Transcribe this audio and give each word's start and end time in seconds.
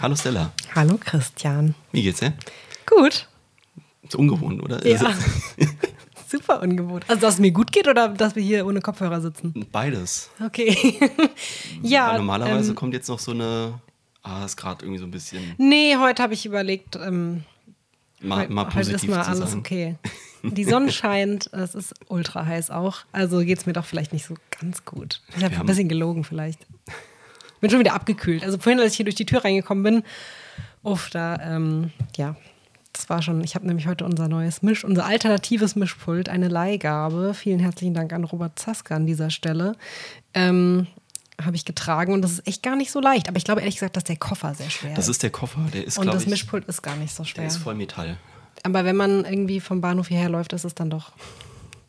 Hallo 0.00 0.16
Stella. 0.16 0.52
Hallo 0.74 0.98
Christian. 0.98 1.74
Wie 1.92 2.02
geht's 2.02 2.20
dir? 2.20 2.32
Gut. 2.86 3.28
Ist 4.02 4.14
ungewohnt, 4.16 4.62
oder? 4.62 4.86
Ja. 4.86 4.98
Super 6.26 6.62
ungewohnt. 6.62 7.04
Also, 7.08 7.20
dass 7.20 7.34
es 7.34 7.40
mir 7.40 7.50
gut 7.50 7.70
geht 7.70 7.86
oder 7.86 8.08
dass 8.08 8.34
wir 8.34 8.42
hier 8.42 8.66
ohne 8.66 8.80
Kopfhörer 8.80 9.20
sitzen? 9.20 9.66
Beides. 9.70 10.30
Okay. 10.42 10.98
ja. 11.82 12.08
Weil 12.08 12.18
normalerweise 12.18 12.70
ähm, 12.70 12.76
kommt 12.76 12.94
jetzt 12.94 13.08
noch 13.08 13.18
so 13.18 13.32
eine. 13.32 13.80
Ah, 14.22 14.44
ist 14.44 14.56
gerade 14.56 14.84
irgendwie 14.84 15.00
so 15.00 15.06
ein 15.06 15.10
bisschen. 15.10 15.54
Nee, 15.58 15.96
heute 15.98 16.22
habe 16.22 16.34
ich 16.34 16.46
überlegt, 16.46 16.96
ähm, 16.96 17.44
Mal, 18.22 18.40
heute, 18.40 18.52
mal 18.52 18.66
heute 18.66 18.80
ist 18.80 18.92
positiv 18.92 19.10
mal 19.10 19.22
alles 19.22 19.50
sein. 19.50 19.58
okay. 19.58 19.96
Die 20.42 20.64
Sonne 20.64 20.92
scheint, 20.92 21.52
es 21.52 21.74
ist 21.74 21.94
ultra 22.08 22.46
heiß 22.46 22.70
auch. 22.70 23.00
Also 23.12 23.40
geht 23.40 23.58
es 23.58 23.66
mir 23.66 23.74
doch 23.74 23.84
vielleicht 23.84 24.14
nicht 24.14 24.24
so 24.24 24.34
ganz 24.60 24.84
gut. 24.86 25.20
Ich 25.36 25.44
habe 25.44 25.56
ein 25.56 25.66
bisschen 25.66 25.88
gelogen 25.88 26.24
vielleicht. 26.24 26.66
Bin 27.60 27.70
schon 27.70 27.80
wieder 27.80 27.94
abgekühlt. 27.94 28.44
Also 28.44 28.58
vorhin, 28.58 28.80
als 28.80 28.92
ich 28.92 28.96
hier 28.96 29.04
durch 29.04 29.16
die 29.16 29.26
Tür 29.26 29.44
reingekommen 29.44 29.82
bin, 29.82 30.02
uff, 30.82 31.10
da, 31.10 31.38
ähm, 31.42 31.90
ja, 32.16 32.36
das 32.92 33.08
war 33.08 33.22
schon, 33.22 33.42
ich 33.44 33.54
habe 33.54 33.66
nämlich 33.66 33.86
heute 33.86 34.04
unser 34.04 34.28
neues 34.28 34.62
Misch, 34.62 34.84
unser 34.84 35.06
alternatives 35.06 35.76
Mischpult, 35.76 36.28
eine 36.28 36.48
Leihgabe. 36.48 37.34
Vielen 37.34 37.60
herzlichen 37.60 37.94
Dank 37.94 38.12
an 38.12 38.24
Robert 38.24 38.58
Zaska 38.58 38.96
an 38.96 39.06
dieser 39.06 39.30
Stelle. 39.30 39.76
Ähm, 40.34 40.86
habe 41.44 41.56
ich 41.56 41.64
getragen 41.64 42.12
und 42.12 42.22
das 42.22 42.32
ist 42.32 42.46
echt 42.46 42.62
gar 42.62 42.76
nicht 42.76 42.90
so 42.90 43.00
leicht. 43.00 43.28
Aber 43.28 43.36
ich 43.36 43.44
glaube 43.44 43.60
ehrlich 43.60 43.76
gesagt, 43.76 43.96
dass 43.96 44.04
der 44.04 44.16
Koffer 44.16 44.54
sehr 44.54 44.70
schwer 44.70 44.94
Das 44.94 45.08
ist 45.08 45.22
der 45.22 45.30
Koffer, 45.30 45.60
der 45.72 45.86
ist, 45.86 45.98
und 45.98 46.06
das 46.06 46.24
ich. 46.24 46.28
Mischpult 46.28 46.66
ist 46.66 46.82
gar 46.82 46.96
nicht 46.96 47.14
so 47.14 47.24
schwer. 47.24 47.42
Der 47.42 47.48
ist 47.48 47.56
voll 47.58 47.74
Metall. 47.74 48.18
Aber 48.62 48.84
wenn 48.84 48.96
man 48.96 49.24
irgendwie 49.24 49.60
vom 49.60 49.80
Bahnhof 49.80 50.08
hierher 50.08 50.28
läuft, 50.28 50.52
ist 50.52 50.64
es 50.64 50.74
dann 50.74 50.90
doch, 50.90 51.12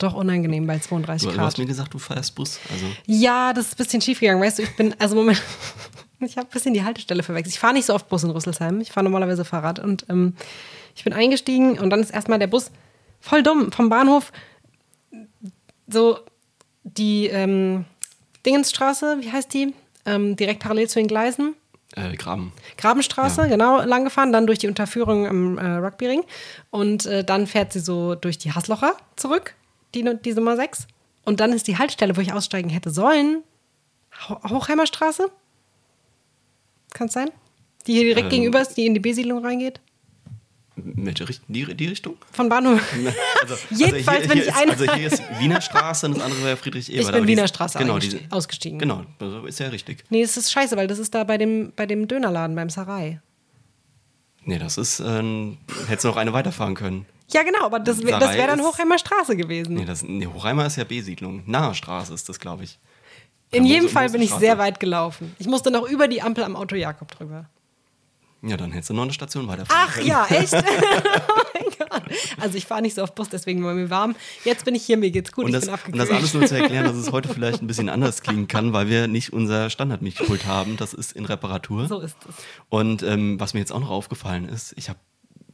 doch 0.04 0.14
unangenehm 0.14 0.68
bei 0.68 0.80
32 0.80 1.28
Du, 1.30 1.34
du 1.34 1.40
hast 1.42 1.56
Grad. 1.56 1.58
mir 1.60 1.66
gesagt, 1.66 1.94
du 1.94 2.00
fährst 2.00 2.36
Bus. 2.36 2.60
Also, 2.72 2.86
Ja, 3.06 3.54
das 3.54 3.68
ist 3.68 3.74
ein 3.74 3.78
bisschen 3.78 4.02
schief 4.02 4.20
gegangen. 4.20 4.42
Weißt 4.42 4.60
du, 4.60 4.64
ich 4.64 4.76
bin, 4.76 4.96
also 5.00 5.16
Moment, 5.16 5.42
ich 6.20 6.38
habe 6.38 6.48
ein 6.48 6.52
bisschen 6.52 6.74
die 6.74 6.84
Haltestelle 6.84 7.24
verwechselt. 7.24 7.54
Ich 7.56 7.60
fahre 7.60 7.74
nicht 7.74 7.86
so 7.86 7.94
oft 7.96 8.08
Bus 8.10 8.24
in 8.24 8.30
Rüsselsheim. 8.32 8.82
Ich 8.82 8.92
fahre 8.92 9.04
normalerweise 9.04 9.46
Fahrrad. 9.46 9.80
Und 9.80 10.06
ähm, 10.10 10.36
ich 10.96 11.04
bin 11.04 11.14
eingestiegen 11.14 11.80
und 11.80 11.90
dann 11.90 12.00
ist 12.02 12.12
erstmal 12.12 12.40
der 12.40 12.48
Bus 12.48 12.72
voll 13.20 13.44
dumm 13.44 13.72
vom 13.72 13.90
Bahnhof. 13.90 14.32
So 15.88 16.20
die 16.84 17.28
ähm, 17.28 17.86
Dingensstraße, 18.46 19.18
wie 19.22 19.32
heißt 19.32 19.54
die? 19.54 19.74
Ähm, 20.06 20.36
direkt 20.36 20.62
parallel 20.64 20.88
zu 20.90 21.00
den 21.00 21.08
Gleisen. 21.08 21.56
äh, 21.96 22.16
Graben. 22.16 22.54
Grabenstraße, 22.78 23.42
Ja. 23.42 23.48
genau, 23.48 23.82
lang 23.84 24.04
gefahren, 24.06 24.32
dann 24.32 24.48
durch 24.48 24.58
die 24.60 24.68
Unterführung 24.68 25.26
im 25.26 25.58
äh, 25.58 25.66
Rugbyring. 25.76 26.24
Und 26.72 27.06
äh, 27.06 27.24
dann 27.24 27.46
fährt 27.48 27.74
sie 27.74 27.80
so 27.82 28.16
durch 28.16 28.38
die 28.40 28.52
Haslocher 28.54 28.94
zurück, 29.16 29.54
die, 29.96 30.04
die 30.24 30.34
Nummer 30.34 30.56
6. 30.56 30.88
Und 31.24 31.40
dann 31.40 31.54
ist 31.54 31.68
die 31.68 31.78
Haltestelle, 31.78 32.16
wo 32.18 32.22
ich 32.22 32.34
aussteigen 32.34 32.70
hätte 32.70 32.90
sollen, 32.92 33.44
Ho 34.28 34.38
Hochheimer 34.50 34.86
Straße. 34.88 35.30
Kann 36.94 37.08
es 37.08 37.14
sein? 37.14 37.30
Die 37.88 37.94
hier 37.94 38.04
direkt 38.04 38.26
Ähm. 38.26 38.30
gegenüber 38.30 38.62
ist, 38.62 38.74
die 38.76 38.86
in 38.86 38.94
die 38.94 39.00
B-Siedlung 39.00 39.44
reingeht. 39.46 39.80
In 40.78 41.06
welche 41.06 41.28
Richtung? 41.28 41.46
Die, 41.50 41.66
die 41.76 41.88
Richtung? 41.88 42.16
Von 42.32 42.50
Bahnhof. 42.50 42.82
Also, 43.42 43.56
Jedenfalls, 43.72 44.30
also 44.30 44.34
hier, 44.34 44.36
wenn 44.36 44.38
hier 44.38 44.44
ich 44.44 44.48
ist, 44.50 44.56
eine- 44.58 44.72
Also 44.74 44.94
hier 44.94 45.08
ist 45.08 45.24
Wiener 45.40 45.62
Straße 45.62 46.06
und 46.08 46.18
das 46.18 46.24
andere 46.24 46.44
wäre 46.44 46.58
Friedrich 46.58 46.92
Ebert. 46.92 47.06
Ich 47.08 47.12
bin 47.12 47.28
Wiener 47.28 47.48
Straße 47.48 47.78
genau, 47.80 47.98
ausgestiegen. 48.30 48.78
Genau, 48.80 49.04
also 49.20 49.46
ist 49.46 49.60
ja 49.60 49.68
richtig. 49.70 50.04
Nee, 50.10 50.22
es 50.22 50.38
ist 50.38 50.52
scheiße, 50.52 50.76
weil 50.78 50.88
das 50.88 51.00
ist 51.00 51.14
da 51.16 51.24
bei 51.24 51.38
dem, 51.38 51.74
bei 51.76 51.86
dem 51.86 52.08
Dönerladen, 52.08 52.56
beim 52.56 52.70
Sarai. 52.70 53.20
Nee, 54.44 54.60
das 54.60 54.78
ist, 54.78 55.00
ähm, 55.00 55.58
hättest 55.88 56.04
du 56.06 56.10
noch 56.10 56.18
eine 56.18 56.34
weiterfahren 56.34 56.76
können. 56.76 57.06
Ja, 57.34 57.44
genau, 57.44 57.64
aber 57.64 57.80
das, 57.80 58.00
das 58.00 58.34
wäre 58.36 58.48
dann 58.48 58.62
Hochheimer 58.62 58.98
Straße 58.98 59.36
gewesen. 59.36 59.76
Nee, 59.76 59.86
das, 59.86 60.04
nee 60.04 60.28
Hochheimer 60.28 60.66
ist 60.66 60.76
ja 60.76 60.84
B-Siedlung. 60.84 61.44
Nahe 61.46 61.74
Straße 61.74 62.14
ist 62.14 62.28
das, 62.30 62.40
glaube 62.40 62.64
ich. 62.64 62.80
In 63.52 63.66
jedem 63.66 63.90
Fall 63.90 64.10
bin 64.10 64.22
ich 64.22 64.32
sehr 64.32 64.58
weit 64.58 64.80
gelaufen. 64.80 65.36
Ich 65.40 65.48
musste 65.48 65.72
noch 65.72 65.88
über 65.90 66.08
die 66.08 66.22
Ampel 66.22 66.44
am 66.44 66.56
Auto 66.56 66.76
Jakob 66.76 67.12
drüber. 67.12 67.50
Ja, 68.44 68.58
dann 68.58 68.72
hättest 68.72 68.90
du 68.90 68.94
noch 68.94 69.04
eine 69.04 69.14
Station 69.14 69.48
weiterfahren 69.48 69.88
Ach 69.88 69.94
können. 69.96 70.08
ja, 70.08 70.26
echt? 70.30 70.54
oh. 70.54 71.52
Also 72.40 72.58
ich 72.58 72.66
fahre 72.66 72.82
nicht 72.82 72.96
so 72.96 73.04
oft 73.04 73.16
Bus, 73.16 73.30
deswegen 73.30 73.64
war 73.64 73.74
mir 73.74 73.90
warm. 73.90 74.16
Jetzt 74.44 74.66
bin 74.66 74.74
ich 74.76 74.84
hier, 74.84 74.98
mir 74.98 75.12
geht's 75.12 75.32
gut, 75.32 75.46
Und 75.46 75.50
ich 75.52 75.56
das, 75.56 75.66
bin 75.66 75.74
und 75.74 75.80
abgekühlt. 75.80 76.10
das 76.10 76.18
alles 76.18 76.34
nur 76.34 76.46
zu 76.46 76.58
erklären, 76.58 76.86
dass 76.86 76.96
es 76.96 77.12
heute 77.12 77.30
vielleicht 77.30 77.62
ein 77.62 77.68
bisschen 77.68 77.90
anders 77.90 78.22
klingen 78.22 78.48
kann, 78.48 78.74
weil 78.74 78.88
wir 78.88 79.08
nicht 79.08 79.34
unser 79.34 79.70
Standardmischpult 79.70 80.46
haben. 80.46 80.78
Das 80.78 80.94
ist 80.94 81.12
in 81.12 81.26
Reparatur. 81.26 81.88
so 81.88 82.00
ist 82.00 82.18
es. 82.28 82.36
Und 82.70 83.04
ähm, 83.04 83.40
was 83.40 83.54
mir 83.54 83.60
jetzt 83.60 83.72
auch 83.72 83.80
noch 83.80 83.90
aufgefallen 83.90 84.48
ist, 84.50 84.74
ich 84.78 84.90
habe 84.90 85.00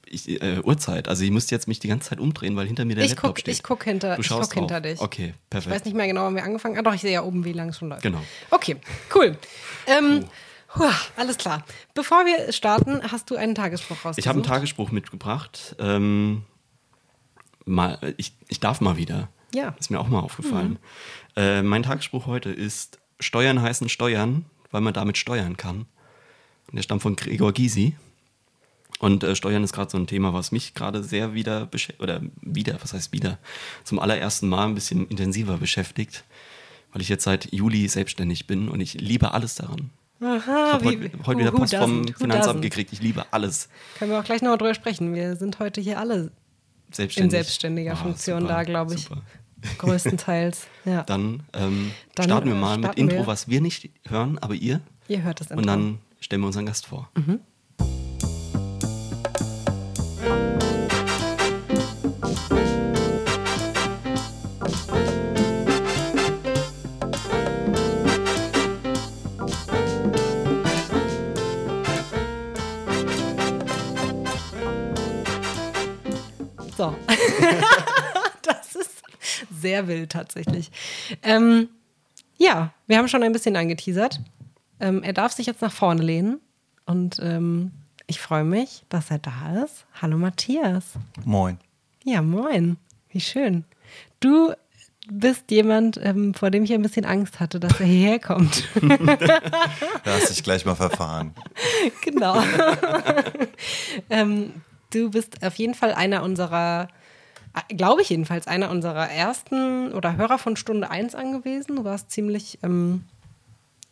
ich, 0.09 0.41
äh, 0.41 0.59
Uhrzeit. 0.63 1.07
Also 1.07 1.23
ich 1.23 1.31
müsste 1.31 1.53
jetzt 1.55 1.67
mich 1.67 1.79
die 1.79 1.87
ganze 1.87 2.09
Zeit 2.09 2.19
umdrehen, 2.19 2.55
weil 2.55 2.67
hinter 2.67 2.85
mir 2.85 2.95
der 2.95 3.05
Ich 3.05 3.11
Laptop 3.11 3.29
guck, 3.31 3.39
steht. 3.39 3.53
ich 3.55 3.63
guck 3.63 3.83
hinter, 3.83 4.15
Du 4.15 4.21
ich 4.21 4.29
guck 4.29 4.53
hinter 4.53 4.81
dich. 4.81 4.99
Okay, 4.99 5.33
Ich 5.35 5.49
perfekt. 5.49 5.75
weiß 5.75 5.85
nicht 5.85 5.95
mehr 5.95 6.07
genau, 6.07 6.25
wann 6.25 6.35
wir 6.35 6.43
angefangen 6.43 6.75
haben. 6.77 6.85
Ah, 6.85 6.89
doch, 6.89 6.95
ich 6.95 7.01
sehe 7.01 7.11
ja 7.13 7.23
oben, 7.23 7.45
wie 7.45 7.53
lang 7.53 7.69
es 7.69 7.77
schon 7.77 7.89
läuft. 7.89 8.01
Genau. 8.03 8.21
Okay, 8.51 8.77
cool. 9.15 9.37
Ähm, 9.85 10.25
huah, 10.75 10.93
alles 11.15 11.37
klar. 11.37 11.63
Bevor 11.93 12.25
wir 12.25 12.51
starten, 12.53 13.01
hast 13.11 13.29
du 13.29 13.35
einen 13.35 13.55
Tagesspruch 13.55 13.95
rausgesucht. 13.97 14.19
Ich 14.19 14.27
habe 14.27 14.37
einen 14.37 14.45
Tagesspruch 14.47 14.91
mitgebracht. 14.91 15.75
Ähm, 15.79 16.43
mal, 17.65 17.97
ich, 18.17 18.33
ich 18.47 18.59
darf 18.59 18.81
mal 18.81 18.97
wieder. 18.97 19.29
Ja. 19.53 19.75
Ist 19.79 19.91
mir 19.91 19.99
auch 19.99 20.07
mal 20.07 20.19
aufgefallen. 20.19 20.77
Äh, 21.35 21.61
mein 21.61 21.83
Tagesspruch 21.83 22.25
heute 22.25 22.49
ist: 22.49 22.99
Steuern 23.19 23.61
heißen 23.61 23.89
Steuern, 23.89 24.45
weil 24.71 24.81
man 24.81 24.93
damit 24.93 25.17
steuern 25.17 25.55
kann. 25.57 25.85
Und 26.69 26.75
der 26.75 26.81
stammt 26.83 27.01
von 27.01 27.15
Gregor 27.15 27.53
Gysi. 27.53 27.95
Und 28.99 29.23
äh, 29.23 29.35
Steuern 29.35 29.63
ist 29.63 29.73
gerade 29.73 29.91
so 29.91 29.97
ein 29.97 30.07
Thema, 30.07 30.33
was 30.33 30.51
mich 30.51 30.73
gerade 30.73 31.03
sehr 31.03 31.33
wieder 31.33 31.65
beschäftigt, 31.67 32.01
oder 32.01 32.21
wieder, 32.41 32.77
was 32.81 32.93
heißt 32.93 33.11
wieder, 33.13 33.37
zum 33.83 33.99
allerersten 33.99 34.47
Mal 34.49 34.65
ein 34.67 34.75
bisschen 34.75 35.07
intensiver 35.07 35.57
beschäftigt, 35.57 36.23
weil 36.93 37.01
ich 37.01 37.09
jetzt 37.09 37.23
seit 37.23 37.53
Juli 37.53 37.87
selbstständig 37.87 38.47
bin 38.47 38.69
und 38.69 38.79
ich 38.81 38.95
liebe 38.95 39.33
alles 39.33 39.55
daran. 39.55 39.91
Ich 40.19 40.25
Aha, 40.25 40.73
habe 40.73 40.83
wie, 40.85 40.87
heute, 41.03 41.11
heute 41.27 41.39
wieder 41.41 41.51
Post 41.51 41.75
vom 41.75 42.07
Finanzamt 42.07 42.57
doesn't? 42.57 42.61
gekriegt. 42.61 42.91
Ich 42.91 43.01
liebe 43.01 43.25
alles. 43.31 43.69
Können 43.99 44.09
wir 44.11 44.19
auch 44.19 44.23
gleich 44.23 44.41
nochmal 44.41 44.57
drüber 44.57 44.73
sprechen. 44.73 45.13
Wir 45.13 45.35
sind 45.35 45.59
heute 45.59 45.79
hier 45.79 45.99
alle 45.99 46.31
Selbstständig. 46.91 47.25
in 47.25 47.29
selbstständiger 47.29 47.91
Ah, 47.93 47.97
Funktion 47.97 48.41
super, 48.41 48.53
da, 48.53 48.63
glaube 48.63 48.95
ich. 48.95 49.03
super. 49.03 49.21
Größtenteils. 49.77 50.67
Ja. 50.85 51.03
Dann, 51.03 51.43
ähm, 51.53 51.91
Dann, 52.15 52.25
starten 52.25 52.47
wir 52.47 52.55
äh, 52.55 52.59
mal 52.59 52.77
mit 52.79 52.95
Intro, 52.95 53.17
wir. 53.17 53.27
was 53.27 53.47
wir 53.47 53.61
nicht 53.61 53.89
hören, 54.07 54.39
aber 54.39 54.55
ihr. 54.55 54.81
Ihr 55.07 55.21
hört 55.21 55.39
das 55.39 55.47
Intro. 55.51 55.61
Und 55.61 55.67
dann 55.67 55.97
stellen 56.19 56.41
wir 56.41 56.47
unseren 56.47 56.65
Gast 56.65 56.87
vor. 56.87 57.09
So. 57.15 57.39
Sehr 79.59 79.87
wild 79.87 80.11
tatsächlich. 80.11 80.71
Ähm, 81.23 81.69
ja, 82.37 82.73
wir 82.85 82.97
haben 82.97 83.07
schon 83.07 83.23
ein 83.23 83.31
bisschen 83.31 83.55
angeteasert. 83.55 84.19
Ähm, 84.79 85.03
er 85.03 85.13
darf 85.13 85.31
sich 85.31 85.45
jetzt 85.47 85.61
nach 85.61 85.71
vorne 85.71 86.03
lehnen 86.03 86.39
und 86.85 87.19
ähm, 87.21 87.71
ich 88.05 88.19
freue 88.19 88.43
mich, 88.43 88.83
dass 88.89 89.11
er 89.11 89.19
da 89.19 89.63
ist. 89.63 89.85
Hallo 90.01 90.17
Matthias. 90.17 90.93
Moin. 91.25 91.57
Ja, 92.03 92.21
moin. 92.21 92.77
Wie 93.09 93.19
schön. 93.19 93.65
Du 94.19 94.53
bist 95.11 95.51
jemand, 95.51 95.99
ähm, 96.01 96.33
vor 96.33 96.51
dem 96.51 96.63
ich 96.63 96.73
ein 96.73 96.81
bisschen 96.81 97.05
Angst 97.05 97.39
hatte, 97.39 97.59
dass 97.59 97.79
er 97.79 97.85
hierher 97.85 98.19
kommt. 98.19 98.63
Da 100.03 100.13
hast 100.13 100.29
dich 100.29 100.43
gleich 100.43 100.65
mal 100.65 100.75
verfahren. 100.75 101.33
genau. 102.01 102.41
ähm, 104.09 104.53
du 104.93 105.11
bist 105.11 105.45
auf 105.45 105.55
jeden 105.55 105.73
Fall 105.73 105.93
einer 105.93 106.23
unserer, 106.23 106.87
glaube 107.69 108.01
ich 108.01 108.09
jedenfalls, 108.09 108.47
einer 108.47 108.69
unserer 108.69 109.09
ersten 109.09 109.93
oder 109.93 110.15
Hörer 110.17 110.37
von 110.37 110.55
Stunde 110.55 110.89
1 110.89 111.15
angewiesen. 111.15 111.75
Du 111.77 111.83
warst 111.83 112.11
ziemlich, 112.11 112.59
ähm, 112.63 113.03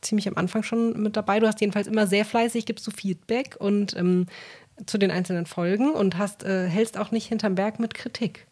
ziemlich 0.02 0.28
am 0.28 0.36
Anfang 0.38 0.64
schon 0.64 1.02
mit 1.02 1.16
dabei. 1.18 1.40
Du 1.40 1.48
hast 1.48 1.62
jedenfalls 1.62 1.88
immer 1.88 2.08
sehr 2.08 2.26
fleißig, 2.26 2.66
gibst 2.66 2.86
du 2.88 2.92
Feedback 2.92 3.56
und 3.60 3.96
ähm, 3.96 4.28
zu 4.86 4.98
den 4.98 5.10
einzelnen 5.12 5.46
Folgen 5.46 5.92
und 5.94 6.18
hast, 6.18 6.44
äh, 6.44 6.68
hältst 6.68 6.98
auch 6.98 7.12
nicht 7.12 7.28
hinterm 7.28 7.56
Berg 7.56 7.80
mit 7.80 7.94
Kritik. 7.94 8.48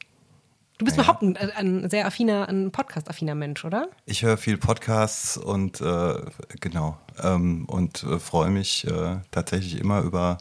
Du 0.79 0.85
bist 0.85 0.97
Ja. 0.97 1.03
überhaupt 1.03 1.21
ein, 1.21 1.37
ein 1.37 1.89
sehr 1.89 2.07
affiner, 2.07 2.49
ein 2.49 2.71
Podcast-affiner 2.71 3.35
Mensch, 3.35 3.63
oder? 3.63 3.89
Ich 4.05 4.23
höre 4.23 4.37
viel 4.37 4.57
Podcasts 4.57 5.37
und 5.37 5.79
äh, 5.81 6.15
genau 6.61 6.97
ähm, 7.21 7.65
und 7.65 8.03
äh, 8.03 8.17
freue 8.19 8.49
mich 8.49 8.87
äh, 8.87 9.17
tatsächlich 9.31 9.79
immer 9.79 10.01
über 10.01 10.39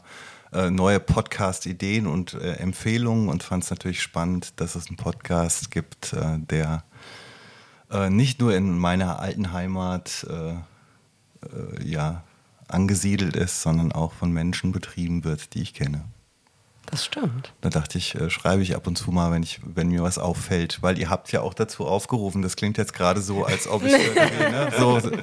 äh, 0.53 0.69
neue 0.69 0.99
Podcast-Ideen 0.99 2.07
und 2.07 2.33
äh, 2.33 2.53
Empfehlungen 2.53 3.29
und 3.29 3.43
fand 3.43 3.63
es 3.63 3.69
natürlich 3.69 4.01
spannend, 4.01 4.59
dass 4.59 4.75
es 4.75 4.87
einen 4.87 4.97
Podcast 4.97 5.71
gibt, 5.71 6.13
äh, 6.13 6.39
der 6.39 6.83
äh, 7.91 8.09
nicht 8.09 8.39
nur 8.39 8.55
in 8.55 8.77
meiner 8.77 9.19
alten 9.19 9.51
Heimat 9.51 10.25
äh, 10.29 10.51
äh, 10.53 11.83
ja 11.83 12.23
angesiedelt 12.67 13.35
ist, 13.35 13.61
sondern 13.61 13.91
auch 13.91 14.13
von 14.13 14.31
Menschen 14.31 14.71
betrieben 14.71 15.23
wird, 15.23 15.53
die 15.53 15.61
ich 15.61 15.73
kenne. 15.73 16.05
Das 16.85 17.05
stimmt. 17.05 17.53
Da 17.61 17.69
dachte 17.69 17.97
ich, 17.97 18.15
äh, 18.15 18.29
schreibe 18.29 18.61
ich 18.61 18.75
ab 18.75 18.87
und 18.87 18.97
zu 18.97 19.11
mal, 19.11 19.31
wenn, 19.31 19.43
ich, 19.43 19.61
wenn 19.63 19.87
mir 19.87 20.03
was 20.03 20.17
auffällt, 20.17 20.81
weil 20.81 20.99
ihr 20.99 21.09
habt 21.09 21.31
ja 21.31 21.41
auch 21.41 21.53
dazu 21.53 21.85
aufgerufen. 21.85 22.41
Das 22.41 22.55
klingt 22.55 22.77
jetzt 22.77 22.93
gerade 22.93 23.21
so, 23.21 23.45
als 23.45 23.67
ob 23.67 23.83
ich 23.83 23.93
irgendwie, 24.15 24.43
ne, 24.43 24.71
so, 24.77 24.97
äh, 24.97 25.21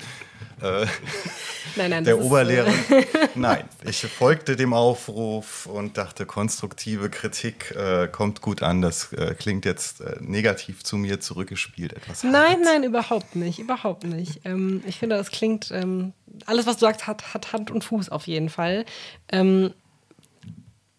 Nein, 1.77 1.91
nein, 1.91 2.05
der 2.05 2.19
ist, 2.19 2.25
Oberlehrer. 2.25 2.69
äh, 2.69 3.05
Nein, 3.35 3.65
ich 3.85 4.01
folgte 4.01 4.57
dem 4.57 4.73
Aufruf 4.73 5.67
und 5.67 5.97
dachte, 5.97 6.27
konstruktive 6.27 7.11
Kritik 7.11 7.71
äh, 7.73 8.09
kommt 8.09 8.41
gut 8.41 8.62
an. 8.62 8.83
Das 8.83 9.12
äh, 9.12 9.35
klingt 9.39 9.65
jetzt 9.65 10.01
äh, 10.01 10.17
negativ 10.21 10.83
zu 10.85 10.97
mir 10.97 11.21
zurückgespielt. 11.21 11.93
Etwas 11.93 12.23
Nein, 12.25 12.35
hart. 12.35 12.59
nein, 12.65 12.85
überhaupt 12.85 13.37
nicht, 13.37 13.59
überhaupt 13.59 14.05
nicht. 14.05 14.41
Ähm, 14.45 14.83
ich 14.87 14.99
finde, 14.99 15.17
das 15.17 15.31
klingt, 15.31 15.71
ähm, 15.71 16.12
alles, 16.47 16.67
was 16.67 16.77
du 16.77 16.81
sagst, 16.87 17.07
hat, 17.07 17.35
hat 17.35 17.53
Hand 17.53 17.71
und 17.71 17.85
Fuß 17.85 18.09
auf 18.09 18.27
jeden 18.27 18.49
Fall. 18.49 18.85
Ähm, 19.31 19.73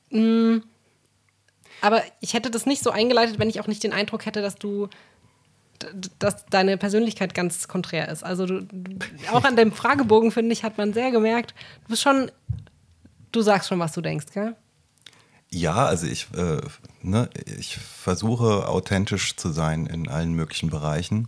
mh, 0.10 0.62
aber 1.81 2.04
ich 2.19 2.34
hätte 2.34 2.52
das 2.52 2.66
nicht 2.66 2.84
so 2.84 2.92
eingeleitet, 2.92 3.40
wenn 3.40 3.50
ich 3.50 3.60
auch 3.60 3.68
nicht 3.68 3.84
den 3.84 3.92
Eindruck 3.94 4.25
hätte, 4.25 4.42
dass 4.42 4.56
du, 4.56 4.88
dass 6.19 6.45
deine 6.48 6.78
Persönlichkeit 6.78 7.33
ganz 7.33 7.68
konträr 7.68 8.10
ist. 8.10 8.24
Also 8.24 8.45
du, 8.45 8.68
auch 9.31 9.44
an 9.44 9.56
dem 9.56 9.72
Fragebogen, 9.72 10.31
finde 10.31 10.54
ich, 10.54 10.63
hat 10.63 10.78
man 10.78 10.94
sehr 10.94 11.12
gemerkt, 11.12 11.54
du 11.83 11.89
bist 11.89 12.01
schon, 12.01 12.31
du 13.31 13.42
sagst 13.42 13.69
schon, 13.69 13.80
was 13.80 13.94
du 13.94 14.01
denkst, 14.01 14.28
gell? 14.33 14.56
Ja, 15.54 15.86
also 15.86 16.07
ich, 16.07 16.28
äh, 16.36 16.62
ne, 17.01 17.30
ich 17.45 17.78
versuche 17.78 18.69
authentisch 18.69 19.36
zu 19.36 19.50
sein 19.50 19.86
in 19.86 20.07
allen 20.07 20.33
möglichen 20.33 20.69
Bereichen. 20.69 21.28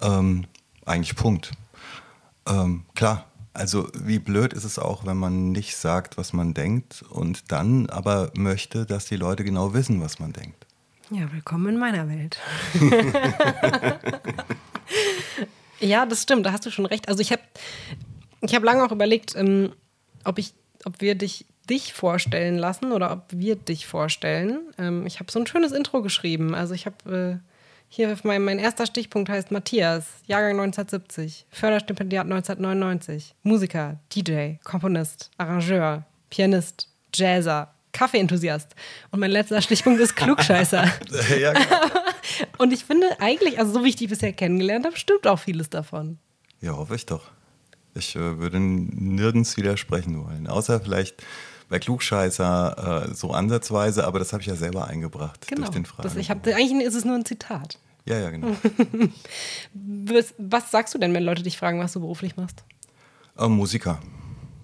Ähm, 0.00 0.46
eigentlich 0.86 1.14
Punkt. 1.14 1.52
Ähm, 2.46 2.84
klar, 2.94 3.26
also 3.52 3.88
wie 3.94 4.18
blöd 4.18 4.54
ist 4.54 4.64
es 4.64 4.78
auch, 4.78 5.04
wenn 5.04 5.18
man 5.18 5.52
nicht 5.52 5.76
sagt, 5.76 6.16
was 6.16 6.32
man 6.32 6.54
denkt 6.54 7.04
und 7.10 7.52
dann 7.52 7.90
aber 7.90 8.30
möchte, 8.34 8.86
dass 8.86 9.06
die 9.06 9.16
Leute 9.16 9.44
genau 9.44 9.74
wissen, 9.74 10.00
was 10.00 10.18
man 10.18 10.32
denkt. 10.32 10.66
Ja, 11.12 11.32
willkommen 11.32 11.70
in 11.70 11.76
meiner 11.76 12.08
Welt. 12.08 12.38
ja, 15.80 16.06
das 16.06 16.22
stimmt, 16.22 16.46
da 16.46 16.52
hast 16.52 16.64
du 16.64 16.70
schon 16.70 16.86
recht. 16.86 17.08
Also 17.08 17.20
ich 17.20 17.32
habe 17.32 17.42
ich 18.42 18.54
hab 18.54 18.62
lange 18.62 18.84
auch 18.84 18.92
überlegt, 18.92 19.34
ähm, 19.34 19.72
ob, 20.24 20.38
ich, 20.38 20.54
ob 20.84 21.00
wir 21.00 21.16
dich, 21.16 21.46
dich 21.68 21.94
vorstellen 21.94 22.56
lassen 22.56 22.92
oder 22.92 23.10
ob 23.10 23.24
wir 23.30 23.56
dich 23.56 23.88
vorstellen. 23.88 24.60
Ähm, 24.78 25.04
ich 25.04 25.18
habe 25.18 25.32
so 25.32 25.40
ein 25.40 25.48
schönes 25.48 25.72
Intro 25.72 26.00
geschrieben. 26.00 26.54
Also 26.54 26.74
ich 26.74 26.86
habe 26.86 27.40
äh, 27.42 27.48
hier 27.88 28.16
mein, 28.22 28.44
mein 28.44 28.60
erster 28.60 28.86
Stichpunkt 28.86 29.28
heißt 29.28 29.50
Matthias, 29.50 30.06
Jahrgang 30.28 30.60
1970, 30.60 31.44
Förderstipendiat 31.50 32.26
1999, 32.26 33.34
Musiker, 33.42 33.98
DJ, 34.14 34.58
Komponist, 34.62 35.32
Arrangeur, 35.38 36.04
Pianist, 36.30 36.88
Jazzer, 37.12 37.74
Kaffeeenthusiast. 37.92 38.74
Und 39.10 39.20
mein 39.20 39.30
letzter 39.30 39.60
Stichpunkt 39.62 40.00
ist 40.00 40.14
Klugscheißer. 40.16 40.84
ja, 41.40 41.52
genau. 41.52 41.66
Und 42.58 42.72
ich 42.72 42.84
finde 42.84 43.06
eigentlich, 43.20 43.58
also 43.58 43.72
so 43.72 43.84
wie 43.84 43.88
ich 43.90 43.96
die 43.96 44.06
bisher 44.06 44.32
kennengelernt 44.32 44.86
habe, 44.86 44.96
stimmt 44.96 45.26
auch 45.26 45.38
vieles 45.38 45.70
davon. 45.70 46.18
ja, 46.60 46.72
hoffe 46.76 46.94
ich 46.94 47.06
doch. 47.06 47.30
Ich 47.94 48.14
äh, 48.14 48.38
würde 48.38 48.60
nirgends 48.60 49.56
widersprechen 49.56 50.24
wollen, 50.24 50.46
außer 50.46 50.80
vielleicht 50.80 51.22
bei 51.68 51.78
Klugscheißer 51.78 53.08
äh, 53.10 53.14
so 53.14 53.32
ansatzweise, 53.32 54.06
aber 54.06 54.18
das 54.20 54.32
habe 54.32 54.42
ich 54.42 54.46
ja 54.48 54.54
selber 54.56 54.86
eingebracht 54.86 55.46
Genau. 55.48 55.62
durch 55.62 55.70
den 55.70 55.84
Fragen. 55.86 56.02
Das, 56.04 56.16
ich 56.16 56.30
hab, 56.30 56.46
eigentlich 56.46 56.86
ist 56.86 56.94
es 56.94 57.04
nur 57.04 57.14
ein 57.16 57.24
Zitat. 57.24 57.78
ja, 58.06 58.18
ja, 58.18 58.30
genau. 58.30 58.56
Was, 60.38 60.70
sagst 60.70 60.94
du 60.94 60.98
denn, 60.98 61.14
wenn 61.14 61.22
Leute 61.24 61.42
dich 61.42 61.56
fragen, 61.58 61.80
was 61.80 61.92
du 61.92 62.00
beruflich 62.00 62.36
machst? 62.36 62.64
Äh, 63.38 63.48
Musiker, 63.48 64.00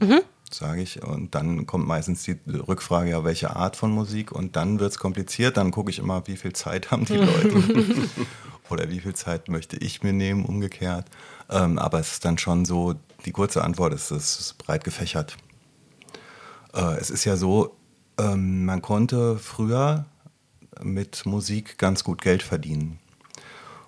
Mhm. 0.00 0.20
Sage 0.54 0.82
ich. 0.82 1.02
Und 1.02 1.34
dann 1.34 1.66
kommt 1.66 1.86
meistens 1.86 2.22
die 2.22 2.38
Rückfrage, 2.46 3.10
ja, 3.10 3.24
welche 3.24 3.54
Art 3.56 3.76
von 3.76 3.90
Musik? 3.90 4.32
Und 4.32 4.56
dann 4.56 4.80
wird 4.80 4.92
es 4.92 4.98
kompliziert. 4.98 5.56
Dann 5.56 5.70
gucke 5.70 5.90
ich 5.90 5.98
immer, 5.98 6.26
wie 6.26 6.36
viel 6.36 6.52
Zeit 6.52 6.90
haben 6.90 7.04
die 7.04 7.16
Leute? 7.16 7.62
Oder 8.70 8.90
wie 8.90 9.00
viel 9.00 9.14
Zeit 9.14 9.48
möchte 9.48 9.76
ich 9.76 10.02
mir 10.02 10.12
nehmen, 10.12 10.44
umgekehrt. 10.44 11.06
Ähm, 11.48 11.78
aber 11.78 12.00
es 12.00 12.12
ist 12.12 12.24
dann 12.24 12.38
schon 12.38 12.64
so, 12.64 12.94
die 13.24 13.32
kurze 13.32 13.62
Antwort 13.62 13.94
ist, 13.94 14.10
es 14.10 14.40
ist 14.40 14.58
breit 14.58 14.84
gefächert. 14.84 15.36
Äh, 16.74 16.96
es 16.98 17.10
ist 17.10 17.24
ja 17.24 17.36
so, 17.36 17.76
ähm, 18.18 18.64
man 18.64 18.82
konnte 18.82 19.38
früher 19.38 20.06
mit 20.82 21.26
Musik 21.26 21.78
ganz 21.78 22.04
gut 22.04 22.22
Geld 22.22 22.42
verdienen. 22.42 22.98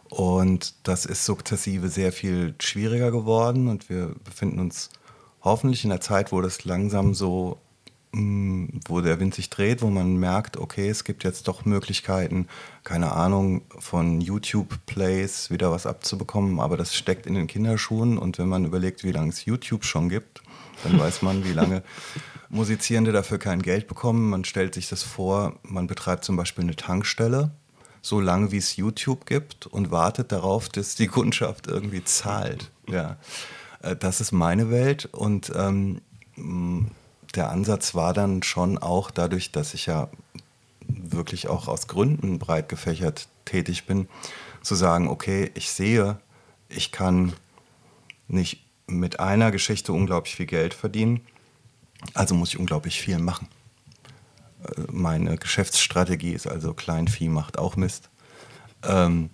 Und 0.08 0.74
das 0.84 1.04
ist 1.04 1.24
sukzessive 1.24 1.88
sehr 1.88 2.12
viel 2.12 2.54
schwieriger 2.60 3.10
geworden 3.10 3.68
und 3.68 3.90
wir 3.90 4.14
befinden 4.24 4.58
uns 4.58 4.90
hoffentlich 5.42 5.84
in 5.84 5.90
der 5.90 6.00
Zeit, 6.00 6.32
wo 6.32 6.40
das 6.40 6.64
langsam 6.64 7.14
so, 7.14 7.58
mh, 8.12 8.68
wo 8.86 9.00
der 9.00 9.20
Wind 9.20 9.34
sich 9.34 9.50
dreht, 9.50 9.82
wo 9.82 9.88
man 9.88 10.16
merkt, 10.16 10.56
okay, 10.56 10.88
es 10.88 11.04
gibt 11.04 11.24
jetzt 11.24 11.48
doch 11.48 11.64
Möglichkeiten, 11.64 12.48
keine 12.84 13.12
Ahnung, 13.12 13.62
von 13.78 14.20
YouTube-Plays 14.20 15.50
wieder 15.50 15.70
was 15.70 15.86
abzubekommen, 15.86 16.60
aber 16.60 16.76
das 16.76 16.94
steckt 16.94 17.26
in 17.26 17.34
den 17.34 17.46
Kinderschuhen 17.46 18.18
und 18.18 18.38
wenn 18.38 18.48
man 18.48 18.64
überlegt, 18.64 19.04
wie 19.04 19.12
lange 19.12 19.30
es 19.30 19.44
YouTube 19.44 19.84
schon 19.84 20.08
gibt, 20.08 20.42
dann 20.84 20.98
weiß 20.98 21.22
man, 21.22 21.44
wie 21.44 21.52
lange 21.52 21.82
Musizierende 22.50 23.12
dafür 23.12 23.38
kein 23.38 23.60
Geld 23.60 23.88
bekommen. 23.88 24.30
Man 24.30 24.44
stellt 24.44 24.74
sich 24.74 24.88
das 24.88 25.02
vor, 25.02 25.58
man 25.62 25.86
betreibt 25.86 26.24
zum 26.24 26.36
Beispiel 26.36 26.64
eine 26.64 26.76
Tankstelle, 26.76 27.50
so 28.00 28.20
lange 28.20 28.52
wie 28.52 28.56
es 28.56 28.76
YouTube 28.76 29.26
gibt 29.26 29.66
und 29.66 29.90
wartet 29.90 30.32
darauf, 30.32 30.68
dass 30.68 30.94
die 30.94 31.08
Kundschaft 31.08 31.66
irgendwie 31.66 32.02
zahlt. 32.04 32.70
Ja. 32.88 33.18
Äh, 33.88 33.96
Das 33.96 34.20
ist 34.20 34.32
meine 34.32 34.70
Welt 34.70 35.06
und 35.06 35.52
ähm, 35.54 36.00
der 37.34 37.50
Ansatz 37.50 37.94
war 37.94 38.14
dann 38.14 38.42
schon 38.42 38.78
auch 38.78 39.10
dadurch, 39.10 39.52
dass 39.52 39.74
ich 39.74 39.86
ja 39.86 40.08
wirklich 40.86 41.48
auch 41.48 41.68
aus 41.68 41.86
Gründen 41.86 42.38
breit 42.38 42.68
gefächert 42.68 43.28
tätig 43.44 43.86
bin, 43.86 44.08
zu 44.62 44.74
sagen, 44.74 45.08
okay, 45.08 45.50
ich 45.54 45.70
sehe, 45.70 46.18
ich 46.68 46.92
kann 46.92 47.32
nicht 48.28 48.64
mit 48.86 49.20
einer 49.20 49.50
Geschichte 49.50 49.92
unglaublich 49.92 50.34
viel 50.36 50.46
Geld 50.46 50.74
verdienen, 50.74 51.20
also 52.14 52.34
muss 52.34 52.50
ich 52.50 52.58
unglaublich 52.58 53.00
viel 53.00 53.18
machen. 53.18 53.48
Äh, 54.64 54.82
Meine 54.90 55.36
Geschäftsstrategie 55.36 56.32
ist 56.32 56.46
also 56.46 56.72
Kleinvieh 56.72 57.28
macht 57.28 57.58
auch 57.58 57.76
Mist. 57.76 58.08
Ähm, 58.84 59.30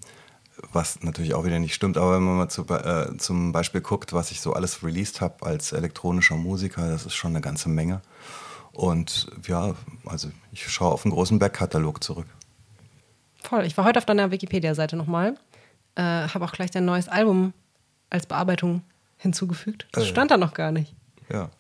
was 0.73 1.03
natürlich 1.03 1.35
auch 1.35 1.45
wieder 1.45 1.59
nicht 1.59 1.75
stimmt, 1.75 1.97
aber 1.97 2.15
wenn 2.17 2.23
man 2.23 2.37
mal 2.37 2.49
zu, 2.49 2.63
äh, 2.67 3.17
zum 3.19 3.53
Beispiel 3.53 3.81
guckt, 3.81 4.13
was 4.13 4.31
ich 4.31 4.41
so 4.41 4.53
alles 4.53 4.83
released 4.83 5.21
habe 5.21 5.45
als 5.47 5.73
elektronischer 5.73 6.37
Musiker, 6.37 6.89
das 6.89 7.07
ist 7.07 7.15
schon 7.15 7.33
eine 7.33 7.41
ganze 7.41 7.69
Menge. 7.69 8.01
Und 8.73 9.29
ja, 9.47 9.75
also 10.07 10.31
ich 10.53 10.69
schaue 10.69 10.93
auf 10.93 11.05
einen 11.05 11.13
großen 11.15 11.39
Backkatalog 11.39 12.03
zurück. 12.03 12.27
Voll. 13.43 13.65
Ich 13.67 13.77
war 13.77 13.85
heute 13.85 13.99
auf 13.99 14.07
deiner 14.07 14.31
Wikipedia-Seite 14.31 14.97
nochmal. 14.97 15.37
Äh, 15.95 16.03
habe 16.03 16.45
auch 16.45 16.53
gleich 16.53 16.71
dein 16.73 16.85
neues 16.85 17.09
Album 17.09 17.53
als 18.11 18.27
Bearbeitung 18.27 18.83
hinzugefügt. 19.19 19.87
Das 19.93 20.05
Äh. 20.05 20.07
stand 20.09 20.31
da 20.31 20.37
noch 20.37 20.55
gar 20.55 20.73
nicht. 20.73 20.95
Ja. 21.31 21.51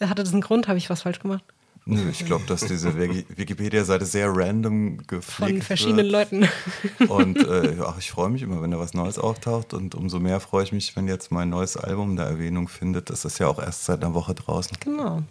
Hatte 0.00 0.24
das 0.24 0.32
einen 0.32 0.40
Grund? 0.42 0.66
Habe 0.68 0.78
ich 0.78 0.90
was 0.90 1.02
falsch 1.02 1.20
gemacht? 1.20 1.44
Nö, 1.86 2.00
ich 2.10 2.24
glaube, 2.24 2.44
dass 2.46 2.62
diese 2.62 2.98
Wiki- 2.98 3.26
Wikipedia-Seite 3.36 4.06
sehr 4.06 4.28
random 4.34 4.96
Von 4.96 5.06
gepflegt 5.06 5.64
verschiedenen 5.64 6.10
wird. 6.10 6.30
Leuten. 6.32 6.48
Und 7.08 7.36
äh, 7.46 7.76
ach, 7.84 7.98
ich 7.98 8.10
freue 8.10 8.30
mich 8.30 8.40
immer, 8.42 8.62
wenn 8.62 8.70
da 8.70 8.78
was 8.78 8.94
Neues 8.94 9.18
auftaucht. 9.18 9.74
Und 9.74 9.94
umso 9.94 10.18
mehr 10.18 10.40
freue 10.40 10.64
ich 10.64 10.72
mich, 10.72 10.96
wenn 10.96 11.08
jetzt 11.08 11.30
mein 11.30 11.50
neues 11.50 11.76
Album 11.76 12.16
da 12.16 12.24
Erwähnung 12.24 12.68
findet. 12.68 13.10
Das 13.10 13.26
ist 13.26 13.38
ja 13.38 13.48
auch 13.48 13.58
erst 13.58 13.84
seit 13.84 14.02
einer 14.02 14.14
Woche 14.14 14.34
draußen. 14.34 14.78
Genau. 14.80 15.22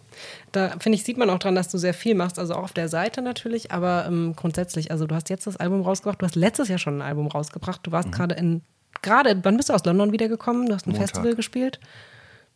Da 0.51 0.75
finde 0.79 0.97
ich, 0.97 1.03
sieht 1.03 1.17
man 1.17 1.31
auch 1.31 1.39
dran, 1.39 1.55
dass 1.55 1.69
du 1.69 1.79
sehr 1.79 1.95
viel 1.95 2.13
machst, 2.13 2.37
also 2.37 2.53
auch 2.53 2.65
auf 2.65 2.73
der 2.73 2.87
Seite 2.87 3.23
natürlich, 3.23 3.71
aber 3.71 4.05
ähm, 4.07 4.33
grundsätzlich, 4.35 4.91
also 4.91 5.07
du 5.07 5.15
hast 5.15 5.29
jetzt 5.31 5.47
das 5.47 5.57
Album 5.57 5.81
rausgebracht, 5.81 6.21
du 6.21 6.25
hast 6.27 6.35
letztes 6.35 6.67
Jahr 6.67 6.77
schon 6.77 6.99
ein 6.99 7.01
Album 7.01 7.25
rausgebracht, 7.27 7.79
du 7.83 7.91
warst 7.91 8.11
gerade 8.11 8.35
in, 8.35 8.61
gerade, 9.01 9.39
wann 9.41 9.57
bist 9.57 9.69
du 9.69 9.73
aus 9.73 9.83
London 9.85 10.11
wiedergekommen? 10.11 10.67
Du 10.67 10.75
hast 10.75 10.85
ein 10.85 10.91
Montag. 10.91 11.09
Festival 11.09 11.35
gespielt. 11.35 11.79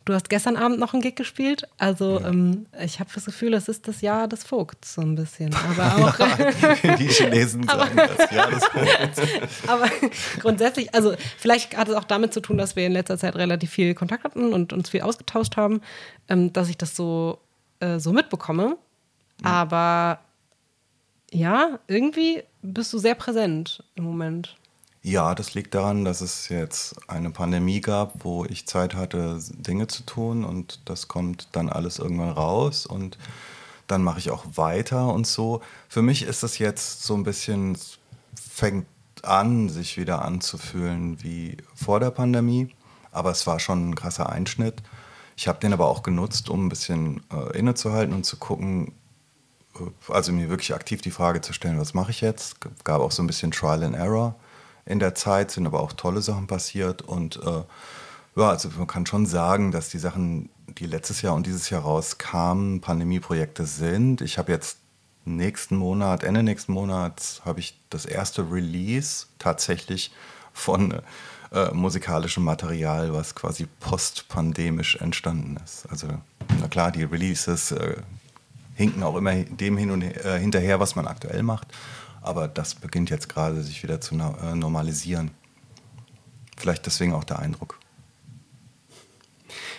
Du 0.08 0.14
hast 0.14 0.30
gestern 0.30 0.56
Abend 0.56 0.78
noch 0.78 0.94
einen 0.94 1.02
Gig 1.02 1.16
gespielt. 1.16 1.68
Also 1.76 2.22
ähm, 2.24 2.64
ich 2.82 2.98
habe 2.98 3.10
das 3.14 3.26
Gefühl, 3.26 3.52
es 3.52 3.68
ist 3.68 3.86
das 3.88 4.00
Jahr 4.00 4.26
des 4.26 4.42
Vogts 4.42 4.94
so 4.94 5.02
ein 5.02 5.14
bisschen. 5.16 5.54
Aber 5.78 6.02
auch, 6.02 6.96
Die 6.96 7.08
Chinesen 7.08 7.62
sagen 7.68 7.94
das. 7.94 8.30
Ja, 8.30 8.48
das 8.48 9.20
aber 9.68 9.90
grundsätzlich, 10.40 10.94
also 10.94 11.14
vielleicht 11.36 11.76
hat 11.76 11.88
es 11.88 11.94
auch 11.94 12.04
damit 12.04 12.32
zu 12.32 12.40
tun, 12.40 12.56
dass 12.56 12.74
wir 12.74 12.86
in 12.86 12.92
letzter 12.92 13.18
Zeit 13.18 13.36
relativ 13.36 13.68
viel 13.70 13.94
Kontakt 13.94 14.24
hatten 14.24 14.54
und 14.54 14.72
uns 14.72 14.88
viel 14.88 15.02
ausgetauscht 15.02 15.58
haben, 15.58 15.82
ähm, 16.30 16.54
dass 16.54 16.70
ich 16.70 16.78
das 16.78 16.96
so, 16.96 17.40
äh, 17.80 17.98
so 17.98 18.14
mitbekomme. 18.14 18.78
Aber 19.42 20.20
ja, 21.30 21.80
irgendwie 21.86 22.44
bist 22.62 22.94
du 22.94 22.98
sehr 22.98 23.14
präsent 23.14 23.84
im 23.94 24.04
Moment. 24.04 24.56
Ja, 25.02 25.34
das 25.34 25.54
liegt 25.54 25.74
daran, 25.74 26.04
dass 26.04 26.20
es 26.20 26.48
jetzt 26.48 26.96
eine 27.08 27.30
Pandemie 27.30 27.80
gab, 27.80 28.24
wo 28.24 28.44
ich 28.44 28.66
Zeit 28.66 28.94
hatte, 28.94 29.38
Dinge 29.50 29.86
zu 29.86 30.02
tun 30.02 30.44
und 30.44 30.80
das 30.86 31.06
kommt 31.06 31.48
dann 31.52 31.68
alles 31.68 31.98
irgendwann 31.98 32.30
raus 32.30 32.84
und 32.84 33.16
dann 33.86 34.02
mache 34.02 34.18
ich 34.18 34.30
auch 34.30 34.44
weiter 34.54 35.12
und 35.14 35.26
so. 35.26 35.62
Für 35.88 36.02
mich 36.02 36.22
ist 36.22 36.42
es 36.42 36.58
jetzt 36.58 37.04
so 37.04 37.14
ein 37.14 37.22
bisschen, 37.22 37.78
fängt 38.34 38.86
an, 39.22 39.68
sich 39.68 39.96
wieder 39.96 40.24
anzufühlen 40.24 41.22
wie 41.22 41.56
vor 41.74 42.00
der 42.00 42.10
Pandemie, 42.10 42.74
aber 43.12 43.30
es 43.30 43.46
war 43.46 43.60
schon 43.60 43.90
ein 43.90 43.94
krasser 43.94 44.28
Einschnitt. 44.28 44.82
Ich 45.36 45.46
habe 45.46 45.60
den 45.60 45.72
aber 45.72 45.88
auch 45.88 46.02
genutzt, 46.02 46.50
um 46.50 46.66
ein 46.66 46.68
bisschen 46.68 47.22
äh, 47.32 47.56
innezuhalten 47.56 48.14
und 48.14 48.24
zu 48.24 48.36
gucken, 48.36 48.92
also 50.08 50.32
mir 50.32 50.48
wirklich 50.48 50.74
aktiv 50.74 51.00
die 51.02 51.12
Frage 51.12 51.40
zu 51.40 51.52
stellen, 51.52 51.78
was 51.78 51.94
mache 51.94 52.10
ich 52.10 52.20
jetzt? 52.20 52.56
Gab 52.82 53.00
auch 53.00 53.12
so 53.12 53.22
ein 53.22 53.28
bisschen 53.28 53.52
Trial 53.52 53.84
and 53.84 53.94
Error 53.94 54.34
in 54.88 54.98
der 54.98 55.14
Zeit, 55.14 55.50
sind 55.50 55.66
aber 55.66 55.80
auch 55.80 55.92
tolle 55.92 56.22
Sachen 56.22 56.46
passiert 56.46 57.02
und 57.02 57.36
äh, 57.36 57.62
ja, 58.36 58.50
also 58.50 58.70
man 58.76 58.86
kann 58.86 59.04
schon 59.04 59.26
sagen, 59.26 59.72
dass 59.72 59.90
die 59.90 59.98
Sachen, 59.98 60.48
die 60.66 60.86
letztes 60.86 61.22
Jahr 61.22 61.34
und 61.34 61.46
dieses 61.46 61.70
Jahr 61.70 61.82
rauskamen, 61.82 62.80
Pandemieprojekte 62.80 63.66
sind. 63.66 64.20
Ich 64.20 64.38
habe 64.38 64.52
jetzt 64.52 64.78
nächsten 65.24 65.76
Monat, 65.76 66.22
Ende 66.22 66.42
nächsten 66.42 66.72
Monats, 66.72 67.42
habe 67.44 67.60
ich 67.60 67.78
das 67.90 68.06
erste 68.06 68.50
Release 68.50 69.26
tatsächlich 69.38 70.12
von 70.52 71.02
äh, 71.52 71.72
musikalischem 71.72 72.44
Material, 72.44 73.12
was 73.12 73.34
quasi 73.34 73.66
postpandemisch 73.80 74.96
entstanden 74.96 75.58
ist. 75.64 75.86
Also, 75.90 76.06
na 76.60 76.68
klar, 76.68 76.92
die 76.92 77.04
Releases 77.04 77.72
äh, 77.72 77.96
hinken 78.74 79.02
auch 79.02 79.16
immer 79.16 79.34
dem 79.34 79.76
hin 79.76 79.90
und 79.90 80.02
äh, 80.02 80.38
hinterher, 80.38 80.80
was 80.80 80.94
man 80.94 81.06
aktuell 81.06 81.42
macht. 81.42 81.68
Aber 82.28 82.46
das 82.46 82.74
beginnt 82.74 83.08
jetzt 83.08 83.30
gerade 83.30 83.62
sich 83.62 83.82
wieder 83.82 84.02
zu 84.02 84.14
äh, 84.14 84.54
normalisieren. 84.54 85.30
Vielleicht 86.58 86.84
deswegen 86.84 87.14
auch 87.14 87.24
der 87.24 87.38
Eindruck. 87.38 87.80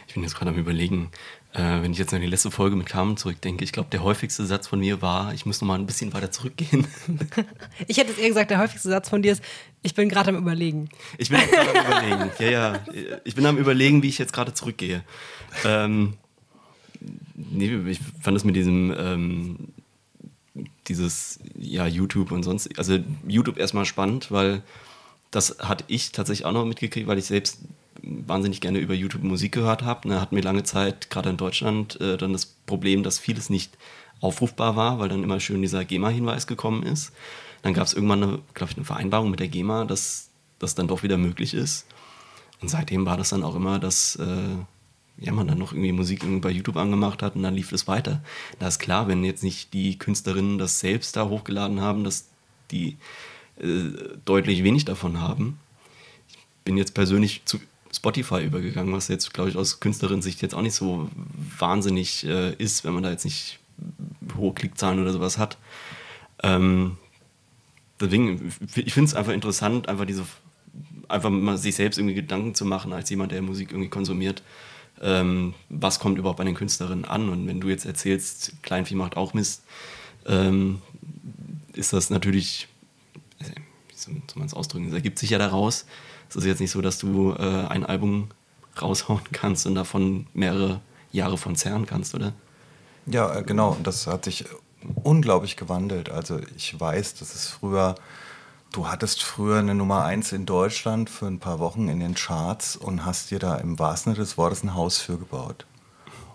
Ich 0.07 0.15
bin 0.15 0.23
jetzt 0.23 0.33
gerade 0.33 0.49
am 0.49 0.57
Überlegen, 0.57 1.11
äh, 1.53 1.83
wenn 1.83 1.91
ich 1.91 1.99
jetzt 1.99 2.11
an 2.11 2.21
die 2.21 2.27
letzte 2.27 2.49
Folge 2.49 2.75
mit 2.75 2.87
Carmen 2.87 3.17
zurückdenke, 3.17 3.63
ich 3.63 3.71
glaube, 3.71 3.89
der 3.91 4.01
häufigste 4.01 4.47
Satz 4.47 4.65
von 4.65 4.79
mir 4.79 4.99
war, 5.03 5.31
ich 5.35 5.45
muss 5.45 5.61
noch 5.61 5.67
mal 5.67 5.77
ein 5.77 5.85
bisschen 5.85 6.11
weiter 6.11 6.31
zurückgehen. 6.31 6.87
ich 7.87 7.97
hätte 7.97 8.13
es 8.13 8.17
eher 8.17 8.29
gesagt, 8.29 8.49
der 8.49 8.57
häufigste 8.57 8.89
Satz 8.89 9.09
von 9.09 9.21
dir 9.21 9.33
ist, 9.33 9.43
ich 9.83 9.93
bin 9.93 10.09
gerade 10.09 10.31
am 10.31 10.37
Überlegen. 10.37 10.89
Ich 11.19 11.29
bin 11.29 11.41
gerade 11.41 11.69
am 11.69 12.07
Überlegen, 12.07 12.31
ja, 12.39 12.49
ja. 12.49 12.79
Ich 13.25 13.35
bin 13.35 13.45
am 13.45 13.59
Überlegen, 13.59 14.01
wie 14.01 14.09
ich 14.09 14.17
jetzt 14.17 14.33
gerade 14.33 14.55
zurückgehe. 14.55 15.03
Ähm, 15.63 16.15
nee, 17.35 17.75
ich 17.91 17.99
fand 18.19 18.35
es 18.35 18.43
mit 18.43 18.55
diesem, 18.55 18.91
ähm, 18.97 19.73
dieses, 20.87 21.39
ja, 21.57 21.85
YouTube 21.85 22.31
und 22.31 22.43
sonst, 22.43 22.77
also 22.77 22.99
YouTube 23.27 23.57
erstmal 23.57 23.85
spannend, 23.85 24.31
weil 24.31 24.63
das 25.31 25.57
hatte 25.59 25.83
ich 25.87 26.11
tatsächlich 26.11 26.45
auch 26.45 26.51
noch 26.51 26.65
mitgekriegt, 26.65 27.07
weil 27.07 27.17
ich 27.17 27.25
selbst 27.25 27.59
wahnsinnig 28.01 28.61
gerne 28.61 28.79
über 28.79 28.93
YouTube 28.93 29.23
Musik 29.23 29.51
gehört 29.51 29.83
habe. 29.83 30.09
Da 30.09 30.21
hatten 30.21 30.35
wir 30.35 30.43
lange 30.43 30.63
Zeit, 30.63 31.09
gerade 31.09 31.29
in 31.29 31.37
Deutschland, 31.37 31.99
äh, 32.01 32.17
dann 32.17 32.33
das 32.33 32.45
Problem, 32.45 33.03
dass 33.03 33.19
vieles 33.19 33.49
nicht 33.49 33.77
aufrufbar 34.21 34.75
war, 34.75 34.99
weil 34.99 35.09
dann 35.09 35.23
immer 35.23 35.39
schön 35.39 35.61
dieser 35.61 35.85
GEMA-Hinweis 35.85 36.47
gekommen 36.47 36.83
ist. 36.83 37.11
Dann 37.61 37.73
gab 37.73 37.85
es 37.85 37.93
irgendwann, 37.93 38.23
eine, 38.23 38.39
glaube 38.53 38.71
ich, 38.71 38.77
eine 38.77 38.85
Vereinbarung 38.85 39.29
mit 39.29 39.39
der 39.39 39.47
GEMA, 39.47 39.85
dass 39.85 40.29
das 40.59 40.75
dann 40.75 40.87
doch 40.87 41.03
wieder 41.03 41.17
möglich 41.17 41.53
ist. 41.53 41.85
Und 42.61 42.69
seitdem 42.69 43.05
war 43.05 43.17
das 43.17 43.29
dann 43.29 43.43
auch 43.43 43.55
immer, 43.55 43.79
dass 43.79 44.15
äh, 44.17 44.55
ja, 45.21 45.33
man 45.33 45.47
dann 45.47 45.57
noch 45.57 45.73
irgendwie 45.73 45.91
Musik 45.91 46.23
bei 46.41 46.49
YouTube 46.49 46.77
angemacht 46.77 47.21
hat 47.21 47.35
und 47.35 47.43
dann 47.43 47.55
lief 47.55 47.71
es 47.71 47.87
weiter. 47.87 48.23
Da 48.59 48.67
ist 48.67 48.79
klar, 48.79 49.07
wenn 49.07 49.23
jetzt 49.23 49.43
nicht 49.43 49.73
die 49.73 49.97
Künstlerinnen 49.97 50.57
das 50.57 50.79
selbst 50.79 51.15
da 51.15 51.27
hochgeladen 51.27 51.81
haben, 51.81 52.03
dass 52.03 52.29
die 52.71 52.97
äh, 53.59 53.89
deutlich 54.25 54.63
wenig 54.63 54.85
davon 54.85 55.19
haben. 55.19 55.59
Ich 56.29 56.37
bin 56.63 56.77
jetzt 56.77 56.93
persönlich 56.93 57.41
zu 57.45 57.59
Spotify 57.91 58.45
übergegangen, 58.45 58.93
was 58.93 59.07
jetzt, 59.07 59.33
glaube 59.33 59.49
ich, 59.49 59.57
aus 59.57 59.79
Künstlerin-Sicht 59.79 60.41
jetzt 60.41 60.55
auch 60.55 60.61
nicht 60.61 60.75
so 60.75 61.09
wahnsinnig 61.57 62.25
äh, 62.25 62.53
ist, 62.53 62.85
wenn 62.85 62.93
man 62.93 63.03
da 63.03 63.11
jetzt 63.11 63.25
nicht 63.25 63.59
hohe 64.37 64.53
Klickzahlen 64.53 65.01
oder 65.01 65.11
sowas 65.11 65.37
hat. 65.37 65.57
Ähm, 66.43 66.97
deswegen, 67.99 68.53
ich 68.75 68.93
finde 68.93 69.09
es 69.09 69.15
einfach 69.15 69.33
interessant, 69.33 69.89
einfach 69.89 70.05
diese, 70.05 70.25
einfach 71.07 71.29
mal 71.29 71.57
sich 71.57 71.75
selbst 71.75 71.97
irgendwie 71.97 72.15
Gedanken 72.15 72.55
zu 72.55 72.65
machen, 72.65 72.93
als 72.93 73.09
jemand, 73.09 73.31
der 73.31 73.41
Musik 73.41 73.71
irgendwie 73.71 73.89
konsumiert. 73.89 74.43
Ähm, 75.01 75.53
was 75.69 75.99
kommt 75.99 76.17
überhaupt 76.17 76.37
bei 76.37 76.43
den 76.43 76.55
Künstlerinnen 76.55 77.05
an? 77.05 77.29
Und 77.29 77.47
wenn 77.47 77.61
du 77.61 77.69
jetzt 77.69 77.85
erzählst, 77.85 78.53
Kleinvieh 78.61 78.95
macht 78.95 79.17
auch 79.17 79.33
Mist, 79.33 79.63
ähm, 80.25 80.81
ist 81.73 81.93
das 81.93 82.09
natürlich, 82.09 82.67
wie 83.39 83.95
soll 83.95 84.21
man 84.35 84.47
es 84.47 84.53
ausdrücken, 84.53 84.87
es 84.87 84.93
ergibt 84.93 85.19
sich 85.19 85.29
ja 85.29 85.37
daraus, 85.37 85.85
es 86.29 86.35
ist 86.35 86.45
jetzt 86.45 86.59
nicht 86.59 86.71
so, 86.71 86.81
dass 86.81 86.99
du 86.99 87.33
äh, 87.33 87.67
ein 87.67 87.85
Album 87.85 88.29
raushauen 88.81 89.21
kannst 89.31 89.65
und 89.65 89.75
davon 89.75 90.27
mehrere 90.33 90.81
Jahre 91.11 91.37
von 91.37 91.55
zerren 91.55 91.85
kannst, 91.85 92.13
oder? 92.13 92.33
Ja, 93.05 93.35
äh, 93.35 93.43
genau. 93.43 93.71
Und 93.71 93.87
das 93.87 94.07
hat 94.07 94.25
sich 94.25 94.45
unglaublich 95.03 95.55
gewandelt. 95.55 96.09
Also 96.09 96.39
ich 96.55 96.79
weiß, 96.79 97.15
dass 97.15 97.33
es 97.33 97.47
früher, 97.47 97.95
du 98.71 98.87
hattest 98.87 99.23
früher 99.23 99.59
eine 99.59 99.75
Nummer 99.75 100.03
eins 100.05 100.31
in 100.31 100.45
Deutschland 100.45 101.09
für 101.09 101.27
ein 101.27 101.39
paar 101.39 101.59
Wochen 101.59 101.87
in 101.87 101.99
den 101.99 102.15
Charts 102.15 102.75
und 102.75 103.05
hast 103.05 103.31
dir 103.31 103.39
da 103.39 103.55
im 103.55 103.79
wahrsten 103.79 104.13
Sinne 104.13 104.23
des 104.23 104.37
Wortes 104.37 104.63
ein 104.63 104.75
Haus 104.75 104.99
für 104.99 105.17
gebaut. 105.17 105.65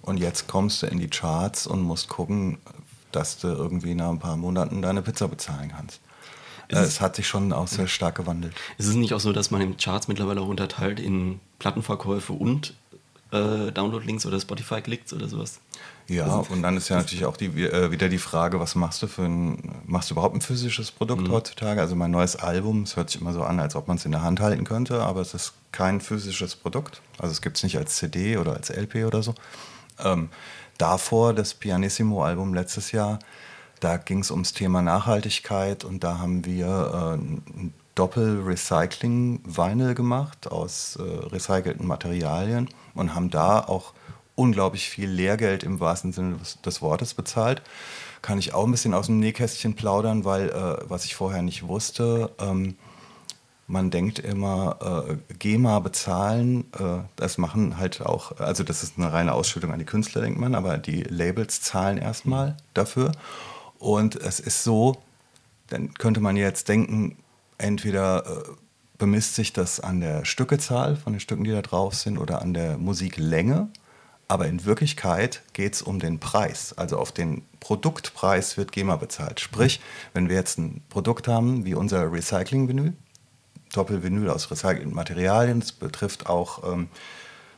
Und 0.03 0.19
jetzt 0.19 0.49
kommst 0.49 0.83
du 0.83 0.87
in 0.87 0.99
die 0.99 1.09
Charts 1.09 1.67
und 1.67 1.83
musst 1.83 2.09
gucken, 2.09 2.59
dass 3.13 3.39
du 3.39 3.49
irgendwie 3.49 3.95
nach 3.95 4.11
ein 4.11 4.19
paar 4.19 4.37
Monaten 4.37 4.83
deine 4.83 5.03
Pizza 5.03 5.29
bezahlen 5.29 5.73
kannst. 5.75 6.01
Äh, 6.69 6.77
es 6.79 7.01
hat 7.01 7.17
sich 7.17 7.27
schon 7.27 7.53
auch 7.53 7.69
sehr 7.69 7.87
stark 7.87 8.17
gewandelt. 8.17 8.55
Ist 8.79 8.89
es 8.89 8.95
nicht 8.95 9.15
auch 9.15 9.21
so, 9.21 9.33
dass 9.33 9.51
man 9.51 9.61
in 9.61 9.77
Charts 9.77 10.09
mittlerweile 10.09 10.41
auch 10.41 10.49
unterteilt 10.49 11.01
in 11.01 11.41
Plattenverkäufe 11.59 12.33
und 12.33 12.75
äh, 13.35 13.73
Download-Links 13.73 14.27
oder 14.27 14.39
Spotify-Klicks 14.41 15.13
oder 15.13 15.29
sowas? 15.29 15.61
Ja, 16.07 16.25
also, 16.25 16.53
und 16.53 16.63
dann 16.63 16.77
ist 16.77 16.89
ja 16.89 16.97
natürlich 16.97 17.25
auch 17.25 17.37
die, 17.37 17.47
äh, 17.47 17.91
wieder 17.91 18.09
die 18.09 18.19
Frage, 18.19 18.61
was 18.61 18.75
machst 18.75 19.03
du 19.03 19.07
für 19.07 19.23
ein, 19.23 19.83
machst 19.87 20.11
du 20.11 20.15
überhaupt 20.15 20.35
ein 20.35 20.41
physisches 20.41 20.91
Produkt 20.91 21.23
mhm. 21.23 21.33
heutzutage? 21.33 21.81
Also 21.81 21.97
mein 21.97 22.11
neues 22.11 22.37
Album, 22.37 22.83
es 22.83 22.97
hört 22.97 23.11
sich 23.11 23.21
immer 23.21 23.33
so 23.33 23.43
an, 23.43 23.59
als 23.59 23.75
ob 23.75 23.89
man 23.89 23.97
es 23.97 24.05
in 24.05 24.13
der 24.13 24.23
Hand 24.23 24.41
halten 24.41 24.65
könnte, 24.65 25.03
aber 25.03 25.21
es 25.21 25.35
ist 25.35 25.55
kein 25.73 26.01
physisches 26.01 26.57
Produkt. 26.57 27.01
Also 27.19 27.33
es 27.33 27.41
gibt 27.41 27.57
es 27.57 27.63
nicht 27.63 27.79
als 27.79 27.97
CD 27.97 28.37
oder 28.37 28.55
als 28.55 28.71
LP 28.71 29.07
oder 29.07 29.23
so. 29.23 29.35
Ähm, 29.99 30.29
davor 30.79 31.33
das 31.33 31.55
Pianissimo-Album 31.55 32.55
letztes 32.55 32.93
Jahr, 32.93 33.19
da 33.81 33.97
ging 33.97 34.21
es 34.21 34.31
ums 34.31 34.53
Thema 34.53 34.83
Nachhaltigkeit 34.83 35.85
und 35.85 36.05
da 36.05 36.19
haben 36.19 36.45
wir 36.45 36.67
äh, 36.67 37.15
ein 37.15 37.73
Doppel-Recycling-Vinyl 37.95 39.95
gemacht 39.95 40.51
aus 40.51 40.97
äh, 40.97 41.03
recycelten 41.03 41.87
Materialien 41.87 42.69
und 42.95 43.15
haben 43.15 43.31
da 43.31 43.61
auch 43.61 43.93
unglaublich 44.35 44.89
viel 44.89 45.09
Lehrgeld 45.09 45.63
im 45.63 45.81
wahrsten 45.81 46.13
Sinne 46.13 46.37
des, 46.37 46.61
des 46.61 46.83
Wortes 46.83 47.15
bezahlt. 47.15 47.63
Kann 48.23 48.39
ich 48.39 48.55
auch 48.55 48.65
ein 48.65 48.71
bisschen 48.71 48.95
aus 48.95 49.07
dem 49.07 49.21
Nähkästchen 49.21 49.75
plaudern, 49.75 50.25
weil 50.25 50.49
äh, 50.49 50.89
was 50.89 51.05
ich 51.05 51.15
vorher 51.15 51.43
nicht 51.43 51.69
wusste, 51.69 52.31
ähm, 52.41 52.77
man 53.67 53.91
denkt 53.91 54.19
immer, 54.19 55.07
äh, 55.09 55.35
GEMA 55.39 55.79
bezahlen, 55.79 56.65
äh, 56.79 56.99
das 57.17 57.39
machen 57.39 57.79
halt 57.79 58.05
auch, 58.05 58.39
also 58.39 58.63
das 58.63 58.83
ist 58.83 58.99
eine 58.99 59.13
reine 59.13 59.33
Ausschüttung 59.33 59.73
an 59.73 59.79
die 59.79 59.87
Künstler, 59.87 60.21
denkt 60.21 60.39
man, 60.39 60.55
aber 60.55 60.79
die 60.79 61.03
Labels 61.03 61.63
zahlen 61.63 61.99
erstmal 61.99 62.57
dafür. 62.75 63.13
Und 63.79 64.17
es 64.17 64.41
ist 64.41 64.65
so, 64.65 65.03
dann 65.69 65.95
könnte 65.95 66.21
man 66.21 66.37
jetzt 66.37 66.69
denken, 66.69 67.17
entweder 67.65 68.27
äh, 68.27 68.43
bemisst 68.99 69.35
sich 69.35 69.53
das 69.53 69.81
an 69.81 70.01
der 70.01 70.25
Stückezahl 70.25 70.97
von 70.97 71.15
den 71.15 71.21
Stücken, 71.21 71.45
die 71.45 71.51
da 71.51 71.63
drauf 71.63 71.95
sind, 71.95 72.19
oder 72.19 72.43
an 72.43 72.55
der 72.55 72.79
Musiklänge. 72.79 73.69
Aber 74.29 74.47
in 74.47 74.65
Wirklichkeit 74.65 75.43
geht 75.53 75.75
es 75.75 75.83
um 75.83 75.99
den 75.99 76.19
Preis. 76.19 76.73
Also 76.77 76.99
auf 76.99 77.13
den 77.13 77.43
Produktpreis 77.61 78.57
wird 78.57 78.73
GEMA 78.73 78.97
bezahlt. 78.97 79.41
Sprich, 79.41 79.81
wenn 80.15 80.29
wir 80.29 80.37
jetzt 80.37 80.59
ein 80.59 80.83
Produkt 80.89 81.29
haben 81.29 81.65
wie 81.65 81.75
unser 81.75 82.11
Recycling-Vinyl, 82.11 82.95
Doppelvinyl 83.75 84.31
aus 84.31 84.51
recycelten 84.51 84.95
Materialien, 84.95 85.61
das 85.61 85.73
betrifft 85.73 86.27
auch 86.27 86.73
ähm, 86.73 86.89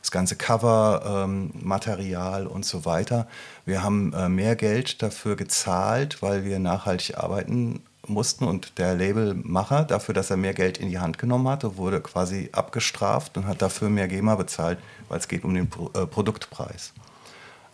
das 0.01 0.11
ganze 0.11 0.35
Cover-Material 0.35 2.41
ähm, 2.43 2.47
und 2.47 2.65
so 2.65 2.85
weiter. 2.85 3.27
Wir 3.65 3.83
haben 3.83 4.13
äh, 4.13 4.27
mehr 4.27 4.55
Geld 4.55 5.01
dafür 5.01 5.35
gezahlt, 5.35 6.21
weil 6.21 6.43
wir 6.43 6.59
nachhaltig 6.59 7.17
arbeiten 7.17 7.83
mussten 8.09 8.45
und 8.45 8.77
der 8.77 8.95
Labelmacher 8.95 9.83
dafür, 9.83 10.13
dass 10.13 10.29
er 10.29 10.37
mehr 10.37 10.53
Geld 10.53 10.77
in 10.77 10.89
die 10.89 10.99
Hand 10.99 11.17
genommen 11.17 11.47
hatte, 11.47 11.77
wurde 11.77 12.01
quasi 12.01 12.49
abgestraft 12.51 13.37
und 13.37 13.47
hat 13.47 13.61
dafür 13.61 13.89
mehr 13.89 14.07
GEMA 14.07 14.35
bezahlt, 14.35 14.79
weil 15.09 15.19
es 15.19 15.27
geht 15.27 15.43
um 15.43 15.53
den 15.53 15.69
Pro 15.69 15.91
äh, 15.93 16.05
Produktpreis, 16.05 16.93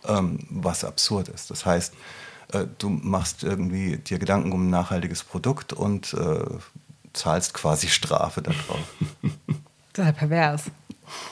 ähm, 0.05 0.39
was 0.49 0.83
absurd 0.83 1.29
ist. 1.29 1.51
Das 1.51 1.65
heißt, 1.65 1.93
äh, 2.53 2.65
du 2.77 2.89
machst 2.89 3.43
irgendwie 3.43 3.97
dir 3.97 4.19
Gedanken 4.19 4.51
um 4.51 4.67
ein 4.67 4.69
nachhaltiges 4.69 5.23
Produkt 5.23 5.73
und 5.73 6.13
äh, 6.13 6.45
zahlst 7.13 7.53
quasi 7.53 7.87
Strafe 7.87 8.41
darauf. 8.41 8.79
Das 9.21 9.31
ist 9.93 9.97
ja 9.97 10.11
pervers. 10.11 10.63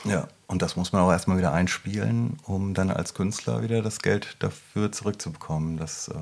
Ja. 0.04 0.28
Und 0.52 0.60
das 0.60 0.76
muss 0.76 0.92
man 0.92 1.00
auch 1.00 1.10
erstmal 1.10 1.38
wieder 1.38 1.54
einspielen, 1.54 2.38
um 2.42 2.74
dann 2.74 2.90
als 2.90 3.14
Künstler 3.14 3.62
wieder 3.62 3.80
das 3.80 4.00
Geld 4.00 4.36
dafür 4.40 4.92
zurückzubekommen. 4.92 5.78
Das 5.78 6.08
äh, 6.08 6.14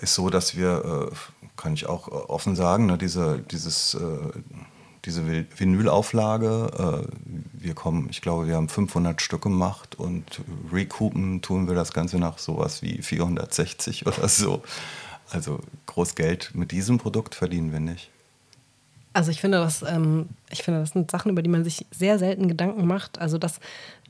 ist 0.00 0.14
so, 0.14 0.30
dass 0.30 0.56
wir, 0.56 1.10
äh, 1.12 1.14
kann 1.56 1.74
ich 1.74 1.86
auch 1.86 2.08
äh, 2.08 2.10
offen 2.10 2.56
sagen, 2.56 2.86
ne, 2.86 2.98
diese, 2.98 3.38
dieses, 3.50 3.94
äh, 3.94 4.18
diese 5.04 5.26
Vinylauflage, 5.26 7.06
äh, 7.06 7.08
wir 7.52 7.74
kommen, 7.74 8.08
ich 8.10 8.22
glaube, 8.22 8.48
wir 8.48 8.56
haben 8.56 8.68
500 8.68 9.20
Stück 9.22 9.42
gemacht 9.42 9.94
und 9.96 10.42
recoupen 10.72 11.42
tun 11.42 11.68
wir 11.68 11.74
das 11.74 11.92
Ganze 11.92 12.18
nach 12.18 12.38
sowas 12.38 12.82
wie 12.82 13.00
460 13.02 14.06
oder 14.06 14.28
so. 14.28 14.62
Also 15.30 15.60
groß 15.86 16.14
Geld 16.14 16.52
mit 16.54 16.72
diesem 16.72 16.98
Produkt 16.98 17.34
verdienen 17.34 17.72
wir 17.72 17.80
nicht. 17.80 18.10
Also 19.12 19.30
ich 19.30 19.40
finde, 19.40 19.58
das, 19.58 19.82
ähm, 19.82 20.28
ich 20.50 20.62
finde, 20.62 20.80
das 20.80 20.90
sind 20.90 21.10
Sachen, 21.10 21.30
über 21.30 21.42
die 21.42 21.48
man 21.48 21.64
sich 21.64 21.86
sehr 21.90 22.18
selten 22.18 22.48
Gedanken 22.48 22.86
macht. 22.86 23.18
Also 23.18 23.38
dass 23.38 23.60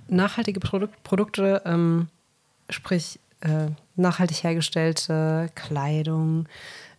nachhaltige 0.09 0.61
Produk 0.61 0.91
Produkte, 1.05 1.63
ähm, 1.65 2.09
sprich 2.71 3.21
äh, 3.41 3.69
nachhaltig 3.97 4.43
hergestellte 4.45 5.51
Kleidung, 5.55 6.49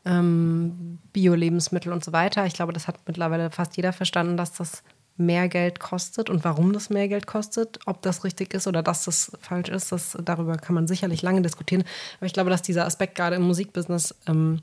ähm, 0.06 1.00
Bio-Lebensmittel 1.14 1.92
und 1.92 2.04
so 2.04 2.14
weiter. 2.14 2.46
Ich 2.46 2.54
glaube, 2.54 2.74
das 2.74 2.88
hat 2.88 3.00
mittlerweile 3.08 3.52
fast 3.52 3.78
jeder 3.78 3.94
verstanden, 3.94 4.38
dass 4.38 4.54
das 4.54 4.84
mehr 5.18 5.48
Geld 5.50 5.80
kostet 5.80 6.30
und 6.30 6.44
warum 6.44 6.74
das 6.74 6.90
mehr 6.90 7.08
Geld 7.08 7.26
kostet, 7.26 7.80
ob 7.88 8.02
das 8.04 8.24
richtig 8.24 8.54
ist 8.54 8.68
oder 8.68 8.84
dass 8.84 9.06
das 9.06 9.32
falsch 9.42 9.70
ist, 9.70 9.92
das, 9.92 10.16
darüber 10.24 10.58
kann 10.58 10.76
man 10.76 10.88
sicherlich 10.88 11.24
lange 11.24 11.42
diskutieren. 11.42 11.84
Aber 12.18 12.28
ich 12.28 12.34
glaube, 12.34 12.52
dass 12.52 12.62
dieser 12.62 12.86
Aspekt 12.86 13.16
gerade 13.16 13.36
im 13.36 13.42
Musikbusiness 13.42 14.16
ähm, 14.28 14.62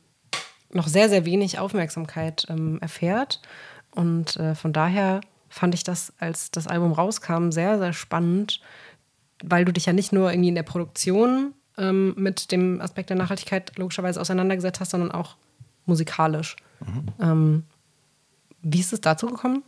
noch 0.70 0.86
sehr, 0.86 1.08
sehr 1.08 1.24
wenig 1.24 1.58
Aufmerksamkeit 1.58 2.46
ähm, 2.48 2.78
erfährt. 2.80 3.40
Und 3.90 4.36
äh, 4.36 4.54
von 4.54 4.72
daher 4.72 5.20
fand 5.48 5.74
ich 5.74 5.84
das, 5.84 6.12
als 6.18 6.50
das 6.50 6.66
Album 6.66 6.92
rauskam, 6.92 7.50
sehr, 7.50 7.78
sehr 7.78 7.92
spannend, 7.92 8.60
weil 9.42 9.64
du 9.64 9.72
dich 9.72 9.86
ja 9.86 9.92
nicht 9.92 10.12
nur 10.12 10.30
irgendwie 10.30 10.48
in 10.48 10.54
der 10.54 10.62
Produktion 10.62 11.54
ähm, 11.78 12.14
mit 12.16 12.52
dem 12.52 12.80
Aspekt 12.80 13.10
der 13.10 13.16
Nachhaltigkeit 13.16 13.76
logischerweise 13.76 14.20
auseinandergesetzt 14.20 14.80
hast, 14.80 14.90
sondern 14.90 15.12
auch 15.12 15.36
musikalisch. 15.86 16.56
Mhm. 16.80 17.04
Ähm, 17.20 17.64
wie 18.62 18.80
ist 18.80 18.92
es 18.92 19.00
dazu 19.00 19.26
gekommen? 19.26 19.62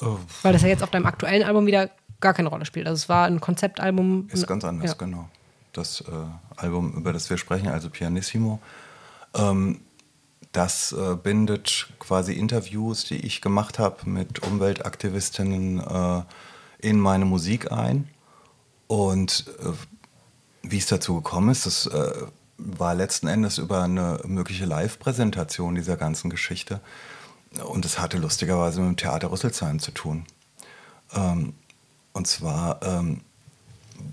Oh. 0.00 0.18
Weil 0.42 0.52
das 0.52 0.62
ja 0.62 0.68
jetzt 0.68 0.82
auf 0.82 0.90
deinem 0.90 1.06
aktuellen 1.06 1.42
Album 1.42 1.66
wieder 1.66 1.90
gar 2.20 2.34
keine 2.34 2.48
Rolle 2.48 2.66
spielt. 2.66 2.86
Also 2.86 2.96
es 2.96 3.08
war 3.08 3.26
ein 3.26 3.40
Konzeptalbum. 3.40 4.28
Ist 4.32 4.46
ganz 4.46 4.64
anders, 4.64 4.90
ja. 4.90 4.96
genau. 4.96 5.28
Das 5.72 6.02
äh, 6.02 6.04
Album, 6.56 6.92
über 6.94 7.12
das 7.12 7.28
wir 7.28 7.36
sprechen, 7.36 7.68
also 7.68 7.90
Pianissimo, 7.90 8.60
ähm, 9.34 9.80
das 10.52 10.92
äh, 10.92 11.16
bindet 11.16 11.88
quasi 11.98 12.32
Interviews, 12.32 13.04
die 13.04 13.16
ich 13.16 13.42
gemacht 13.42 13.78
habe 13.78 14.08
mit 14.08 14.42
Umweltaktivistinnen 14.42 15.80
äh, 15.80 16.22
in 16.78 16.98
meine 16.98 17.26
Musik 17.26 17.72
ein. 17.72 18.08
Und 18.86 19.46
äh, 19.60 19.72
wie 20.62 20.78
es 20.78 20.86
dazu 20.86 21.16
gekommen 21.16 21.50
ist, 21.50 21.66
das 21.66 21.86
äh, 21.86 22.12
war 22.58 22.94
letzten 22.94 23.26
Endes 23.26 23.58
über 23.58 23.82
eine 23.82 24.20
mögliche 24.24 24.64
Live-Präsentation 24.64 25.74
dieser 25.74 25.96
ganzen 25.96 26.30
Geschichte. 26.30 26.80
Und 27.64 27.84
es 27.84 27.98
hatte 27.98 28.18
lustigerweise 28.18 28.80
mit 28.80 28.88
dem 28.90 28.96
Theater 28.96 29.30
Rüsselsheim 29.30 29.78
zu 29.78 29.90
tun. 29.90 30.24
Ähm, 31.14 31.54
und 32.12 32.26
zwar 32.26 32.82
ähm, 32.82 33.20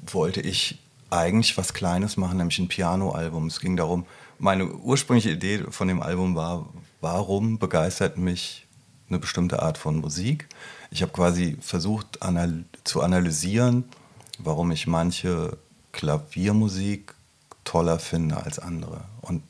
wollte 0.08 0.42
ich 0.42 0.80
eigentlich 1.10 1.58
was 1.58 1.74
Kleines 1.74 2.18
machen, 2.18 2.38
nämlich 2.38 2.60
ein 2.60 2.68
Piano-Album. 2.68 3.48
Es 3.48 3.60
ging 3.60 3.78
darum, 3.78 4.06
meine 4.40 4.74
ursprüngliche 4.74 5.32
Idee 5.32 5.64
von 5.70 5.88
dem 5.88 6.02
Album 6.02 6.36
war, 6.36 6.68
warum 7.02 7.60
begeistert 7.60 8.18
mich 8.18 8.68
eine 9.10 9.20
bestimmte 9.20 9.62
Art 9.62 9.78
von 9.78 9.98
Musik? 9.98 10.48
Ich 10.92 11.02
habe 11.02 11.12
quasi 11.12 11.58
versucht 11.62 12.22
anal 12.22 12.66
zu 12.84 13.02
analysieren, 13.02 13.86
warum 14.44 14.72
ich 14.72 14.88
manche 14.88 15.58
Klaviermusik 15.92 17.14
toller 17.64 18.00
finde 18.00 18.38
als 18.44 18.60
andere 18.60 19.02
und 19.22 19.44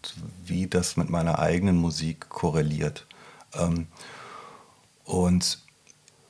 wie 0.45 0.67
das 0.67 0.97
mit 0.97 1.09
meiner 1.09 1.39
eigenen 1.39 1.77
Musik 1.77 2.29
korreliert. 2.29 3.05
Ähm, 3.53 3.87
und 5.03 5.59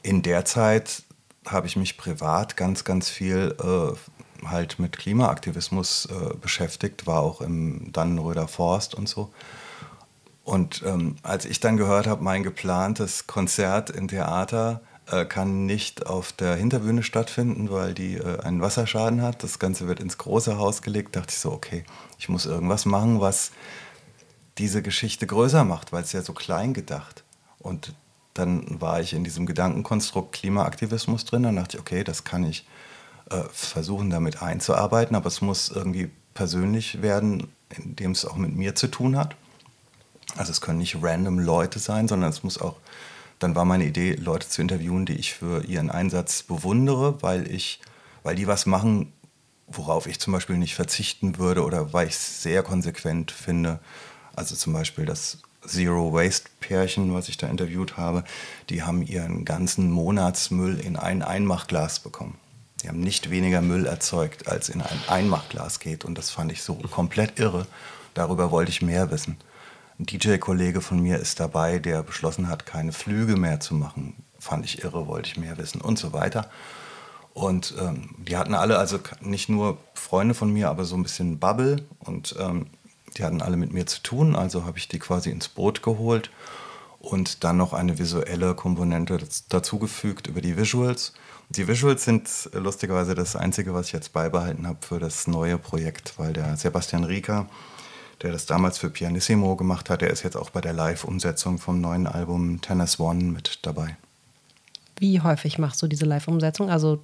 in 0.01 0.21
der 0.21 0.45
Zeit 0.45 1.03
habe 1.47 1.67
ich 1.67 1.75
mich 1.75 1.97
privat 1.97 2.55
ganz, 2.55 2.83
ganz 2.83 3.09
viel 3.09 3.55
äh, 3.61 4.47
halt 4.47 4.79
mit 4.79 4.97
Klimaaktivismus 4.97 6.05
äh, 6.05 6.35
beschäftigt, 6.35 7.07
war 7.07 7.21
auch 7.21 7.41
im 7.41 7.91
Dannenröder 7.91 8.47
Forst 8.47 8.95
und 8.95 9.07
so. 9.07 9.31
Und 10.43 10.83
ähm, 10.85 11.15
als 11.23 11.45
ich 11.45 11.59
dann 11.59 11.77
gehört 11.77 12.05
habe, 12.07 12.23
mein 12.23 12.43
geplantes 12.43 13.27
Konzert 13.27 13.89
im 13.89 14.09
Theater 14.09 14.81
kann 15.25 15.65
nicht 15.65 16.05
auf 16.05 16.31
der 16.31 16.55
Hinterbühne 16.55 17.03
stattfinden, 17.03 17.69
weil 17.69 17.93
die 17.93 18.15
äh, 18.15 18.39
einen 18.41 18.61
Wasserschaden 18.61 19.21
hat. 19.21 19.43
Das 19.43 19.59
Ganze 19.59 19.87
wird 19.87 19.99
ins 19.99 20.17
große 20.17 20.57
Haus 20.57 20.81
gelegt. 20.81 21.15
dachte 21.15 21.31
ich 21.31 21.39
so, 21.39 21.51
okay, 21.51 21.83
ich 22.17 22.29
muss 22.29 22.45
irgendwas 22.45 22.85
machen, 22.85 23.19
was 23.19 23.51
diese 24.57 24.81
Geschichte 24.81 25.27
größer 25.27 25.63
macht, 25.63 25.91
weil 25.91 26.03
es 26.03 26.11
ja 26.11 26.21
so 26.21 26.33
klein 26.33 26.73
gedacht. 26.73 27.23
Und 27.59 27.93
dann 28.33 28.81
war 28.81 29.01
ich 29.01 29.13
in 29.13 29.23
diesem 29.23 29.45
Gedankenkonstrukt 29.45 30.33
Klimaaktivismus 30.33 31.25
drin. 31.25 31.43
Dann 31.43 31.55
dachte 31.55 31.77
ich, 31.77 31.81
okay, 31.81 32.03
das 32.03 32.23
kann 32.23 32.43
ich 32.43 32.65
äh, 33.29 33.43
versuchen, 33.51 34.09
damit 34.09 34.41
einzuarbeiten, 34.41 35.15
aber 35.15 35.27
es 35.27 35.41
muss 35.41 35.69
irgendwie 35.69 36.11
persönlich 36.33 37.01
werden, 37.01 37.47
indem 37.69 38.11
es 38.11 38.25
auch 38.25 38.35
mit 38.35 38.55
mir 38.55 38.75
zu 38.75 38.87
tun 38.87 39.17
hat. 39.17 39.35
Also 40.35 40.51
es 40.51 40.61
können 40.61 40.79
nicht 40.79 40.97
random 41.01 41.39
Leute 41.39 41.79
sein, 41.79 42.07
sondern 42.07 42.29
es 42.31 42.43
muss 42.43 42.59
auch, 42.59 42.77
dann 43.39 43.55
war 43.55 43.65
meine 43.65 43.85
Idee, 43.85 44.13
Leute 44.13 44.47
zu 44.47 44.61
interviewen, 44.61 45.05
die 45.05 45.15
ich 45.15 45.33
für 45.33 45.63
ihren 45.65 45.89
Einsatz 45.89 46.43
bewundere, 46.43 47.21
weil 47.21 47.49
ich, 47.51 47.79
weil 48.23 48.35
die 48.35 48.47
was 48.47 48.65
machen, 48.65 49.11
worauf 49.67 50.07
ich 50.07 50.19
zum 50.19 50.33
Beispiel 50.33 50.57
nicht 50.57 50.75
verzichten 50.75 51.37
würde 51.37 51.63
oder 51.63 51.93
weil 51.93 52.07
ich 52.07 52.13
es 52.13 52.43
sehr 52.43 52.63
konsequent 52.63 53.31
finde, 53.31 53.79
also 54.35 54.55
zum 54.55 54.73
Beispiel 54.73 55.05
das 55.05 55.39
Zero 55.65 56.13
Waste 56.13 56.49
Pärchen, 56.59 57.13
was 57.13 57.29
ich 57.29 57.37
da 57.37 57.47
interviewt 57.47 57.97
habe, 57.97 58.23
die 58.69 58.83
haben 58.83 59.01
ihren 59.01 59.45
ganzen 59.45 59.91
Monatsmüll 59.91 60.79
in 60.79 60.97
ein 60.97 61.21
Einmachglas 61.21 61.99
bekommen. 61.99 62.37
Die 62.81 62.89
haben 62.89 62.99
nicht 62.99 63.29
weniger 63.29 63.61
Müll 63.61 63.85
erzeugt, 63.85 64.47
als 64.49 64.67
in 64.67 64.81
ein 64.81 64.99
Einmachglas 65.07 65.79
geht. 65.79 66.03
Und 66.03 66.17
das 66.17 66.31
fand 66.31 66.51
ich 66.51 66.63
so 66.63 66.75
komplett 66.75 67.39
irre. 67.39 67.65
Darüber 68.13 68.51
wollte 68.51 68.71
ich 68.71 68.81
mehr 68.81 69.09
wissen. 69.09 69.37
Ein 69.99 70.05
DJ-Kollege 70.05 70.81
von 70.81 70.99
mir 70.99 71.19
ist 71.19 71.39
dabei, 71.39 71.79
der 71.79 72.03
beschlossen 72.03 72.47
hat, 72.47 72.65
keine 72.65 72.91
Flüge 72.91 73.35
mehr 73.37 73.59
zu 73.59 73.75
machen. 73.75 74.23
Fand 74.39 74.65
ich 74.65 74.83
irre, 74.83 75.07
wollte 75.07 75.29
ich 75.29 75.37
mehr 75.37 75.57
wissen 75.57 75.81
und 75.81 75.99
so 75.99 76.13
weiter. 76.13 76.49
Und 77.33 77.75
ähm, 77.79 78.09
die 78.17 78.37
hatten 78.37 78.53
alle, 78.53 78.77
also 78.77 78.99
nicht 79.21 79.49
nur 79.49 79.77
Freunde 79.93 80.33
von 80.33 80.51
mir, 80.51 80.69
aber 80.69 80.85
so 80.85 80.95
ein 80.95 81.03
bisschen 81.03 81.39
Bubble. 81.39 81.83
Und 81.99 82.35
ähm, 82.39 82.67
die 83.17 83.23
hatten 83.23 83.41
alle 83.41 83.57
mit 83.57 83.73
mir 83.73 83.85
zu 83.85 84.01
tun, 84.01 84.35
also 84.35 84.65
habe 84.65 84.77
ich 84.77 84.87
die 84.87 84.99
quasi 84.99 85.29
ins 85.29 85.47
Boot 85.47 85.83
geholt 85.83 86.31
und 86.99 87.43
dann 87.43 87.57
noch 87.57 87.73
eine 87.73 87.99
visuelle 87.99 88.55
Komponente 88.55 89.19
dazugefügt 89.49 90.27
über 90.27 90.41
die 90.41 90.57
Visuals. 90.57 91.13
Die 91.49 91.67
Visuals 91.67 92.05
sind 92.05 92.49
lustigerweise 92.53 93.13
das 93.13 93.35
Einzige, 93.35 93.73
was 93.73 93.87
ich 93.87 93.93
jetzt 93.93 94.13
beibehalten 94.13 94.65
habe 94.65 94.79
für 94.81 94.99
das 94.99 95.27
neue 95.27 95.57
Projekt, 95.57 96.13
weil 96.17 96.33
der 96.33 96.55
Sebastian 96.55 97.03
Rieker, 97.03 97.47
der 98.23 98.31
das 98.31 98.45
damals 98.45 98.77
für 98.77 98.89
Pianissimo 98.89 99.55
gemacht 99.55 99.89
hat, 99.89 100.01
der 100.01 100.09
ist 100.09 100.23
jetzt 100.23 100.37
auch 100.37 100.49
bei 100.49 100.61
der 100.61 100.73
Live-Umsetzung 100.73 101.59
vom 101.59 101.81
neuen 101.81 102.07
Album 102.07 102.61
Tennis 102.61 102.99
One 102.99 103.23
mit 103.25 103.59
dabei. 103.63 103.97
Wie 104.97 105.21
häufig 105.21 105.59
machst 105.59 105.81
du 105.81 105.87
diese 105.87 106.05
Live-Umsetzung? 106.05 106.69
Also 106.69 107.03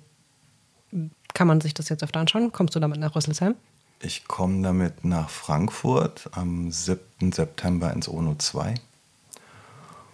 kann 1.34 1.48
man 1.48 1.62
sich 1.62 1.74
das 1.74 1.90
jetzt 1.90 2.04
öfter 2.04 2.22
anschauen? 2.22 2.52
Kommst 2.52 2.76
du 2.76 2.80
damit 2.80 3.00
nach 3.00 3.16
Rüsselsheim? 3.16 3.56
Ich 4.02 4.28
komme 4.28 4.64
damit 4.64 5.04
nach 5.04 5.30
Frankfurt 5.30 6.30
am 6.32 6.72
7. 6.72 7.34
September 7.34 7.92
ins 7.92 8.08
ONO 8.08 8.36
2. 8.36 8.76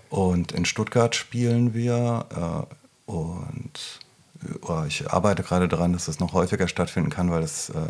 Und 0.09 0.53
in 0.53 0.65
Stuttgart 0.65 1.15
spielen 1.15 1.75
wir. 1.75 2.65
Äh, 3.07 3.11
und 3.11 3.99
oh, 4.61 4.83
ich 4.87 5.11
arbeite 5.11 5.43
gerade 5.43 5.67
daran, 5.67 5.93
dass 5.93 6.05
das 6.05 6.19
noch 6.19 6.33
häufiger 6.33 6.67
stattfinden 6.67 7.11
kann, 7.11 7.29
weil 7.29 7.43
es 7.43 7.69
äh, 7.69 7.87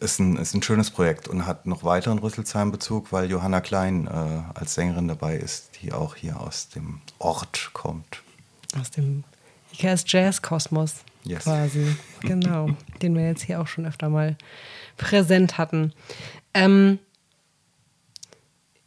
ist, 0.00 0.18
ein, 0.18 0.36
ist 0.36 0.54
ein 0.54 0.62
schönes 0.62 0.90
Projekt 0.90 1.28
und 1.28 1.46
hat 1.46 1.66
noch 1.66 1.84
weiteren 1.84 2.18
Rüsselsheim-Bezug, 2.18 3.12
weil 3.12 3.30
Johanna 3.30 3.60
Klein 3.60 4.06
äh, 4.06 4.58
als 4.58 4.74
Sängerin 4.74 5.08
dabei 5.08 5.36
ist, 5.36 5.70
die 5.80 5.92
auch 5.92 6.14
hier 6.14 6.40
aus 6.40 6.68
dem 6.68 7.00
Ort 7.18 7.70
kommt. 7.72 8.22
Aus 8.78 8.90
dem 8.90 9.24
IKS 9.72 10.04
Jazz 10.06 10.42
Kosmos 10.42 10.96
yes. 11.24 11.44
quasi. 11.44 11.96
Genau. 12.20 12.70
den 13.00 13.14
wir 13.14 13.26
jetzt 13.26 13.42
hier 13.42 13.60
auch 13.60 13.68
schon 13.68 13.86
öfter 13.86 14.08
mal 14.08 14.36
präsent 14.96 15.56
hatten. 15.56 15.92
Ähm, 16.52 16.98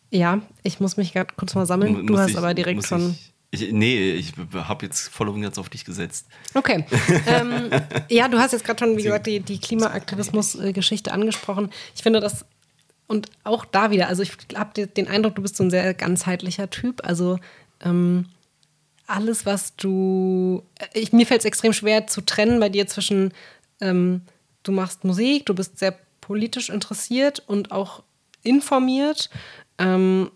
ja, 0.09 0.41
ich 0.63 0.81
muss 0.81 0.97
mich 0.97 1.13
gerade 1.13 1.33
kurz 1.37 1.55
mal 1.55 1.65
sammeln. 1.65 2.05
Du 2.05 2.19
hast 2.19 2.31
ich, 2.31 2.37
aber 2.37 2.53
direkt 2.53 2.85
schon. 2.85 3.11
Ich, 3.11 3.30
ich, 3.51 3.71
nee, 3.71 4.11
ich 4.13 4.33
habe 4.53 4.85
jetzt 4.85 5.09
voll 5.09 5.27
und 5.27 5.41
ganz 5.41 5.57
auf 5.57 5.69
dich 5.69 5.83
gesetzt. 5.83 6.27
Okay. 6.53 6.85
ähm, 7.27 7.69
ja, 8.09 8.29
du 8.29 8.39
hast 8.39 8.53
jetzt 8.53 8.63
gerade 8.63 8.79
schon, 8.79 8.97
wie 8.97 9.03
gesagt, 9.03 9.27
die, 9.27 9.41
die 9.41 9.59
Klimaaktivismus-Geschichte 9.59 11.11
angesprochen. 11.11 11.69
Ich 11.93 12.01
finde 12.01 12.21
das, 12.21 12.45
und 13.07 13.29
auch 13.43 13.65
da 13.65 13.91
wieder, 13.91 14.07
also 14.07 14.23
ich 14.23 14.31
habe 14.55 14.87
den 14.87 15.09
Eindruck, 15.09 15.35
du 15.35 15.41
bist 15.41 15.57
so 15.57 15.63
ein 15.63 15.69
sehr 15.69 15.93
ganzheitlicher 15.93 16.69
Typ. 16.69 17.05
Also 17.05 17.39
ähm, 17.81 18.27
alles, 19.05 19.45
was 19.45 19.75
du. 19.75 20.63
Ich, 20.93 21.11
mir 21.11 21.27
fällt 21.27 21.41
es 21.41 21.45
extrem 21.45 21.73
schwer 21.73 22.07
zu 22.07 22.21
trennen 22.21 22.59
bei 22.61 22.69
dir 22.69 22.87
zwischen 22.87 23.33
ähm, 23.81 24.21
du 24.63 24.71
machst 24.71 25.03
Musik, 25.03 25.45
du 25.45 25.53
bist 25.53 25.77
sehr 25.79 25.97
politisch 26.21 26.69
interessiert 26.69 27.43
und 27.45 27.71
auch 27.71 28.03
informiert. 28.43 29.29
Ähm, 29.77 30.31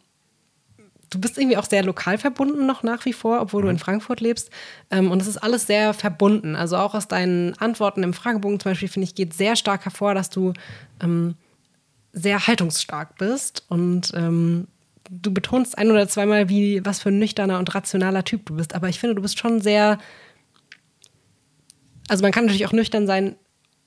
du 1.10 1.20
bist 1.20 1.38
irgendwie 1.38 1.58
auch 1.58 1.65
sehr 1.65 1.84
lokal 1.84 2.18
verbunden 2.18 2.65
noch 2.65 2.84
nach 2.84 3.06
wie 3.06 3.13
vor, 3.13 3.41
obwohl 3.41 3.62
du 3.62 3.68
in 3.70 3.76
mhm. 3.76 3.80
Frankfurt 3.80 4.22
lebst. 4.22 4.50
Ähm, 4.91 5.12
und 5.12 5.22
es 5.22 5.28
ist 5.28 5.38
alles 5.38 5.68
sehr 5.68 5.94
verbunden. 5.94 6.56
Also 6.56 6.78
auch 6.78 6.94
aus 6.94 7.08
deinen 7.08 7.54
Antworten 7.58 8.04
im 8.04 8.13
Fragebogen 8.13 8.60
zum 8.60 8.72
Beispiel, 8.72 8.89
finde 8.89 9.06
ich, 9.06 9.15
geht 9.15 9.34
sehr 9.34 9.56
stark 9.56 9.86
hervor, 9.86 10.13
dass 10.13 10.30
du 10.30 10.54
ähm, 11.02 11.36
sehr 12.13 12.48
haltungsstark 12.48 13.18
bist 13.18 13.65
und 13.68 14.12
ähm, 14.15 14.68
du 15.10 15.34
betonst 15.34 15.78
ein 15.78 15.91
oder 15.91 16.08
zweimal, 16.08 16.50
wie 16.50 16.84
was 16.86 17.00
für 17.00 17.10
ein 17.10 17.20
nüchterner 17.20 17.60
und 17.60 17.74
rationaler 17.76 18.24
Typ 18.24 18.46
du 18.46 18.56
bist. 18.56 18.74
Aber 18.74 18.89
ich 18.89 19.00
finde, 19.00 19.15
du 19.15 19.22
bist 19.22 19.38
schon 19.38 19.62
sehr. 19.62 20.00
Also 22.08 22.22
man 22.22 22.32
kann 22.32 22.46
natürlich 22.46 22.65
auch 22.65 22.72
nüchtern 22.72 23.08
sein 23.08 23.36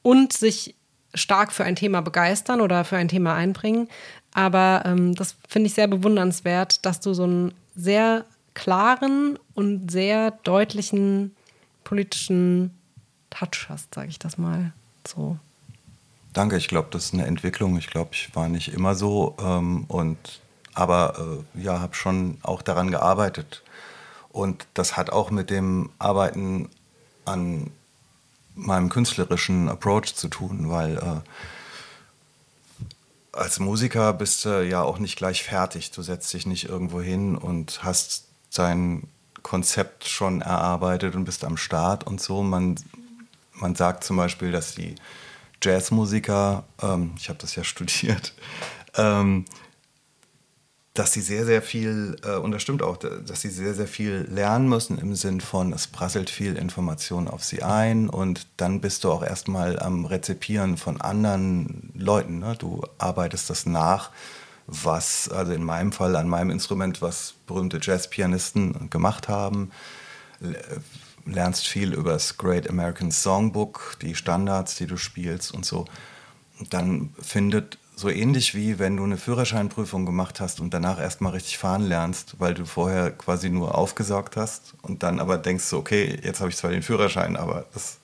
und 0.02 0.32
sich 0.32 0.74
stark 1.14 1.52
für 1.52 1.64
ein 1.64 1.76
Thema 1.76 2.02
begeistern 2.02 2.60
oder 2.60 2.84
für 2.84 2.96
ein 2.96 3.08
Thema 3.08 3.34
einbringen. 3.34 3.88
Aber 4.32 4.82
ähm, 4.84 5.14
das 5.14 5.36
finde 5.48 5.68
ich 5.68 5.74
sehr 5.74 5.88
bewundernswert, 5.88 6.84
dass 6.84 7.00
du 7.00 7.14
so 7.14 7.24
einen 7.24 7.54
sehr 7.74 8.24
klaren 8.54 9.38
und 9.54 9.90
sehr 9.90 10.32
deutlichen 10.42 11.34
politischen 11.84 12.74
Touch 13.30 13.68
hast, 13.68 13.94
sage 13.94 14.08
ich 14.08 14.18
das 14.18 14.38
mal 14.38 14.72
so. 15.06 15.38
Danke, 16.32 16.56
ich 16.56 16.68
glaube, 16.68 16.88
das 16.90 17.06
ist 17.06 17.14
eine 17.14 17.26
Entwicklung. 17.26 17.78
Ich 17.78 17.88
glaube, 17.88 18.10
ich 18.12 18.34
war 18.34 18.48
nicht 18.48 18.72
immer 18.72 18.94
so 18.94 19.36
ähm, 19.40 19.84
und 19.88 20.40
aber 20.74 21.42
äh, 21.56 21.62
ja, 21.62 21.80
habe 21.80 21.94
schon 21.94 22.38
auch 22.42 22.62
daran 22.62 22.90
gearbeitet. 22.90 23.62
Und 24.28 24.66
das 24.74 24.96
hat 24.96 25.10
auch 25.10 25.30
mit 25.30 25.50
dem 25.50 25.90
Arbeiten 25.98 26.68
an 27.24 27.70
meinem 28.54 28.88
künstlerischen 28.88 29.68
Approach 29.68 30.14
zu 30.14 30.28
tun, 30.28 30.70
weil 30.70 30.96
äh, 30.98 31.20
als 33.38 33.58
Musiker 33.60 34.12
bist 34.12 34.44
du 34.44 34.66
ja 34.66 34.82
auch 34.82 34.98
nicht 34.98 35.16
gleich 35.16 35.42
fertig. 35.44 35.90
Du 35.92 36.02
setzt 36.02 36.32
dich 36.32 36.46
nicht 36.46 36.68
irgendwo 36.68 37.00
hin 37.00 37.36
und 37.36 37.84
hast 37.84 38.24
dein 38.54 39.04
Konzept 39.42 40.08
schon 40.08 40.40
erarbeitet 40.40 41.14
und 41.14 41.24
bist 41.24 41.44
am 41.44 41.56
Start 41.56 42.04
und 42.04 42.20
so. 42.20 42.42
Man, 42.42 42.76
man 43.54 43.74
sagt 43.74 44.04
zum 44.04 44.16
Beispiel, 44.16 44.52
dass 44.52 44.74
die 44.74 44.96
Jazzmusiker, 45.62 46.64
ähm, 46.82 47.12
ich 47.16 47.28
habe 47.28 47.38
das 47.38 47.54
ja 47.54 47.64
studiert, 47.64 48.34
ähm, 48.96 49.44
dass 50.98 51.12
sie 51.12 51.20
sehr, 51.20 51.44
sehr 51.46 51.62
viel, 51.62 52.16
äh, 52.24 52.36
und 52.36 52.50
das 52.50 52.62
stimmt 52.62 52.82
auch, 52.82 52.96
dass 52.96 53.40
sie 53.40 53.50
sehr, 53.50 53.74
sehr 53.74 53.86
viel 53.86 54.26
lernen 54.28 54.68
müssen 54.68 54.98
im 54.98 55.14
Sinn 55.14 55.40
von, 55.40 55.72
es 55.72 55.86
prasselt 55.86 56.28
viel 56.28 56.56
Information 56.56 57.28
auf 57.28 57.44
sie 57.44 57.62
ein 57.62 58.08
und 58.08 58.48
dann 58.56 58.80
bist 58.80 59.04
du 59.04 59.12
auch 59.12 59.22
erstmal 59.22 59.78
am 59.78 60.06
Rezipieren 60.06 60.76
von 60.76 61.00
anderen 61.00 61.92
Leuten. 61.94 62.40
Ne? 62.40 62.56
Du 62.58 62.82
arbeitest 62.98 63.48
das 63.48 63.64
nach, 63.64 64.10
was, 64.66 65.28
also 65.28 65.52
in 65.52 65.62
meinem 65.62 65.92
Fall 65.92 66.16
an 66.16 66.28
meinem 66.28 66.50
Instrument, 66.50 67.00
was 67.00 67.34
berühmte 67.46 67.78
Jazzpianisten 67.80 68.90
gemacht 68.90 69.28
haben. 69.28 69.70
Lernst 71.24 71.68
viel 71.68 71.94
über 71.94 72.12
das 72.12 72.38
Great 72.38 72.68
American 72.68 73.12
Songbook, 73.12 73.96
die 74.02 74.16
Standards, 74.16 74.76
die 74.76 74.86
du 74.86 74.96
spielst 74.96 75.54
und 75.54 75.64
so. 75.64 75.84
Dann 76.70 77.14
findet 77.20 77.78
so 77.98 78.08
ähnlich 78.08 78.54
wie 78.54 78.78
wenn 78.78 78.96
du 78.96 79.02
eine 79.02 79.16
Führerscheinprüfung 79.16 80.06
gemacht 80.06 80.38
hast 80.38 80.60
und 80.60 80.72
danach 80.72 81.00
erstmal 81.00 81.32
richtig 81.32 81.58
fahren 81.58 81.82
lernst, 81.82 82.36
weil 82.38 82.54
du 82.54 82.64
vorher 82.64 83.10
quasi 83.10 83.50
nur 83.50 83.76
aufgesaugt 83.76 84.36
hast 84.36 84.74
und 84.82 85.02
dann 85.02 85.18
aber 85.18 85.36
denkst 85.36 85.64
so, 85.64 85.78
okay, 85.78 86.16
jetzt 86.22 86.38
habe 86.38 86.48
ich 86.48 86.56
zwar 86.56 86.70
den 86.70 86.84
Führerschein, 86.84 87.36
aber 87.36 87.66
das, 87.74 87.98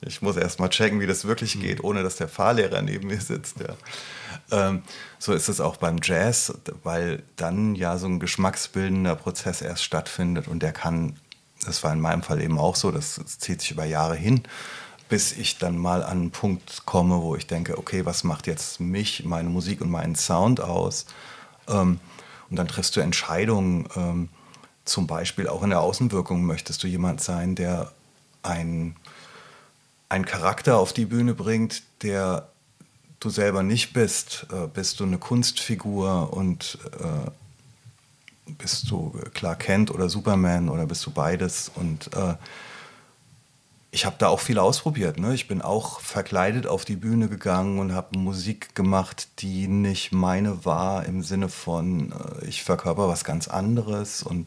ich 0.00 0.20
muss 0.20 0.36
erstmal 0.36 0.70
checken, 0.70 0.98
wie 0.98 1.06
das 1.06 1.26
wirklich 1.26 1.54
mhm. 1.54 1.60
geht, 1.60 1.84
ohne 1.84 2.02
dass 2.02 2.16
der 2.16 2.26
Fahrlehrer 2.26 2.82
neben 2.82 3.06
mir 3.06 3.20
sitzt. 3.20 3.58
Ja. 3.60 4.68
Ähm, 4.68 4.82
so 5.20 5.32
ist 5.32 5.48
es 5.48 5.60
auch 5.60 5.76
beim 5.76 5.98
Jazz, 6.02 6.52
weil 6.82 7.22
dann 7.36 7.76
ja 7.76 7.98
so 7.98 8.08
ein 8.08 8.18
geschmacksbildender 8.18 9.14
Prozess 9.14 9.62
erst 9.62 9.84
stattfindet 9.84 10.48
und 10.48 10.60
der 10.60 10.72
kann, 10.72 11.20
das 11.64 11.84
war 11.84 11.92
in 11.92 12.00
meinem 12.00 12.24
Fall 12.24 12.42
eben 12.42 12.58
auch 12.58 12.74
so, 12.74 12.90
das, 12.90 13.20
das 13.22 13.38
zieht 13.38 13.60
sich 13.60 13.70
über 13.70 13.84
Jahre 13.84 14.16
hin 14.16 14.42
bis 15.08 15.32
ich 15.32 15.58
dann 15.58 15.78
mal 15.78 16.02
an 16.02 16.18
einen 16.18 16.30
Punkt 16.30 16.84
komme, 16.84 17.22
wo 17.22 17.36
ich 17.36 17.46
denke, 17.46 17.78
okay, 17.78 18.04
was 18.04 18.24
macht 18.24 18.46
jetzt 18.46 18.80
mich, 18.80 19.24
meine 19.24 19.48
Musik 19.48 19.80
und 19.80 19.90
meinen 19.90 20.16
Sound 20.16 20.60
aus? 20.60 21.06
Ähm, 21.68 22.00
und 22.50 22.56
dann 22.56 22.68
triffst 22.68 22.96
du 22.96 23.00
Entscheidungen, 23.00 23.88
ähm, 23.96 24.28
zum 24.84 25.06
Beispiel 25.06 25.48
auch 25.48 25.62
in 25.62 25.70
der 25.70 25.80
Außenwirkung 25.80 26.44
möchtest 26.44 26.82
du 26.82 26.86
jemand 26.86 27.20
sein, 27.20 27.56
der 27.56 27.92
einen 28.42 28.94
Charakter 30.08 30.78
auf 30.78 30.92
die 30.92 31.06
Bühne 31.06 31.34
bringt, 31.34 31.82
der 32.02 32.48
du 33.18 33.28
selber 33.30 33.62
nicht 33.62 33.92
bist. 33.92 34.46
Äh, 34.52 34.68
bist 34.68 35.00
du 35.00 35.04
eine 35.04 35.18
Kunstfigur 35.18 36.32
und 36.32 36.78
äh, 37.00 37.30
bist 38.52 38.90
du 38.90 39.12
Clark 39.34 39.60
Kent 39.60 39.90
oder 39.90 40.08
Superman 40.08 40.68
oder 40.68 40.86
bist 40.86 41.04
du 41.04 41.10
beides? 41.10 41.70
Und 41.74 42.12
äh, 42.14 42.34
ich 43.96 44.04
habe 44.04 44.16
da 44.18 44.28
auch 44.28 44.40
viel 44.40 44.58
ausprobiert. 44.58 45.18
Ne? 45.18 45.32
Ich 45.32 45.48
bin 45.48 45.62
auch 45.62 46.00
verkleidet 46.00 46.66
auf 46.66 46.84
die 46.84 46.96
Bühne 46.96 47.30
gegangen 47.30 47.78
und 47.78 47.94
habe 47.94 48.18
Musik 48.18 48.74
gemacht, 48.74 49.28
die 49.38 49.68
nicht 49.68 50.12
meine 50.12 50.66
war, 50.66 51.06
im 51.06 51.22
Sinne 51.22 51.48
von, 51.48 52.12
äh, 52.12 52.44
ich 52.44 52.62
verkörper 52.62 53.08
was 53.08 53.24
ganz 53.24 53.48
anderes 53.48 54.22
und 54.22 54.46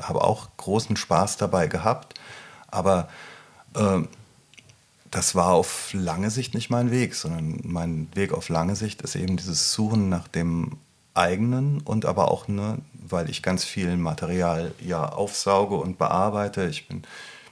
habe 0.00 0.22
auch 0.22 0.50
großen 0.56 0.96
Spaß 0.96 1.36
dabei 1.36 1.66
gehabt. 1.66 2.14
Aber 2.68 3.08
äh, 3.74 4.02
das 5.10 5.34
war 5.34 5.54
auf 5.54 5.92
lange 5.92 6.30
Sicht 6.30 6.54
nicht 6.54 6.70
mein 6.70 6.92
Weg, 6.92 7.16
sondern 7.16 7.58
mein 7.64 8.06
Weg 8.14 8.32
auf 8.32 8.48
lange 8.48 8.76
Sicht 8.76 9.02
ist 9.02 9.16
eben 9.16 9.36
dieses 9.36 9.72
Suchen 9.72 10.08
nach 10.08 10.28
dem 10.28 10.78
eigenen 11.12 11.80
und 11.80 12.06
aber 12.06 12.30
auch, 12.30 12.46
ne, 12.46 12.78
weil 12.92 13.30
ich 13.30 13.42
ganz 13.42 13.64
viel 13.64 13.96
Material 13.96 14.72
ja 14.78 15.08
aufsauge 15.08 15.74
und 15.74 15.98
bearbeite. 15.98 16.68
Ich 16.68 16.86
bin 16.86 17.02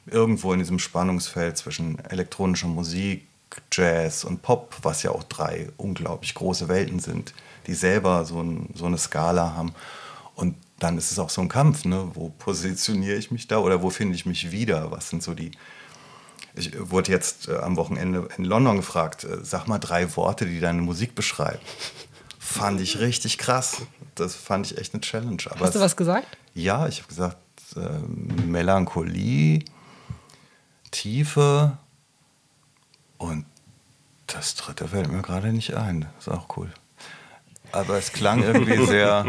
irgendwo 0.07 0.53
in 0.53 0.59
diesem 0.59 0.79
Spannungsfeld 0.79 1.57
zwischen 1.57 1.99
elektronischer 2.05 2.69
Musik, 2.69 3.27
Jazz 3.73 4.25
und 4.25 4.43
Pop, 4.43 4.77
was 4.83 5.03
ja 5.03 5.11
auch 5.11 5.23
drei 5.25 5.69
unglaublich 5.77 6.35
große 6.35 6.69
Welten 6.69 6.99
sind, 6.99 7.35
die 7.67 7.75
selber 7.75 8.25
so, 8.25 8.43
ein, 8.43 8.71
so 8.75 8.87
eine 8.87 8.99
Skala 8.99 9.55
haben. 9.55 9.75
Und 10.35 10.57
dann 10.79 10.99
ist 10.99 11.13
es 11.13 11.19
auch 11.19 11.31
so 11.31 11.41
ein 11.41 11.49
Kampf, 11.49 11.85
ne? 11.85 12.11
wo 12.15 12.31
positioniere 12.31 13.17
ich 13.17 13.31
mich 13.31 13.47
da 13.47 13.59
oder 13.59 13.83
wo 13.83 13.91
finde 13.91 14.15
ich 14.17 14.27
mich 14.27 14.51
wieder? 14.51 14.91
Was 14.91 15.11
sind 15.11 15.23
so 15.23 15.35
die... 15.35 15.53
Ich 16.57 16.73
wurde 16.79 17.11
jetzt 17.11 17.49
äh, 17.49 17.57
am 17.57 17.77
Wochenende 17.77 18.29
in 18.37 18.45
London 18.45 18.77
gefragt, 18.77 19.25
äh, 19.25 19.39
sag 19.43 19.67
mal 19.67 19.79
drei 19.79 20.15
Worte, 20.17 20.47
die 20.47 20.61
deine 20.61 20.83
Musik 20.83 21.15
beschreiben. 21.15 21.59
fand 22.39 22.81
ich 22.81 23.01
richtig 23.01 23.39
krass. 23.39 23.83
Das 24.15 24.37
fand 24.37 24.67
ich 24.67 24.79
echt 24.79 24.95
eine 24.95 25.01
Challenge. 25.01 25.43
Aber 25.51 25.67
Hast 25.67 25.75
du 25.75 25.81
was 25.81 25.97
gesagt? 25.97 26.27
Ja, 26.55 26.87
ich 26.87 26.99
habe 26.99 27.09
gesagt, 27.09 27.39
äh, 27.77 27.99
Melancholie, 28.47 29.65
Tiefe 30.95 31.77
und 33.19 33.45
das 34.29 34.55
dritte 34.55 34.89
fällt 34.89 35.11
mir 35.11 35.23
gerade 35.23 35.53
nicht 35.53 35.75
ein. 35.75 36.07
ist 36.19 36.29
auch 36.29 36.57
cool. 36.57 36.73
Aber 37.73 37.99
es 37.99 38.13
klang 38.13 38.43
irgendwie 38.43 38.87
sehr. 38.87 39.27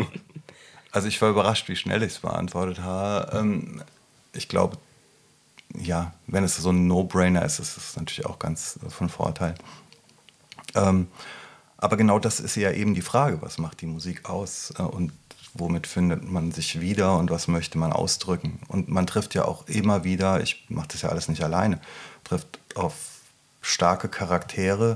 Also 0.91 1.07
ich 1.07 1.21
war 1.21 1.29
überrascht, 1.29 1.67
wie 1.67 1.75
schnell 1.75 2.03
ich 2.03 2.13
es 2.13 2.19
beantwortet 2.19 2.79
habe. 2.79 3.37
Ähm, 3.37 3.83
ich 4.31 4.47
glaube, 4.47 4.77
ja, 5.75 6.13
wenn 6.27 6.43
es 6.43 6.55
so 6.55 6.69
ein 6.69 6.87
No-Brainer 6.87 7.43
ist, 7.43 7.59
ist 7.59 7.77
es 7.77 7.95
natürlich 7.97 8.25
auch 8.25 8.39
ganz 8.39 8.79
von 8.89 9.09
Vorteil. 9.09 9.55
Ähm, 10.75 11.07
aber 11.77 11.97
genau 11.97 12.19
das 12.19 12.39
ist 12.39 12.55
ja 12.55 12.71
eben 12.71 12.93
die 12.93 13.01
Frage, 13.01 13.41
was 13.41 13.57
macht 13.57 13.81
die 13.81 13.87
Musik 13.87 14.29
aus? 14.29 14.71
Äh, 14.77 14.83
und 14.83 15.11
womit 15.55 15.87
findet 15.87 16.29
man 16.29 16.51
sich 16.51 16.81
wieder 16.81 17.17
und 17.17 17.31
was 17.31 17.47
möchte 17.47 17.77
man 17.77 17.93
ausdrücken. 17.93 18.59
Und 18.67 18.89
man 18.89 19.07
trifft 19.07 19.33
ja 19.33 19.45
auch 19.45 19.67
immer 19.67 20.03
wieder, 20.03 20.41
ich 20.41 20.65
mache 20.69 20.89
das 20.89 21.01
ja 21.01 21.09
alles 21.09 21.29
nicht 21.29 21.43
alleine, 21.43 21.79
trifft 22.23 22.59
auf 22.75 22.93
starke 23.61 24.09
Charaktere, 24.09 24.95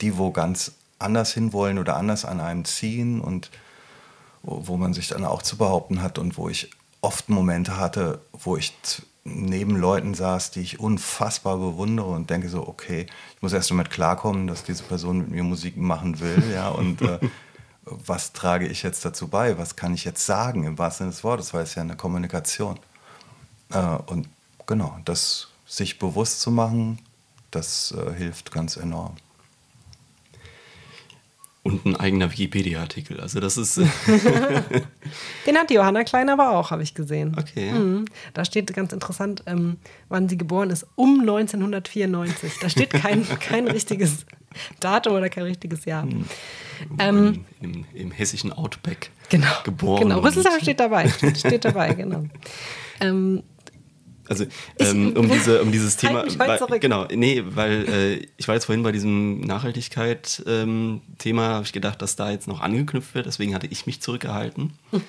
die 0.00 0.16
wo 0.16 0.32
ganz 0.32 0.72
anders 0.98 1.32
hinwollen 1.32 1.78
oder 1.78 1.96
anders 1.96 2.24
an 2.24 2.40
einem 2.40 2.64
ziehen 2.64 3.20
und 3.20 3.50
wo, 4.42 4.76
man 4.76 4.94
sich 4.94 5.08
dann 5.08 5.24
auch 5.24 5.42
zu 5.42 5.58
behaupten 5.58 6.00
hat 6.00 6.18
und 6.18 6.38
wo 6.38 6.48
ich 6.48 6.70
oft 7.00 7.28
Momente 7.28 7.76
hatte, 7.76 8.20
wo 8.32 8.56
ich 8.56 8.72
neben 9.24 9.76
Leuten 9.76 10.14
saß, 10.14 10.52
die 10.52 10.60
ich 10.60 10.80
unfassbar 10.80 11.58
bewundere 11.58 12.08
und 12.08 12.30
denke 12.30 12.48
so, 12.48 12.66
okay, 12.66 13.06
ich 13.36 13.42
muss 13.42 13.52
erst 13.52 13.70
damit 13.70 13.90
klarkommen, 13.90 14.46
dass 14.46 14.64
diese 14.64 14.84
Person 14.84 15.18
mit 15.18 15.30
mir 15.30 15.42
Musik 15.42 15.76
machen 15.76 16.18
will, 16.20 16.42
ja, 16.52 16.68
und 16.68 17.02
äh, 17.02 17.18
was 18.06 18.32
trage 18.32 18.66
ich 18.66 18.82
jetzt 18.82 19.04
dazu 19.04 19.28
bei, 19.28 19.58
was 19.58 19.76
kann 19.76 19.94
ich 19.94 20.04
jetzt 20.04 20.24
sagen 20.24 20.64
im 20.64 20.78
wahrsten 20.78 21.06
Sinne 21.06 21.12
des 21.12 21.24
Wortes, 21.24 21.54
weil 21.54 21.62
es 21.62 21.74
ja 21.74 21.82
eine 21.82 21.96
Kommunikation. 21.96 22.78
Äh, 23.70 23.78
und 24.06 24.28
genau, 24.66 24.98
das 25.04 25.48
sich 25.66 25.98
bewusst 25.98 26.40
zu 26.40 26.50
machen, 26.50 26.98
das 27.50 27.92
äh, 27.92 28.14
hilft 28.14 28.50
ganz 28.52 28.76
enorm. 28.76 29.16
Und 31.68 31.84
ein 31.84 31.96
eigener 31.96 32.30
Wikipedia-Artikel. 32.30 33.20
Also 33.20 33.40
das 33.40 33.58
ist. 33.58 33.76
Den 35.46 35.58
hat 35.58 35.70
Johanna 35.70 36.04
Klein 36.04 36.30
aber 36.30 36.50
auch, 36.52 36.70
habe 36.70 36.82
ich 36.82 36.94
gesehen. 36.94 37.36
Okay. 37.38 37.72
Mhm. 37.72 38.06
Da 38.32 38.46
steht 38.46 38.72
ganz 38.72 38.92
interessant, 38.94 39.42
ähm, 39.44 39.76
wann 40.08 40.30
sie 40.30 40.38
geboren 40.38 40.70
ist, 40.70 40.86
um 40.94 41.20
1994. 41.20 42.54
Da 42.60 42.70
steht 42.70 42.90
kein, 42.90 43.28
kein 43.40 43.68
richtiges 43.68 44.24
Datum 44.80 45.14
oder 45.14 45.28
kein 45.28 45.44
richtiges 45.44 45.84
Jahr. 45.84 46.04
Mhm. 46.06 46.24
Ähm, 46.98 47.44
Im, 47.60 47.84
Im, 47.92 48.10
hessischen 48.10 48.52
Outback 48.52 49.10
genau, 49.28 49.48
geboren. 49.64 50.02
Genau, 50.02 50.20
Rüsselsheim 50.20 50.60
steht 50.60 50.80
dabei. 50.80 51.08
Steht, 51.08 51.38
steht 51.46 51.64
dabei, 51.64 51.94
genau. 51.94 52.24
Ähm, 53.00 53.42
also 54.28 54.44
ähm, 54.78 55.14
um, 55.16 55.28
diese, 55.32 55.62
um 55.62 55.72
dieses 55.72 55.96
Thema. 55.96 56.24
Weil, 56.36 56.78
genau, 56.80 57.06
nee, 57.12 57.42
weil 57.46 57.88
äh, 57.88 58.26
ich 58.36 58.46
war 58.46 58.54
jetzt 58.54 58.66
vorhin 58.66 58.82
bei 58.82 58.92
diesem 58.92 59.40
Nachhaltigkeit-Thema, 59.40 61.02
ähm, 61.46 61.54
habe 61.54 61.64
ich 61.64 61.72
gedacht, 61.72 62.02
dass 62.02 62.16
da 62.16 62.30
jetzt 62.30 62.46
noch 62.46 62.60
angeknüpft 62.60 63.14
wird, 63.14 63.26
deswegen 63.26 63.54
hatte 63.54 63.66
ich 63.66 63.86
mich 63.86 64.00
zurückgehalten. 64.02 64.74
Hm. 64.90 65.02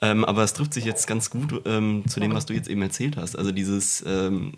Ähm, 0.00 0.24
aber 0.24 0.42
es 0.42 0.54
trifft 0.54 0.74
sich 0.74 0.84
jetzt 0.84 1.06
ganz 1.06 1.30
gut 1.30 1.62
ähm, 1.66 2.04
zu 2.08 2.20
dem, 2.20 2.34
was 2.34 2.46
du 2.46 2.52
jetzt 2.52 2.68
eben 2.68 2.82
erzählt 2.82 3.16
hast. 3.16 3.38
Also 3.38 3.52
dieses, 3.52 4.04
ähm, 4.06 4.54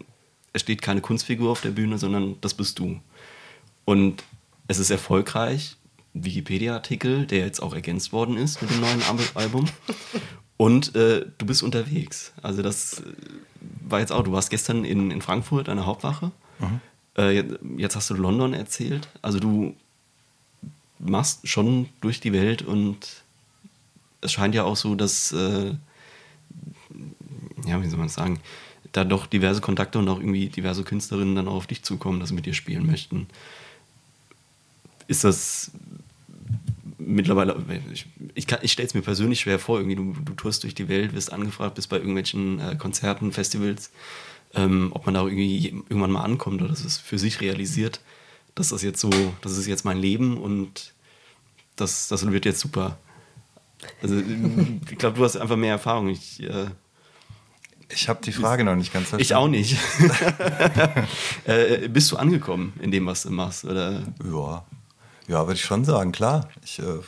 es 0.53 0.62
steht 0.62 0.83
keine 0.83 1.01
Kunstfigur 1.01 1.51
auf 1.51 1.61
der 1.61 1.70
Bühne, 1.70 1.99
sondern 1.99 2.37
das 2.40 2.55
bist 2.55 2.79
du. 2.79 3.01
Und 3.87 4.22
es 4.68 4.79
ist 4.79 4.90
erfolgreich. 4.90 5.77
Wikipedia-Artikel, 6.12 7.27
der 7.27 7.40
jetzt 7.40 7.62
auch 7.62 7.75
ergänzt 7.75 8.12
worden 8.12 8.37
ist 8.37 8.61
mit 8.61 8.70
dem 8.70 8.81
neuen 8.81 9.03
Album. 9.35 9.66
Und 10.57 10.94
äh, 10.94 11.27
du 11.38 11.46
bist 11.46 11.62
unterwegs. 11.62 12.33
Also 12.42 12.62
das 12.62 13.01
äh, 13.01 13.03
war 13.88 14.01
jetzt 14.01 14.12
auch, 14.12 14.25
du 14.25 14.33
warst 14.33 14.51
gestern 14.51 14.85
in, 14.85 15.11
in 15.11 15.22
Frankfurt 15.22 15.68
an 15.68 15.77
der 15.77 15.87
Hauptwache. 15.87 16.33
Mhm. 16.59 16.81
Äh, 17.16 17.44
jetzt 17.77 17.96
hast 17.96 18.11
du 18.11 18.14
London 18.14 18.55
erzählt. 18.55 19.09
Also 19.22 19.38
du 19.38 19.75
machst 20.99 21.46
schon 21.46 21.88
durch 22.01 22.20
die 22.20 22.33
Welt 22.33 22.62
und 22.62 23.22
es 24.22 24.33
scheint 24.33 24.55
ja 24.55 24.64
auch 24.64 24.77
so, 24.77 24.94
dass, 24.94 25.33
äh, 25.33 25.75
ja, 27.66 27.83
wie 27.83 27.88
soll 27.88 27.99
man 27.99 28.09
sagen, 28.09 28.40
da 28.92 29.05
doch 29.05 29.27
diverse 29.27 29.61
Kontakte 29.61 29.99
und 29.99 30.09
auch 30.09 30.18
irgendwie 30.18 30.49
diverse 30.49 30.83
Künstlerinnen 30.83 31.35
dann 31.37 31.49
auch 31.49 31.57
auf 31.57 31.66
dich 31.66 31.83
zukommen, 31.83 32.18
dass 32.18 32.31
sie 32.31 32.35
mit 32.35 32.46
dir 32.46 32.55
spielen 32.55 32.87
möchten. 32.87 33.27
Ist 35.09 35.25
das 35.25 35.71
mittlerweile, 37.07 37.57
ich, 37.92 38.07
ich, 38.35 38.47
ich 38.62 38.73
stelle 38.73 38.88
es 38.88 38.95
mir 38.95 39.03
persönlich 39.03 39.40
schwer 39.40 39.59
vor, 39.59 39.79
irgendwie 39.79 39.97
du, 39.97 40.14
du 40.25 40.33
tourst 40.35 40.64
durch 40.64 40.75
die 40.75 40.88
Welt, 40.88 41.14
wirst 41.14 41.33
angefragt, 41.33 41.77
bist 41.77 41.88
bei 41.88 41.97
irgendwelchen 41.97 42.61
äh, 42.61 42.77
Konzerten, 42.77 43.33
Festivals, 43.33 43.90
ähm, 44.55 44.90
ob 44.92 45.07
man 45.07 45.14
da 45.14 45.23
irgendwie 45.23 45.69
irgendwann 45.69 46.11
mal 46.11 46.23
ankommt 46.23 46.61
oder 46.61 46.71
dass 46.71 46.85
es 46.85 46.99
für 46.99 47.19
sich 47.19 47.40
realisiert, 47.40 48.01
dass 48.55 48.71
das 48.71 48.83
jetzt 48.83 49.01
so, 49.01 49.11
das 49.40 49.57
ist 49.57 49.66
jetzt 49.66 49.85
mein 49.85 49.99
Leben 49.99 50.37
und 50.38 50.95
das, 51.77 52.09
das 52.09 52.31
wird 52.31 52.45
jetzt 52.45 52.61
super. 52.61 52.99
Also 54.03 54.16
ich 54.90 54.99
glaube, 54.99 55.16
du 55.16 55.25
hast 55.25 55.37
einfach 55.37 55.57
mehr 55.57 55.73
Erfahrung. 55.73 56.09
Ich, 56.09 56.42
äh, 56.42 56.66
ich 57.88 58.09
habe 58.09 58.21
die 58.25 58.33
Frage 58.33 58.64
noch 58.64 58.75
nicht 58.75 58.92
ganz 58.92 59.11
verstanden. 59.11 59.23
Ich 59.23 59.35
auch 59.35 59.49
nicht. 59.49 59.77
äh, 61.45 61.88
bist 61.88 62.11
du 62.11 62.16
angekommen 62.16 62.73
in 62.81 62.90
dem, 62.90 63.07
was 63.07 63.23
du 63.23 63.31
machst? 63.31 63.64
Oder? 63.64 64.03
Ja, 64.25 64.64
ja, 65.29 65.47
würde 65.47 65.55
ich 65.55 65.65
schon 65.65 65.85
sagen, 65.85 66.12
klar. 66.12 66.49
Ich 66.62 66.79
äh, 66.79 67.01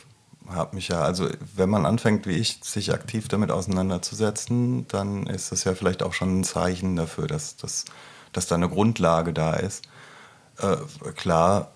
habe 0.49 0.75
mich 0.75 0.87
ja, 0.87 1.01
also 1.01 1.29
wenn 1.55 1.69
man 1.69 1.85
anfängt, 1.85 2.25
wie 2.25 2.33
ich, 2.33 2.59
sich 2.63 2.93
aktiv 2.93 3.27
damit 3.27 3.51
auseinanderzusetzen, 3.51 4.87
dann 4.87 5.27
ist 5.27 5.51
das 5.51 5.63
ja 5.63 5.75
vielleicht 5.75 6.03
auch 6.03 6.13
schon 6.13 6.39
ein 6.39 6.43
Zeichen 6.43 6.95
dafür, 6.95 7.27
dass, 7.27 7.55
dass, 7.55 7.85
dass 8.33 8.47
da 8.47 8.55
eine 8.55 8.69
Grundlage 8.69 9.33
da 9.33 9.53
ist. 9.53 9.85
Äh, 10.57 10.77
klar 11.15 11.71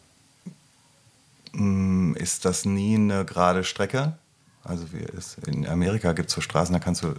mh, 1.54 1.62
mm, 1.62 2.16
ist 2.16 2.46
das 2.46 2.66
nie 2.66 2.96
eine 2.96 3.26
gerade 3.26 3.64
Strecke. 3.64 4.18
Also 4.64 4.92
wie 4.94 5.04
es, 5.18 5.38
in 5.46 5.68
Amerika 5.68 6.14
gibt 6.14 6.30
es 6.30 6.36
so 6.36 6.42
Straßen, 6.42 6.74
da 6.74 6.80
kannst 6.80 7.04
du 7.04 7.14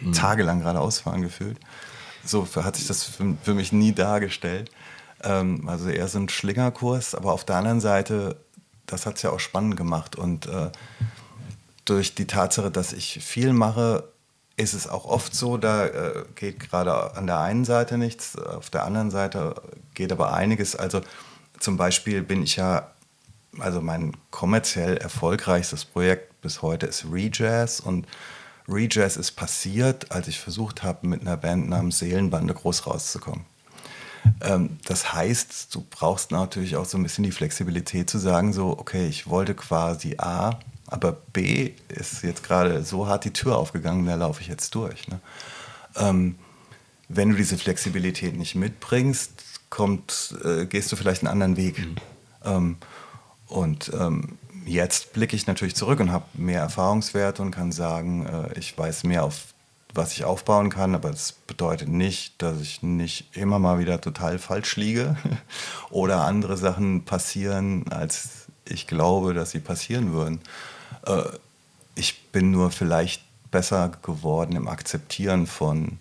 mhm. 0.00 0.12
tagelang 0.12 0.60
geradeaus 0.60 1.00
fahren 1.00 1.22
gefühlt. 1.22 1.58
So 2.24 2.46
hat 2.56 2.76
sich 2.76 2.86
das 2.86 3.04
für, 3.04 3.36
für 3.42 3.54
mich 3.54 3.72
nie 3.72 3.92
dargestellt. 3.92 4.70
Ähm, 5.22 5.68
also 5.68 5.88
eher 5.88 6.08
so 6.08 6.18
ein 6.18 6.28
Schlingerkurs, 6.28 7.14
aber 7.14 7.32
auf 7.32 7.44
der 7.44 7.56
anderen 7.56 7.80
Seite 7.80 8.36
das 8.86 9.06
hat 9.06 9.16
es 9.16 9.22
ja 9.22 9.30
auch 9.30 9.40
spannend 9.40 9.76
gemacht. 9.76 10.16
Und 10.16 10.46
äh, 10.46 10.70
durch 11.84 12.14
die 12.14 12.26
Tatsache, 12.26 12.70
dass 12.70 12.92
ich 12.92 13.22
viel 13.22 13.52
mache, 13.52 14.04
ist 14.56 14.74
es 14.74 14.88
auch 14.88 15.04
oft 15.04 15.34
so, 15.34 15.58
da 15.58 15.86
äh, 15.86 16.24
geht 16.34 16.60
gerade 16.60 17.14
an 17.14 17.26
der 17.26 17.40
einen 17.40 17.64
Seite 17.64 17.98
nichts, 17.98 18.36
auf 18.38 18.70
der 18.70 18.84
anderen 18.84 19.10
Seite 19.10 19.54
geht 19.94 20.12
aber 20.12 20.32
einiges. 20.32 20.74
Also 20.76 21.02
zum 21.60 21.76
Beispiel 21.76 22.22
bin 22.22 22.42
ich 22.42 22.56
ja, 22.56 22.90
also 23.58 23.80
mein 23.80 24.12
kommerziell 24.30 24.96
erfolgreichstes 24.96 25.84
Projekt 25.84 26.40
bis 26.40 26.62
heute 26.62 26.86
ist 26.86 27.06
Rejazz 27.10 27.80
und 27.80 28.06
Rejazz 28.68 29.16
ist 29.16 29.32
passiert, 29.32 30.10
als 30.10 30.28
ich 30.28 30.40
versucht 30.40 30.82
habe, 30.82 31.06
mit 31.06 31.20
einer 31.20 31.36
Band 31.36 31.68
namens 31.68 31.98
Seelenbande 31.98 32.54
groß 32.54 32.86
rauszukommen. 32.86 33.44
Ähm, 34.40 34.78
das 34.84 35.12
heißt, 35.12 35.74
du 35.74 35.84
brauchst 35.88 36.30
natürlich 36.30 36.76
auch 36.76 36.84
so 36.84 36.98
ein 36.98 37.02
bisschen 37.02 37.24
die 37.24 37.32
Flexibilität 37.32 38.08
zu 38.10 38.18
sagen, 38.18 38.52
so, 38.52 38.78
okay, 38.78 39.06
ich 39.06 39.28
wollte 39.28 39.54
quasi 39.54 40.16
A, 40.18 40.58
aber 40.86 41.12
B 41.32 41.72
ist 41.88 42.22
jetzt 42.22 42.42
gerade 42.42 42.84
so 42.84 43.06
hart 43.06 43.24
die 43.24 43.32
Tür 43.32 43.58
aufgegangen, 43.58 44.06
da 44.06 44.14
laufe 44.14 44.40
ich 44.40 44.48
jetzt 44.48 44.74
durch. 44.74 45.08
Ne? 45.08 45.20
Ähm, 45.96 46.36
wenn 47.08 47.30
du 47.30 47.36
diese 47.36 47.58
Flexibilität 47.58 48.36
nicht 48.36 48.54
mitbringst, 48.54 49.32
kommt, 49.70 50.36
äh, 50.44 50.66
gehst 50.66 50.90
du 50.92 50.96
vielleicht 50.96 51.22
einen 51.22 51.32
anderen 51.32 51.56
Weg. 51.56 51.78
Mhm. 51.78 51.96
Ähm, 52.44 52.76
und 53.48 53.92
ähm, 53.98 54.38
jetzt 54.64 55.12
blicke 55.12 55.36
ich 55.36 55.46
natürlich 55.46 55.74
zurück 55.74 56.00
und 56.00 56.10
habe 56.12 56.24
mehr 56.34 56.60
Erfahrungswerte 56.60 57.42
und 57.42 57.50
kann 57.50 57.72
sagen, 57.72 58.26
äh, 58.26 58.58
ich 58.58 58.76
weiß 58.76 59.04
mehr 59.04 59.24
auf 59.24 59.54
was 59.94 60.12
ich 60.12 60.24
aufbauen 60.24 60.70
kann, 60.70 60.94
aber 60.94 61.10
das 61.10 61.32
bedeutet 61.32 61.88
nicht, 61.88 62.40
dass 62.42 62.60
ich 62.60 62.82
nicht 62.82 63.36
immer 63.36 63.58
mal 63.58 63.78
wieder 63.78 64.00
total 64.00 64.38
falsch 64.38 64.76
liege 64.76 65.16
oder 65.90 66.24
andere 66.24 66.56
Sachen 66.56 67.04
passieren, 67.04 67.90
als 67.90 68.46
ich 68.64 68.86
glaube, 68.86 69.32
dass 69.32 69.52
sie 69.52 69.60
passieren 69.60 70.12
würden. 70.12 70.40
Äh, 71.06 71.22
ich 71.94 72.30
bin 72.30 72.50
nur 72.50 72.70
vielleicht 72.70 73.22
besser 73.50 73.90
geworden 74.02 74.54
im 74.54 74.68
Akzeptieren 74.68 75.46
von, 75.46 75.98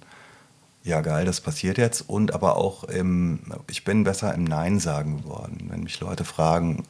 ja 0.83 1.01
geil, 1.01 1.25
das 1.25 1.41
passiert 1.41 1.77
jetzt 1.77 2.01
und 2.01 2.33
aber 2.33 2.57
auch 2.57 2.83
im, 2.83 3.39
ich 3.69 3.83
bin 3.83 4.03
besser 4.03 4.33
im 4.33 4.43
Nein 4.43 4.79
sagen 4.79 5.23
geworden. 5.23 5.67
Wenn 5.69 5.83
mich 5.83 5.99
Leute 5.99 6.25
fragen, 6.25 6.83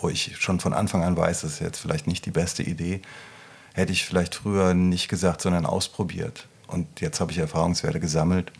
wo 0.00 0.08
ich 0.08 0.36
schon 0.38 0.60
von 0.60 0.72
Anfang 0.72 1.02
an 1.02 1.16
weiß, 1.16 1.40
das 1.40 1.54
ist 1.54 1.60
jetzt 1.60 1.78
vielleicht 1.78 2.06
nicht 2.06 2.26
die 2.26 2.30
beste 2.30 2.62
Idee, 2.62 3.02
hätte 3.74 3.92
ich 3.92 4.06
vielleicht 4.06 4.36
früher 4.36 4.72
nicht 4.72 5.08
gesagt, 5.08 5.42
sondern 5.42 5.66
ausprobiert. 5.66 6.46
Und 6.68 7.00
jetzt 7.00 7.20
habe 7.20 7.32
ich 7.32 7.38
Erfahrungswerte 7.38 8.00
gesammelt. 8.00 8.52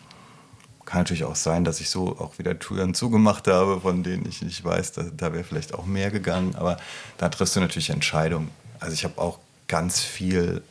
Kann 0.85 1.01
natürlich 1.01 1.25
auch 1.25 1.37
sein, 1.37 1.65
dass 1.65 1.81
ich 1.81 1.89
so 1.89 2.19
auch 2.19 2.39
wieder 2.39 2.59
Türen 2.59 2.93
zugemacht 2.93 3.49
habe, 3.49 3.81
von 3.81 4.03
denen 4.03 4.27
ich 4.29 4.43
nicht 4.43 4.63
weiß, 4.63 4.93
da, 4.93 5.05
da 5.17 5.33
wäre 5.33 5.45
vielleicht 5.45 5.73
auch 5.73 5.87
mehr 5.87 6.11
gegangen. 6.11 6.57
Aber 6.57 6.77
da 7.17 7.29
triffst 7.29 7.57
du 7.57 7.61
natürlich 7.61 7.91
Entscheidungen. 7.91 8.51
Also 8.81 8.93
ich 8.93 9.05
habe 9.05 9.19
auch 9.19 9.39
ganz 9.69 10.01
viel, 10.01 10.63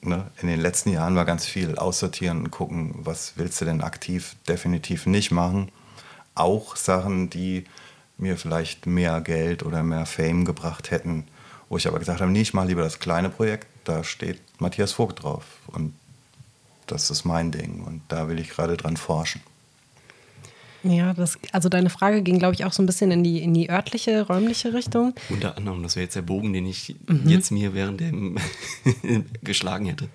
ne, 0.00 0.30
in 0.40 0.48
den 0.48 0.60
letzten 0.60 0.90
Jahren 0.90 1.16
war 1.16 1.24
ganz 1.24 1.44
viel 1.44 1.76
aussortieren 1.76 2.38
und 2.38 2.50
gucken, 2.50 2.94
was 2.98 3.32
willst 3.36 3.60
du 3.60 3.64
denn 3.64 3.82
aktiv 3.82 4.36
definitiv 4.48 5.06
nicht 5.06 5.32
machen. 5.32 5.70
Auch 6.34 6.76
Sachen, 6.76 7.28
die 7.28 7.64
mir 8.16 8.38
vielleicht 8.38 8.86
mehr 8.86 9.20
Geld 9.20 9.64
oder 9.64 9.82
mehr 9.82 10.06
Fame 10.06 10.44
gebracht 10.44 10.92
hätten, 10.92 11.24
wo 11.68 11.76
ich 11.76 11.88
aber 11.88 11.98
gesagt 11.98 12.20
habe, 12.20 12.30
nee, 12.30 12.42
ich 12.42 12.54
mache 12.54 12.68
lieber 12.68 12.82
das 12.82 13.00
kleine 13.00 13.28
Projekt, 13.28 13.66
da 13.84 14.04
steht 14.04 14.40
Matthias 14.58 14.92
Vogt 14.92 15.22
drauf. 15.22 15.44
Und 15.68 15.94
das 16.86 17.10
ist 17.10 17.24
mein 17.24 17.50
Ding. 17.50 17.82
Und 17.82 18.02
da 18.08 18.28
will 18.28 18.38
ich 18.38 18.50
gerade 18.50 18.76
dran 18.76 18.96
forschen. 18.96 19.40
Ja, 20.84 21.14
das, 21.14 21.38
also 21.52 21.68
deine 21.68 21.90
Frage 21.90 22.22
ging, 22.22 22.40
glaube 22.40 22.54
ich, 22.54 22.64
auch 22.64 22.72
so 22.72 22.82
ein 22.82 22.86
bisschen 22.86 23.12
in 23.12 23.22
die, 23.22 23.40
in 23.40 23.54
die 23.54 23.70
örtliche, 23.70 24.26
räumliche 24.26 24.74
Richtung. 24.74 25.14
Unter 25.30 25.56
anderem, 25.56 25.82
das 25.82 25.94
wäre 25.94 26.04
jetzt 26.04 26.16
der 26.16 26.22
Bogen, 26.22 26.52
den 26.52 26.66
ich 26.66 26.96
mhm. 27.06 27.28
jetzt 27.28 27.52
mir 27.52 27.72
während 27.72 28.00
dem 28.00 28.36
geschlagen 29.42 29.86
hätte. 29.86 30.08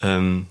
Ähm, 0.00 0.46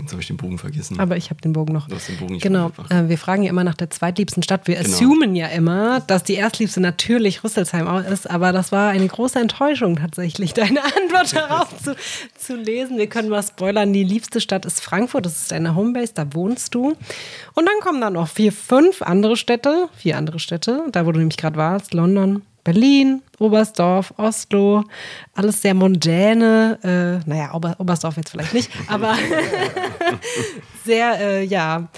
Jetzt 0.00 0.12
habe 0.12 0.22
ich 0.22 0.28
den 0.28 0.38
Bogen 0.38 0.58
vergessen. 0.58 0.98
Aber 0.98 1.16
ich 1.16 1.28
habe 1.28 1.40
den 1.42 1.52
Bogen 1.52 1.74
noch. 1.74 1.86
Du 1.86 1.94
hast 1.94 2.08
den 2.08 2.16
Bogen 2.16 2.34
nicht 2.34 2.42
Genau. 2.42 2.72
Äh, 2.88 3.08
wir 3.08 3.18
fragen 3.18 3.42
ja 3.42 3.50
immer 3.50 3.64
nach 3.64 3.74
der 3.74 3.90
zweitliebsten 3.90 4.42
Stadt. 4.42 4.66
Wir 4.66 4.76
genau. 4.76 4.88
assumen 4.88 5.36
ja 5.36 5.48
immer, 5.48 6.00
dass 6.00 6.24
die 6.24 6.34
erstliebste 6.34 6.80
natürlich 6.80 7.44
Rüsselsheim 7.44 7.86
ist, 8.10 8.30
aber 8.30 8.52
das 8.52 8.72
war 8.72 8.90
eine 8.90 9.06
große 9.06 9.38
Enttäuschung 9.38 9.96
tatsächlich, 9.96 10.54
deine 10.54 10.82
Antwort 10.84 11.34
darauf 11.34 11.68
zu, 11.82 11.94
zu 12.36 12.56
lesen. 12.56 12.96
Wir 12.96 13.08
können 13.08 13.28
mal 13.28 13.42
spoilern. 13.42 13.92
Die 13.92 14.04
liebste 14.04 14.40
Stadt 14.40 14.64
ist 14.64 14.80
Frankfurt, 14.80 15.26
das 15.26 15.42
ist 15.42 15.52
deine 15.52 15.74
Homebase, 15.74 16.14
da 16.14 16.32
wohnst 16.32 16.74
du. 16.74 16.96
Und 17.54 17.66
dann 17.66 17.80
kommen 17.82 18.00
da 18.00 18.08
noch 18.08 18.28
vier, 18.28 18.52
fünf 18.52 19.02
andere 19.02 19.36
Städte, 19.36 19.88
vier 19.94 20.16
andere 20.16 20.38
Städte, 20.38 20.84
da 20.90 21.04
wo 21.04 21.12
du 21.12 21.18
nämlich 21.18 21.36
gerade 21.36 21.56
warst, 21.56 21.92
London, 21.92 22.42
Berlin, 22.64 23.22
Oberstdorf, 23.38 24.14
Oslo, 24.16 24.84
alles 25.34 25.62
sehr 25.62 25.74
mondäne, 25.74 26.78
äh, 27.24 27.28
naja, 27.28 27.54
Ober 27.54 27.74
Oberstdorf 27.78 28.16
jetzt 28.16 28.30
vielleicht 28.30 28.54
nicht, 28.54 28.70
aber 28.86 29.16
sehr, 30.84 31.20
äh, 31.20 31.44
ja, 31.44 31.88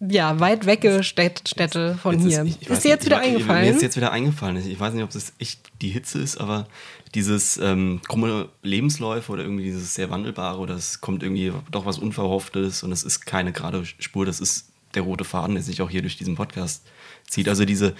ja, 0.00 0.38
weit 0.40 0.66
wegge 0.66 1.02
Städte 1.02 1.96
von 2.02 2.14
jetzt 2.14 2.26
hier. 2.26 2.44
Ist, 2.44 2.68
ist 2.68 2.84
dir 2.84 2.88
jetzt 2.88 3.06
wieder 3.06 3.22
ich, 3.22 3.28
eingefallen? 3.28 3.64
Mir 3.64 3.70
ist 3.70 3.82
jetzt 3.82 3.96
wieder 3.96 4.12
eingefallen. 4.12 4.56
Ich 4.56 4.78
weiß 4.78 4.92
nicht, 4.92 5.04
ob 5.04 5.10
das 5.10 5.32
echt 5.38 5.60
die 5.80 5.88
Hitze 5.88 6.18
ist, 6.18 6.36
aber 6.38 6.66
dieses 7.14 7.56
ähm, 7.58 8.00
krumme 8.06 8.48
Lebensläufe 8.62 9.32
oder 9.32 9.42
irgendwie 9.44 9.64
dieses 9.64 9.94
sehr 9.94 10.10
wandelbare 10.10 10.58
oder 10.58 10.74
es 10.74 11.00
kommt 11.00 11.22
irgendwie 11.22 11.52
doch 11.70 11.86
was 11.86 11.98
Unverhofftes 11.98 12.82
und 12.82 12.92
es 12.92 13.04
ist 13.04 13.24
keine 13.24 13.52
gerade 13.52 13.84
Spur, 13.86 14.26
das 14.26 14.40
ist 14.40 14.68
der 14.94 15.02
rote 15.02 15.24
Faden, 15.24 15.54
der 15.54 15.62
sich 15.62 15.80
auch 15.80 15.90
hier 15.90 16.02
durch 16.02 16.16
diesen 16.16 16.34
Podcast 16.34 16.84
zieht. 17.28 17.48
Also 17.48 17.64
diese, 17.64 17.94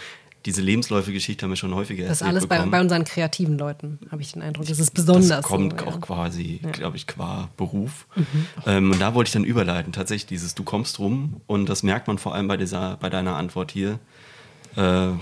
diese 0.46 0.60
Lebensläufe-Geschichte 0.60 1.44
haben 1.44 1.50
wir 1.50 1.56
schon 1.56 1.74
häufiger 1.74 2.06
Das 2.06 2.20
ist 2.20 2.26
alles 2.26 2.46
bei, 2.46 2.58
bei, 2.66 2.80
unseren 2.80 3.04
kreativen 3.04 3.56
Leuten, 3.56 3.98
habe 4.10 4.20
ich 4.20 4.32
den 4.32 4.42
Eindruck. 4.42 4.66
Das 4.66 4.78
ist 4.78 4.92
besonders. 4.92 5.28
Das 5.28 5.42
kommt 5.42 5.80
so, 5.80 5.86
auch 5.86 5.94
ja. 5.94 6.00
quasi, 6.00 6.60
ja. 6.62 6.70
glaube 6.70 6.96
ich, 6.96 7.06
qua 7.06 7.48
Beruf. 7.56 8.06
Mhm. 8.14 8.46
Ähm, 8.66 8.90
und 8.92 9.00
da 9.00 9.14
wollte 9.14 9.28
ich 9.28 9.32
dann 9.32 9.44
überleiten. 9.44 9.92
Tatsächlich 9.92 10.26
dieses, 10.26 10.54
du 10.54 10.62
kommst 10.62 10.98
rum 10.98 11.40
und 11.46 11.68
das 11.68 11.82
merkt 11.82 12.08
man 12.08 12.18
vor 12.18 12.34
allem 12.34 12.48
bei, 12.48 12.56
dieser, 12.56 12.96
bei 12.98 13.08
deiner 13.08 13.36
Antwort 13.36 13.70
hier. 13.70 13.98
Äh, 14.76 15.12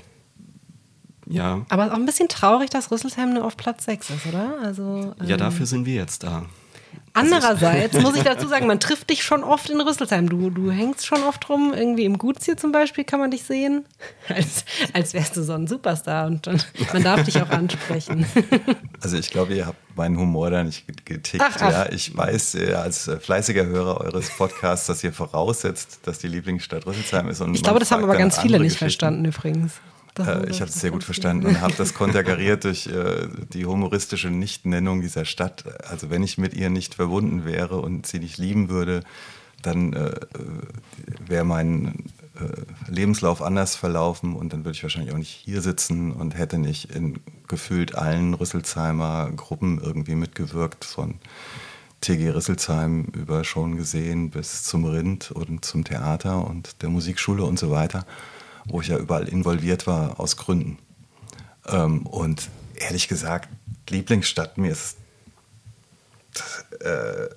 ja. 1.27 1.65
Aber 1.69 1.87
auch 1.87 1.97
ein 1.97 2.07
bisschen 2.07 2.29
traurig, 2.29 2.71
dass 2.71 2.91
Rüsselsheim 2.91 3.33
nur 3.33 3.45
auf 3.45 3.57
Platz 3.57 3.85
6 3.85 4.11
ist, 4.11 4.27
oder? 4.27 4.59
Also, 4.63 5.15
ähm, 5.21 5.29
ja, 5.29 5.37
dafür 5.37 5.67
sind 5.67 5.87
wir 5.87 5.95
jetzt 5.95 6.25
da. 6.25 6.47
Andererseits 7.15 7.95
muss 8.01 8.17
ich 8.17 8.23
dazu 8.23 8.49
sagen, 8.49 8.67
man 8.67 8.81
trifft 8.81 9.11
dich 9.11 9.23
schon 9.23 9.45
oft 9.45 9.69
in 9.69 9.81
Rüsselsheim. 9.81 10.29
Du, 10.29 10.51
du 10.51 10.71
hängst 10.71 11.07
schon 11.07 11.23
oft 11.23 11.49
rum. 11.49 11.75
Irgendwie 11.77 12.05
im 12.05 12.19
Gutshier 12.19 12.57
zum 12.57 12.73
Beispiel 12.73 13.05
kann 13.05 13.21
man 13.21 13.31
dich 13.31 13.43
sehen. 13.43 13.85
Als, 14.29 14.65
als 14.93 15.15
wärst 15.15 15.37
du 15.37 15.43
so 15.43 15.53
ein 15.53 15.67
Superstar 15.67 16.27
und 16.27 16.47
dann, 16.47 16.63
man 16.93 17.03
darf 17.03 17.25
dich 17.25 17.41
auch 17.43 17.51
ansprechen. 17.51 18.25
Also 19.03 19.17
ich 19.17 19.31
glaube, 19.31 19.53
ihr 19.55 19.67
habt 19.67 19.97
meinen 19.97 20.17
Humor 20.17 20.51
da 20.51 20.63
nicht 20.63 20.87
getickt. 21.05 21.43
Ach, 21.45 21.57
ach. 21.59 21.73
Ja, 21.73 21.91
ich 21.91 22.17
weiß 22.17 22.55
äh, 22.55 22.75
als 22.75 23.11
fleißiger 23.21 23.67
Hörer 23.67 24.01
eures 24.01 24.31
Podcasts, 24.31 24.87
dass 24.87 25.03
ihr 25.03 25.13
voraussetzt, 25.13 25.99
dass 26.05 26.21
die 26.21 26.29
Lieblingsstadt 26.29 26.87
Rüsselsheim 26.87 27.29
ist. 27.29 27.41
Und 27.41 27.53
ich 27.57 27.65
glaube, 27.65 27.81
das 27.81 27.91
haben 27.91 28.05
aber 28.05 28.17
ganz 28.17 28.39
viele 28.39 28.61
nicht 28.61 28.79
verstanden 28.79 29.25
übrigens. 29.25 29.73
Äh, 30.19 30.51
ich 30.51 30.61
habe 30.61 30.71
es 30.71 30.81
sehr 30.81 30.91
gut 30.91 31.05
verstanden 31.05 31.47
und 31.47 31.61
habe 31.61 31.75
das 31.77 31.95
konterkariert 31.95 32.65
durch 32.65 32.87
äh, 32.87 33.29
die 33.53 33.67
humoristische 33.67 34.31
Nichtnennung 34.31 35.01
dieser 35.01 35.25
Stadt. 35.25 35.65
Also 35.89 36.11
wenn 36.11 36.23
ich 36.23 36.39
mit 36.39 36.55
ihr 36.55 36.71
nicht 36.71 36.95
verbunden 36.95 37.45
wäre 37.45 37.81
und 37.81 38.07
sie 38.07 38.19
nicht 38.19 38.39
lieben 38.39 38.69
würde, 38.69 39.03
dann 39.63 39.93
äh, 39.93 40.13
wäre 41.27 41.45
mein 41.45 42.05
äh, 42.35 42.91
Lebenslauf 42.91 43.43
anders 43.43 43.77
verlaufen 43.77 44.35
und 44.35 44.53
dann 44.53 44.65
würde 44.65 44.77
ich 44.77 44.83
wahrscheinlich 44.83 45.13
auch 45.13 45.19
nicht 45.19 45.31
hier 45.31 45.63
sitzen 45.63 46.13
und 46.13 46.37
hätte 46.37 46.59
nicht 46.59 46.95
in 46.95 47.21
gefühlt 47.47 47.95
allen 47.95 48.35
Rüsselsheimer 48.35 49.31
Gruppen 49.37 49.81
irgendwie 49.81 50.17
mitgewirkt 50.17 50.85
von 50.85 51.15
TG 52.01 52.31
Rüsselsheim 52.31 53.05
über 53.13 53.45
schon 53.45 53.77
gesehen 53.77 54.31
bis 54.31 54.65
zum 54.65 54.85
Rind 54.85 55.31
und 55.31 55.65
zum 55.65 55.85
Theater 55.85 56.45
und 56.45 56.83
der 56.83 56.89
Musikschule 56.89 57.45
und 57.45 57.59
so 57.59 57.71
weiter 57.71 58.05
wo 58.65 58.81
ich 58.81 58.89
ja 58.89 58.99
überall 58.99 59.29
involviert 59.29 59.87
war 59.87 60.19
aus 60.21 60.37
Gründen. 60.37 60.79
Ähm, 61.69 62.07
und 62.07 62.49
ehrlich 62.75 63.09
gesagt, 63.09 63.49
Lieblingsstadt 63.89 64.59
mir 64.59 64.73
ist. 64.73 64.97
Äh, 66.81 67.29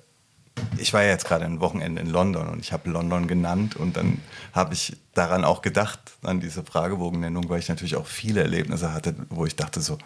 ich 0.78 0.94
war 0.94 1.02
ja 1.02 1.10
jetzt 1.10 1.26
gerade 1.26 1.44
ein 1.44 1.60
Wochenende 1.60 2.00
in 2.00 2.08
London 2.08 2.48
und 2.48 2.60
ich 2.60 2.72
habe 2.72 2.88
London 2.88 3.26
genannt 3.26 3.76
und 3.76 3.96
dann 3.96 4.22
habe 4.52 4.72
ich 4.72 4.96
daran 5.12 5.44
auch 5.44 5.60
gedacht, 5.60 6.00
an 6.22 6.40
diese 6.40 6.64
Fragebogennennung, 6.64 7.48
weil 7.50 7.58
ich 7.58 7.68
natürlich 7.68 7.96
auch 7.96 8.06
viele 8.06 8.40
Erlebnisse 8.40 8.92
hatte, 8.94 9.14
wo 9.28 9.44
ich 9.44 9.54
dachte 9.54 9.82
so, 9.82 9.98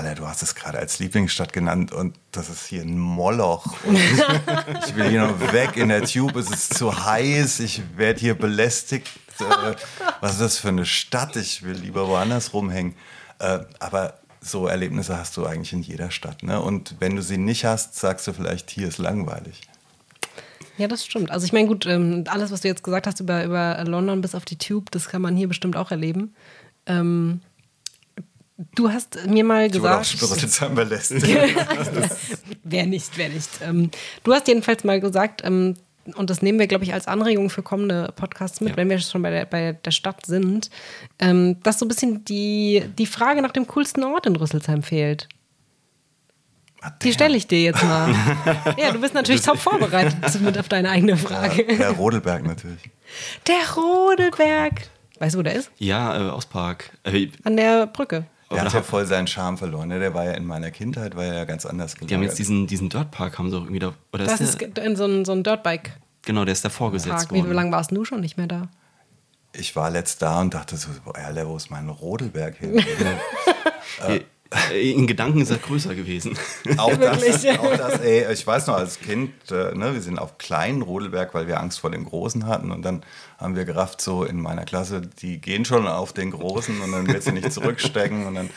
Alter, 0.00 0.22
du 0.22 0.26
hast 0.26 0.42
es 0.42 0.54
gerade 0.54 0.78
als 0.78 0.98
Lieblingsstadt 0.98 1.52
genannt 1.52 1.92
und 1.92 2.16
das 2.32 2.48
ist 2.48 2.66
hier 2.66 2.82
ein 2.82 2.98
Moloch. 2.98 3.66
ich 4.86 4.96
will 4.96 5.08
hier 5.08 5.26
noch 5.26 5.52
weg 5.52 5.76
in 5.76 5.88
der 5.88 6.04
Tube, 6.04 6.36
es 6.36 6.50
ist 6.50 6.74
zu 6.74 7.04
heiß, 7.04 7.60
ich 7.60 7.82
werde 7.96 8.20
hier 8.20 8.34
belästigt 8.34 9.08
äh, 9.40 9.74
was 10.20 10.32
ist 10.32 10.40
das 10.40 10.58
für 10.58 10.68
eine 10.68 10.86
Stadt? 10.86 11.36
Ich 11.36 11.62
will 11.62 11.76
lieber 11.76 12.08
woanders 12.08 12.52
rumhängen. 12.52 12.94
Äh, 13.38 13.60
aber 13.78 14.18
so 14.40 14.66
Erlebnisse 14.66 15.16
hast 15.16 15.36
du 15.36 15.46
eigentlich 15.46 15.72
in 15.72 15.82
jeder 15.82 16.10
Stadt. 16.10 16.42
Ne? 16.42 16.60
Und 16.60 16.96
wenn 16.98 17.16
du 17.16 17.22
sie 17.22 17.38
nicht 17.38 17.64
hast, 17.64 17.94
sagst 17.96 18.26
du 18.26 18.32
vielleicht, 18.32 18.70
hier 18.70 18.88
ist 18.88 18.98
langweilig. 18.98 19.62
Ja, 20.78 20.88
das 20.88 21.04
stimmt. 21.04 21.30
Also 21.30 21.44
ich 21.44 21.52
meine, 21.52 21.68
gut, 21.68 21.84
ähm, 21.86 22.24
alles, 22.28 22.50
was 22.50 22.62
du 22.62 22.68
jetzt 22.68 22.82
gesagt 22.82 23.06
hast 23.06 23.20
über, 23.20 23.44
über 23.44 23.82
London 23.84 24.22
bis 24.22 24.34
auf 24.34 24.46
die 24.46 24.56
Tube, 24.56 24.90
das 24.90 25.08
kann 25.08 25.20
man 25.20 25.36
hier 25.36 25.48
bestimmt 25.48 25.76
auch 25.76 25.90
erleben. 25.90 26.34
Ähm, 26.86 27.42
du 28.74 28.90
hast 28.90 29.26
mir 29.26 29.44
mal 29.44 29.70
gesagt. 29.70 30.14
Ich 30.14 30.22
wurde 30.22 30.46
auch 30.46 30.74
belästigt. 30.74 31.26
wer 32.64 32.86
nicht, 32.86 33.16
wer 33.16 33.28
nicht. 33.28 33.48
Ähm, 33.62 33.90
du 34.24 34.32
hast 34.32 34.48
jedenfalls 34.48 34.84
mal 34.84 35.00
gesagt, 35.00 35.42
ähm, 35.44 35.74
und 36.14 36.30
das 36.30 36.42
nehmen 36.42 36.58
wir, 36.58 36.66
glaube 36.66 36.84
ich, 36.84 36.92
als 36.92 37.06
Anregung 37.06 37.50
für 37.50 37.62
kommende 37.62 38.12
Podcasts 38.16 38.60
mit, 38.60 38.70
ja. 38.70 38.76
wenn 38.76 38.88
wir 38.90 38.98
schon 38.98 39.22
bei 39.22 39.30
der, 39.30 39.44
bei 39.44 39.72
der 39.72 39.90
Stadt 39.90 40.26
sind, 40.26 40.70
ähm, 41.18 41.60
dass 41.62 41.78
so 41.78 41.84
ein 41.84 41.88
bisschen 41.88 42.24
die, 42.24 42.84
die 42.98 43.06
Frage 43.06 43.42
nach 43.42 43.52
dem 43.52 43.66
coolsten 43.66 44.04
Ort 44.04 44.26
in 44.26 44.36
Rüsselsheim 44.36 44.82
fehlt. 44.82 45.28
Die 47.02 47.12
stelle 47.12 47.36
ich 47.36 47.46
dir 47.46 47.62
jetzt 47.62 47.84
mal. 47.84 48.14
ja, 48.78 48.90
du 48.92 49.00
bist 49.00 49.12
natürlich 49.12 49.42
top 49.44 49.58
vorbereitet 49.58 50.40
mit 50.40 50.58
auf 50.58 50.68
deine 50.68 50.88
eigene 50.88 51.16
Frage. 51.16 51.70
Ja, 51.70 51.76
der 51.76 51.90
Rodelberg 51.90 52.46
natürlich. 52.46 52.90
Der 53.46 53.74
Rodelberg. 53.76 54.88
Weißt 55.18 55.34
du, 55.34 55.40
wo 55.40 55.42
der 55.42 55.54
ist? 55.54 55.70
Ja, 55.76 56.28
äh, 56.28 56.30
Ostpark. 56.30 56.90
Äh, 57.04 57.28
An 57.44 57.58
der 57.58 57.86
Brücke. 57.86 58.24
Der 58.50 58.64
hat 58.64 58.72
ja 58.72 58.82
voll 58.82 59.06
seinen 59.06 59.28
Charme 59.28 59.56
verloren. 59.56 59.88
Ne? 59.88 60.00
Der 60.00 60.12
war 60.12 60.24
ja 60.24 60.32
in 60.32 60.44
meiner 60.44 60.70
Kindheit, 60.72 61.14
war 61.14 61.24
ja 61.24 61.44
ganz 61.44 61.64
anders 61.66 61.94
gelagert. 61.94 62.10
Die 62.10 62.14
haben 62.14 62.22
jetzt 62.22 62.38
diesen, 62.38 62.66
diesen 62.66 62.88
Dirtpark, 62.88 63.38
haben 63.38 63.48
sie 63.48 63.56
auch 63.56 63.62
irgendwie 63.62 63.78
da. 63.78 63.92
Oder 64.12 64.24
das 64.24 64.40
ist, 64.40 64.60
ist 64.60 64.78
in 64.78 64.96
so 64.96 65.04
ein, 65.04 65.24
so 65.24 65.32
ein 65.32 65.44
Dirtbike. 65.44 65.92
Genau, 66.22 66.44
der 66.44 66.52
ist 66.52 66.64
da 66.64 66.68
vorgesetzt 66.68 67.14
Park. 67.14 67.32
worden. 67.32 67.48
Wie 67.48 67.54
lange 67.54 67.70
warst 67.70 67.92
du 67.92 68.04
schon 68.04 68.20
nicht 68.20 68.36
mehr 68.36 68.48
da? 68.48 68.68
Ich 69.52 69.74
war 69.76 69.90
letzt 69.90 70.22
da 70.22 70.40
und 70.40 70.54
dachte 70.54 70.76
so, 70.76 70.88
boah, 71.04 71.14
wo 71.44 71.56
ist 71.56 71.70
mein 71.70 71.88
Rodelberg 71.88 72.56
hin? 72.56 72.78
äh, 74.06 74.20
in 74.72 75.06
Gedanken 75.06 75.40
ist 75.40 75.50
er 75.50 75.58
größer 75.58 75.94
gewesen. 75.94 76.36
Auch 76.76 76.96
das, 76.96 77.46
auch 77.46 77.76
das 77.76 78.00
ey, 78.00 78.32
ich 78.32 78.44
weiß 78.44 78.66
noch, 78.66 78.74
als 78.74 78.98
Kind, 78.98 79.32
äh, 79.50 79.74
ne, 79.76 79.94
wir 79.94 80.00
sind 80.00 80.18
auf 80.18 80.38
kleinen 80.38 80.82
Rodelberg, 80.82 81.34
weil 81.34 81.46
wir 81.46 81.60
Angst 81.60 81.78
vor 81.78 81.90
dem 81.90 82.04
Großen 82.04 82.46
hatten. 82.46 82.72
Und 82.72 82.82
dann 82.82 83.04
haben 83.38 83.54
wir 83.54 83.64
gerafft, 83.64 84.00
so 84.00 84.24
in 84.24 84.40
meiner 84.40 84.64
Klasse, 84.64 85.02
die 85.02 85.40
gehen 85.40 85.64
schon 85.64 85.86
auf 85.86 86.12
den 86.12 86.32
Großen 86.32 86.80
und 86.80 86.90
dann 86.90 87.06
wird 87.06 87.22
sie 87.22 87.32
nicht 87.32 87.52
zurückstecken. 87.52 88.26
Und 88.26 88.34
dann 88.34 88.50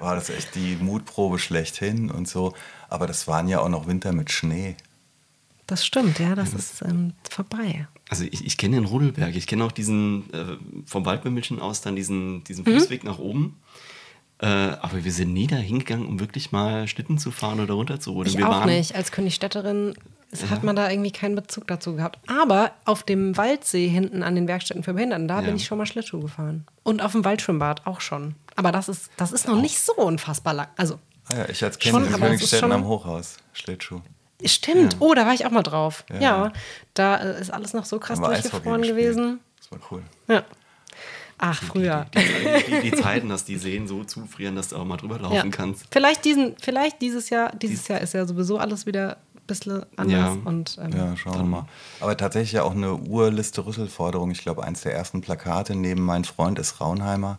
war 0.00 0.16
das 0.16 0.28
echt 0.28 0.56
die 0.56 0.76
Mutprobe 0.80 1.38
schlechthin 1.38 2.10
und 2.10 2.26
so. 2.26 2.54
Aber 2.88 3.06
das 3.06 3.28
waren 3.28 3.46
ja 3.46 3.60
auch 3.60 3.68
noch 3.68 3.86
Winter 3.86 4.12
mit 4.12 4.32
Schnee. 4.32 4.76
Das 5.68 5.84
stimmt, 5.84 6.18
ja, 6.18 6.34
das 6.34 6.54
ist 6.54 6.80
ähm, 6.82 7.12
vorbei. 7.30 7.86
Also 8.08 8.24
ich, 8.24 8.44
ich 8.44 8.56
kenne 8.56 8.76
den 8.76 8.86
Rodelberg, 8.86 9.36
ich 9.36 9.46
kenne 9.46 9.64
auch 9.64 9.72
diesen, 9.72 10.32
äh, 10.32 10.56
vom 10.86 11.04
Waldbemüllchen 11.04 11.60
aus 11.60 11.82
dann 11.82 11.94
diesen, 11.94 12.42
diesen 12.44 12.64
mhm. 12.64 12.78
Fußweg 12.78 13.04
nach 13.04 13.18
oben. 13.18 13.56
Äh, 14.40 14.46
aber 14.46 15.04
wir 15.04 15.12
sind 15.12 15.32
nie 15.32 15.48
da 15.48 15.56
hingegangen, 15.56 16.06
um 16.06 16.20
wirklich 16.20 16.52
mal 16.52 16.86
Schlitten 16.86 17.18
zu 17.18 17.30
fahren 17.30 17.58
oder 17.58 17.74
runter 17.74 17.98
zu 17.98 18.12
rodeln. 18.12 18.34
Ich 18.34 18.38
wir 18.38 18.48
auch 18.48 18.60
waren, 18.60 18.68
nicht. 18.68 18.94
Als 18.94 19.10
Königstädterin 19.10 19.94
ja. 20.32 20.50
hat 20.50 20.62
man 20.62 20.76
da 20.76 20.88
irgendwie 20.90 21.10
keinen 21.10 21.34
Bezug 21.34 21.66
dazu 21.66 21.96
gehabt. 21.96 22.18
Aber 22.28 22.70
auf 22.84 23.02
dem 23.02 23.36
Waldsee 23.36 23.88
hinten 23.88 24.22
an 24.22 24.36
den 24.36 24.46
Werkstätten 24.46 24.84
für 24.84 24.94
Behinderten, 24.94 25.26
da 25.26 25.40
ja. 25.40 25.46
bin 25.46 25.56
ich 25.56 25.64
schon 25.64 25.78
mal 25.78 25.86
Schlittschuh 25.86 26.20
gefahren. 26.20 26.66
Und 26.84 27.02
auf 27.02 27.12
dem 27.12 27.24
Waldschwimmbad 27.24 27.86
auch 27.86 28.00
schon. 28.00 28.36
Aber 28.54 28.70
das 28.70 28.88
ist, 28.88 29.10
das 29.16 29.32
ist 29.32 29.48
noch 29.48 29.56
auch. 29.56 29.60
nicht 29.60 29.80
so 29.80 29.94
unfassbar 29.94 30.54
lang. 30.54 30.68
Also, 30.76 31.00
ah 31.32 31.38
ja, 31.38 31.48
ich 31.48 31.64
als 31.64 31.78
Kind 31.78 31.96
in 31.96 32.12
Königstädten 32.12 32.70
am 32.70 32.86
Hochhaus, 32.86 33.38
Schlittschuh. 33.52 34.02
Stimmt, 34.44 34.92
ja. 34.94 34.98
oh, 35.00 35.14
da 35.14 35.26
war 35.26 35.34
ich 35.34 35.46
auch 35.46 35.50
mal 35.50 35.64
drauf. 35.64 36.04
Ja, 36.12 36.20
ja 36.20 36.52
da 36.94 37.16
äh, 37.16 37.40
ist 37.40 37.52
alles 37.52 37.72
noch 37.72 37.84
so 37.84 37.98
krass 37.98 38.20
durchgefroren 38.20 38.82
gewesen. 38.82 39.40
Das 39.58 39.72
war 39.72 39.80
cool. 39.90 40.02
Ja. 40.28 40.44
Ach, 41.38 41.62
früher. 41.62 42.06
Die, 42.14 42.18
die, 42.18 42.80
die, 42.82 42.90
die, 42.90 42.96
Zeiten, 42.96 43.28
dass 43.28 43.44
die 43.44 43.56
Seen 43.56 43.86
so 43.86 44.04
zufrieren, 44.04 44.56
dass 44.56 44.68
du 44.68 44.76
auch 44.76 44.84
mal 44.84 44.96
drüber 44.96 45.18
laufen 45.18 45.34
ja. 45.34 45.48
kannst. 45.48 45.86
Vielleicht, 45.90 46.24
diesen, 46.24 46.56
vielleicht 46.60 47.00
dieses 47.00 47.30
Jahr, 47.30 47.54
dieses 47.54 47.86
Jahr 47.88 48.00
ist 48.00 48.14
ja 48.14 48.26
sowieso 48.26 48.58
alles 48.58 48.86
wieder 48.86 49.18
ein 49.36 49.46
bisschen 49.46 49.86
anders. 49.96 50.12
Ja, 50.12 50.36
und, 50.44 50.78
ähm, 50.82 50.92
ja 50.92 51.16
schauen 51.16 51.36
wir 51.36 51.44
mal. 51.44 51.66
Aber 52.00 52.16
tatsächlich 52.16 52.52
ja 52.52 52.64
auch 52.64 52.74
eine 52.74 52.94
Urliste 52.94 53.64
Rüsselforderung. 53.64 54.32
Ich 54.32 54.42
glaube, 54.42 54.64
eins 54.64 54.80
der 54.82 54.94
ersten 54.94 55.20
Plakate 55.20 55.76
neben 55.76 56.02
Mein 56.02 56.24
Freund 56.24 56.58
ist 56.58 56.80
Raunheimer 56.80 57.38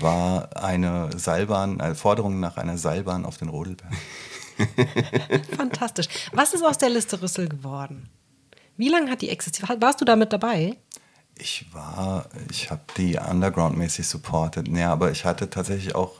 war 0.00 0.48
eine 0.56 1.10
Seilbahn, 1.16 1.80
eine 1.80 1.94
Forderung 1.94 2.40
nach 2.40 2.56
einer 2.56 2.78
Seilbahn 2.78 3.24
auf 3.24 3.38
den 3.38 3.48
Rodelberg. 3.48 3.92
Fantastisch. 5.56 6.08
Was 6.32 6.54
ist 6.54 6.62
aus 6.62 6.78
der 6.78 6.88
Liste 6.88 7.20
Rüssel 7.20 7.48
geworden? 7.48 8.08
Wie 8.76 8.88
lange 8.88 9.10
hat 9.10 9.22
die 9.22 9.28
existiert? 9.28 9.80
Warst 9.80 10.00
du 10.00 10.04
damit 10.04 10.32
dabei? 10.32 10.76
Ich 11.38 11.66
war, 11.72 12.26
ich 12.50 12.70
habe 12.70 12.82
die 12.96 13.18
underground-mäßig 13.18 14.06
supported. 14.06 14.68
Nee, 14.68 14.84
aber 14.84 15.10
ich 15.10 15.24
hatte 15.24 15.50
tatsächlich 15.50 15.94
auch, 15.94 16.12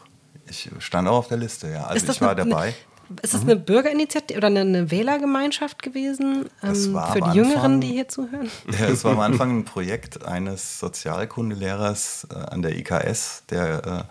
ich 0.48 0.70
stand 0.78 1.08
auch 1.08 1.16
auf 1.16 1.28
der 1.28 1.38
Liste, 1.38 1.70
ja. 1.70 1.84
Also 1.84 2.10
ich 2.10 2.20
war 2.20 2.32
eine, 2.32 2.44
dabei. 2.44 2.74
Ist 3.22 3.34
das 3.34 3.44
mhm. 3.44 3.50
eine 3.50 3.60
Bürgerinitiative 3.60 4.36
oder 4.36 4.48
eine, 4.48 4.60
eine 4.60 4.90
Wählergemeinschaft 4.90 5.82
gewesen 5.82 6.50
ähm, 6.62 6.74
für 6.74 6.90
die 6.90 7.22
Anfang, 7.22 7.34
Jüngeren, 7.34 7.80
die 7.80 7.88
hier 7.88 8.08
zuhören? 8.08 8.50
Ja, 8.78 8.86
es 8.86 9.04
war 9.04 9.12
am 9.12 9.20
Anfang 9.20 9.58
ein 9.58 9.64
Projekt 9.64 10.24
eines 10.24 10.80
Sozialkundelehrers 10.80 12.26
äh, 12.30 12.34
an 12.34 12.62
der 12.62 12.76
IKS, 12.76 13.44
der 13.48 14.06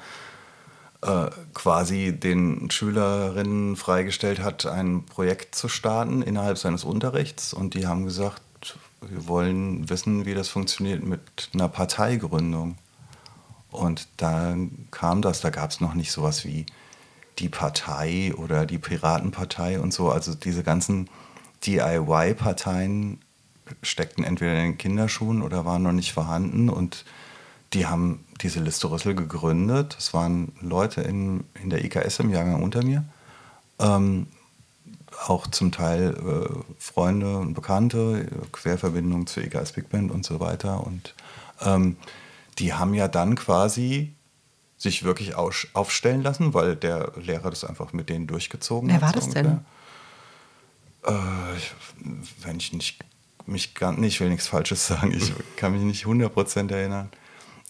äh, 1.04 1.26
äh, 1.26 1.30
quasi 1.54 2.13
den 2.13 2.72
Schülerinnen 2.72 3.76
freigestellt 3.76 4.39
hat, 4.41 4.65
ein 4.65 5.06
Projekt 5.06 5.56
zu 5.56 5.68
starten 5.68 6.22
innerhalb 6.22 6.58
seines 6.58 6.84
Unterrichts. 6.84 7.54
Und 7.54 7.74
die 7.74 7.86
haben 7.86 8.06
gesagt, 8.06 8.41
wir 9.10 9.28
wollen 9.28 9.89
wissen, 9.89 10.26
wie 10.26 10.34
das 10.34 10.50
funktioniert 10.50 11.04
mit 11.04 11.50
einer 11.54 11.70
Parteigründung. 11.70 12.78
Und 13.72 14.08
da 14.18 14.56
kam 14.91 15.22
das, 15.22 15.41
da 15.41 15.50
gab 15.50 15.72
es 15.72 15.82
noch 15.82 15.94
nicht 15.94 16.12
sowas 16.12 16.46
wie 16.46 16.65
die 17.39 17.50
Partei 17.50 18.34
oder 18.36 18.65
die 18.65 18.78
Piratenpartei 18.78 19.80
und 19.80 19.94
so. 19.94 20.10
Also 20.10 20.34
diese 20.34 20.63
ganzen 20.63 21.10
DIY-Parteien 21.65 23.20
steckten 23.82 24.24
entweder 24.24 24.53
in 24.53 24.72
den 24.72 24.78
Kinderschuhen 24.78 25.41
oder 25.41 25.66
waren 25.66 25.84
noch 25.84 25.91
nicht 25.91 26.14
vorhanden. 26.14 26.70
Und 26.70 27.06
die 27.74 27.88
haben 27.88 28.24
diese 28.41 28.60
Liste 28.62 28.89
Rüssel 28.89 29.16
gegründet. 29.16 29.95
Das 29.97 30.14
waren 30.14 30.53
Leute 30.62 31.01
in, 31.01 31.43
in 31.62 31.70
der 31.70 31.84
IKS 31.84 32.20
im 32.20 32.30
Jahrgang 32.30 32.64
unter 32.64 32.84
mir. 32.84 33.03
Ähm, 33.80 34.28
auch 35.28 35.47
zum 35.47 35.72
Teil 35.72 36.16
äh, 36.16 36.74
Freunde 36.78 37.38
und 37.38 37.53
Bekannte, 37.53 38.28
Querverbindungen 38.51 39.28
zur 39.28 39.43
EGS 39.43 39.74
Big 39.74 39.89
Band 39.89 40.11
und 40.11 40.26
so 40.26 40.39
weiter. 40.39 40.86
Und 40.86 41.13
ähm, 41.61 41.97
die 42.59 42.74
haben 42.74 42.93
ja 42.93 43.07
dann 43.07 43.36
quasi 43.36 44.13
sich 44.78 45.03
wirklich 45.03 45.36
aufstellen 45.36 46.22
lassen, 46.22 46.53
weil 46.53 46.76
der 46.76 47.13
Lehrer 47.16 47.49
das 47.49 47.63
einfach 47.63 47.93
mit 47.93 48.09
denen 48.09 48.28
durchgezogen 48.28 48.89
Wer 48.89 48.95
hat. 48.95 49.01
Wer 49.01 49.07
war 49.07 49.13
das 49.13 49.30
denn? 49.30 49.59
Äh, 51.05 51.57
ich, 51.57 51.74
wenn 52.43 52.57
ich 52.57 52.74
nicht 52.74 52.99
mich 53.47 53.76
gar 53.76 53.91
nicht, 53.91 54.16
ich 54.16 54.20
will 54.20 54.30
nichts 54.30 54.47
Falsches 54.47 54.88
sagen, 54.88 55.11
ich 55.11 55.32
kann 55.55 55.74
mich 55.74 55.82
nicht 55.82 56.05
100% 56.05 56.72
erinnern. 56.72 57.09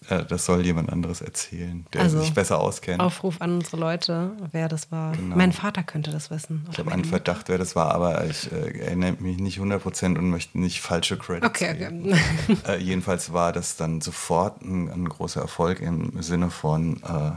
Äh, 0.09 0.25
das 0.25 0.45
soll 0.45 0.65
jemand 0.65 0.91
anderes 0.91 1.21
erzählen, 1.21 1.85
der 1.93 2.01
Also, 2.01 2.19
sich 2.19 2.33
besser 2.33 2.59
auskennt. 2.59 2.99
Aufruf 3.01 3.41
an 3.41 3.55
unsere 3.55 3.77
Leute, 3.77 4.31
wer 4.51 4.67
das 4.67 4.91
war. 4.91 5.13
Genau. 5.13 5.35
Mein 5.35 5.51
Vater 5.51 5.83
könnte 5.83 6.11
das 6.11 6.29
wissen. 6.31 6.65
ich 6.71 6.77
habe 6.79 6.91
einen 6.91 7.05
Verdacht, 7.05 7.49
wer 7.49 7.57
das 7.57 7.75
war, 7.75 7.93
aber 7.93 8.25
ich 8.25 8.51
äh, 8.51 8.79
erinnere 8.79 9.13
mich 9.19 9.37
nicht 9.39 9.59
100% 9.59 10.17
und 10.17 10.29
möchte 10.29 10.59
nicht 10.59 10.81
falsche 10.81 11.17
Credits 11.17 11.47
Okay, 11.47 11.75
geben. 11.75 12.13
okay. 12.13 12.57
Äh, 12.67 12.77
jedenfalls 12.77 13.33
war 13.33 13.51
das 13.51 13.75
dann 13.77 14.01
sofort 14.01 14.61
ein, 14.61 14.89
ein 14.89 15.09
großer 15.09 15.41
Erfolg 15.41 15.79
im 15.81 16.21
Sinne 16.21 16.49
von, 16.51 17.01
äh, 17.03 17.31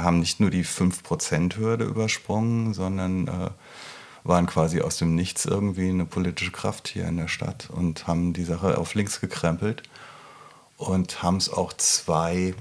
haben 0.00 0.20
nicht 0.20 0.40
nur 0.40 0.50
die 0.50 0.64
5%-Hürde 0.64 1.84
übersprungen, 1.84 2.74
sondern 2.74 3.28
äh, 3.28 3.50
waren 4.24 4.46
quasi 4.46 4.80
aus 4.82 4.98
dem 4.98 5.14
Nichts 5.14 5.46
irgendwie 5.46 5.88
eine 5.88 6.04
politische 6.04 6.50
Kraft 6.52 6.88
hier 6.88 7.06
in 7.06 7.16
der 7.16 7.28
Stadt 7.28 7.68
und 7.70 8.06
haben 8.06 8.32
die 8.34 8.44
Sache 8.44 8.76
auf 8.76 8.94
links 8.94 9.20
gekrempelt 9.20 9.82
und 10.80 11.22
haben 11.22 11.36
es 11.36 11.52
auch 11.52 11.74
zwei 11.74 12.54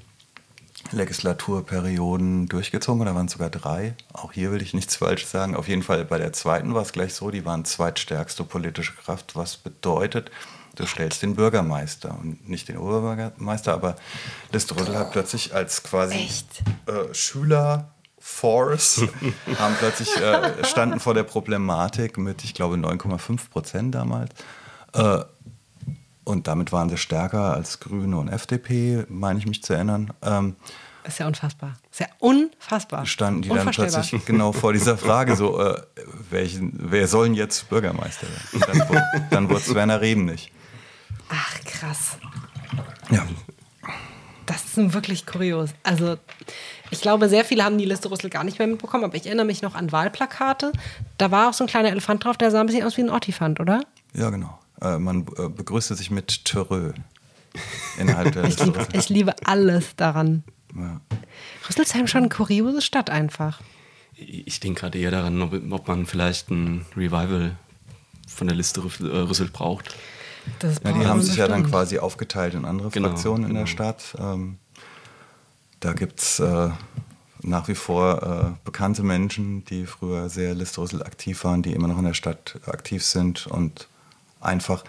Legislaturperioden 0.91 2.47
durchgezogen 2.47 3.01
oder 3.01 3.15
waren 3.15 3.28
es 3.28 3.34
sogar 3.34 3.49
drei. 3.49 3.95
Auch 4.11 4.34
hier 4.34 4.51
will 4.51 4.61
ich 4.61 4.74
nichts 4.74 4.97
Falsches 4.97 5.32
sagen. 5.32 5.55
Auf 5.55 5.70
jeden 5.70 5.84
Fall 5.84 6.03
bei 6.03 6.17
der 6.17 6.34
zweiten 6.34 6.74
war 6.74 6.82
es 6.82 6.91
gleich 6.91 7.13
so, 7.13 7.32
die 7.32 7.45
waren 7.45 7.63
zweitstärkste 7.63 8.43
politische 8.43 8.93
Kraft, 8.93 9.36
was 9.36 9.55
bedeutet, 9.55 10.32
du 10.76 10.86
stellst 10.86 11.22
den 11.22 11.36
Bürgermeister 11.36 12.17
und 12.20 12.49
nicht 12.49 12.67
den 12.67 12.78
Oberbürgermeister, 12.78 13.74
aber 13.74 13.95
Liste 14.51 14.76
Rüssel 14.76 14.97
hat 14.97 15.11
plötzlich 15.11 15.55
als 15.55 15.84
quasi 15.84 16.30
äh, 16.88 17.13
Schüler 17.13 17.93
Force 18.17 19.01
haben 19.59 19.76
plötzlich 19.80 20.13
äh, 20.17 20.65
standen 20.65 20.99
vor 20.99 21.13
der 21.13 21.24
Problematik 21.24 22.17
mit, 22.17 22.43
ich 22.43 22.53
glaube, 22.53 22.76
9,5 22.76 23.49
Prozent 23.49 23.95
damals. 23.95 24.32
Äh, 24.93 25.20
und 26.30 26.47
damit 26.47 26.71
waren 26.71 26.89
sie 26.89 26.97
stärker 26.97 27.53
als 27.53 27.80
Grüne 27.80 28.17
und 28.17 28.30
FDP, 28.30 29.05
meine 29.09 29.39
ich 29.39 29.45
mich 29.47 29.63
zu 29.63 29.73
erinnern. 29.73 30.13
Ähm, 30.21 30.55
Ist 31.03 31.19
ja 31.19 31.27
unfassbar. 31.27 31.73
Ist 31.91 31.99
ja 32.01 32.07
unfassbar. 32.19 33.05
standen 33.05 33.41
die 33.41 33.49
dann 33.49 33.69
plötzlich 33.71 34.25
genau 34.25 34.51
vor 34.51 34.73
dieser 34.73 34.97
Frage, 34.97 35.36
so, 35.36 35.59
äh, 35.59 35.82
welchen, 36.30 36.73
wer 36.77 37.07
soll 37.07 37.25
denn 37.27 37.34
jetzt 37.36 37.67
Bürgermeister 37.69 38.27
werden? 38.27 38.47
Und 38.53 38.67
Dann, 38.67 38.89
wurde- 38.89 39.27
dann 39.32 39.49
wurde 39.49 39.59
es 39.61 39.73
Werner 39.73 40.01
Reben 40.01 40.25
nicht. 40.25 40.51
Ach, 41.30 41.59
krass. 41.65 42.17
Ja. 43.11 43.25
Das 44.45 44.65
ist 44.65 44.77
nun 44.77 44.93
wirklich 44.93 45.25
kurios. 45.27 45.69
Also, 45.84 46.17
ich 46.91 47.01
glaube, 47.01 47.30
sehr 47.30 47.45
viele 47.45 47.63
haben 47.63 47.77
die 47.77 47.86
Liste 47.86 48.09
Rüssel 48.09 48.30
gar 48.32 48.43
nicht 48.43 48.57
mehr 48.59 48.67
mitbekommen, 48.67 49.03
aber 49.03 49.15
ich 49.15 49.25
erinnere 49.27 49.45
mich 49.45 49.61
noch 49.61 49.75
an 49.75 49.91
Wahlplakate. 49.91 50.71
Da 51.17 51.30
war 51.32 51.49
auch 51.49 51.53
so 51.53 51.63
ein 51.63 51.67
kleiner 51.67 51.89
Elefant 51.89 52.23
drauf, 52.23 52.38
der 52.38 52.49
sah 52.51 52.59
ein 52.61 52.65
bisschen 52.65 52.84
aus 52.84 52.97
wie 52.97 53.01
ein 53.01 53.09
Ottifant, 53.11 53.59
oder? 53.59 53.82
Ja, 54.13 54.30
genau. 54.32 54.59
Äh, 54.82 54.97
man 54.99 55.25
äh, 55.38 55.49
begrüßte 55.49 55.95
sich 55.95 56.11
mit 56.11 56.45
Törö 56.45 56.93
innerhalb 57.99 58.34
der 58.34 58.43
Ich 58.43 58.59
Liste. 58.59 58.65
liebe, 58.65 58.88
ich 58.93 59.09
liebe 59.09 59.36
alles 59.45 59.95
daran. 59.95 60.43
Ja. 60.75 61.01
Rüsselsheim 61.67 62.07
schon 62.07 62.21
eine 62.21 62.30
kuriose 62.30 62.82
Stadt 62.82 63.09
einfach. 63.09 63.61
Ich 64.15 64.59
denke 64.59 64.82
gerade 64.82 64.99
eher 64.99 65.11
daran, 65.11 65.41
ob, 65.41 65.53
ob 65.71 65.88
man 65.88 66.05
vielleicht 66.05 66.49
ein 66.51 66.86
Revival 66.95 67.55
von 68.27 68.47
der 68.47 68.55
Liste 68.55 68.84
Rüssel, 68.84 69.09
äh, 69.11 69.17
Rüssel 69.19 69.49
braucht. 69.49 69.95
Das 70.59 70.82
Ja, 70.84 70.91
die 70.93 71.05
haben 71.05 71.21
sich 71.21 71.36
ja 71.38 71.47
dann 71.47 71.69
quasi 71.69 71.99
aufgeteilt 71.99 72.53
in 72.53 72.65
andere 72.65 72.89
Genau, 72.89 73.09
Fraktionen 73.09 73.45
in 73.49 73.53
der 73.55 73.63
genau. 73.65 73.71
Stadt. 73.71 74.15
Ähm, 74.19 74.57
da 75.80 75.93
gibt 75.93 76.19
es 76.19 76.39
äh, 76.39 76.69
nach 77.41 77.67
wie 77.67 77.75
vor 77.75 78.53
äh, 78.55 78.65
bekannte 78.65 79.03
Menschen, 79.03 79.63
die 79.65 79.86
früher 79.86 80.30
sehr 80.30 80.53
Listrüssel 80.55 81.03
aktiv 81.03 81.43
waren, 81.43 81.61
die 81.61 81.73
immer 81.73 81.88
noch 81.88 81.97
in 81.97 82.05
der 82.05 82.13
Stadt 82.13 82.59
aktiv 82.65 83.03
sind 83.05 83.47
und 83.47 83.88
einfach, 84.39 84.83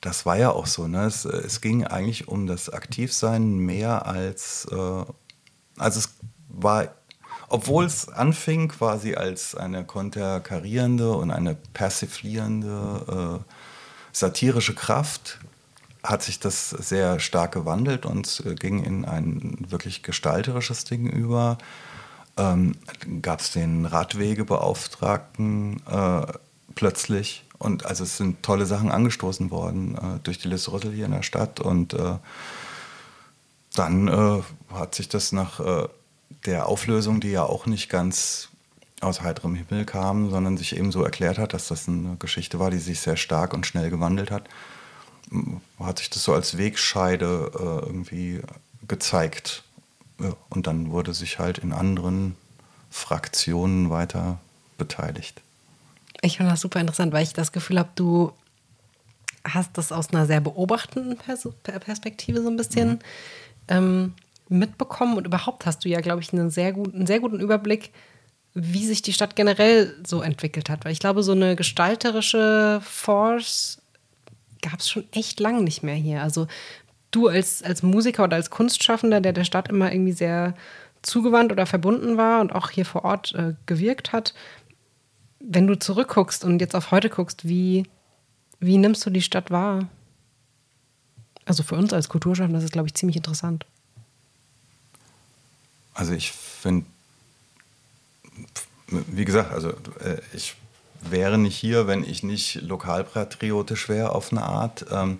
das 0.00 0.26
war 0.26 0.36
ja 0.36 0.50
auch 0.50 0.66
so, 0.66 0.88
ne? 0.88 1.04
es, 1.04 1.24
es 1.24 1.60
ging 1.60 1.84
eigentlich 1.84 2.28
um 2.28 2.46
das 2.46 2.70
Aktivsein 2.70 3.58
mehr 3.58 4.06
als, 4.06 4.66
äh, 4.70 5.04
also 5.76 5.98
es 5.98 6.14
war, 6.48 6.88
obwohl 7.48 7.84
es 7.84 8.08
anfing 8.08 8.68
quasi 8.68 9.14
als 9.14 9.54
eine 9.54 9.84
konterkarierende 9.84 11.12
und 11.12 11.30
eine 11.30 11.56
persiflierende 11.74 13.40
äh, 13.40 13.54
satirische 14.12 14.74
Kraft, 14.74 15.38
hat 16.02 16.22
sich 16.22 16.40
das 16.40 16.70
sehr 16.70 17.20
stark 17.20 17.52
gewandelt 17.52 18.06
und 18.06 18.42
äh, 18.46 18.54
ging 18.54 18.82
in 18.82 19.04
ein 19.04 19.66
wirklich 19.68 20.02
gestalterisches 20.02 20.84
Ding 20.84 21.06
über. 21.06 21.58
Ähm, 22.36 22.76
Gab 23.22 23.40
es 23.40 23.50
den 23.52 23.86
Radwegebeauftragten 23.86 25.82
äh, 25.86 26.26
plötzlich. 26.74 27.44
Und 27.60 27.84
also 27.84 28.04
es 28.04 28.16
sind 28.16 28.42
tolle 28.42 28.64
Sachen 28.64 28.90
angestoßen 28.90 29.50
worden 29.50 29.94
äh, 29.94 30.18
durch 30.22 30.38
die 30.38 30.48
Liste 30.48 30.72
Rüssel 30.72 30.92
hier 30.92 31.04
in 31.04 31.12
der 31.12 31.22
Stadt. 31.22 31.60
Und 31.60 31.92
äh, 31.92 32.14
dann 33.74 34.08
äh, 34.08 34.42
hat 34.72 34.94
sich 34.94 35.10
das 35.10 35.30
nach 35.32 35.60
äh, 35.60 35.86
der 36.46 36.66
Auflösung, 36.66 37.20
die 37.20 37.30
ja 37.30 37.42
auch 37.44 37.66
nicht 37.66 37.90
ganz 37.90 38.48
aus 39.02 39.20
heiterem 39.20 39.54
Himmel 39.54 39.84
kam, 39.84 40.30
sondern 40.30 40.56
sich 40.56 40.74
eben 40.74 40.90
so 40.90 41.04
erklärt 41.04 41.36
hat, 41.36 41.52
dass 41.52 41.68
das 41.68 41.86
eine 41.86 42.16
Geschichte 42.18 42.58
war, 42.58 42.70
die 42.70 42.78
sich 42.78 43.00
sehr 43.00 43.18
stark 43.18 43.52
und 43.52 43.66
schnell 43.66 43.90
gewandelt 43.90 44.30
hat, 44.30 44.48
hat 45.78 45.98
sich 45.98 46.08
das 46.08 46.24
so 46.24 46.32
als 46.32 46.56
Wegscheide 46.56 47.50
äh, 47.54 47.86
irgendwie 47.86 48.40
gezeigt. 48.88 49.64
Ja, 50.18 50.34
und 50.48 50.66
dann 50.66 50.90
wurde 50.90 51.12
sich 51.12 51.38
halt 51.38 51.58
in 51.58 51.72
anderen 51.72 52.36
Fraktionen 52.90 53.90
weiter 53.90 54.38
beteiligt. 54.78 55.42
Ich 56.22 56.36
finde 56.36 56.52
das 56.52 56.60
super 56.60 56.80
interessant, 56.80 57.12
weil 57.12 57.22
ich 57.22 57.32
das 57.32 57.52
Gefühl 57.52 57.78
habe, 57.78 57.90
du 57.94 58.32
hast 59.44 59.70
das 59.78 59.90
aus 59.90 60.10
einer 60.10 60.26
sehr 60.26 60.40
beobachtenden 60.40 61.16
Pers 61.16 61.48
Per- 61.62 61.78
Perspektive 61.78 62.42
so 62.42 62.48
ein 62.48 62.56
bisschen 62.56 62.98
ähm, 63.68 64.14
mitbekommen 64.48 65.16
und 65.16 65.26
überhaupt 65.26 65.64
hast 65.64 65.84
du 65.84 65.88
ja, 65.88 66.00
glaube 66.00 66.20
ich, 66.20 66.32
einen 66.32 66.50
sehr, 66.50 66.72
guten, 66.72 66.96
einen 66.96 67.06
sehr 67.06 67.20
guten 67.20 67.40
Überblick, 67.40 67.90
wie 68.52 68.84
sich 68.84 69.00
die 69.00 69.12
Stadt 69.12 69.36
generell 69.36 69.96
so 70.06 70.20
entwickelt 70.22 70.68
hat. 70.68 70.84
Weil 70.84 70.92
ich 70.92 70.98
glaube, 70.98 71.22
so 71.22 71.32
eine 71.32 71.56
gestalterische 71.56 72.80
Force 72.82 73.80
gab 74.60 74.80
es 74.80 74.90
schon 74.90 75.04
echt 75.12 75.40
lang 75.40 75.64
nicht 75.64 75.82
mehr 75.82 75.94
hier. 75.94 76.22
Also 76.22 76.46
du 77.12 77.28
als, 77.28 77.62
als 77.62 77.82
Musiker 77.82 78.24
oder 78.24 78.36
als 78.36 78.50
Kunstschaffender, 78.50 79.20
der 79.20 79.32
der 79.32 79.44
Stadt 79.44 79.68
immer 79.68 79.90
irgendwie 79.92 80.12
sehr 80.12 80.54
zugewandt 81.02 81.50
oder 81.50 81.64
verbunden 81.64 82.18
war 82.18 82.40
und 82.42 82.54
auch 82.54 82.70
hier 82.70 82.84
vor 82.84 83.04
Ort 83.04 83.34
äh, 83.34 83.54
gewirkt 83.64 84.12
hat, 84.12 84.34
wenn 85.40 85.66
du 85.66 85.78
zurückguckst 85.78 86.44
und 86.44 86.60
jetzt 86.60 86.76
auf 86.76 86.90
heute 86.90 87.08
guckst, 87.08 87.48
wie, 87.48 87.86
wie 88.60 88.78
nimmst 88.78 89.04
du 89.04 89.10
die 89.10 89.22
Stadt 89.22 89.50
wahr? 89.50 89.88
Also 91.44 91.62
für 91.62 91.74
uns 91.74 91.92
als 91.92 92.08
Kulturschaffende, 92.08 92.58
das 92.58 92.64
ist, 92.64 92.72
glaube 92.72 92.88
ich, 92.88 92.94
ziemlich 92.94 93.16
interessant. 93.16 93.66
Also 95.94 96.12
ich 96.12 96.30
finde, 96.30 96.86
wie 98.88 99.24
gesagt, 99.24 99.52
also 99.52 99.70
äh, 99.70 100.20
ich 100.32 100.54
wäre 101.02 101.38
nicht 101.38 101.56
hier, 101.56 101.86
wenn 101.86 102.04
ich 102.04 102.22
nicht 102.22 102.62
lokalpatriotisch 102.62 103.88
wäre 103.88 104.14
auf 104.14 104.32
eine 104.32 104.42
Art. 104.42 104.86
Ähm, 104.90 105.18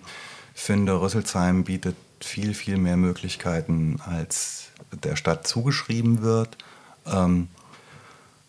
finde, 0.53 1.01
Rüsselsheim 1.01 1.63
bietet 1.63 1.95
viel, 2.19 2.53
viel 2.53 2.77
mehr 2.77 2.97
Möglichkeiten, 2.97 3.99
als 4.05 4.69
der 4.91 5.15
Stadt 5.15 5.47
zugeschrieben 5.47 6.21
wird. 6.21 6.57
Ähm, 7.05 7.47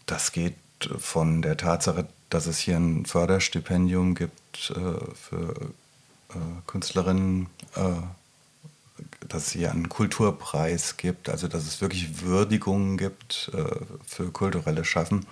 das 0.06 0.32
geht 0.32 0.54
von 0.98 1.42
der 1.42 1.56
Tatsache, 1.56 2.06
dass 2.30 2.46
es 2.46 2.58
hier 2.58 2.76
ein 2.76 3.06
Förderstipendium 3.06 4.14
gibt 4.14 4.70
äh, 4.70 5.14
für 5.14 5.54
äh, 6.30 6.34
Künstlerinnen, 6.66 7.48
äh, 7.76 7.92
dass 9.28 9.48
es 9.48 9.52
hier 9.52 9.70
einen 9.70 9.88
Kulturpreis 9.88 10.96
gibt, 10.96 11.28
also 11.28 11.48
dass 11.48 11.66
es 11.66 11.80
wirklich 11.80 12.22
Würdigungen 12.22 12.96
gibt 12.96 13.50
äh, 13.54 13.64
für 14.06 14.30
kulturelles 14.30 14.86
Schaffen, 14.86 15.26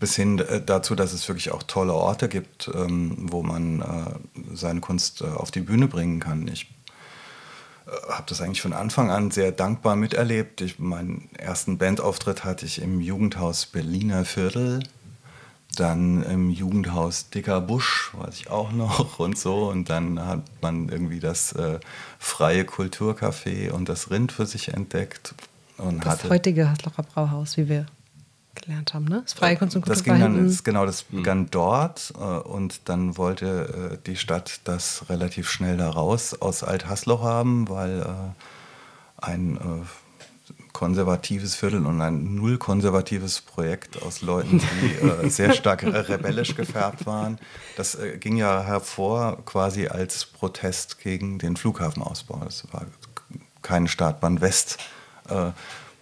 bis 0.00 0.16
hin 0.16 0.38
äh, 0.38 0.62
dazu, 0.64 0.94
dass 0.94 1.12
es 1.12 1.28
wirklich 1.28 1.52
auch 1.52 1.62
tolle 1.62 1.94
Orte 1.94 2.28
gibt, 2.28 2.70
ähm, 2.74 3.16
wo 3.30 3.42
man 3.42 3.80
äh, 3.80 4.54
seine 4.54 4.80
Kunst 4.80 5.22
auf 5.22 5.50
die 5.50 5.60
Bühne 5.60 5.88
bringen 5.88 6.20
kann. 6.20 6.48
Ich 6.48 6.68
habe 7.86 8.24
das 8.28 8.40
eigentlich 8.40 8.62
von 8.62 8.72
Anfang 8.72 9.10
an 9.10 9.30
sehr 9.30 9.52
dankbar 9.52 9.96
miterlebt. 9.96 10.60
Ich, 10.60 10.78
meinen 10.78 11.28
ersten 11.36 11.78
Bandauftritt 11.78 12.44
hatte 12.44 12.66
ich 12.66 12.82
im 12.82 13.00
Jugendhaus 13.00 13.66
Berliner 13.66 14.24
Viertel, 14.24 14.82
dann 15.76 16.22
im 16.22 16.50
Jugendhaus 16.50 17.30
Dicker 17.30 17.60
Busch, 17.60 18.12
weiß 18.14 18.34
ich 18.40 18.50
auch 18.50 18.72
noch 18.72 19.18
und 19.18 19.38
so. 19.38 19.68
Und 19.68 19.88
dann 19.88 20.24
hat 20.24 20.42
man 20.60 20.88
irgendwie 20.88 21.20
das 21.20 21.52
äh, 21.52 21.78
freie 22.18 22.62
Kulturcafé 22.62 23.70
und 23.70 23.88
das 23.88 24.10
Rind 24.10 24.32
für 24.32 24.46
sich 24.46 24.68
entdeckt. 24.68 25.34
Und 25.78 26.04
Das 26.04 26.18
hatte, 26.18 26.30
heutige 26.30 26.70
Haslocher 26.70 27.02
Brauhaus, 27.02 27.56
wie 27.56 27.68
wir 27.68 27.86
gelernt 28.62 28.94
haben, 28.94 29.04
ne? 29.04 29.22
Das 29.22 29.34
freie 29.34 29.56
Kunst 29.56 29.76
und 29.76 29.82
Kultur 29.82 29.94
das 29.94 30.04
ging 30.04 30.20
dann, 30.20 30.46
das, 30.46 30.64
genau, 30.64 30.86
das 30.86 31.04
begann 31.04 31.48
dort 31.50 32.12
äh, 32.18 32.22
und 32.22 32.88
dann 32.88 33.16
wollte 33.16 33.92
äh, 33.94 33.98
die 34.06 34.16
Stadt 34.16 34.60
das 34.64 35.08
relativ 35.08 35.48
schnell 35.48 35.76
da 35.76 35.90
raus 35.90 36.34
aus 36.34 36.62
Alt-Hasloch 36.62 37.22
haben, 37.22 37.68
weil 37.68 38.00
äh, 38.00 39.24
ein 39.24 39.56
äh, 39.56 39.60
konservatives 40.76 41.54
Viertel 41.54 41.86
und 41.86 42.02
ein 42.02 42.34
null 42.34 42.58
konservatives 42.58 43.40
Projekt 43.40 44.02
aus 44.02 44.20
Leuten, 44.20 44.60
die 44.82 45.06
äh, 45.06 45.30
sehr 45.30 45.54
stark 45.54 45.82
äh, 45.82 45.88
rebellisch 45.88 46.54
gefärbt 46.54 47.06
waren. 47.06 47.38
Das 47.78 47.94
äh, 47.94 48.18
ging 48.18 48.36
ja 48.36 48.62
hervor 48.62 49.38
quasi 49.46 49.88
als 49.88 50.26
Protest 50.26 50.98
gegen 50.98 51.38
den 51.38 51.56
Flughafenausbau. 51.56 52.42
Das 52.44 52.70
war 52.72 52.84
keine 53.62 53.88
Startbahn 53.88 54.42
West, 54.42 54.76
äh, 55.30 55.52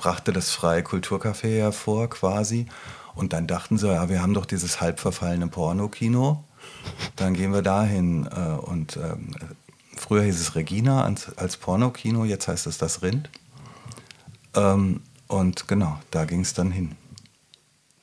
brachte 0.04 0.34
das 0.34 0.50
freie 0.50 0.82
Kulturcafé 0.82 1.60
hervor 1.60 2.10
quasi. 2.10 2.66
Und 3.14 3.32
dann 3.32 3.46
dachten 3.46 3.78
sie, 3.78 3.90
ja, 3.90 4.10
wir 4.10 4.20
haben 4.20 4.34
doch 4.34 4.44
dieses 4.44 4.82
halb 4.82 5.00
verfallene 5.00 5.46
Pornokino, 5.46 6.44
dann 7.16 7.32
gehen 7.32 7.54
wir 7.54 7.62
dahin. 7.62 8.26
Äh, 8.26 8.60
und 8.60 8.98
ähm, 8.98 9.30
früher 9.96 10.22
hieß 10.22 10.38
es 10.38 10.56
Regina 10.56 11.04
als, 11.04 11.36
als 11.38 11.56
Pornokino, 11.56 12.26
jetzt 12.26 12.48
heißt 12.48 12.66
es 12.66 12.76
das 12.76 13.02
Rind. 13.02 13.30
Ähm, 14.54 15.00
und 15.26 15.68
genau, 15.68 15.98
da 16.10 16.26
ging 16.26 16.40
es 16.40 16.52
dann 16.52 16.70
hin. 16.70 16.96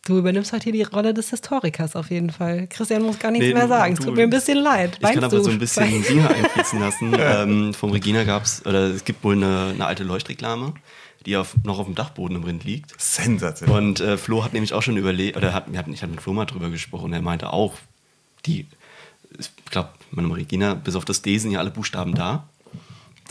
Du 0.04 0.18
übernimmst 0.18 0.52
heute 0.52 0.64
hier 0.64 0.74
die 0.74 0.82
Rolle 0.82 1.14
des 1.14 1.30
Historikers 1.30 1.96
auf 1.96 2.10
jeden 2.10 2.32
Fall. 2.32 2.66
Christian 2.68 3.04
muss 3.04 3.20
gar 3.20 3.30
nichts 3.30 3.48
nee, 3.48 3.54
mehr 3.54 3.68
sagen. 3.68 3.94
Es 3.94 4.00
tut 4.00 4.16
mir 4.16 4.24
ein 4.24 4.32
bisschen 4.32 4.58
leid. 4.58 4.98
Ich 5.00 5.08
kann 5.08 5.24
aber 5.24 5.38
du? 5.38 5.44
so 5.44 5.52
ein 5.52 5.60
bisschen 5.60 6.04
Singer 6.04 6.32
einfließen 6.32 6.80
lassen. 6.80 7.16
ähm, 7.20 7.74
vom 7.76 7.92
Regina 7.92 8.24
gab 8.24 8.44
es, 8.44 8.66
oder 8.66 8.88
es 8.88 9.06
gibt 9.06 9.24
wohl 9.24 9.36
eine, 9.36 9.74
eine 9.76 9.86
alte 9.86 10.04
Leuchtreklame, 10.04 10.74
die 11.26 11.38
auf, 11.38 11.56
noch 11.64 11.80
auf 11.80 11.86
dem 11.86 11.96
Dachboden 11.96 12.38
im 12.38 12.44
Rind 12.44 12.64
liegt. 12.64 13.00
Sensationell. 13.00 13.78
Und 13.78 14.00
äh, 14.00 14.18
Flo 14.18 14.44
hat 14.44 14.54
nämlich 14.54 14.74
auch 14.74 14.82
schon 14.82 14.98
überlegt, 14.98 15.38
oder 15.38 15.54
hat, 15.54 15.66
ich 15.70 15.78
habe 15.78 16.12
mit 16.12 16.22
Flo 16.22 16.34
mal 16.34 16.46
drüber 16.46 16.70
gesprochen, 16.70 17.14
er 17.14 17.22
meinte 17.22 17.52
auch, 17.54 17.76
die, 18.46 18.66
ich 19.38 19.50
glaube, 19.70 19.90
meine 20.12 20.36
Regina, 20.36 20.74
bis 20.74 20.96
auf 20.96 21.06
das 21.06 21.22
D 21.22 21.38
sind 21.38 21.52
ja 21.52 21.60
alle 21.60 21.72
Buchstaben 21.72 22.16
da 22.16 22.48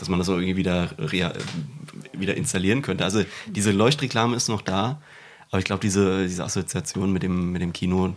dass 0.01 0.09
man 0.09 0.17
das 0.17 0.25
so 0.25 0.33
irgendwie 0.33 0.57
wieder, 0.57 0.89
wieder 0.97 2.35
installieren 2.35 2.81
könnte. 2.81 3.03
Also 3.03 3.23
diese 3.45 3.69
Leuchtreklame 3.71 4.35
ist 4.35 4.49
noch 4.49 4.63
da, 4.63 4.99
aber 5.51 5.59
ich 5.59 5.65
glaube, 5.65 5.81
diese, 5.81 6.27
diese 6.27 6.43
Assoziation 6.43 7.13
mit 7.13 7.21
dem, 7.21 7.51
mit 7.51 7.61
dem 7.61 7.71
Kino. 7.71 8.15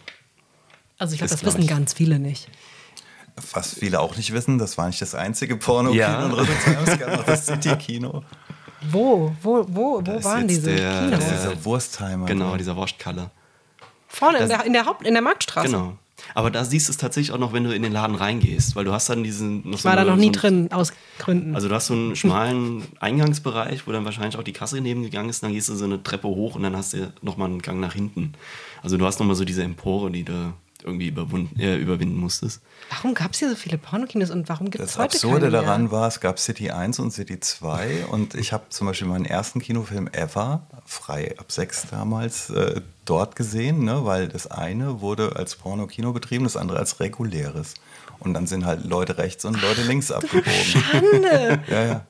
Also 0.96 1.12
ich 1.12 1.18
glaube, 1.18 1.32
das 1.32 1.44
wissen 1.44 1.60
ich, 1.60 1.68
ganz 1.68 1.92
viele 1.92 2.18
nicht. 2.18 2.48
Was 3.52 3.74
viele 3.74 4.00
auch 4.00 4.16
nicht 4.16 4.32
wissen, 4.32 4.56
das 4.56 4.78
war 4.78 4.86
nicht 4.86 5.02
das 5.02 5.14
einzige 5.14 5.56
Porno-Kino 5.56 6.00
ja. 6.00 6.24
in 6.24 6.32
Residenzheim, 6.32 6.84
es 6.86 6.98
gab 6.98 7.16
noch 7.16 7.24
das 7.24 7.46
City-Kino. 7.48 8.24
Wo? 8.91 9.32
Wo, 9.43 9.66
wo, 9.68 10.03
wo 10.05 10.24
waren 10.24 10.49
diese 10.49 10.74
der, 10.74 11.01
Kinos? 11.01 11.20
Der, 11.20 11.32
dieser 11.32 11.64
Wurstheimer. 11.64 12.26
Genau, 12.26 12.57
dieser 12.57 12.76
Wurstkalle. 12.76 13.30
Vorne 14.09 14.39
das, 14.39 14.45
in, 14.45 14.49
der, 14.49 14.66
in, 14.66 14.72
der 14.72 14.87
Haupt-, 14.87 15.07
in 15.07 15.14
der 15.14 15.22
Marktstraße. 15.22 15.68
Genau. 15.68 15.99
Aber 16.35 16.51
da 16.51 16.64
siehst 16.64 16.89
du 16.89 16.93
es 16.93 16.97
tatsächlich 16.97 17.32
auch 17.32 17.39
noch, 17.39 17.53
wenn 17.53 17.64
du 17.64 17.74
in 17.74 17.82
den 17.82 17.93
Laden 17.93 18.16
reingehst, 18.16 18.76
weil 18.76 18.85
du 18.85 18.93
hast 18.93 19.11
dann 19.11 19.24
diesen. 19.24 19.68
Noch 19.68 19.74
ich 19.74 19.82
so 19.82 19.89
war 19.89 19.93
eine, 19.93 20.05
da 20.05 20.11
noch 20.11 20.16
nie 20.16 20.26
so 20.26 20.30
ein, 20.30 20.32
drin, 20.32 20.72
aus 20.72 20.93
Gründen. 21.18 21.55
Also 21.55 21.68
du 21.68 21.74
hast 21.74 21.87
so 21.89 21.95
einen 21.95 22.16
schmalen 22.16 22.85
Eingangsbereich, 23.01 23.87
wo 23.87 23.93
dann 23.93 24.05
wahrscheinlich 24.05 24.39
auch 24.39 24.43
die 24.43 24.53
Kasse 24.53 24.80
nebengegangen 24.80 25.28
ist, 25.28 25.43
dann 25.43 25.53
gehst 25.53 25.68
du 25.68 25.74
so 25.74 25.85
eine 25.85 26.03
Treppe 26.03 26.28
hoch 26.28 26.55
und 26.55 26.62
dann 26.62 26.76
hast 26.76 26.95
du 26.95 27.12
nochmal 27.20 27.49
einen 27.49 27.62
Gang 27.62 27.80
nach 27.80 27.95
hinten. 27.95 28.32
Also 28.82 28.97
du 28.97 29.05
hast 29.07 29.18
nochmal 29.18 29.37
so 29.37 29.45
diese 29.45 29.62
Empore, 29.62 30.11
die 30.11 30.24
du 30.24 30.53
irgendwie 30.85 31.09
äh, 31.59 31.76
überwinden 31.76 32.16
musstest. 32.16 32.61
Warum 32.91 33.14
gab 33.14 33.32
es 33.32 33.39
hier 33.39 33.49
so 33.49 33.57
viele 33.57 33.78
Pornokinos 33.78 34.30
und 34.30 34.49
warum 34.49 34.70
gibt 34.70 34.85
es 34.85 34.99
heute 34.99 35.14
Das 35.14 35.24
Absurde 35.24 35.51
daran 35.51 35.91
war, 35.91 36.09
es 36.09 36.20
gab 36.20 36.39
City 36.39 36.70
1 36.70 36.99
und 36.99 37.11
City 37.11 37.41
2 37.41 38.07
und 38.07 38.35
ich 38.35 38.53
habe 38.53 38.64
zum 38.68 38.87
Beispiel 38.87 39.09
meinen 39.09 39.24
ersten 39.24 39.61
Kinofilm 39.61 40.09
ever, 40.12 40.66
frei 40.85 41.35
ab 41.39 41.51
6 41.51 41.87
damals, 41.91 42.51
äh, 42.51 42.80
dort 43.05 43.37
gesehen, 43.37 43.85
ne, 43.85 44.05
weil 44.05 44.28
das 44.28 44.47
eine 44.47 45.01
wurde 45.01 45.37
als 45.37 45.57
Porno-Kino 45.57 46.12
betrieben, 46.12 46.45
das 46.45 46.57
andere 46.57 46.78
als 46.78 47.01
reguläres. 47.01 47.74
Und 48.20 48.35
dann 48.35 48.47
sind 48.47 48.64
halt 48.64 48.85
Leute 48.85 49.18
rechts 49.18 49.45
und 49.45 49.61
Leute 49.61 49.82
links 49.82 50.11
abgebogen. 50.11 50.53
Schande! 50.53 51.62
ja, 51.68 51.85
ja. 51.85 52.07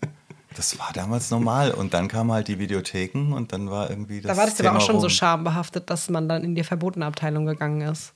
Das 0.56 0.78
war 0.78 0.90
damals 0.92 1.30
normal. 1.30 1.72
Und 1.72 1.94
dann 1.94 2.08
kamen 2.08 2.30
halt 2.32 2.48
die 2.48 2.58
Videotheken 2.58 3.32
und 3.32 3.52
dann 3.52 3.70
war 3.70 3.90
irgendwie 3.90 4.20
das. 4.20 4.32
Da 4.32 4.36
war 4.36 4.46
das 4.48 4.60
aber 4.60 4.76
auch 4.76 4.80
schon 4.80 4.96
rum. 4.96 5.02
so 5.02 5.08
schambehaftet, 5.08 5.90
dass 5.90 6.08
man 6.08 6.28
dann 6.28 6.44
in 6.44 6.54
die 6.54 6.62
verbotene 6.62 7.06
Abteilung 7.06 7.46
gegangen 7.46 7.80
ist. 7.80 8.12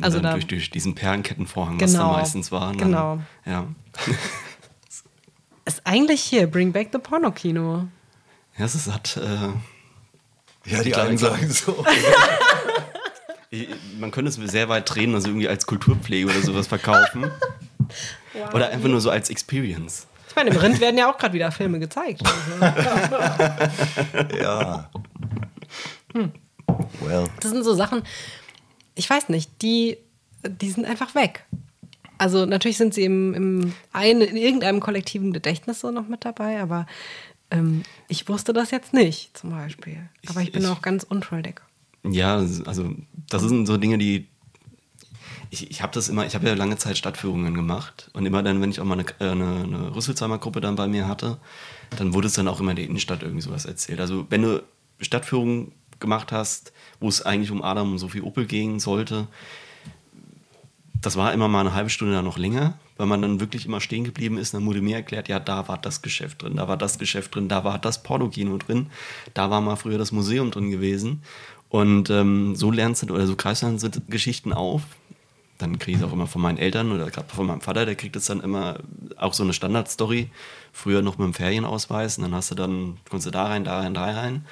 Also 0.00 0.20
da, 0.20 0.32
durch, 0.32 0.46
durch, 0.46 0.70
diesen 0.70 0.94
Perlenkettenvorhang, 0.94 1.78
genau, 1.78 1.84
was 1.84 1.92
da 1.92 1.98
genau. 1.98 2.12
meistens 2.12 2.52
war. 2.52 2.68
Dann, 2.68 2.78
genau. 2.78 3.18
Ja. 3.44 3.66
ist 5.64 5.82
eigentlich 5.84 6.20
hier, 6.22 6.46
Bring 6.46 6.72
Back 6.72 6.90
the 6.92 6.98
Porno-Kino. 6.98 7.88
Ja, 8.56 8.64
es 8.64 8.86
hat. 8.90 9.16
Äh, 9.16 10.70
ja, 10.70 10.82
die 10.82 10.94
einen 10.94 11.18
sagen 11.18 11.50
so. 11.50 11.84
Man 13.98 14.10
könnte 14.10 14.30
es 14.30 14.50
sehr 14.50 14.68
weit 14.68 14.92
drehen, 14.92 15.14
also 15.14 15.28
irgendwie 15.28 15.48
als 15.48 15.66
Kulturpflege 15.66 16.28
oder 16.28 16.40
sowas 16.40 16.66
verkaufen. 16.66 17.30
Wow. 18.32 18.54
Oder 18.54 18.70
einfach 18.70 18.88
nur 18.88 19.00
so 19.00 19.10
als 19.10 19.30
Experience. 19.30 20.08
Ich 20.34 20.36
meine, 20.36 20.50
im 20.50 20.56
Rind 20.56 20.80
werden 20.80 20.98
ja 20.98 21.08
auch 21.08 21.16
gerade 21.16 21.32
wieder 21.32 21.52
Filme 21.52 21.78
gezeigt. 21.78 22.20
ja. 24.40 24.90
Hm. 26.12 26.32
Well. 26.98 27.28
Das 27.38 27.52
sind 27.52 27.62
so 27.62 27.72
Sachen, 27.74 28.02
ich 28.96 29.08
weiß 29.08 29.28
nicht, 29.28 29.62
die, 29.62 29.96
die 30.44 30.70
sind 30.72 30.86
einfach 30.86 31.14
weg. 31.14 31.46
Also 32.18 32.46
natürlich 32.46 32.78
sind 32.78 32.94
sie 32.94 33.04
im, 33.04 33.32
im 33.34 33.74
ein, 33.92 34.20
in 34.22 34.36
irgendeinem 34.36 34.80
kollektiven 34.80 35.32
Gedächtnis 35.32 35.78
so 35.78 35.92
noch 35.92 36.08
mit 36.08 36.24
dabei, 36.24 36.60
aber 36.60 36.88
ähm, 37.52 37.84
ich 38.08 38.28
wusste 38.28 38.52
das 38.52 38.72
jetzt 38.72 38.92
nicht, 38.92 39.38
zum 39.38 39.50
Beispiel. 39.50 40.10
Aber 40.26 40.40
ich 40.40 40.50
bin 40.50 40.64
ich, 40.64 40.68
auch 40.68 40.82
ganz 40.82 41.04
unschuldig. 41.04 41.60
Ja, 42.02 42.38
also 42.38 42.92
das 43.30 43.42
sind 43.42 43.66
so 43.66 43.76
Dinge, 43.76 43.98
die 43.98 44.26
ich, 45.54 45.70
ich 45.70 45.82
habe 45.82 45.92
das 45.92 46.08
immer, 46.08 46.26
ich 46.26 46.34
habe 46.34 46.46
ja 46.46 46.54
lange 46.54 46.76
Zeit 46.76 46.98
Stadtführungen 46.98 47.54
gemacht 47.54 48.10
und 48.12 48.26
immer 48.26 48.42
dann, 48.42 48.60
wenn 48.60 48.70
ich 48.70 48.80
auch 48.80 48.84
mal 48.84 48.98
eine, 48.98 49.08
äh, 49.20 49.30
eine, 49.30 49.62
eine 49.62 49.94
Rüsselsheimer 49.94 50.38
Gruppe 50.38 50.60
dann 50.60 50.76
bei 50.76 50.88
mir 50.88 51.06
hatte, 51.06 51.38
dann 51.96 52.12
wurde 52.12 52.26
es 52.26 52.34
dann 52.34 52.48
auch 52.48 52.60
immer 52.60 52.72
in 52.72 52.76
der 52.76 52.84
Innenstadt 52.84 53.22
irgendwie 53.22 53.42
sowas 53.42 53.64
erzählt. 53.64 54.00
Also 54.00 54.26
wenn 54.30 54.42
du 54.42 54.62
Stadtführungen 55.00 55.72
gemacht 56.00 56.32
hast, 56.32 56.72
wo 57.00 57.08
es 57.08 57.22
eigentlich 57.22 57.50
um 57.50 57.62
Adam 57.62 57.92
und 57.92 57.98
Sophie 57.98 58.20
Opel 58.20 58.46
gehen 58.46 58.80
sollte, 58.80 59.28
das 61.00 61.16
war 61.16 61.32
immer 61.32 61.48
mal 61.48 61.60
eine 61.60 61.74
halbe 61.74 61.90
Stunde 61.90 62.14
dann 62.14 62.24
noch 62.24 62.38
länger, 62.38 62.78
weil 62.96 63.06
man 63.06 63.20
dann 63.22 63.38
wirklich 63.38 63.66
immer 63.66 63.80
stehen 63.80 64.04
geblieben 64.04 64.38
ist. 64.38 64.54
Dann 64.54 64.64
wurde 64.64 64.80
mir 64.80 64.96
erklärt, 64.96 65.28
ja, 65.28 65.38
da 65.38 65.68
war 65.68 65.78
das 65.78 66.02
Geschäft 66.02 66.42
drin, 66.42 66.56
da 66.56 66.66
war 66.66 66.78
das 66.78 66.98
Geschäft 66.98 67.34
drin, 67.34 67.48
da 67.48 67.62
war 67.62 67.78
das 67.78 68.02
Pornokino 68.02 68.56
drin, 68.56 68.86
da 69.34 69.50
war 69.50 69.60
mal 69.60 69.76
früher 69.76 69.98
das 69.98 70.12
Museum 70.12 70.50
drin 70.50 70.70
gewesen. 70.70 71.22
Und 71.68 72.08
ähm, 72.08 72.56
so 72.56 72.70
lernst 72.70 73.02
du 73.02 73.14
oder 73.14 73.26
so 73.26 73.36
greifst 73.36 73.62
du 73.62 73.66
dann 73.66 74.02
Geschichten 74.08 74.52
auf. 74.52 74.82
Dann 75.58 75.78
kriege 75.78 75.96
ich 75.96 76.02
es 76.02 76.08
auch 76.08 76.12
immer 76.12 76.26
von 76.26 76.42
meinen 76.42 76.58
Eltern 76.58 76.90
oder 76.92 77.10
gerade 77.10 77.28
von 77.28 77.46
meinem 77.46 77.60
Vater, 77.60 77.86
der 77.86 77.94
kriegt 77.94 78.16
es 78.16 78.26
dann 78.26 78.40
immer 78.40 78.78
auch 79.16 79.34
so 79.34 79.42
eine 79.44 79.52
Standardstory. 79.52 80.30
Früher 80.72 81.02
noch 81.02 81.18
mit 81.18 81.26
dem 81.26 81.34
Ferienausweis 81.34 82.18
und 82.18 82.24
dann 82.24 82.34
hast 82.34 82.50
du 82.50 82.54
dann, 82.54 82.98
kommst 83.08 83.26
du 83.26 83.30
da 83.30 83.46
rein, 83.46 83.64
da 83.64 83.78
rein, 83.78 83.94
da 83.94 84.04
rein. 84.04 84.46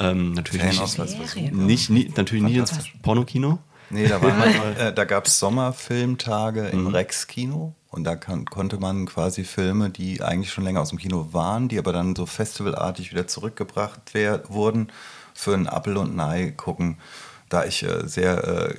Ähm, 0.00 0.32
natürlich 0.32 0.64
nicht, 0.64 1.52
nicht, 1.52 1.90
nicht, 1.90 2.16
natürlich 2.16 2.44
nicht 2.44 2.56
ins 2.56 2.72
Pornokino. 3.02 3.58
Nee, 3.90 4.08
da, 4.08 4.18
äh, 4.78 4.92
da 4.92 5.04
gab 5.04 5.26
es 5.26 5.38
Sommerfilmtage 5.38 6.68
im 6.68 6.84
mhm. 6.84 6.88
Rex-Kino 6.88 7.74
und 7.90 8.04
da 8.04 8.16
kann, 8.16 8.44
konnte 8.46 8.78
man 8.78 9.06
quasi 9.06 9.44
Filme, 9.44 9.90
die 9.90 10.20
eigentlich 10.22 10.52
schon 10.52 10.64
länger 10.64 10.80
aus 10.80 10.88
dem 10.88 10.98
Kino 10.98 11.28
waren, 11.32 11.68
die 11.68 11.78
aber 11.78 11.92
dann 11.92 12.16
so 12.16 12.26
festivalartig 12.26 13.12
wieder 13.12 13.26
zurückgebracht 13.26 14.00
wurden, 14.48 14.88
für 15.32 15.54
ein 15.54 15.66
Apple 15.66 15.98
und 15.98 16.16
ein 16.16 16.20
Ei 16.20 16.50
gucken. 16.50 16.98
Da 17.48 17.64
ich 17.64 17.82
äh, 17.82 18.06
sehr 18.06 18.44
äh, 18.44 18.74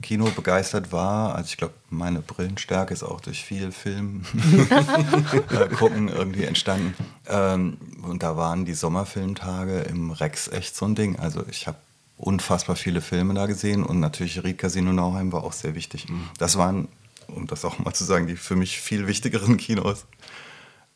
Kino 0.00 0.26
begeistert 0.26 0.92
war, 0.92 1.34
also 1.34 1.48
ich 1.48 1.56
glaube, 1.56 1.74
meine 1.90 2.20
Brillenstärke 2.20 2.94
ist 2.94 3.02
auch 3.02 3.20
durch 3.20 3.44
viel 3.44 3.72
Film 3.72 4.24
äh, 5.50 5.68
gucken 5.74 6.08
irgendwie 6.08 6.44
entstanden. 6.44 6.94
Ähm, 7.28 7.76
und 8.02 8.22
da 8.22 8.36
waren 8.36 8.64
die 8.64 8.74
Sommerfilmtage 8.74 9.80
im 9.80 10.10
Rex 10.10 10.48
echt 10.48 10.76
so 10.76 10.86
ein 10.86 10.94
Ding. 10.94 11.18
Also 11.18 11.44
ich 11.50 11.66
habe 11.66 11.78
unfassbar 12.18 12.76
viele 12.76 13.00
Filme 13.00 13.34
da 13.34 13.46
gesehen 13.46 13.82
und 13.82 14.00
natürlich 14.00 14.42
Ried 14.42 14.58
Casino 14.58 14.92
Nauheim 14.92 15.32
war 15.32 15.44
auch 15.44 15.52
sehr 15.52 15.74
wichtig. 15.74 16.08
Mhm. 16.08 16.28
Das 16.38 16.56
waren, 16.56 16.88
um 17.28 17.46
das 17.46 17.64
auch 17.64 17.78
mal 17.78 17.92
zu 17.92 18.04
sagen, 18.04 18.26
die 18.26 18.36
für 18.36 18.56
mich 18.56 18.80
viel 18.80 19.06
wichtigeren 19.06 19.56
Kinos. 19.56 20.06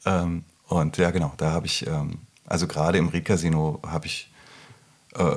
Ähm, 0.07 0.45
und 0.69 0.97
ja, 0.97 1.11
genau, 1.11 1.35
da 1.37 1.51
habe 1.51 1.67
ich, 1.67 1.87
ähm, 1.87 2.19
also 2.47 2.67
gerade 2.67 2.99
im 2.99 3.09
Ried 3.09 3.25
Casino 3.25 3.81
habe 3.87 4.07
ich 4.07 4.31
äh, 5.15 5.37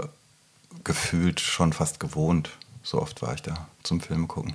gefühlt 0.83 1.39
schon 1.39 1.73
fast 1.73 1.99
gewohnt. 1.99 2.51
So 2.81 3.01
oft 3.01 3.21
war 3.21 3.33
ich 3.33 3.41
da 3.41 3.67
zum 3.83 4.01
Film 4.01 4.27
gucken. 4.27 4.53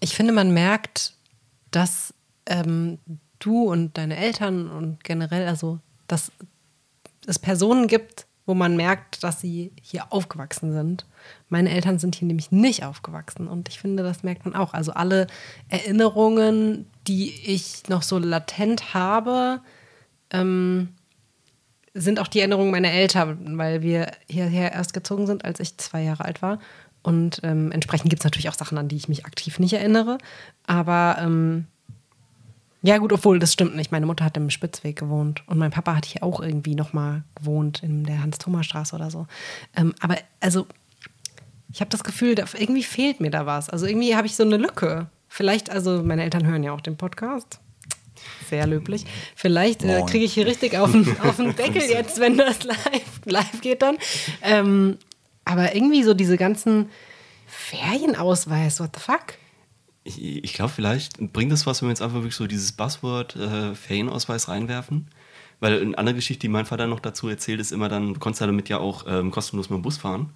Ich 0.00 0.14
finde, 0.14 0.32
man 0.32 0.52
merkt, 0.52 1.14
dass 1.70 2.14
ähm, 2.46 2.98
du 3.38 3.64
und 3.64 3.96
deine 3.98 4.16
Eltern 4.16 4.70
und 4.70 5.02
generell, 5.02 5.48
also 5.48 5.78
dass 6.08 6.30
es 7.26 7.38
Personen 7.38 7.88
gibt, 7.88 8.26
wo 8.46 8.54
man 8.54 8.76
merkt, 8.76 9.22
dass 9.24 9.40
sie 9.40 9.72
hier 9.80 10.12
aufgewachsen 10.12 10.72
sind. 10.72 11.06
Meine 11.48 11.70
Eltern 11.70 11.98
sind 11.98 12.14
hier 12.14 12.28
nämlich 12.28 12.52
nicht 12.52 12.84
aufgewachsen 12.84 13.48
und 13.48 13.68
ich 13.68 13.78
finde, 13.78 14.02
das 14.02 14.22
merkt 14.22 14.44
man 14.44 14.54
auch. 14.54 14.74
Also 14.74 14.92
alle 14.92 15.26
Erinnerungen, 15.68 16.86
die 17.06 17.30
ich 17.46 17.88
noch 17.88 18.02
so 18.02 18.18
latent 18.18 18.92
habe, 18.92 19.62
ähm, 20.30 20.90
sind 21.94 22.18
auch 22.20 22.28
die 22.28 22.40
Erinnerungen 22.40 22.72
meiner 22.72 22.90
Eltern, 22.90 23.56
weil 23.56 23.80
wir 23.80 24.10
hierher 24.28 24.72
erst 24.72 24.92
gezogen 24.92 25.26
sind, 25.26 25.44
als 25.44 25.60
ich 25.60 25.76
zwei 25.78 26.02
Jahre 26.02 26.24
alt 26.24 26.42
war. 26.42 26.58
Und 27.02 27.40
ähm, 27.44 27.70
entsprechend 27.72 28.10
gibt 28.10 28.20
es 28.20 28.24
natürlich 28.24 28.48
auch 28.48 28.54
Sachen, 28.54 28.78
an 28.78 28.88
die 28.88 28.96
ich 28.96 29.08
mich 29.08 29.26
aktiv 29.26 29.58
nicht 29.58 29.74
erinnere. 29.74 30.18
Aber 30.66 31.16
ähm, 31.20 31.66
Ja, 32.82 32.98
gut, 32.98 33.12
obwohl 33.14 33.38
das 33.38 33.52
stimmt 33.52 33.76
nicht. 33.76 33.92
Meine 33.92 34.04
Mutter 34.04 34.24
hat 34.26 34.36
im 34.36 34.50
Spitzweg 34.50 34.96
gewohnt 34.96 35.42
und 35.48 35.56
mein 35.56 35.70
Papa 35.70 35.96
hat 35.96 36.04
hier 36.04 36.22
auch 36.22 36.40
irgendwie 36.40 36.74
nochmal 36.74 37.22
gewohnt 37.34 37.82
in 37.82 38.04
der 38.04 38.22
Hans-Thomas-Straße 38.22 38.94
oder 38.94 39.10
so. 39.10 39.26
Ähm, 39.74 39.94
aber 40.00 40.16
also, 40.40 40.66
ich 41.72 41.80
habe 41.80 41.88
das 41.90 42.04
Gefühl, 42.04 42.34
irgendwie 42.58 42.82
fehlt 42.82 43.20
mir 43.20 43.30
da 43.30 43.46
was. 43.46 43.70
Also 43.70 43.86
irgendwie 43.86 44.14
habe 44.16 44.26
ich 44.26 44.36
so 44.36 44.42
eine 44.42 44.58
Lücke. 44.58 45.06
Vielleicht, 45.28 45.70
also 45.70 46.02
meine 46.04 46.24
Eltern 46.24 46.46
hören 46.46 46.62
ja 46.62 46.72
auch 46.72 46.82
den 46.82 46.96
Podcast. 46.96 47.58
Sehr 48.48 48.66
löblich. 48.66 49.04
Vielleicht 49.34 49.82
äh, 49.82 50.02
kriege 50.02 50.24
ich 50.24 50.34
hier 50.34 50.46
richtig 50.46 50.76
auf 50.76 50.92
den, 50.92 51.18
auf 51.20 51.36
den 51.36 51.56
Deckel 51.56 51.82
jetzt, 51.88 52.20
wenn 52.20 52.36
das 52.36 52.64
live, 52.64 53.20
live 53.24 53.60
geht 53.60 53.82
dann. 53.82 53.96
Ähm, 54.42 54.98
aber 55.44 55.74
irgendwie 55.74 56.02
so 56.02 56.14
diese 56.14 56.36
ganzen 56.36 56.90
Ferienausweis, 57.46 58.80
what 58.80 58.90
the 58.94 59.00
fuck? 59.00 59.34
Ich, 60.04 60.44
ich 60.44 60.52
glaube, 60.52 60.72
vielleicht 60.72 61.18
bringt 61.32 61.52
es 61.52 61.66
was, 61.66 61.80
wenn 61.80 61.88
wir 61.88 61.92
jetzt 61.92 62.02
einfach 62.02 62.16
wirklich 62.16 62.36
so 62.36 62.46
dieses 62.46 62.72
Buzzword 62.72 63.36
äh, 63.36 63.74
Ferienausweis 63.74 64.48
reinwerfen. 64.48 65.08
Weil 65.60 65.80
eine 65.80 65.96
andere 65.96 66.16
Geschichte, 66.16 66.42
die 66.42 66.48
mein 66.48 66.66
Vater 66.66 66.86
noch 66.86 67.00
dazu 67.00 67.28
erzählt, 67.28 67.60
ist 67.60 67.72
immer 67.72 67.88
dann, 67.88 68.14
du 68.14 68.20
konntest 68.20 68.40
ja 68.40 68.46
damit 68.46 68.68
ja 68.68 68.78
auch 68.78 69.06
ähm, 69.08 69.30
kostenlos 69.30 69.70
mit 69.70 69.78
dem 69.78 69.82
Bus 69.82 69.96
fahren. 69.96 70.30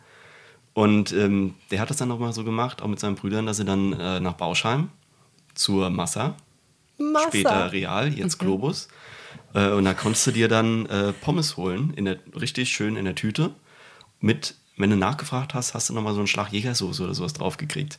Und 0.75 1.13
ähm, 1.13 1.55
der 1.71 1.81
hat 1.81 1.91
das 1.91 1.97
dann 1.97 2.09
nochmal 2.09 2.33
so 2.33 2.45
gemacht, 2.45 2.83
auch 2.83 2.87
mit 2.87 3.01
seinen 3.01 3.17
Brüdern, 3.17 3.47
dass 3.47 3.57
sie 3.57 3.65
dann 3.65 3.93
äh, 3.95 4.21
nach 4.21 4.35
Bauschheim 4.35 4.91
zur 5.55 5.91
Massa, 5.91 6.37
Massa. 6.99 7.29
später 7.29 7.73
Real, 7.73 8.13
jetzt 8.13 8.39
Globus. 8.39 8.89
Äh, 9.55 9.71
und 9.71 9.85
da 9.85 9.95
konntest 9.95 10.27
du 10.27 10.31
dir 10.33 10.49
dann 10.49 10.87
äh, 10.87 11.13
Pommes 11.13 11.57
holen, 11.57 11.93
in 11.97 12.05
der, 12.05 12.19
richtig 12.39 12.71
schön 12.71 12.97
in 12.97 13.05
der 13.05 13.15
Tüte. 13.15 13.51
Mit, 14.21 14.55
wenn 14.77 14.91
du 14.91 14.97
nachgefragt 14.97 15.55
hast, 15.55 15.75
hast 15.75 15.89
du 15.89 15.95
nochmal 15.95 16.13
so 16.15 16.19
einen 16.21 16.27
Schlag 16.27 16.53
Jägersoße 16.53 17.03
oder 17.05 17.15
sowas 17.15 17.33
draufgekriegt. 17.33 17.97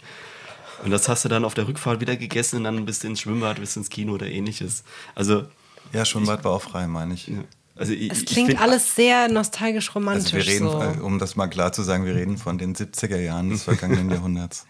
Und 0.84 0.92
das 0.92 1.10
hast 1.10 1.26
du 1.26 1.30
dann 1.30 1.44
auf 1.46 1.54
der 1.54 1.68
Rückfahrt 1.68 2.00
wieder 2.02 2.16
gegessen 2.16 2.58
und 2.58 2.64
dann 2.66 2.86
bist 2.86 3.04
du 3.04 3.08
ins 3.08 3.22
Schwimmbad, 3.22 3.60
bist 3.60 3.76
ins 3.78 3.90
Kino 3.90 4.14
oder 4.14 4.28
ähnliches. 4.28 4.84
Also, 5.16 5.46
Ja, 5.94 6.06
Schwimmbad 6.06 6.44
war 6.44 6.52
auch 6.52 6.62
frei, 6.62 6.88
meine 6.88 7.14
ich. 7.16 7.28
ja. 7.28 7.40
also 7.76 7.92
ich, 7.94 8.12
Es 8.12 8.20
ich 8.20 8.26
klingt 8.28 8.50
find- 8.52 8.62
alles 8.62 8.96
sehr 8.96 9.28
nostalgisch 9.30 9.94
romantisch. 9.96 10.34
Also 10.34 10.38
wir 10.38 10.54
reden, 10.54 10.70
so. 10.70 10.82
äh, 10.82 11.04
um 11.04 11.20
das 11.20 11.36
mal 11.36 11.48
klar 11.48 11.72
zu 11.74 11.84
sagen, 11.84 12.06
wir 12.06 12.16
reden 12.16 12.38
von 12.38 12.58
den 12.58 12.76
70er 12.76 13.18
Jahren 13.20 13.50
des 13.50 13.64
vergangenen 13.64 14.10
Jahrhunderts. 14.12 14.66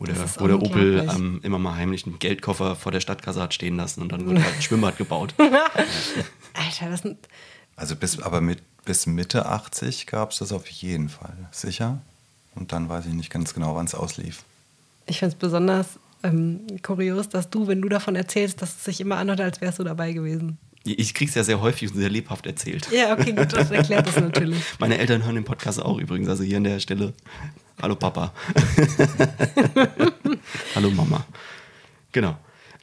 Wo 0.00 0.06
der, 0.06 0.16
wo 0.38 0.46
der 0.46 0.62
Opel 0.62 1.06
ähm, 1.14 1.40
immer 1.42 1.58
mal 1.58 1.76
heimlich 1.76 2.06
einen 2.06 2.18
Geldkoffer 2.18 2.74
vor 2.74 2.90
der 2.90 3.00
Stadtkasse 3.00 3.42
hat 3.42 3.52
stehen 3.52 3.76
lassen 3.76 4.00
und 4.00 4.10
dann 4.10 4.26
wurde 4.26 4.42
halt 4.42 4.56
ein 4.56 4.62
Schwimmbad 4.62 4.96
gebaut. 4.96 5.34
Alter, 5.38 6.90
das 6.90 7.02
sind. 7.02 7.18
Also 7.76 7.96
bis, 7.96 8.18
aber 8.18 8.40
mit, 8.40 8.62
bis 8.86 9.06
Mitte 9.06 9.44
80 9.44 10.06
gab 10.06 10.32
es 10.32 10.38
das 10.38 10.52
auf 10.52 10.66
jeden 10.68 11.10
Fall. 11.10 11.36
Sicher? 11.50 12.00
Und 12.54 12.72
dann 12.72 12.88
weiß 12.88 13.06
ich 13.06 13.12
nicht 13.12 13.30
ganz 13.30 13.52
genau, 13.52 13.76
wann 13.76 13.84
es 13.84 13.94
auslief. 13.94 14.42
Ich 15.04 15.18
finde 15.18 15.34
es 15.34 15.38
besonders 15.38 15.98
ähm, 16.22 16.60
kurios, 16.82 17.28
dass 17.28 17.50
du, 17.50 17.66
wenn 17.66 17.82
du 17.82 17.90
davon 17.90 18.16
erzählst, 18.16 18.62
dass 18.62 18.76
es 18.76 18.84
sich 18.84 19.00
immer 19.02 19.16
anhört, 19.16 19.42
als 19.42 19.60
wärst 19.60 19.78
du 19.80 19.84
dabei 19.84 20.12
gewesen. 20.12 20.56
Ich 20.84 21.12
krieg's 21.12 21.34
ja 21.34 21.44
sehr 21.44 21.60
häufig 21.60 21.90
und 21.90 21.98
sehr 21.98 22.08
lebhaft 22.08 22.46
erzählt. 22.46 22.88
Ja, 22.90 23.12
okay, 23.12 23.32
gut, 23.32 23.52
das 23.52 23.70
erklärt 23.70 24.06
das 24.06 24.16
natürlich. 24.20 24.58
Meine 24.78 24.96
Eltern 24.96 25.24
hören 25.24 25.34
den 25.34 25.44
Podcast 25.44 25.80
auch 25.80 25.98
übrigens, 25.98 26.28
also 26.28 26.42
hier 26.42 26.56
an 26.56 26.64
der 26.64 26.80
Stelle. 26.80 27.12
Hallo 27.82 27.96
Papa. 27.96 28.32
Hallo 30.74 30.90
Mama. 30.90 31.24
Genau. 32.12 32.36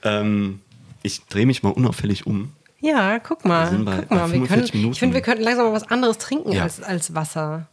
Ähm, 0.03 0.61
ich 1.03 1.25
drehe 1.25 1.45
mich 1.45 1.63
mal 1.63 1.69
unauffällig 1.71 2.25
um. 2.25 2.53
Ja, 2.79 3.19
guck 3.19 3.45
mal. 3.45 3.65
Wir 3.65 3.71
sind 3.77 3.85
bei- 3.85 3.97
guck 4.01 4.11
mal, 4.11 4.17
bei 4.27 4.33
wir 4.33 4.33
können, 4.33 4.47
45 4.47 4.73
Minuten. 4.75 4.91
ich 4.93 4.99
finde, 4.99 5.15
wir 5.15 5.21
könnten 5.21 5.43
langsam 5.43 5.65
mal 5.67 5.73
was 5.73 5.89
anderes 5.89 6.17
trinken 6.17 6.51
Ja. 6.51 6.63
als, 6.63 6.81
als 6.81 7.13
Wasser. 7.15 7.67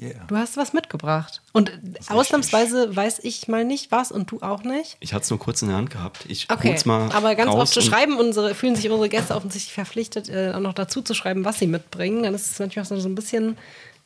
Yeah. 0.00 0.24
Du 0.28 0.36
hast 0.36 0.56
was 0.56 0.72
mitgebracht. 0.72 1.42
Und 1.52 1.72
ausnahmsweise 2.08 2.94
weiß 2.94 3.18
ich 3.22 3.48
mal 3.48 3.64
nicht 3.64 3.90
was 3.90 4.12
und 4.12 4.30
du 4.30 4.40
auch 4.42 4.62
nicht. 4.62 4.96
Ich 5.00 5.12
hatte 5.12 5.24
es 5.24 5.30
nur 5.30 5.38
kurz 5.40 5.60
in 5.62 5.68
der 5.68 5.76
Hand 5.76 5.90
gehabt. 5.90 6.24
Ich 6.28 6.46
Okay, 6.50 6.70
hol's 6.70 6.84
mal 6.84 7.10
aber 7.12 7.34
ganz 7.34 7.52
oft 7.52 7.72
zu 7.72 7.80
schreiben, 7.82 8.16
unsere, 8.16 8.54
fühlen 8.54 8.76
sich 8.76 8.88
unsere 8.88 9.08
Gäste 9.08 9.34
offensichtlich 9.34 9.72
verpflichtet, 9.74 10.28
äh, 10.28 10.52
auch 10.54 10.60
noch 10.60 10.74
dazu 10.74 11.02
zu 11.02 11.14
schreiben, 11.14 11.44
was 11.44 11.58
sie 11.58 11.66
mitbringen. 11.66 12.22
Dann 12.22 12.34
ist 12.34 12.52
es 12.52 12.58
manchmal 12.60 12.84
so 12.84 12.98
so 13.00 13.08
ein 13.08 13.16
bisschen 13.16 13.56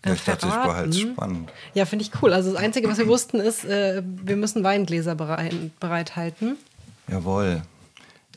äh, 0.03 0.09
Ja, 0.09 0.15
ich 0.15 0.25
dachte, 0.25 0.47
ich 0.47 0.53
behalte 0.55 0.89
es 0.91 0.97
verraten. 0.99 1.13
spannend. 1.15 1.53
Ja, 1.75 1.85
finde 1.85 2.05
ich 2.07 2.11
cool. 2.23 2.33
Also 2.33 2.53
das 2.53 2.61
Einzige, 2.63 2.89
was 2.89 2.97
wir 2.99 3.07
wussten, 3.09 3.39
ist, 3.41 3.65
äh, 3.67 4.03
wir 4.05 4.37
müssen 4.37 4.65
Weingläser 4.65 5.15
bereit, 5.15 5.55
bereithalten. 5.79 6.57
Jawohl. 7.09 7.63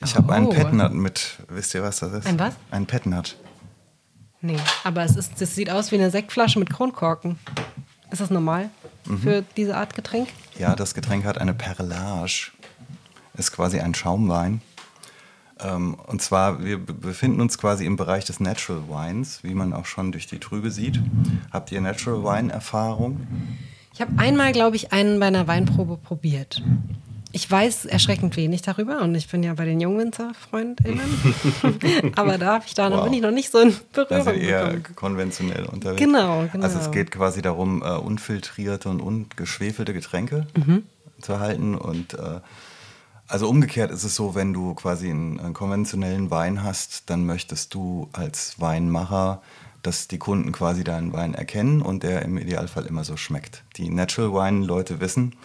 Ich 0.04 0.14
habe 0.16 0.34
einen 0.34 0.48
Oh. 0.48 0.50
Petnat 0.50 0.94
mit. 0.94 1.38
Wisst 1.48 1.74
ihr, 1.74 1.82
was 1.84 2.00
das 2.00 2.12
ist? 2.12 2.28
Ein 2.28 2.38
was? 2.38 2.54
Ein 2.72 2.86
Petnat. 2.86 3.38
Nee, 4.46 4.60
aber 4.84 5.04
es, 5.04 5.16
ist, 5.16 5.42
es 5.42 5.56
sieht 5.56 5.72
aus 5.72 5.92
wie 5.92 5.96
eine 5.96 6.12
Sektflasche 6.12 6.60
mit 6.60 6.70
Kronkorken. 6.70 7.40
Ist 8.12 8.22
das 8.22 8.30
normal 8.30 8.70
Mhm. 9.08 9.18
für 9.20 9.44
diese 9.58 9.76
Art 9.78 9.94
Getränk? 9.96 10.30
Ja, 10.60 10.76
das 10.76 10.94
Getränk 10.94 11.26
hat 11.26 11.38
eine 11.40 11.54
Perlage. 11.54 12.52
Ist 13.38 13.52
quasi 13.52 13.80
ein 13.80 13.94
Schaumwein. 13.96 14.62
Ähm, 15.60 15.96
und 16.08 16.22
zwar, 16.22 16.64
wir 16.64 16.78
be- 16.84 16.94
befinden 16.94 17.40
uns 17.42 17.58
quasi 17.58 17.86
im 17.86 17.96
Bereich 17.98 18.26
des 18.26 18.40
Natural 18.40 18.84
Wines, 18.90 19.44
wie 19.44 19.54
man 19.54 19.74
auch 19.74 19.86
schon 19.86 20.12
durch 20.12 20.28
die 20.28 20.40
Trübe 20.40 20.70
sieht. 20.72 21.00
Habt 21.52 21.72
ihr 21.72 21.82
Natural 21.82 22.24
Wine 22.24 22.52
Erfahrung? 22.54 23.26
Ich 23.94 24.02
habe 24.02 24.12
einmal, 24.18 24.52
glaube 24.52 24.76
ich, 24.76 24.92
einen 24.92 25.20
bei 25.20 25.28
einer 25.28 25.48
Weinprobe 25.48 25.98
probiert. 25.98 26.62
Ich 27.36 27.52
weiß 27.52 27.84
erschreckend 27.84 28.38
wenig 28.38 28.62
darüber 28.62 29.02
und 29.02 29.14
ich 29.14 29.28
bin 29.28 29.44
ja 29.44 29.54
bei 29.56 29.66
den 29.66 29.82
JungwinzerfreundInnen. 29.82 31.02
Aber 32.16 32.38
da, 32.38 32.62
ich 32.66 32.74
da 32.76 32.90
noch, 32.90 33.00
Wow. 33.00 33.04
bin 33.04 33.14
ich 33.14 33.22
noch 33.22 33.32
nicht 33.32 33.52
so 33.52 33.60
in 33.60 33.76
Da 33.92 34.06
Berührung 34.06 34.24
sind 34.24 34.42
eher 34.42 34.68
gekommen. 34.76 34.96
konventionell 34.96 35.66
unterwegs. 35.66 36.00
Genau, 36.00 36.46
genau. 36.50 36.64
Also 36.64 36.80
es 36.80 36.92
geht 36.92 37.12
quasi 37.12 37.42
darum, 37.42 37.82
äh, 37.84 37.90
unfiltrierte 37.98 38.88
und 38.88 39.02
ungeschwefelte 39.02 39.94
Getränke 39.94 40.48
Mhm. 40.56 40.84
zu 41.20 41.34
erhalten. 41.34 41.76
Und 41.76 42.14
äh, 42.14 42.40
also 43.28 43.50
umgekehrt 43.50 43.92
ist 43.92 44.06
es 44.06 44.16
so, 44.16 44.34
wenn 44.34 44.54
du 44.54 44.74
quasi 44.74 45.10
einen, 45.10 45.38
einen 45.42 45.54
konventionellen 45.54 46.32
Wein 46.32 46.64
hast, 46.64 47.10
dann 47.10 47.26
möchtest 47.26 47.74
du 47.74 48.08
als 48.14 48.62
Weinmacher, 48.62 49.42
dass 49.82 50.08
die 50.08 50.20
Kunden 50.20 50.54
quasi 50.54 50.86
deinen 50.86 51.12
Wein 51.12 51.34
erkennen 51.34 51.82
und 51.82 52.04
der 52.04 52.22
im 52.22 52.38
Idealfall 52.38 52.86
immer 52.86 53.04
so 53.04 53.18
schmeckt. 53.18 53.64
Die 53.76 53.90
Natural 53.90 54.32
Wine-Leute 54.32 55.02
wissen, 55.02 55.36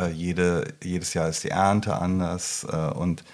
äh, 0.00 0.10
jede, 0.10 0.74
jedes 0.82 1.14
Jahr 1.14 1.28
ist 1.28 1.44
die 1.44 1.50
Ernte 1.50 1.96
anders 1.96 2.66
äh, 2.70 2.76
und 2.76 3.24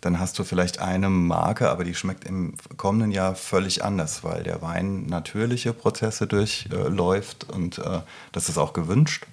dann 0.00 0.20
hast 0.20 0.38
du 0.38 0.44
vielleicht 0.44 0.80
eine 0.80 1.08
Marke, 1.08 1.70
aber 1.70 1.84
die 1.84 1.94
schmeckt 1.94 2.24
im 2.24 2.54
kommenden 2.76 3.10
Jahr 3.10 3.34
völlig 3.34 3.82
anders, 3.82 4.22
weil 4.22 4.42
der 4.42 4.60
Wein 4.60 5.06
natürliche 5.06 5.72
Prozesse 5.72 6.26
durchläuft 6.26 7.44
und 7.50 7.78
äh, 7.78 8.00
das 8.32 8.50
ist 8.50 8.58
auch 8.58 8.74
gewünscht. 8.74 9.26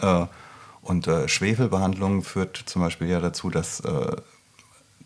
Äh, 0.00 0.26
und 0.82 1.06
äh, 1.06 1.28
Schwefelbehandlung 1.28 2.24
führt 2.24 2.56
zum 2.56 2.82
Beispiel 2.82 3.08
ja 3.08 3.20
dazu, 3.20 3.50
dass 3.50 3.80
äh, 3.80 4.16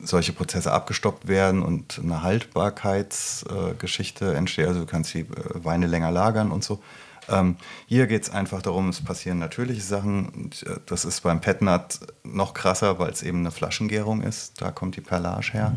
solche 0.01 0.33
Prozesse 0.33 0.73
abgestoppt 0.73 1.29
werden 1.29 1.63
und 1.63 2.01
eine 2.03 2.23
Haltbarkeitsgeschichte 2.23 3.71
äh, 3.71 3.75
Geschichte 3.75 4.35
entsteht. 4.35 4.69
Also 4.69 4.81
du 4.81 4.87
kannst 4.87 5.13
die 5.15 5.21
äh, 5.21 5.27
Weine 5.55 5.87
länger 5.87 6.11
lagern 6.11 6.51
und 6.51 6.65
so. 6.65 6.83
Ähm, 7.29 7.57
hier 7.87 8.07
geht 8.07 8.23
es 8.25 8.31
einfach 8.31 8.63
darum, 8.63 8.89
es 8.89 9.01
passieren 9.01 9.39
natürliche 9.39 9.81
Sachen. 9.81 10.29
Und, 10.29 10.63
äh, 10.65 10.77
das 10.87 11.05
ist 11.05 11.23
beim 11.23 11.41
Petnat 11.41 12.01
noch 12.23 12.55
krasser, 12.55 12.99
weil 12.99 13.11
es 13.11 13.23
eben 13.23 13.39
eine 13.41 13.51
Flaschengärung 13.51 14.23
ist. 14.23 14.61
Da 14.61 14.71
kommt 14.71 14.97
die 14.97 15.01
Perlage 15.01 15.53
her. 15.53 15.75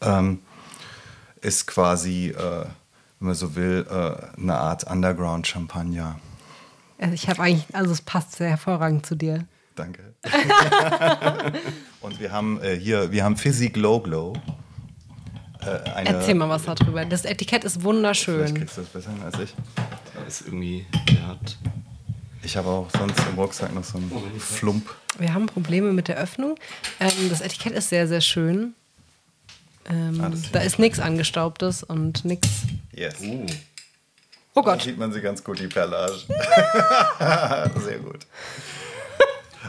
Ähm, 0.00 0.40
ist 1.40 1.66
quasi, 1.66 2.28
äh, 2.28 2.64
wenn 3.20 3.26
man 3.28 3.34
so 3.34 3.54
will, 3.54 3.86
äh, 3.88 4.40
eine 4.40 4.56
Art 4.56 4.84
Underground-Champagner. 4.84 6.18
Also 6.98 7.14
ich 7.14 7.28
habe 7.28 7.42
eigentlich, 7.42 7.66
also 7.74 7.92
es 7.92 8.00
passt 8.00 8.36
sehr 8.36 8.50
hervorragend 8.50 9.06
zu 9.06 9.14
dir. 9.14 9.44
Danke. 9.74 10.14
Und 12.00 12.20
wir 12.20 12.30
haben 12.30 12.60
äh, 12.60 12.76
hier, 12.76 13.10
wir 13.10 13.24
haben 13.24 13.36
Fizzy 13.36 13.70
Glow 13.70 14.00
Glow. 14.00 14.34
Äh, 15.60 16.04
Erzähl 16.04 16.34
mal 16.34 16.48
was 16.48 16.64
darüber. 16.64 17.04
Das 17.04 17.24
Etikett 17.24 17.64
ist 17.64 17.74
Vielleicht 17.74 17.84
wunderschön. 17.84 18.54
kriegst 18.54 18.76
du 18.76 18.82
das 18.82 18.90
besser 18.90 19.10
als 19.24 19.38
ich. 19.38 19.54
Da 20.22 20.28
ist 20.28 20.42
irgendwie, 20.42 20.86
der 21.08 21.26
hat. 21.26 21.56
Ich 22.44 22.56
habe 22.56 22.68
auch 22.68 22.88
sonst 22.96 23.18
im 23.28 23.34
Rucksack 23.38 23.74
noch 23.74 23.82
so 23.82 23.98
einen 23.98 24.10
Flump. 24.38 24.88
Wir 25.18 25.34
haben 25.34 25.46
Probleme 25.46 25.92
mit 25.92 26.06
der 26.06 26.16
Öffnung. 26.16 26.54
Ähm, 27.00 27.28
das 27.28 27.40
Etikett 27.40 27.72
ist 27.72 27.88
sehr, 27.88 28.06
sehr 28.06 28.20
schön. 28.20 28.74
Ähm, 29.90 30.20
Ah, 30.22 30.30
da 30.52 30.60
ist 30.60 30.78
nichts 30.78 31.00
Angestaubtes 31.00 31.82
und 31.82 32.24
nichts. 32.24 32.48
Yes. 32.92 33.16
Oh 34.54 34.60
Da 34.60 34.60
Gott. 34.60 34.82
sieht 34.82 34.96
man 34.96 35.12
sie 35.12 35.20
ganz 35.20 35.42
gut, 35.42 35.58
die 35.58 35.66
Perlage. 35.66 36.12
Sehr 37.80 37.98
gut. 37.98 38.26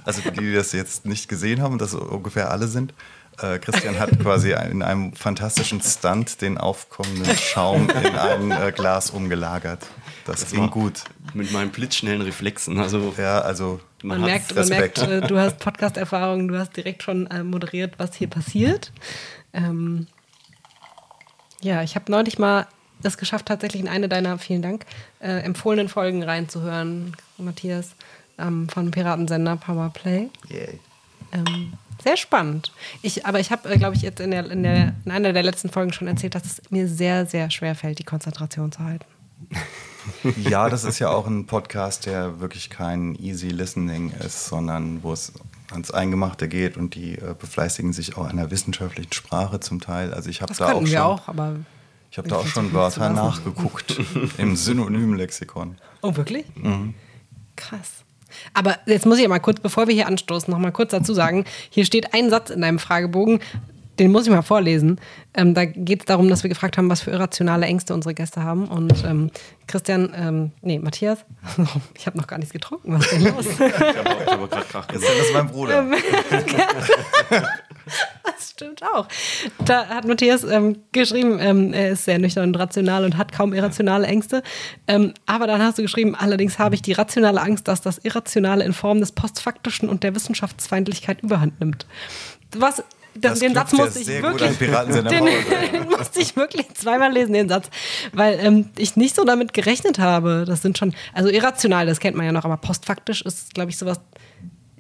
Also 0.05 0.21
für 0.21 0.31
die, 0.31 0.41
die 0.41 0.53
das 0.53 0.71
jetzt 0.71 1.05
nicht 1.05 1.27
gesehen 1.27 1.61
haben, 1.61 1.73
und 1.73 1.81
das 1.81 1.93
ungefähr 1.93 2.51
alle 2.51 2.67
sind, 2.67 2.93
äh, 3.41 3.57
Christian 3.59 3.99
hat 3.99 4.19
quasi 4.19 4.51
in 4.51 4.83
einem 4.83 5.13
fantastischen 5.13 5.81
Stunt 5.81 6.41
den 6.41 6.57
aufkommenden 6.57 7.35
Schaum 7.35 7.89
in 7.89 8.15
ein 8.15 8.51
äh, 8.51 8.71
Glas 8.71 9.09
umgelagert. 9.09 9.85
Das, 10.25 10.51
ging 10.51 10.61
war 10.61 10.69
gut. 10.69 11.03
Mit 11.33 11.51
meinen 11.51 11.71
blitzschnellen 11.71 12.21
Reflexen. 12.21 12.79
Also, 12.79 13.13
Ja, 13.17 13.41
also 13.41 13.79
Man 14.03 14.21
hat 14.21 14.25
merkt, 14.29 14.55
man 14.55 14.67
merkt 14.67 14.99
Respekt. 14.99 15.23
äh, 15.23 15.27
du 15.27 15.37
hast 15.39 15.59
Podcast-Erfahrung, 15.59 16.47
du 16.47 16.57
hast 16.57 16.77
direkt 16.77 17.03
schon 17.03 17.27
äh, 17.27 17.43
moderiert, 17.43 17.95
was 17.97 18.15
hier 18.15 18.27
passiert. 18.27 18.91
Ähm, 19.53 20.07
ja, 21.61 21.81
ich 21.81 21.95
habe 21.95 22.11
neulich 22.11 22.37
mal 22.39 22.67
es 23.01 23.17
geschafft, 23.17 23.47
tatsächlich 23.47 23.81
in 23.81 23.89
eine 23.89 24.07
deiner, 24.07 24.37
vielen 24.37 24.61
Dank, 24.61 24.85
äh, 25.19 25.39
empfohlenen 25.39 25.89
Folgen 25.89 26.23
reinzuhören, 26.23 27.17
Matthias, 27.37 27.95
ähm, 28.37 28.69
von 28.69 28.91
Piratensender 28.91 29.55
Powerplay. 29.57 30.29
Yay. 30.49 30.79
Ähm, 31.31 31.73
sehr 32.03 32.17
spannend. 32.17 32.71
Ich, 33.01 33.25
aber 33.25 33.39
ich 33.39 33.51
habe, 33.51 33.69
äh, 33.69 33.77
glaube 33.77 33.95
ich, 33.95 34.01
jetzt 34.01 34.19
in, 34.19 34.31
der, 34.31 34.49
in, 34.49 34.63
der, 34.63 34.93
in 35.05 35.11
einer 35.11 35.33
der 35.33 35.43
letzten 35.43 35.69
Folgen 35.69 35.93
schon 35.93 36.07
erzählt, 36.07 36.35
dass 36.35 36.45
es 36.45 36.61
mir 36.69 36.87
sehr, 36.87 37.25
sehr 37.25 37.49
schwer 37.49 37.75
fällt, 37.75 37.99
die 37.99 38.03
Konzentration 38.03 38.71
zu 38.71 38.79
halten. 38.79 39.05
Ja, 40.37 40.69
das 40.69 40.83
ist 40.83 40.99
ja 40.99 41.11
auch 41.11 41.27
ein 41.27 41.45
Podcast, 41.45 42.07
der 42.07 42.41
wirklich 42.41 42.69
kein 42.69 43.15
easy 43.15 43.47
listening 43.47 44.11
ist, 44.11 44.47
sondern 44.47 45.01
wo 45.01 45.13
es 45.13 45.31
ans 45.71 45.91
Eingemachte 45.91 46.49
geht 46.49 46.75
und 46.75 46.95
die 46.95 47.17
äh, 47.17 47.33
befleißigen 47.39 47.93
sich 47.93 48.17
auch 48.17 48.25
einer 48.25 48.51
wissenschaftlichen 48.51 49.13
Sprache 49.13 49.61
zum 49.61 49.79
Teil. 49.79 50.13
Also 50.13 50.29
ich 50.29 50.41
habe 50.41 50.53
da 50.53 50.73
auch 50.73 50.85
schon, 50.85 50.97
auch, 50.97 51.27
aber. 51.29 51.55
ich 52.11 52.17
habe 52.17 52.27
da 52.27 52.35
auch 52.35 52.47
schon 52.47 52.73
Wörter 52.73 53.09
nachgeguckt 53.11 53.97
im 54.37 54.57
Synonymlexikon. 54.57 55.77
Oh, 56.01 56.17
wirklich? 56.17 56.45
Krass. 57.55 58.03
Aber 58.53 58.77
jetzt 58.85 59.05
muss 59.05 59.17
ich 59.17 59.23
ja 59.23 59.29
mal 59.29 59.39
kurz, 59.39 59.59
bevor 59.59 59.87
wir 59.87 59.93
hier 59.93 60.07
anstoßen, 60.07 60.51
noch 60.51 60.59
mal 60.59 60.71
kurz 60.71 60.91
dazu 60.91 61.13
sagen: 61.13 61.45
Hier 61.69 61.85
steht 61.85 62.13
ein 62.13 62.29
Satz 62.29 62.49
in 62.49 62.61
deinem 62.61 62.79
Fragebogen, 62.79 63.39
den 63.99 64.11
muss 64.11 64.23
ich 64.25 64.31
mal 64.31 64.41
vorlesen. 64.41 64.99
Ähm, 65.33 65.53
da 65.53 65.65
geht 65.65 66.01
es 66.01 66.05
darum, 66.05 66.29
dass 66.29 66.43
wir 66.43 66.49
gefragt 66.49 66.77
haben, 66.77 66.89
was 66.89 67.01
für 67.01 67.11
irrationale 67.11 67.65
Ängste 67.65 67.93
unsere 67.93 68.13
Gäste 68.13 68.43
haben. 68.43 68.67
Und 68.67 69.03
ähm, 69.05 69.29
Christian, 69.67 70.13
ähm, 70.15 70.51
nee, 70.61 70.79
Matthias, 70.79 71.19
ich 71.95 72.07
habe 72.07 72.17
noch 72.17 72.27
gar 72.27 72.37
nichts 72.37 72.53
getrunken. 72.53 72.93
Was 72.93 73.05
ist 73.05 73.11
denn 73.13 73.35
los? 73.35 73.45
Ich 73.45 73.59
habe 73.59 74.09
hab 74.09 74.49
gerade 74.49 74.65
Krach 74.65 74.87
Jetzt 74.91 75.01
gemacht. 75.01 75.19
ist 75.19 75.27
das 75.27 75.33
mein 75.33 75.47
Bruder. 75.47 75.85
Das 78.23 78.51
stimmt 78.51 78.81
auch. 78.83 79.07
Da 79.65 79.87
hat 79.87 80.05
Matthias 80.05 80.43
ähm, 80.43 80.77
geschrieben, 80.91 81.39
ähm, 81.39 81.73
er 81.73 81.91
ist 81.91 82.05
sehr 82.05 82.19
nüchtern 82.19 82.49
und 82.49 82.55
rational 82.55 83.05
und 83.05 83.17
hat 83.17 83.31
kaum 83.31 83.53
irrationale 83.53 84.07
Ängste. 84.07 84.43
Ähm, 84.87 85.13
aber 85.25 85.47
dann 85.47 85.61
hast 85.61 85.77
du 85.77 85.81
geschrieben, 85.81 86.15
allerdings 86.15 86.59
habe 86.59 86.75
ich 86.75 86.81
die 86.81 86.93
rationale 86.93 87.41
Angst, 87.41 87.67
dass 87.67 87.81
das 87.81 87.99
Irrationale 87.99 88.63
in 88.63 88.73
Form 88.73 88.99
des 88.99 89.11
Postfaktischen 89.11 89.89
und 89.89 90.03
der 90.03 90.15
Wissenschaftsfeindlichkeit 90.15 91.21
überhand 91.21 91.59
nimmt. 91.59 91.85
Was, 92.55 92.83
Das 93.15 93.39
den 93.39 93.53
Satz 93.53 93.73
musste 93.73 93.99
ich 93.99 94.07
wirklich. 94.07 94.57
den 94.57 95.89
musste 95.89 96.19
ich 96.19 96.35
wirklich 96.35 96.73
zweimal 96.73 97.11
lesen, 97.11 97.33
den 97.33 97.49
Satz, 97.49 97.69
weil 98.13 98.39
ähm, 98.41 98.69
ich 98.77 98.95
nicht 98.95 99.15
so 99.15 99.23
damit 99.23 99.53
gerechnet 99.53 99.99
habe. 99.99 100.45
Das 100.47 100.61
sind 100.61 100.77
schon, 100.77 100.93
also 101.13 101.29
irrational, 101.29 101.85
das 101.85 101.99
kennt 101.99 102.17
man 102.17 102.25
ja 102.25 102.31
noch, 102.31 102.45
aber 102.45 102.57
postfaktisch 102.57 103.21
ist, 103.21 103.53
glaube 103.53 103.69
ich, 103.69 103.77
sowas. 103.77 103.99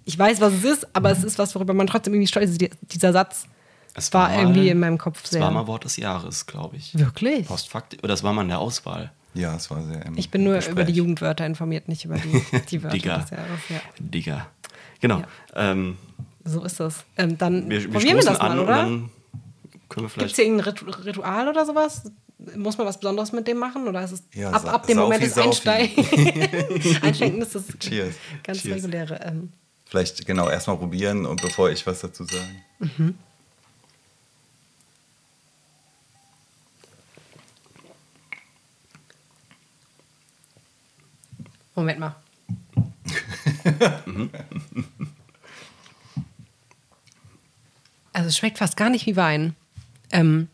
Ich 0.05 0.17
weiß, 0.19 0.41
was 0.41 0.53
es 0.53 0.63
ist, 0.63 0.87
aber 0.95 1.11
es 1.11 1.23
ist 1.23 1.37
was, 1.39 1.55
worüber 1.55 1.73
man 1.73 1.87
trotzdem 1.87 2.13
irgendwie 2.13 2.27
stolz 2.27 2.49
ist. 2.51 2.61
Die- 2.61 2.69
Dieser 2.91 3.13
Satz 3.13 3.45
Es 3.93 4.13
war 4.13 4.29
mal- 4.29 4.39
irgendwie 4.39 4.69
in 4.69 4.79
meinem 4.79 4.97
Kopf 4.97 5.23
Es 5.23 5.29
sehr. 5.31 5.41
war 5.41 5.51
mal 5.51 5.65
Wort 5.67 5.85
des 5.85 5.97
Jahres, 5.97 6.45
glaube 6.45 6.75
ich. 6.77 6.97
Wirklich? 6.97 7.47
Postfakt, 7.47 7.95
oder 7.99 8.09
das 8.09 8.23
war 8.23 8.33
mal 8.33 8.41
in 8.43 8.49
der 8.49 8.59
Auswahl. 8.59 9.11
Ja, 9.33 9.55
es 9.55 9.71
war 9.71 9.81
sehr 9.83 10.05
im 10.05 10.17
Ich 10.17 10.29
bin 10.29 10.43
nur 10.43 10.55
Gespräch. 10.55 10.73
über 10.73 10.83
die 10.83 10.93
Jugendwörter 10.93 11.45
informiert, 11.45 11.87
nicht 11.87 12.05
über 12.05 12.17
die, 12.17 12.41
die 12.69 12.83
Wörter 12.83 12.95
Digga. 12.97 13.17
des 13.19 13.29
Jahres. 13.31 13.59
Ja. 13.69 13.75
Digga. 13.99 14.47
Genau. 14.99 15.19
Ja. 15.19 15.71
Ähm, 15.71 15.97
So 16.43 16.63
ist 16.63 16.79
das. 16.79 17.03
Ähm, 17.17 17.37
dann 17.37 17.69
wir, 17.69 17.81
wir 17.83 17.89
probieren 17.91 18.17
wir 18.17 18.23
das 18.25 18.37
mal, 18.39 18.59
oder? 18.59 18.75
dann 18.75 19.09
können 19.89 20.07
wir 20.07 20.15
Gibt 20.19 20.31
es 20.31 20.35
hier 20.35 20.45
irgendein 20.45 20.73
Ritu- 20.73 21.05
Ritual 21.05 21.47
oder 21.47 21.65
sowas? 21.65 22.03
Muss 22.57 22.77
man 22.77 22.85
was 22.85 22.99
Besonderes 22.99 23.31
mit 23.31 23.47
dem 23.47 23.57
machen? 23.57 23.87
Oder 23.87 24.03
ist 24.03 24.11
es 24.11 24.23
Ja, 24.33 24.49
ab, 24.51 24.65
ab 24.71 24.85
dem 24.87 24.97
Moment 24.97 25.23
des 25.23 25.37
Einsteigen? 25.37 26.05
Einschenken 27.01 27.41
ist 27.41 27.55
das 27.55 27.63
Cheers. 27.79 28.15
ganz 28.43 28.61
Cheers. 28.61 28.75
reguläre. 28.83 29.19
Ähm, 29.23 29.49
Vielleicht 29.93 30.25
genau 30.25 30.49
erstmal 30.49 30.77
probieren 30.77 31.27
und 31.27 31.39
bevor 31.39 31.69
ich 31.69 31.85
was 31.85 31.99
dazu 32.01 32.23
sage. 32.23 32.49
Moment 41.75 41.99
mal. 41.99 42.15
also 48.13 48.29
es 48.29 48.35
schmeckt 48.35 48.57
fast 48.57 48.75
gar 48.75 48.89
nicht 48.89 49.05
wie 49.05 49.15
Wein. 49.15 49.55
Ähm, 50.11 50.47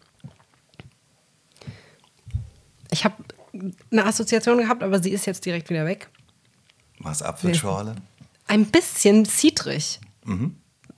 ich 2.91 3.05
habe 3.05 3.23
eine 3.89 4.05
Assoziation 4.05 4.57
gehabt, 4.57 4.83
aber 4.83 5.01
sie 5.01 5.11
ist 5.11 5.25
jetzt 5.25 5.45
direkt 5.45 5.69
wieder 5.69 5.85
weg. 5.85 6.09
War 6.99 7.13
es 7.13 7.21
Apfelschorle? 7.21 7.95
Ein 8.49 8.65
bisschen 8.65 9.25
zitrig. 9.25 9.99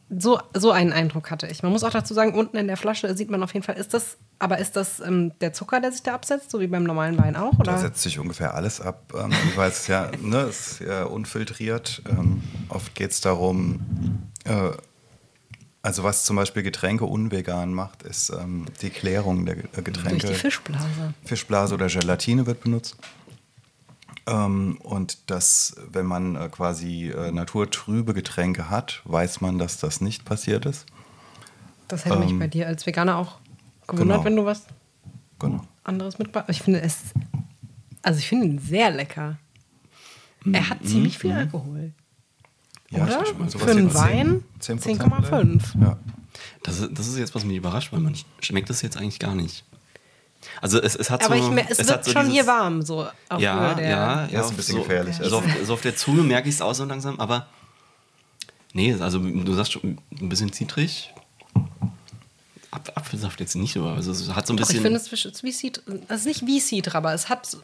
So, 0.10 0.40
so 0.54 0.72
einen 0.72 0.94
Eindruck 0.94 1.30
hatte 1.32 1.48
ich. 1.48 1.64
Man 1.64 1.72
muss 1.72 1.84
auch 1.84 1.90
dazu 1.92 2.14
sagen, 2.14 2.34
unten 2.34 2.58
in 2.58 2.68
der 2.68 2.78
Flasche 2.78 3.16
sieht 3.16 3.30
man 3.30 3.44
auf 3.44 3.54
jeden 3.54 3.66
Fall, 3.66 3.76
ist 3.76 3.94
das, 3.94 4.18
aber 4.40 4.58
ist 4.58 4.76
das 4.76 5.02
ähm, 5.02 5.34
der 5.40 5.54
Zucker, 5.54 5.80
der 5.82 5.92
sich 5.92 6.02
da 6.02 6.14
absetzt, 6.14 6.50
so 6.50 6.60
wie 6.62 6.68
beim 6.68 6.84
normalen 6.84 7.18
Wein 7.18 7.36
auch? 7.36 7.54
Oder? 7.60 7.74
Da 7.74 7.78
setzt 7.78 8.02
sich 8.02 8.20
ungefähr 8.20 8.54
alles 8.56 8.80
ab, 8.82 9.14
ähm, 9.18 9.32
weil 9.56 9.70
es 9.70 9.88
ja, 9.88 10.10
ne, 10.22 10.42
es 10.42 10.74
ist 10.74 10.80
ja 10.82 11.04
unfiltriert. 11.04 12.02
Ähm, 12.10 12.42
oft 12.70 12.96
geht 12.96 13.12
es 13.12 13.22
darum, 13.22 13.82
äh, 14.46 14.72
also 15.82 16.04
was 16.04 16.26
zum 16.26 16.36
Beispiel 16.36 16.64
Getränke 16.64 17.06
unvegan 17.06 17.74
macht, 17.74 18.04
ist 18.04 18.30
ähm, 18.30 18.66
die 18.82 18.92
Klärung 18.92 19.46
der 19.46 19.58
äh, 19.58 19.62
Durch 19.74 19.84
Getränke. 19.86 20.28
die 20.28 20.34
Fischblase. 20.36 20.88
Fischblase 21.26 21.74
oder 21.74 21.88
Gelatine 21.88 22.46
wird 22.46 22.62
benutzt. 22.62 22.98
Ähm, 24.28 24.78
und 24.84 25.30
das, 25.32 25.76
wenn 25.92 26.06
man 26.06 26.36
äh, 26.36 26.48
quasi 26.50 27.10
äh, 27.10 27.32
naturtrübe 27.32 28.14
Getränke 28.14 28.70
hat, 28.70 29.02
weiß 29.06 29.42
man, 29.42 29.58
dass 29.58 29.80
das 29.80 30.00
nicht 30.02 30.26
passiert 30.26 30.66
ist. 30.66 30.86
Das 31.88 32.06
hätte 32.06 32.20
mich 32.20 32.30
Ähm, 32.32 32.40
bei 32.40 32.48
dir 32.48 32.68
als 32.68 32.86
Veganer 32.86 33.18
auch 33.18 33.40
gewundert, 33.88 34.18
genau. 34.18 34.26
wenn 34.26 34.36
du 34.36 34.46
was 34.46 34.66
Genau. 35.40 35.62
anderes 35.84 36.20
mitgebracht 36.20 36.46
hast. 36.48 36.56
Ich 36.56 36.62
finde 36.62 36.82
es, 36.82 36.98
also 38.04 38.20
ich 38.20 38.28
finde 38.30 38.46
ihn 38.46 38.60
sehr 38.60 38.92
lecker. 38.92 39.38
Er 40.52 40.70
hat 40.70 40.86
ziemlich 40.86 41.18
viel 41.18 41.32
Alkohol. 41.34 41.92
Ja, 42.92 43.04
Oder? 43.06 43.22
mal, 43.38 43.50
sowas 43.50 43.66
Für 43.66 43.72
einen 43.72 43.90
10 43.90 43.94
Wein 44.00 44.44
10% 44.62 45.00
10,5. 45.02 45.82
Ja. 45.84 45.98
Das, 46.64 46.80
ist- 46.80 46.90
das 46.98 47.08
ist 47.08 47.18
jetzt, 47.18 47.34
was 47.36 47.44
mich 47.46 47.58
überrascht, 47.58 47.92
weil 47.92 48.00
man 48.02 48.16
schmeckt 48.40 48.70
das 48.70 48.82
jetzt 48.82 48.98
eigentlich 48.98 49.20
gar 49.20 49.34
nicht. 49.36 49.64
Also 50.62 50.82
es, 50.82 50.96
es 50.96 51.10
hat 51.10 51.24
Aber 51.26 51.38
so. 51.38 51.44
ich 51.44 51.50
mer- 51.52 51.66
es, 51.70 51.80
hat 51.80 51.88
wird 51.88 52.06
so 52.06 52.12
schon 52.12 52.22
dieses- 52.24 52.34
hier 52.34 52.48
warm, 52.48 52.82
so 52.82 53.08
auf 53.30 53.40
Ja, 53.42 53.74
der. 53.74 53.90
ja, 53.90 53.98
Ja, 53.98 54.26
ist 54.26 54.32
ja. 54.34 54.48
ein 54.48 54.56
bisschen 54.56 54.76
so, 54.78 54.82
gefährlich, 54.84 55.16
So 55.22 55.38
auf, 55.38 55.44
so 55.66 55.74
auf 55.74 55.82
der 55.82 55.96
Zunge 55.96 56.24
merke 56.24 56.50
ich 56.50 56.56
es 56.56 56.62
auch 56.62 56.74
so 56.74 56.86
langsam, 56.86 57.20
aber. 57.20 57.48
Nee, 58.74 58.94
also 59.00 59.20
du 59.20 59.54
sagst 59.54 59.74
schon 59.74 59.98
ein 60.20 60.30
bisschen 60.30 60.52
zitrig. 60.54 61.14
Ap 62.72 62.92
Apfelsaft 62.96 63.40
jetzt 63.42 63.56
nicht, 63.56 63.76
aber 63.76 63.94
also 63.96 64.12
es 64.12 64.34
hat 64.34 64.48
so 64.48 64.54
ein 64.54 64.58
Doch, 64.58 64.64
ich 64.64 64.70
bisschen. 64.70 64.84
finde 64.84 64.98
es 64.98 65.12
ist 65.12 65.44
wie 65.44 65.52
Citra, 65.52 65.82
es 66.08 66.22
ist 66.22 66.26
nicht 66.26 66.46
wie 66.48 66.60
Citra, 66.62 66.98
aber 67.00 67.14
es 67.14 67.28
hat 67.28 67.46
so- 67.46 67.62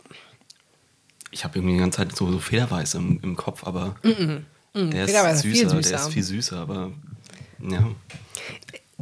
Ich 1.32 1.44
habe 1.46 1.58
irgendwie 1.58 1.76
die 1.76 1.80
ganze 1.80 1.98
Zeit 2.00 2.14
so, 2.16 2.30
so 2.32 2.40
Federweiß 2.40 2.96
im, 2.96 3.20
im 3.24 3.36
Kopf, 3.38 3.66
aber 3.66 3.96
der 4.04 4.12
ist 4.12 4.44
Mm, 4.74 4.92
Federweiß 4.92 5.36
ist 5.38 5.42
viel 5.44 5.56
süßer, 5.56 5.74
der 5.76 5.84
süßer. 5.84 5.96
ist 5.96 6.14
viel 6.14 6.24
süßer, 6.24 6.58
aber 6.58 6.92
ja. 7.62 7.88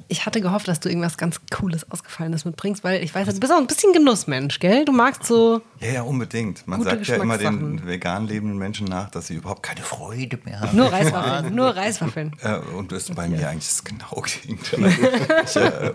Ich 0.10 0.26
hatte 0.26 0.42
gehofft, 0.42 0.68
dass 0.68 0.82
du 0.82 0.90
irgendwas 0.90 1.18
ganz 1.18 1.40
Cooles, 1.50 1.90
Ausgefallenes 1.90 2.44
mitbringst, 2.44 2.84
weil 2.84 3.02
ich 3.02 3.16
weiß, 3.16 3.34
du 3.34 3.40
bist 3.40 3.52
auch 3.52 3.58
ein 3.58 3.66
bisschen 3.68 3.94
Genussmensch, 3.94 4.60
gell? 4.60 4.84
Du 4.84 4.92
magst 4.92 5.24
so. 5.24 5.62
Ja, 5.80 5.88
ja, 5.88 6.02
unbedingt. 6.02 6.68
Man 6.68 6.84
sagt 6.84 7.08
ja 7.08 7.16
immer 7.16 7.38
den 7.38 7.86
vegan 7.86 8.28
lebenden 8.28 8.58
Menschen 8.58 8.88
nach, 8.88 9.10
dass 9.10 9.28
sie 9.28 9.36
überhaupt 9.36 9.64
keine 9.64 9.82
Freude 9.82 10.38
mehr 10.44 10.60
haben. 10.60 10.76
Nur 10.76 10.92
Reiswaffeln. 10.92 11.56
nur 11.56 11.68
Reiswaffeln. 11.68 12.36
Äh, 12.42 12.58
und 12.76 12.92
das 12.92 13.10
ist 13.10 13.16
bei 13.16 13.30
mir 13.30 13.48
eigentlich 13.48 13.68
das 13.68 13.84
genau 13.86 14.22
Gegenteil. 14.22 14.94
Ich, 15.46 15.56
äh, 15.56 15.94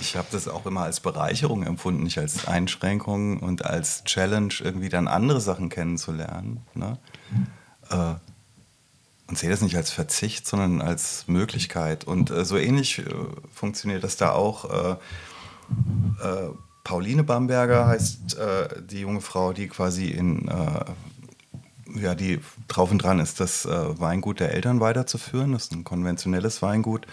ich 0.00 0.16
habe 0.16 0.28
das 0.32 0.48
auch 0.48 0.64
immer 0.64 0.82
als 0.82 1.00
Bereicherung 1.00 1.62
empfunden, 1.62 2.04
nicht 2.04 2.18
als 2.18 2.48
Einschränkung 2.48 3.38
und 3.40 3.66
als 3.66 4.04
Challenge, 4.04 4.54
irgendwie 4.60 4.88
dann 4.88 5.08
andere 5.08 5.42
Sachen 5.42 5.68
kennenzulernen. 5.68 6.62
Ne? 6.74 6.98
Äh, 7.90 8.14
und 9.32 9.38
sehe 9.38 9.48
das 9.48 9.62
nicht 9.62 9.76
als 9.76 9.90
Verzicht, 9.90 10.46
sondern 10.46 10.82
als 10.82 11.24
Möglichkeit. 11.26 12.04
Und 12.04 12.30
äh, 12.30 12.44
so 12.44 12.58
ähnlich 12.58 12.98
äh, 12.98 13.04
funktioniert 13.50 14.04
das 14.04 14.18
da 14.18 14.32
auch. 14.32 14.66
Äh, 14.70 14.90
äh, 16.22 16.50
Pauline 16.84 17.24
Bamberger 17.24 17.86
heißt 17.86 18.36
äh, 18.36 18.82
die 18.82 19.00
junge 19.00 19.22
Frau, 19.22 19.54
die 19.54 19.68
quasi 19.68 20.08
in 20.08 20.48
äh, 20.48 20.84
ja, 21.98 22.14
die 22.14 22.40
drauf 22.68 22.90
und 22.90 22.98
dran 22.98 23.20
ist, 23.20 23.40
das 23.40 23.66
Weingut 23.66 24.40
der 24.40 24.52
Eltern 24.52 24.80
weiterzuführen. 24.80 25.52
Das 25.52 25.64
ist 25.64 25.72
ein 25.72 25.84
konventionelles 25.84 26.60
Weingut. 26.60 27.06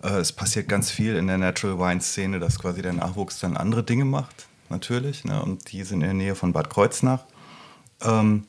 Es 0.00 0.32
passiert 0.32 0.66
ganz 0.66 0.90
viel 0.90 1.16
in 1.16 1.26
der 1.26 1.36
Natural 1.38 1.78
Wine 1.78 2.00
Szene, 2.00 2.38
dass 2.38 2.58
quasi 2.58 2.80
der 2.80 2.94
Nachwuchs 2.94 3.38
dann 3.38 3.56
andere 3.56 3.82
Dinge 3.82 4.04
macht, 4.04 4.46
natürlich. 4.68 5.24
Ne? 5.24 5.42
Und 5.42 5.72
die 5.72 5.84
sind 5.84 6.00
in 6.00 6.06
der 6.06 6.14
Nähe 6.14 6.34
von 6.34 6.52
Bad 6.52 6.68
Kreuznach. 6.68 7.24
Ähm, 8.02 8.44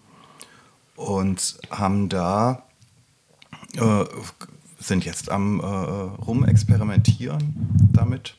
und 0.98 1.58
haben 1.70 2.10
da, 2.10 2.64
äh, 3.78 4.06
sind 4.80 5.06
jetzt 5.06 5.30
am 5.30 5.60
äh, 5.60 5.64
rumexperimentieren 5.64 7.90
damit. 7.94 8.36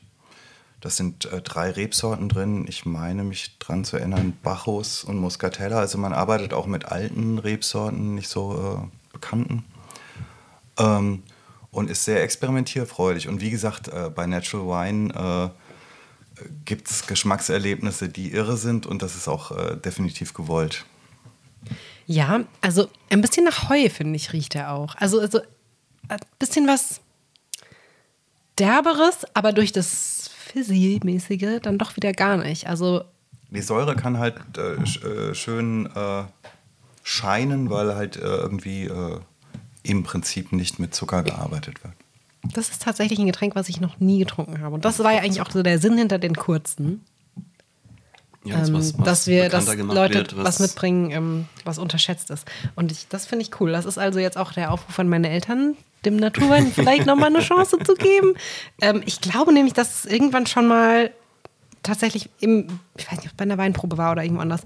Das 0.81 0.97
sind 0.97 1.25
äh, 1.25 1.41
drei 1.41 1.71
Rebsorten 1.71 2.27
drin. 2.27 2.65
Ich 2.67 2.85
meine 2.85 3.23
mich 3.23 3.57
dran 3.59 3.85
zu 3.85 3.97
erinnern, 3.97 4.37
Bacchus 4.43 5.03
und 5.03 5.17
Muscatella. 5.17 5.79
Also 5.79 5.97
man 5.97 6.13
arbeitet 6.13 6.53
auch 6.53 6.65
mit 6.65 6.85
alten 6.85 7.39
Rebsorten, 7.39 8.15
nicht 8.15 8.27
so 8.27 8.83
äh, 8.83 9.13
bekannten. 9.13 9.63
Ähm, 10.77 11.23
und 11.71 11.89
ist 11.89 12.05
sehr 12.05 12.21
experimentierfreudig. 12.21 13.29
Und 13.29 13.41
wie 13.41 13.49
gesagt, 13.49 13.87
äh, 13.87 14.11
bei 14.13 14.27
Natural 14.27 14.67
Wine 14.67 15.51
gibt 16.65 16.89
es 16.89 17.07
Geschmackserlebnisse, 17.07 18.09
die 18.09 18.31
irre 18.31 18.57
sind 18.57 18.85
und 18.85 19.01
das 19.01 19.15
ist 19.15 19.27
auch 19.27 19.51
äh, 19.51 19.77
definitiv 19.77 20.33
gewollt. 20.33 20.85
Ja, 22.05 22.41
also 22.61 22.89
ein 23.09 23.21
bisschen 23.21 23.45
nach 23.45 23.69
Heu, 23.69 23.89
finde 23.89 24.15
ich, 24.17 24.33
riecht 24.33 24.55
er 24.55 24.73
auch. 24.73 24.95
Also, 24.95 25.19
also 25.21 25.39
ein 26.09 26.19
bisschen 26.39 26.67
was 26.67 26.99
Derberes, 28.59 29.25
aber 29.33 29.51
durch 29.51 29.71
das 29.71 30.29
Fizzy-mäßige 30.37 31.59
dann 31.61 31.77
doch 31.77 31.95
wieder 31.95 32.11
gar 32.13 32.37
nicht. 32.37 32.67
Also 32.67 33.03
Die 33.49 33.61
Säure 33.61 33.95
kann 33.95 34.19
halt 34.19 34.35
äh, 34.57 34.81
sch- 34.83 35.03
äh, 35.03 35.33
schön 35.33 35.87
äh, 35.95 36.23
scheinen, 37.03 37.69
weil 37.71 37.95
halt 37.95 38.17
äh, 38.17 38.19
irgendwie 38.21 38.83
äh, 38.85 39.19
im 39.81 40.03
Prinzip 40.03 40.51
nicht 40.51 40.79
mit 40.79 40.93
Zucker 40.93 41.23
gearbeitet 41.23 41.83
wird. 41.83 41.93
das 42.53 42.69
ist 42.69 42.83
tatsächlich 42.83 43.17
ein 43.19 43.25
Getränk, 43.25 43.55
was 43.55 43.69
ich 43.69 43.81
noch 43.81 43.99
nie 43.99 44.19
getrunken 44.19 44.61
habe. 44.61 44.75
Und 44.75 44.85
das 44.85 44.99
war 44.99 45.13
ja 45.13 45.21
eigentlich 45.21 45.41
auch 45.41 45.49
so 45.51 45.63
der 45.63 45.79
Sinn 45.79 45.97
hinter 45.97 46.19
den 46.19 46.35
kurzen. 46.35 47.03
Ja, 48.45 48.59
das, 48.59 48.69
ähm, 48.69 48.75
was- 48.75 48.97
was 48.97 49.05
dass 49.05 49.27
wir, 49.27 49.49
dass 49.49 49.65
gemacht 49.71 49.95
Leute 49.95 50.13
wird, 50.15 50.37
was, 50.37 50.59
mitbringen, 50.59 51.11
ähm, 51.11 51.45
was 51.63 51.77
unterschätzt 51.77 52.29
ist. 52.29 52.45
Und 52.75 52.91
ich, 52.91 53.07
das 53.07 53.25
finde 53.25 53.43
ich 53.43 53.59
cool. 53.61 53.71
Das 53.71 53.85
ist 53.85 53.97
also 53.97 54.19
jetzt 54.19 54.37
auch 54.37 54.51
der 54.53 54.71
Aufruf 54.71 54.97
an 54.99 55.07
meine 55.09 55.29
Eltern, 55.29 55.75
dem 56.05 56.17
Naturwein 56.17 56.71
vielleicht 56.75 57.05
nochmal 57.05 57.29
eine 57.29 57.39
Chance 57.41 57.77
zu 57.85 57.93
geben. 57.95 58.33
Ähm, 58.81 59.01
ich 59.05 59.21
glaube 59.21 59.53
nämlich, 59.53 59.73
dass 59.73 60.03
es 60.03 60.11
irgendwann 60.11 60.45
schon 60.47 60.67
mal 60.67 61.11
tatsächlich 61.83 62.29
im, 62.39 62.79
ich 62.97 63.05
weiß 63.11 63.17
nicht, 63.17 63.25
ob 63.27 63.31
es 63.31 63.37
bei 63.37 63.43
einer 63.43 63.57
Weinprobe 63.57 63.97
war 63.97 64.13
oder 64.13 64.23
irgendwo 64.23 64.41
anders. 64.41 64.61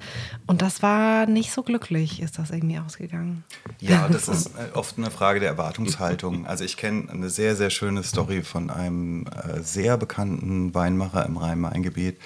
Und 0.45 0.61
das 0.61 0.83
war 0.83 1.25
nicht 1.25 1.51
so 1.51 1.63
glücklich, 1.63 2.21
ist 2.21 2.37
das 2.37 2.51
irgendwie 2.51 2.77
ausgegangen. 2.77 3.43
Ja, 3.79 4.07
das 4.11 4.27
ist 4.27 4.47
äh, 4.55 4.75
oft 4.75 4.97
eine 4.99 5.09
Frage 5.09 5.39
der 5.39 5.49
Erwartungshaltung. 5.49 6.45
Also 6.45 6.63
ich 6.63 6.77
kenne 6.77 7.09
eine 7.11 7.29
sehr, 7.29 7.55
sehr 7.55 7.71
schöne 7.71 8.03
Story 8.03 8.43
von 8.43 8.69
einem 8.69 9.25
äh, 9.27 9.61
sehr 9.63 9.97
bekannten 9.97 10.73
Weinmacher 10.75 11.25
im 11.25 11.37
Rhein-Main-Gebiet. 11.37 12.17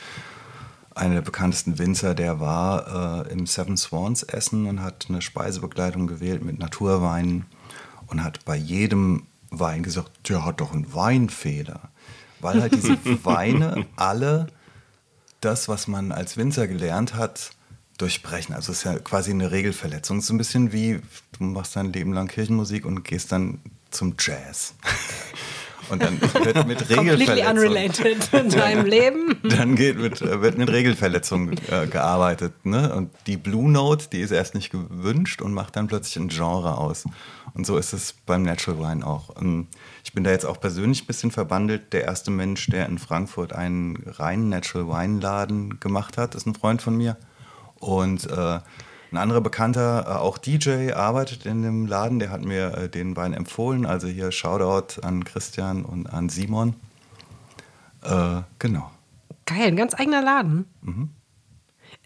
Einer 0.94 1.16
der 1.16 1.22
bekanntesten 1.22 1.80
Winzer, 1.80 2.14
der 2.14 2.40
war 2.40 3.26
äh, 3.26 3.32
im 3.32 3.46
Seven 3.48 3.78
Swans 3.78 4.24
Essen 4.24 4.68
und 4.68 4.82
hat 4.82 5.06
eine 5.10 5.22
Speisebegleitung 5.22 6.08
gewählt 6.08 6.44
mit 6.44 6.60
Naturweinen 6.60 7.46
und 8.08 8.24
hat 8.24 8.44
bei 8.44 8.56
jedem 8.56 9.28
Wein 9.50 9.84
gesagt, 9.84 10.30
der 10.30 10.46
hat 10.46 10.60
doch 10.60 10.74
einen 10.74 10.94
Weinfehler. 10.94 11.90
Weil 12.40 12.62
halt 12.62 12.74
diese 12.74 12.98
Weine 13.26 13.86
alle 13.96 14.48
das, 15.40 15.68
was 15.68 15.88
man 15.88 16.12
als 16.12 16.38
Winzer 16.38 16.68
gelernt 16.68 17.16
hat, 17.16 17.52
durchbrechen. 17.98 18.56
Also 18.56 18.72
es 18.72 18.80
ist 18.80 18.84
ja 18.84 18.98
quasi 19.00 19.32
eine 19.32 19.52
Regelverletzung. 19.52 20.18
Es 20.18 20.26
ist 20.26 20.32
ein 20.32 20.38
bisschen 20.38 20.72
wie, 20.72 21.02
du 21.38 21.44
machst 21.44 21.76
dein 21.76 21.94
Leben 21.94 22.14
lang 22.14 22.28
Kirchenmusik 22.28 22.86
und 22.86 23.04
gehst 23.04 23.32
dann 23.32 23.60
zum 23.92 24.16
Jazz. 24.20 24.74
Und 25.92 26.02
dann 26.02 26.22
wird 26.22 26.68
mit 26.68 26.90
Regelverletzung, 26.90 27.48
unrelated 27.48 28.34
in 28.34 28.50
deinem 28.50 28.86
Leben. 28.86 29.36
dann 29.44 29.76
geht 29.76 29.98
mit, 30.00 30.22
äh, 30.22 30.42
wird 30.42 30.58
mit 30.58 30.70
Regelverletzungen 30.70 31.60
äh, 31.70 31.88
gearbeitet. 31.88 32.66
Ne? 32.66 32.94
Und 32.96 33.12
die 33.28 33.38
Blue 33.38 33.70
Note, 33.70 34.08
die 34.12 34.22
ist 34.22 34.32
erst 34.32 34.56
nicht 34.56 34.72
gewünscht 34.72 35.42
und 35.42 35.54
macht 35.54 35.76
dann 35.76 35.88
plötzlich 35.88 36.18
ein 36.18 36.30
Genre 36.30 36.78
aus. 36.78 37.06
Und 37.54 37.66
so 37.66 37.78
ist 37.78 37.92
es 37.94 38.14
beim 38.26 38.44
Natural 38.44 38.80
Wine 38.80 39.06
auch. 39.06 39.36
Ähm, 39.42 39.68
Ich 40.04 40.14
bin 40.14 40.24
da 40.24 40.32
jetzt 40.32 40.46
auch 40.46 40.60
persönlich 40.60 41.04
ein 41.04 41.08
bisschen 41.08 41.32
verbandelt. 41.32 41.92
Der 41.94 42.06
erste 42.06 42.32
Mensch, 42.32 42.68
der 42.68 42.86
in 42.88 42.98
Frankfurt 42.98 43.54
einen 43.54 44.02
reinen 44.08 44.50
Natural 44.50 44.88
Wine 44.88 45.20
Laden 45.20 45.80
gemacht 45.80 46.18
hat, 46.18 46.36
ist 46.36 46.48
ein 46.48 46.56
Freund 46.56 46.82
von 46.82 46.96
mir. 46.96 47.18
Und 47.76 48.30
äh, 48.30 48.60
ein 49.12 49.18
anderer 49.18 49.42
Bekannter, 49.42 50.06
äh, 50.08 50.12
auch 50.12 50.38
DJ, 50.38 50.94
arbeitet 50.94 51.46
in 51.46 51.62
dem 51.64 51.86
Laden. 51.86 52.20
Der 52.20 52.30
hat 52.30 52.44
mir 52.44 52.78
äh, 52.78 52.90
den 52.90 53.16
Wein 53.16 53.34
empfohlen. 53.34 53.86
Also 53.86 54.08
hier 54.08 54.32
Shoutout 54.32 55.02
an 55.02 55.26
Christian 55.26 55.84
und 55.84 56.08
an 56.08 56.30
Simon. 56.30 56.76
Äh, 58.04 58.42
genau. 58.60 58.90
Geil, 59.46 59.68
ein 59.68 59.76
ganz 59.76 59.94
eigener 59.94 60.22
Laden. 60.22 60.66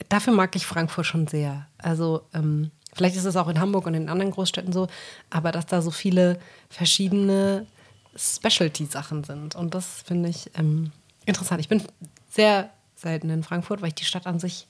Dafür 0.10 0.34
mag 0.34 0.56
ich 0.56 0.66
Frankfurt 0.66 1.06
schon 1.06 1.28
sehr. 1.28 1.68
Also, 1.78 2.24
ähm, 2.34 2.72
vielleicht 2.94 3.16
ist 3.16 3.26
es 3.26 3.36
auch 3.36 3.48
in 3.48 3.60
Hamburg 3.60 3.86
und 3.86 3.94
in 3.94 4.10
anderen 4.10 4.32
Großstädten 4.32 4.74
so, 4.74 4.88
aber 5.30 5.52
dass 5.52 5.68
da 5.68 5.82
so 5.82 5.92
viele 5.92 6.40
verschiedene 6.70 7.68
Specialty-Sachen 8.16 9.24
sind. 9.24 9.56
Und 9.56 9.76
das 9.76 10.02
finde 10.02 10.30
ich 10.30 10.50
ähm, 10.58 10.92
interessant. 11.26 11.62
Ich 11.62 11.70
bin 11.70 11.84
sehr 12.30 12.72
selten 12.96 13.30
in 13.30 13.44
Frankfurt, 13.44 13.82
weil 13.82 13.90
ich 13.90 13.96
die 13.96 14.06
Stadt 14.06 14.26
an 14.26 14.40
sich 14.40 14.68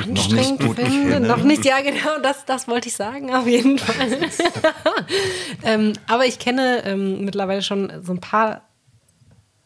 anstrengend 0.00 0.60
gut 0.60 0.76
finde. 0.78 1.20
Noch 1.20 1.42
nicht, 1.42 1.64
ja, 1.64 1.80
genau, 1.80 2.18
das, 2.22 2.44
das 2.44 2.68
wollte 2.68 2.88
ich 2.88 2.94
sagen, 2.94 3.34
auf 3.34 3.46
jeden 3.46 3.78
Fall. 3.78 4.08
ähm, 5.64 5.92
aber 6.06 6.26
ich 6.26 6.38
kenne 6.38 6.82
ähm, 6.84 7.24
mittlerweile 7.24 7.62
schon 7.62 7.90
so 8.02 8.12
ein 8.12 8.20
paar 8.20 8.62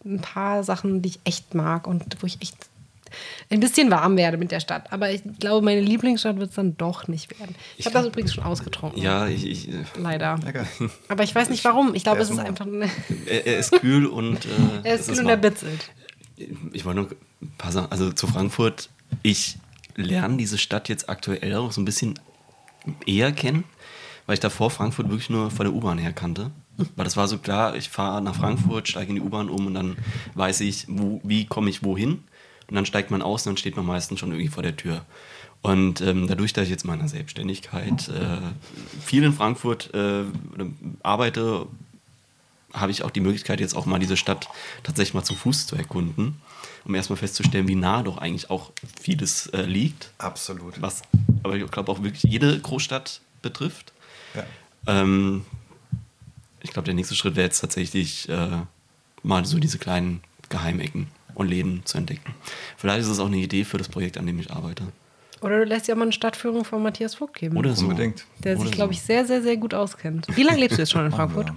ein 0.05 0.21
paar 0.21 0.65
Sachen, 0.65 1.01
die 1.01 1.11
ich 1.11 1.21
echt 1.25 1.55
mag 1.55 1.87
und 1.87 2.17
wo 2.21 2.27
ich 2.27 2.39
echt 2.43 2.57
ein 3.51 3.61
bisschen 3.61 3.89
warm 3.91 4.17
werde 4.17 4.37
mit 4.37 4.51
der 4.51 4.59
Stadt. 4.59 4.93
Aber 4.93 5.13
ich 5.13 5.23
glaube, 5.39 5.65
meine 5.65 5.81
Lieblingsstadt 5.81 6.39
wird 6.39 6.49
es 6.51 6.57
dann 6.57 6.77
doch 6.77 7.07
nicht 7.07 7.39
werden. 7.39 7.55
Ich, 7.75 7.81
Ich 7.81 7.87
habe 7.87 7.95
das 7.99 8.07
übrigens 8.07 8.35
schon 8.35 8.43
ausgetrunken. 8.43 9.01
Ja, 9.01 9.29
ich, 9.29 9.47
ich, 9.47 9.69
äh, 9.69 9.85
Leider. 9.97 10.39
Lecker. 10.45 10.67
Aber 11.09 11.23
ich 11.23 11.33
weiß 11.35 11.51
nicht 11.51 11.63
warum. 11.65 11.95
Ich 11.95 12.03
glaube, 12.03 12.21
es 12.21 12.31
ist 12.31 12.37
ist 12.37 12.39
nur- 12.39 12.47
einfach. 12.47 12.67
er, 13.27 13.47
er 13.47 13.59
ist 13.59 13.71
kühl 13.73 14.07
und. 14.07 14.45
Äh, 14.47 14.49
Er 14.89 14.95
ist 14.97 15.09
kühl 15.09 15.19
und 15.21 15.27
er 15.27 15.31
warm. 15.33 15.41
bitzelt. 15.43 15.91
Ich 16.73 16.85
wollte 16.85 17.03
noch 17.03 17.11
ein 17.43 17.53
paar 17.59 17.71
Sachen, 17.71 17.93
also 17.93 18.11
zu 18.13 18.27
Frankfurt. 18.27 18.89
Ich 19.23 19.57
lerne 19.97 20.37
diese 20.37 20.59
Stadt 20.59 20.89
jetzt 20.89 21.09
aktuell 21.09 21.55
auch 21.57 21.73
so 21.73 21.81
ein 21.81 21.85
bisschen 21.85 22.19
eher 23.07 23.33
kennen, 23.33 23.65
weil 24.27 24.35
ich 24.35 24.41
davor 24.41 24.71
Frankfurt 24.71 25.09
wirklich 25.09 25.31
nur 25.31 25.51
von 25.51 25.67
der 25.67 25.75
U-Bahn 25.75 25.99
her 25.99 26.13
kannte. 26.13 26.51
Weil 26.97 27.05
das 27.05 27.17
war 27.17 27.29
so 27.29 27.39
klar, 27.39 27.77
ich 27.77 27.91
fahre 27.91 28.23
nach 28.23 28.35
Frankfurt, 28.35 28.89
steige 28.89 29.11
in 29.11 29.17
die 29.17 29.21
U-Bahn 29.21 29.49
um 29.49 29.67
und 29.67 29.75
dann 29.75 29.97
weiß 30.35 30.61
ich, 30.61 30.87
wo, 30.89 31.21
wie 31.23 31.45
komme 31.45 31.71
ich 31.71 31.85
wohin. 31.85 32.25
Und 32.69 32.77
dann 32.77 32.87
steigt 32.87 33.11
man 33.11 33.23
aus 33.23 33.47
und 33.47 33.51
dann 33.51 33.57
steht 33.59 33.77
man 33.77 33.85
meistens 33.85 34.19
schon 34.19 34.31
irgendwie 34.31 34.49
vor 34.49 34.63
der 34.63 34.77
Tür. 34.77 35.05
Und 35.61 36.01
ähm, 36.01 36.27
dadurch, 36.27 36.53
dass 36.53 36.65
ich 36.65 36.71
jetzt 36.71 36.85
meiner 36.85 37.09
Selbstständigkeit 37.09 38.09
äh, 38.09 38.39
viel 39.05 39.23
in 39.23 39.33
Frankfurt 39.33 39.93
äh, 39.95 40.25
arbeite, 41.03 41.67
habe 42.73 42.91
ich 42.91 43.05
auch 43.05 43.11
die 43.11 43.21
Möglichkeit, 43.21 43.61
jetzt 43.61 43.77
auch 43.77 43.87
mal 43.87 43.99
diese 43.99 44.17
Stadt 44.17 44.49
tatsächlich 44.83 45.15
mal 45.15 45.23
zu 45.23 45.35
Fuß 45.35 45.67
zu 45.67 45.77
erkunden, 45.77 46.41
um 46.85 46.95
erstmal 46.95 47.17
festzustellen, 47.17 47.69
wie 47.69 47.75
nah 47.75 48.03
doch 48.03 48.19
eigentlich 48.19 48.51
auch 48.51 48.73
vieles 49.01 49.47
äh, 49.49 49.63
liegt, 49.63 50.11
Absolut. 50.19 50.81
was 50.81 51.03
aber 51.43 51.57
ich 51.57 51.71
glaube 51.71 51.91
auch 51.91 52.03
wirklich 52.03 52.23
jede 52.25 52.59
Großstadt 52.59 53.21
betrifft. 53.43 53.93
Ja. 54.35 54.45
Ähm, 54.87 55.45
ich 56.61 56.71
glaube, 56.73 56.87
der 56.87 56.95
nächste 56.95 57.15
Schritt 57.15 57.37
wäre 57.37 57.47
jetzt 57.47 57.61
tatsächlich 57.61 58.29
äh, 58.29 58.63
mal 59.23 59.45
so 59.45 59.59
diese 59.59 59.79
kleinen 59.79 60.23
Geheimecken 60.49 61.09
und 61.35 61.49
Läden 61.49 61.85
zu 61.85 61.99
entdecken. 61.99 62.35
Vielleicht 62.77 63.01
ist 63.01 63.09
es 63.09 63.19
auch 63.19 63.27
eine 63.27 63.39
Idee 63.39 63.65
für 63.65 63.79
das 63.79 63.89
Projekt, 63.89 64.19
an 64.19 64.27
dem 64.27 64.39
ich 64.39 64.53
arbeite. 64.53 64.85
Oder 65.41 65.59
du 65.59 65.65
lässt 65.65 65.89
ja 65.89 65.95
mal 65.97 66.05
eine 66.05 66.13
Stadtführung 66.13 66.65
von 66.65 66.83
Matthias 66.83 67.17
Vogt 67.17 67.35
geben. 67.35 67.57
Oder 67.57 67.75
so. 67.75 67.87
Unbedingt. 67.87 68.25
der 68.45 68.57
sich, 68.57 68.67
Oder 68.67 68.75
glaube 68.77 68.95
so. 68.95 68.99
ich, 68.99 69.03
sehr, 69.03 69.27
sehr, 69.27 69.43
sehr 69.43 69.57
gut 69.57 69.75
auskennt. 69.75 70.29
Wie 70.37 70.45
lange 70.45 70.61
lebst 70.61 70.79
du 70.79 70.83
jetzt 70.83 70.93
schon 70.93 71.05
in 71.05 71.11
Frankfurt? 71.11 71.53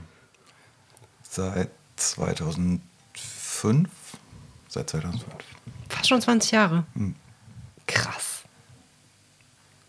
Seit 1.22 1.70
2005. 1.98 3.90
Seit 4.76 4.90
2005. 4.90 5.24
Fast 5.88 6.10
schon 6.10 6.22
20 6.22 6.52
Jahre. 6.52 6.84
Hm. 6.96 7.16
Krass. 7.88 8.44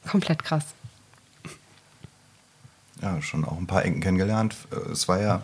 Komplett 0.09 0.45
krass. 0.45 0.65
Ja, 3.03 3.21
schon 3.21 3.45
auch 3.45 3.57
ein 3.57 3.67
paar 3.67 3.85
Ecken 3.85 4.01
kennengelernt. 4.01 4.55
Es 4.93 5.09
war 5.09 5.21
ja, 5.21 5.43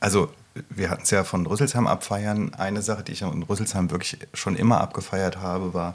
also 0.00 0.34
wir 0.70 0.90
hatten 0.90 1.02
es 1.04 1.10
ja 1.10 1.22
von 1.22 1.46
Rüsselsheim 1.46 1.86
abfeiern. 1.86 2.52
Eine 2.54 2.82
Sache, 2.82 3.04
die 3.04 3.12
ich 3.12 3.22
in 3.22 3.44
Rüsselsheim 3.44 3.92
wirklich 3.92 4.18
schon 4.34 4.56
immer 4.56 4.80
abgefeiert 4.80 5.36
habe, 5.36 5.72
war, 5.72 5.94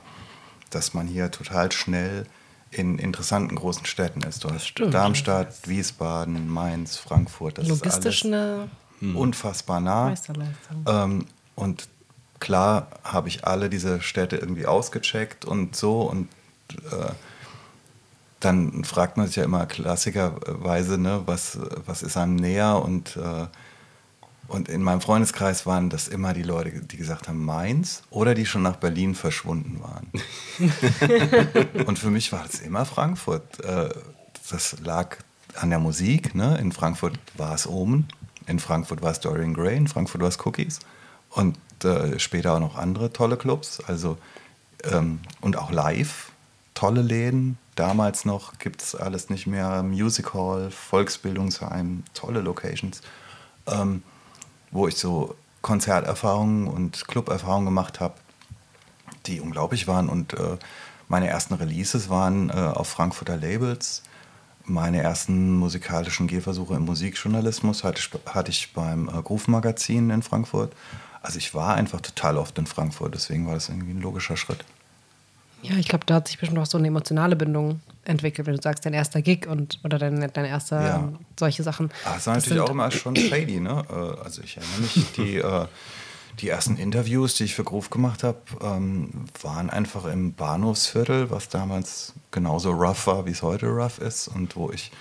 dass 0.70 0.94
man 0.94 1.06
hier 1.06 1.32
total 1.32 1.74
schnell 1.74 2.28
in 2.72 2.98
interessanten 2.98 3.58
großen 3.58 3.86
Städten 3.86 4.22
ist. 4.22 4.46
Du 4.46 4.52
hast 4.52 4.66
stimmt. 4.66 4.94
Darmstadt, 4.94 5.68
Wiesbaden, 5.68 6.48
Mainz, 6.48 6.96
Frankfurt. 6.96 7.58
Das 7.58 7.68
Logistisch 7.68 8.24
ist 8.24 8.32
alles 8.32 8.70
eine 9.02 9.16
unfassbar 9.16 9.82
nah. 9.82 10.14
Ähm, 10.88 11.26
und 11.56 11.90
klar 12.40 12.88
habe 13.04 13.28
ich 13.28 13.46
alle 13.46 13.70
diese 13.70 14.02
Städte 14.02 14.38
irgendwie 14.38 14.66
ausgecheckt 14.66 15.46
und 15.46 15.76
so. 15.76 16.02
Und 16.02 16.30
äh, 16.92 17.12
dann 18.40 18.84
fragt 18.84 19.18
man 19.18 19.28
sich 19.28 19.36
ja 19.36 19.44
immer 19.44 19.66
klassikerweise, 19.66 20.98
ne, 20.98 21.24
was, 21.26 21.60
was 21.86 22.04
ist 22.04 22.18
einem 22.18 22.36
näher? 22.36 22.82
Und, 22.84 23.18
äh, 23.18 23.48
und 24.48 24.70
in 24.70 24.82
meinem 24.82 25.02
Freundeskreis 25.02 25.66
waren 25.66 25.90
das 25.90 26.08
immer 26.08 26.34
die 26.34 26.44
Leute, 26.44 26.72
die 26.72 26.98
gesagt 26.98 27.28
haben 27.28 27.44
Mainz 27.44 28.04
oder 28.10 28.34
die 28.34 28.46
schon 28.46 28.64
nach 28.64 28.78
Berlin 28.78 29.14
verschwunden 29.16 29.82
waren. 29.82 30.10
und 31.86 32.00
für 32.00 32.10
mich 32.10 32.32
war 32.32 32.44
das 32.44 32.62
immer 32.62 32.86
Frankfurt. 32.86 33.64
Äh, 33.64 33.90
das 34.50 34.80
lag 34.80 35.18
an 35.56 35.70
der 35.70 35.80
Musik. 35.80 36.34
Ne? 36.34 36.58
In 36.58 36.72
Frankfurt 36.72 37.20
war 37.36 37.54
es 37.54 37.68
Omen, 37.68 38.08
in 38.48 38.60
Frankfurt 38.60 39.02
war 39.02 39.12
es 39.12 39.20
Dorian 39.20 39.54
Gray, 39.54 39.78
in 39.78 39.88
Frankfurt 39.88 40.22
war 40.22 40.30
es 40.30 40.44
Cookies 40.46 40.80
und 41.30 41.58
äh, 41.86 42.20
später 42.20 42.56
auch 42.56 42.60
noch 42.60 42.78
andere 42.78 43.12
tolle 43.14 43.38
Clubs. 43.38 43.80
Also 43.86 44.18
ähm, 44.84 45.20
und 45.42 45.58
auch 45.58 45.72
live 45.72 46.32
tolle 46.80 47.02
Läden. 47.02 47.58
Damals 47.76 48.24
noch 48.24 48.58
gibt 48.58 48.82
es 48.82 48.96
alles 48.96 49.30
nicht 49.30 49.48
mehr. 49.48 49.84
Music 49.84 50.34
Hall, 50.34 50.72
Volksbildungsheim, 50.72 52.04
tolle 52.14 52.40
Locations, 52.40 53.02
ähm, 53.68 54.02
wo 54.72 54.88
ich 54.88 54.96
so 54.96 55.36
Konzerterfahrungen 55.62 56.68
und 56.68 57.06
Cluberfahrungen 57.10 57.66
gemacht 57.66 58.00
habe, 58.00 58.14
die 59.26 59.42
unglaublich 59.42 59.90
waren. 59.90 60.08
Und 60.08 60.34
äh, 60.34 60.58
meine 61.10 61.28
ersten 61.28 61.54
Releases 61.56 62.10
waren 62.10 62.50
äh, 62.50 62.54
auf 62.54 62.88
Frankfurter 62.88 63.36
Labels. 63.36 64.04
meine 64.64 65.02
ersten 65.02 65.58
musikalischen 65.58 66.28
Gehversuche 66.28 66.76
im 66.76 66.86
Musikjournalismus 66.86 67.84
hatte 67.84 68.00
ich, 68.00 68.34
hatte 68.34 68.52
ich 68.52 68.72
beim 68.74 69.10
äh, 69.10 69.22
Groove 69.22 69.50
Magazin 69.50 70.12
in 70.12 70.22
Frankfurt. 70.22 70.72
Also 71.22 71.38
ich 71.38 71.54
war 71.54 71.76
einfach 71.76 72.02
total 72.02 72.38
oft 72.38 72.58
in 72.58 72.66
Frankfurt, 72.66 73.14
deswegen 73.14 73.46
war 73.48 73.54
das 73.56 73.70
irgendwie 73.70 73.92
ein 73.92 74.02
logischer 74.02 74.38
Schritt. 74.38 74.64
Ja, 75.62 75.76
ich 75.76 75.90
glaube, 75.90 76.06
da 76.06 76.16
hat 76.16 76.28
sich 76.30 76.40
bestimmt 76.40 76.58
auch 76.60 76.66
so 76.66 76.78
eine 76.78 76.88
emotionale 76.88 77.36
Bindung 77.36 77.82
entwickelt, 78.06 78.48
wenn 78.48 78.56
du 78.56 78.62
sagst, 78.62 78.86
dein 78.86 78.94
erster 78.94 79.22
Gig 79.22 79.46
und 79.46 79.80
oder 79.84 80.00
dein, 80.00 80.32
dein 80.32 80.46
erster 80.46 80.82
Ja. 80.82 80.96
ähm, 80.98 81.18
solche 81.38 81.64
Sachen. 81.64 81.92
Ah, 82.06 82.16
es 82.18 82.28
war 82.28 82.36
Das 82.36 82.46
natürlich 82.46 82.62
auch 82.62 82.70
immer 82.70 82.90
schon 82.92 83.16
shady, 83.18 83.60
ne? 83.60 83.84
Äh, 83.90 84.24
Also 84.24 84.42
ich 84.42 84.56
erinnere 84.56 84.80
mich, 84.80 85.06
die, 85.18 85.36
äh, 85.38 85.66
die 86.40 86.48
ersten 86.48 86.78
Interviews, 86.78 87.36
die 87.36 87.44
ich 87.44 87.56
für 87.56 87.66
Groove 87.66 87.90
gemacht 87.90 88.24
habe, 88.24 88.38
ähm, 88.62 89.26
waren 89.42 89.70
einfach 89.70 90.06
im 90.06 90.34
Bahnhofsviertel, 90.34 91.30
was 91.30 91.50
damals 91.50 92.14
genauso 92.32 92.72
rough 92.72 93.08
war, 93.08 93.26
wie 93.26 93.32
es 93.32 93.42
heute 93.42 93.66
rough 93.68 94.00
ist 94.00 94.30
und 94.30 94.56
wo 94.56 94.72
ich 94.72 94.92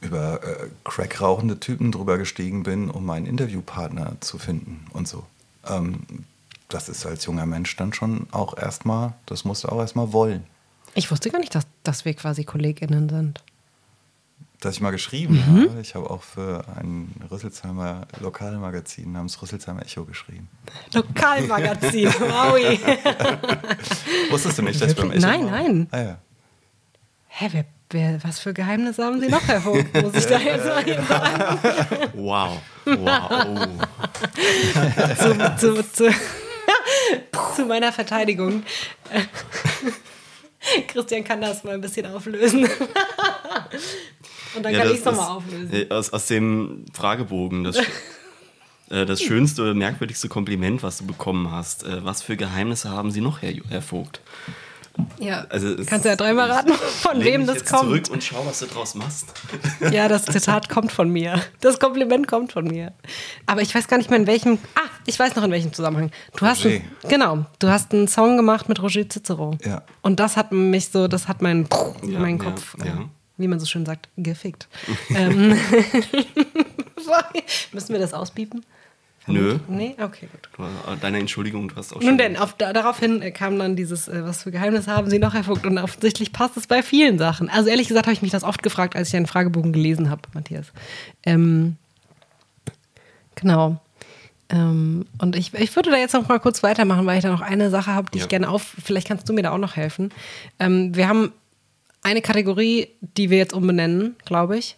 über 0.00 0.42
äh, 0.42 0.68
Crack 0.84 1.20
rauchende 1.20 1.58
Typen 1.58 1.90
drüber 1.92 2.18
gestiegen 2.18 2.62
bin, 2.64 2.90
um 2.90 3.06
meinen 3.06 3.26
Interviewpartner 3.26 4.16
zu 4.20 4.38
finden 4.38 4.84
und 4.92 5.08
so. 5.08 5.24
Ähm, 5.66 6.00
das 6.68 6.88
ist 6.90 7.06
als 7.06 7.24
junger 7.24 7.46
Mensch 7.46 7.74
dann 7.76 7.92
schon 7.94 8.26
auch 8.30 8.56
erstmal, 8.58 9.14
das 9.26 9.44
musst 9.44 9.64
du 9.64 9.68
auch 9.68 9.78
erstmal 9.78 10.12
wollen. 10.12 10.44
Ich 10.94 11.10
wusste 11.10 11.30
gar 11.30 11.38
nicht, 11.38 11.54
dass, 11.54 11.66
dass 11.82 12.04
wir 12.04 12.12
quasi 12.14 12.44
KollegInnen 12.44 13.08
sind. 13.08 13.42
dass 14.60 14.74
ich 14.74 14.80
mal 14.82 14.90
geschrieben 14.90 15.42
habe. 15.46 15.80
Ich 15.80 15.94
habe 15.94 16.10
auch 16.10 16.22
für 16.22 16.64
ein 16.76 17.10
Rüsselsheimer 17.30 18.06
Lokalmagazin 18.20 19.12
namens 19.12 19.40
Rüsselsheimer 19.40 19.82
Echo 19.82 20.04
geschrieben. 20.04 20.48
Lokalmagazin, 20.92 22.08
wowi. 22.18 22.78
Wusstest 24.30 24.58
du 24.58 24.62
nicht, 24.62 24.80
dass 24.80 24.90
ich 24.90 24.96
beim 24.96 25.10
Echo 25.12 25.20
Nein, 25.26 25.44
war? 25.44 25.50
nein. 25.52 25.86
Ah, 25.90 26.00
ja. 26.00 26.18
Hä, 27.28 27.48
wer, 27.52 27.64
wer, 27.90 28.22
was 28.24 28.38
für 28.40 28.52
Geheimnisse 28.52 29.04
haben 29.04 29.20
Sie 29.20 29.28
noch 29.28 29.46
hervorgehoben? 29.46 30.02
Muss 30.02 30.14
ich 30.14 30.26
da 30.26 30.38
jetzt 30.38 30.64
mal 30.64 30.84
sagen? 30.84 32.08
Wow. 32.14 32.60
Wow. 32.84 33.68
zu, 35.18 35.56
zu, 35.58 35.82
zu, 35.92 36.10
zu 37.56 37.64
meiner 37.66 37.92
Verteidigung. 37.92 38.62
Christian 40.88 41.24
kann 41.24 41.40
das 41.40 41.64
mal 41.64 41.74
ein 41.74 41.80
bisschen 41.80 42.06
auflösen. 42.06 42.64
Und 44.54 44.62
dann 44.62 44.72
Ja, 44.72 44.80
kann 44.80 44.90
ich 44.92 44.98
es 44.98 45.04
nochmal 45.04 45.28
auflösen. 45.36 45.72
äh, 45.72 45.86
Aus, 45.90 46.10
aus 46.12 46.26
dem 46.26 46.84
Fragebogen, 46.92 47.64
das, 47.64 47.76
äh, 48.90 49.06
das 49.06 49.22
schönste 49.22 49.62
oder 49.62 49.74
merkwürdigste 49.74 50.28
Kompliment, 50.28 50.82
was 50.82 50.98
du 50.98 51.06
bekommen 51.06 51.50
hast. 51.52 51.84
Äh, 51.84 52.04
was 52.04 52.22
für 52.22 52.36
Geheimnisse 52.36 52.90
haben 52.90 53.10
sie 53.10 53.20
noch, 53.20 53.40
Herr, 53.42 53.52
Herr 53.68 53.82
Vogt? 53.82 54.20
Ja, 55.20 55.46
Also 55.48 55.74
kannst 55.86 56.04
du 56.04 56.08
ja 56.08 56.16
dreimal 56.16 56.50
raten, 56.50 56.72
von 56.72 57.22
wem 57.24 57.46
das 57.46 57.56
jetzt 57.56 57.70
kommt. 57.70 57.82
zurück 57.84 58.10
und 58.10 58.22
schau, 58.22 58.44
was 58.46 58.60
du 58.60 58.66
draus 58.66 58.94
machst. 58.94 59.26
Ja, 59.92 60.08
das 60.08 60.26
Zitat 60.26 60.68
kommt 60.68 60.92
von 60.92 61.08
mir. 61.10 61.40
Das 61.60 61.78
Kompliment 61.80 62.26
kommt 62.28 62.52
von 62.52 62.64
mir. 62.64 62.92
Aber 63.46 63.62
ich 63.62 63.74
weiß 63.74 63.88
gar 63.88 63.98
nicht 63.98 64.10
mehr 64.10 64.18
in 64.18 64.26
welchem. 64.26 64.58
Ah, 64.74 64.80
ich 65.06 65.18
weiß 65.18 65.34
noch 65.36 65.44
in 65.44 65.50
welchem 65.50 65.72
Zusammenhang. 65.72 66.10
Du 66.36 66.46
hast 66.46 66.64
Roger. 66.64 66.76
einen, 66.76 66.90
genau, 67.08 67.46
du 67.58 67.68
hast 67.68 67.92
einen 67.92 68.08
Song 68.08 68.36
gemacht 68.36 68.68
mit 68.68 68.82
Roger 68.82 69.08
Cicero. 69.08 69.56
Ja. 69.64 69.82
Und 70.02 70.20
das 70.20 70.36
hat 70.36 70.52
mich 70.52 70.88
so, 70.90 71.08
das 71.08 71.28
hat 71.28 71.42
meinen 71.42 71.68
Ja, 72.02 72.18
meinen 72.18 72.38
ja, 72.38 72.44
Kopf, 72.44 72.76
ja. 72.78 72.86
Äh, 72.86 73.06
wie 73.38 73.48
man 73.48 73.60
so 73.60 73.66
schön 73.66 73.86
sagt, 73.86 74.08
gefickt. 74.16 74.68
ähm. 75.10 75.50
Müssen 77.72 77.92
wir 77.92 77.98
das 78.00 78.12
Nö. 79.34 79.58
Nee, 79.68 79.94
okay, 80.02 80.28
gut. 80.30 80.66
Äh, 80.66 80.96
deine 81.00 81.18
Entschuldigung, 81.18 81.68
du 81.68 81.76
hast 81.76 81.94
auch 81.94 82.00
Nun 82.00 82.18
denn, 82.18 82.36
auf, 82.36 82.54
da, 82.54 82.72
daraufhin 82.72 83.22
äh, 83.22 83.30
kam 83.30 83.58
dann 83.58 83.76
dieses, 83.76 84.08
äh, 84.08 84.24
was 84.24 84.42
für 84.42 84.50
Geheimnisse 84.50 84.90
haben 84.90 85.08
Sie 85.10 85.18
noch 85.18 85.34
erfugt? 85.34 85.66
Und 85.66 85.78
offensichtlich 85.78 86.32
passt 86.32 86.56
es 86.56 86.66
bei 86.66 86.82
vielen 86.82 87.18
Sachen. 87.18 87.48
Also 87.48 87.68
ehrlich 87.70 87.88
gesagt 87.88 88.06
habe 88.06 88.14
ich 88.14 88.22
mich 88.22 88.30
das 88.30 88.44
oft 88.44 88.62
gefragt, 88.62 88.96
als 88.96 89.08
ich 89.08 89.16
einen 89.16 89.26
Fragebogen 89.26 89.72
gelesen 89.72 90.10
habe, 90.10 90.22
Matthias. 90.34 90.72
Ähm, 91.24 91.76
genau. 93.34 93.80
Ähm, 94.50 95.06
und 95.20 95.36
ich, 95.36 95.52
ich 95.54 95.74
würde 95.76 95.90
da 95.90 95.96
jetzt 95.98 96.14
noch 96.14 96.26
mal 96.28 96.38
kurz 96.40 96.62
weitermachen, 96.62 97.04
weil 97.06 97.18
ich 97.18 97.22
da 97.22 97.30
noch 97.30 97.42
eine 97.42 97.70
Sache 97.70 97.94
habe, 97.94 98.10
die 98.12 98.18
Ja. 98.18 98.24
ich 98.24 98.28
gerne 98.28 98.48
auf. 98.48 98.74
Vielleicht 98.82 99.06
kannst 99.08 99.28
du 99.28 99.32
mir 99.32 99.42
da 99.42 99.50
auch 99.50 99.58
noch 99.58 99.76
helfen. 99.76 100.10
Ähm, 100.58 100.94
wir 100.96 101.08
haben 101.08 101.32
eine 102.02 102.22
Kategorie, 102.22 102.88
die 103.00 103.28
wir 103.30 103.38
jetzt 103.38 103.52
umbenennen, 103.52 104.16
glaube 104.24 104.56
ich, 104.56 104.76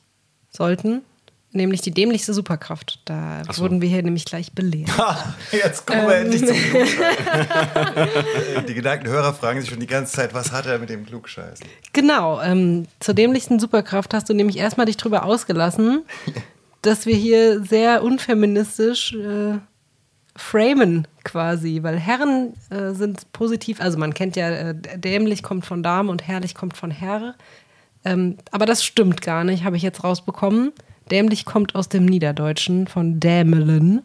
sollten. 0.51 1.03
Nämlich 1.53 1.81
die 1.81 1.91
dämlichste 1.91 2.33
Superkraft. 2.33 3.01
Da 3.07 3.43
so. 3.51 3.63
wurden 3.63 3.83
wir 3.83 3.89
hier 3.89 4.05
nämlich 4.05 4.25
gleich 4.25 4.53
belehrt. 4.53 4.89
Jetzt 5.51 5.85
kommen 5.85 6.07
wir 6.07 6.17
endlich 6.17 6.47
zum 6.47 6.57
Klugscheißen. 6.57 8.67
Die 8.69 8.75
geneigten 8.75 9.09
Hörer 9.09 9.35
fragen 9.35 9.61
sich 9.61 9.69
schon 9.69 9.81
die 9.81 9.89
ganze 9.89 10.13
Zeit, 10.13 10.33
was 10.33 10.53
hat 10.53 10.67
er 10.67 10.79
mit 10.79 10.91
dem 10.91 11.05
Klugscheißen? 11.05 11.67
Genau, 11.93 12.41
ähm, 12.41 12.87
zur 13.01 13.15
dämlichsten 13.15 13.59
Superkraft 13.59 14.15
hast 14.15 14.29
du 14.29 14.35
nämlich 14.35 14.59
erstmal 14.59 14.87
dich 14.87 14.97
drüber 14.97 15.25
ausgelassen, 15.25 16.05
dass 16.83 17.07
wir 17.07 17.17
hier 17.17 17.65
sehr 17.65 18.05
unfeministisch 18.05 19.13
äh, 19.15 19.59
framen 20.37 21.09
quasi, 21.25 21.81
weil 21.83 21.99
Herren 21.99 22.55
äh, 22.71 22.93
sind 22.93 23.33
positiv, 23.33 23.81
also 23.81 23.99
man 23.99 24.15
kennt 24.15 24.37
ja, 24.37 24.51
äh, 24.51 24.75
dämlich 24.75 25.43
kommt 25.43 25.67
von 25.67 25.83
Dame 25.83 26.13
und 26.13 26.29
herrlich 26.29 26.55
kommt 26.55 26.77
von 26.77 26.93
Herr. 26.93 27.35
Ähm, 28.05 28.39
aber 28.53 28.67
das 28.67 28.85
stimmt 28.85 29.21
gar 29.21 29.43
nicht, 29.43 29.65
habe 29.65 29.77
ich 29.77 29.83
jetzt 29.83 30.05
rausbekommen. 30.05 30.73
Dämlich 31.11 31.45
kommt 31.45 31.75
aus 31.75 31.89
dem 31.89 32.05
Niederdeutschen 32.07 32.87
von 32.87 33.21
dämelen. 33.21 34.03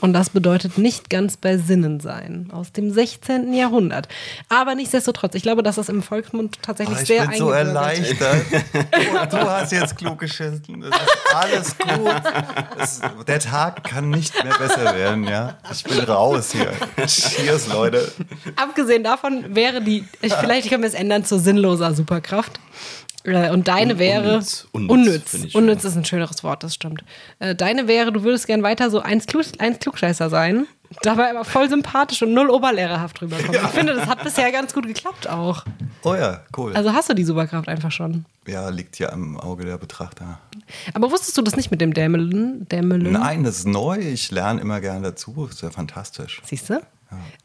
Und 0.00 0.12
das 0.12 0.30
bedeutet 0.30 0.78
nicht 0.78 1.10
ganz 1.10 1.36
bei 1.36 1.56
Sinnen 1.58 2.00
sein. 2.00 2.50
Aus 2.52 2.72
dem 2.72 2.92
16. 2.92 3.54
Jahrhundert. 3.54 4.08
Aber 4.48 4.74
nichtsdestotrotz, 4.74 5.36
ich 5.36 5.42
glaube, 5.44 5.62
dass 5.62 5.76
das 5.76 5.88
im 5.88 6.02
Volksmund 6.02 6.58
tatsächlich 6.60 6.98
Oh, 6.98 7.02
ich 7.02 7.06
sehr 7.06 7.26
bin 7.28 7.38
so 7.38 7.50
erleichtert. 7.50 8.44
Du, 8.50 9.36
du 9.36 9.36
hast 9.48 9.70
jetzt 9.72 9.96
klug 9.96 10.18
geschissen. 10.18 10.82
Es 10.82 10.88
ist 10.88 11.34
alles 11.34 11.78
gut. 11.78 12.22
Es, 12.78 13.00
der 13.26 13.38
Tag 13.38 13.84
kann 13.84 14.10
nicht 14.10 14.34
mehr 14.42 14.54
besser 14.58 14.94
werden, 14.94 15.24
ja. 15.24 15.56
Ich 15.72 15.84
bin 15.84 16.00
raus 16.00 16.50
hier. 16.52 16.72
Cheers, 17.06 17.68
Leute. 17.68 18.10
Abgesehen 18.56 19.04
davon 19.04 19.54
wäre 19.54 19.80
die, 19.80 20.04
ich, 20.20 20.34
vielleicht 20.34 20.68
können 20.68 20.82
wir 20.82 20.88
es 20.88 20.94
ändern 20.94 21.24
zur 21.24 21.38
sinnloser 21.38 21.94
Superkraft. 21.94 22.58
Äh, 23.26 23.50
Und 23.50 23.68
deine 23.68 23.94
Un- 23.94 23.98
wäre. 23.98 24.32
unnütz. 24.34 24.66
Unnütz, 24.72 25.34
Unnütz. 25.34 25.54
Unnütz, 25.54 25.84
ist 25.84 25.96
ein 25.96 26.04
schöneres 26.04 26.42
Wort, 26.44 26.62
das 26.62 26.74
stimmt. 26.74 27.02
Äh, 27.38 27.54
Deine 27.54 27.88
wäre, 27.88 28.12
du 28.12 28.22
würdest 28.22 28.46
gern 28.46 28.62
weiter 28.62 28.90
so 28.90 29.00
eins, 29.00 29.26
Klug, 29.26 29.44
eins 29.58 29.78
Klugscheißer 29.80 30.30
sein, 30.30 30.66
dabei 31.02 31.30
aber 31.30 31.44
voll 31.44 31.68
sympathisch 31.68 32.22
und 32.22 32.32
null 32.34 32.48
oberlehrerhaft 32.50 33.20
rüberkommen. 33.20 33.60
Ich 33.64 33.70
finde, 33.70 33.94
das 33.94 34.06
hat 34.06 34.22
bisher 34.22 34.52
ganz 34.52 34.72
gut 34.72 34.86
geklappt 34.86 35.28
auch. 35.28 35.64
Oh 36.04 36.14
ja, 36.14 36.42
cool. 36.56 36.74
Also 36.76 36.92
hast 36.92 37.08
du 37.08 37.14
die 37.14 37.24
Superkraft 37.24 37.68
einfach 37.68 37.90
schon. 37.90 38.24
Ja, 38.46 38.68
liegt 38.68 38.98
ja 39.00 39.08
im 39.10 39.36
Auge 39.40 39.64
der 39.64 39.76
Betrachter. 39.78 40.38
Aber 40.94 41.10
wusstest 41.10 41.36
du 41.36 41.42
das 41.42 41.56
nicht 41.56 41.70
mit 41.72 41.80
dem 41.80 41.92
Dämelen? 41.94 42.68
Dämelen? 42.68 43.10
Nein, 43.12 43.42
das 43.42 43.58
ist 43.58 43.66
neu. 43.66 43.98
Ich 43.98 44.30
lerne 44.30 44.60
immer 44.60 44.80
gerne 44.80 45.00
dazu. 45.08 45.48
Ist 45.50 45.62
ja 45.62 45.70
fantastisch. 45.70 46.40
Siehst 46.44 46.70
du? 46.70 46.80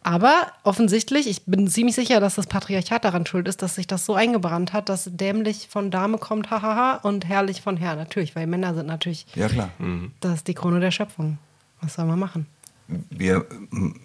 Aber 0.01 0.47
offensichtlich, 0.63 1.27
ich 1.27 1.45
bin 1.45 1.67
ziemlich 1.67 1.95
sicher, 1.95 2.19
dass 2.19 2.35
das 2.35 2.47
Patriarchat 2.47 3.05
daran 3.05 3.25
schuld 3.25 3.47
ist, 3.47 3.61
dass 3.61 3.75
sich 3.75 3.87
das 3.87 4.05
so 4.05 4.15
eingebrannt 4.15 4.73
hat, 4.73 4.89
dass 4.89 5.09
dämlich 5.11 5.67
von 5.69 5.91
Dame 5.91 6.17
kommt, 6.17 6.49
hahaha, 6.49 6.95
und 7.03 7.27
herrlich 7.27 7.61
von 7.61 7.77
Herr. 7.77 7.95
Natürlich, 7.95 8.35
weil 8.35 8.47
Männer 8.47 8.73
sind 8.73 8.87
natürlich, 8.87 9.27
Ja, 9.35 9.47
klar. 9.47 9.69
das 10.19 10.33
ist 10.35 10.47
die 10.47 10.55
Krone 10.55 10.79
der 10.79 10.91
Schöpfung. 10.91 11.37
Was 11.81 11.95
soll 11.95 12.05
man 12.05 12.19
machen? 12.19 12.47
wir 13.09 13.45
ähm, 13.71 13.95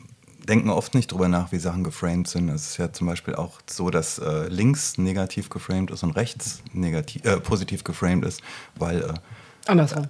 denken 0.48 0.70
oft 0.70 0.94
nicht 0.94 1.10
drüber 1.12 1.28
nach, 1.28 1.52
wie 1.52 1.58
Sachen 1.58 1.84
geframed 1.84 2.28
sind. 2.28 2.48
Es 2.48 2.68
ist 2.68 2.76
ja 2.78 2.92
zum 2.92 3.06
Beispiel 3.06 3.34
auch 3.34 3.60
so, 3.68 3.90
dass 3.90 4.18
äh, 4.18 4.48
links 4.48 4.98
negativ 4.98 5.48
geframed 5.50 5.90
ist 5.90 6.02
und 6.02 6.12
rechts 6.12 6.62
negativ, 6.72 7.24
äh, 7.24 7.40
positiv 7.40 7.84
geframed 7.84 8.24
ist, 8.24 8.42
weil 8.76 9.02
äh, 9.02 9.14
Andersrum. 9.66 10.06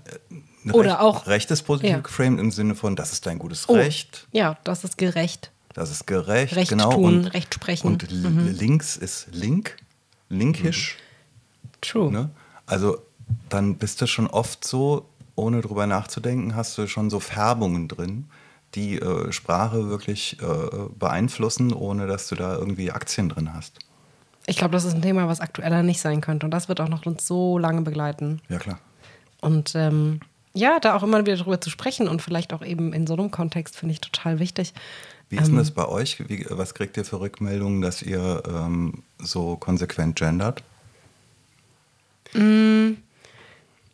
Oder 0.75 0.91
Recht, 0.93 1.01
auch- 1.01 1.27
Recht 1.27 1.51
ist 1.51 1.63
positiv 1.63 1.91
Ja. 1.91 1.99
geframed 2.01 2.41
im 2.41 2.51
Sinne 2.51 2.75
von, 2.75 2.97
das 2.97 3.13
ist 3.13 3.27
dein 3.27 3.39
gutes 3.39 3.69
Oh, 3.69 3.75
Recht, 3.75 4.27
Ja, 4.33 4.57
das 4.65 4.85
ist 4.85 4.99
gerecht. 4.99 5.51
das 5.75 5.91
ist 5.91 6.07
gerecht, 6.07 6.57
Recht 6.57 6.71
genau. 6.71 6.91
tun, 6.93 7.05
und, 7.05 7.27
Recht 7.35 7.55
sprechen. 7.55 7.87
Und 7.87 8.11
l- 8.11 8.51
links 8.51 8.97
ist 8.97 9.29
link, 9.33 9.77
linkisch. 10.29 10.97
True. 11.81 12.11
Ne? 12.11 12.31
Also 12.67 12.99
dann 13.49 13.77
bist 13.77 14.01
du 14.01 14.07
schon 14.07 14.27
oft 14.27 14.65
so, 14.65 15.07
ohne 15.35 15.61
drüber 15.61 15.87
nachzudenken, 15.87 16.57
hast 16.57 16.77
du 16.79 16.87
schon 16.87 17.11
so 17.11 17.21
Färbungen 17.21 17.89
drin, 17.89 18.27
die 18.75 18.99
äh, 18.99 19.33
Sprache 19.33 19.89
wirklich 19.89 20.39
äh, 20.43 20.47
beeinflussen, 20.99 21.73
ohne 21.73 22.07
dass 22.07 22.29
du 22.29 22.35
da 22.35 22.57
irgendwie 22.57 22.91
Aktien 22.91 23.29
drin 23.29 23.53
hast. 23.55 23.79
Ich 24.47 24.57
glaube, 24.57 24.73
das 24.73 24.85
ist 24.85 24.95
ein 24.95 25.03
Thema, 25.03 25.29
was 25.29 25.41
aktueller 25.41 25.83
nicht 25.83 26.01
sein 26.01 26.21
könnte. 26.21 26.47
Und 26.47 26.51
das 26.53 26.69
wird 26.69 26.81
auch 26.81 26.89
noch 26.89 27.05
uns 27.07 27.27
so 27.27 27.59
lange 27.59 27.83
begleiten. 27.83 28.41
Ja, 28.49 28.59
klar. 28.59 28.79
Und 29.41 29.73
ähm, 29.75 30.21
ja, 30.57 30.81
da 30.81 30.97
auch 30.97 31.03
immer 31.03 31.25
wieder 31.25 31.37
drüber 31.37 31.61
zu 31.61 31.71
sprechen 31.71 32.09
und 32.09 32.23
vielleicht 32.23 32.53
auch 32.53 32.63
eben 32.65 32.93
in 32.93 33.07
so 33.07 33.15
einem 33.15 33.31
Kontext 33.31 33.77
finde 33.77 33.93
ich 33.93 34.01
total 34.01 34.39
wichtig. 34.39 34.73
Wie 35.29 35.37
ist 35.37 35.47
denn 35.47 35.55
Ähm. 35.55 35.59
das 35.59 35.71
bei 35.71 35.87
euch? 35.87 36.19
Wie, 36.29 36.47
was 36.49 36.75
kriegt 36.75 36.97
ihr 36.97 37.05
für 37.05 37.21
Rückmeldungen, 37.21 37.83
dass 37.83 38.03
ihr 38.03 38.43
ähm, 38.49 39.03
so 39.19 39.57
konsequent 39.57 40.19
gendert? 40.19 40.63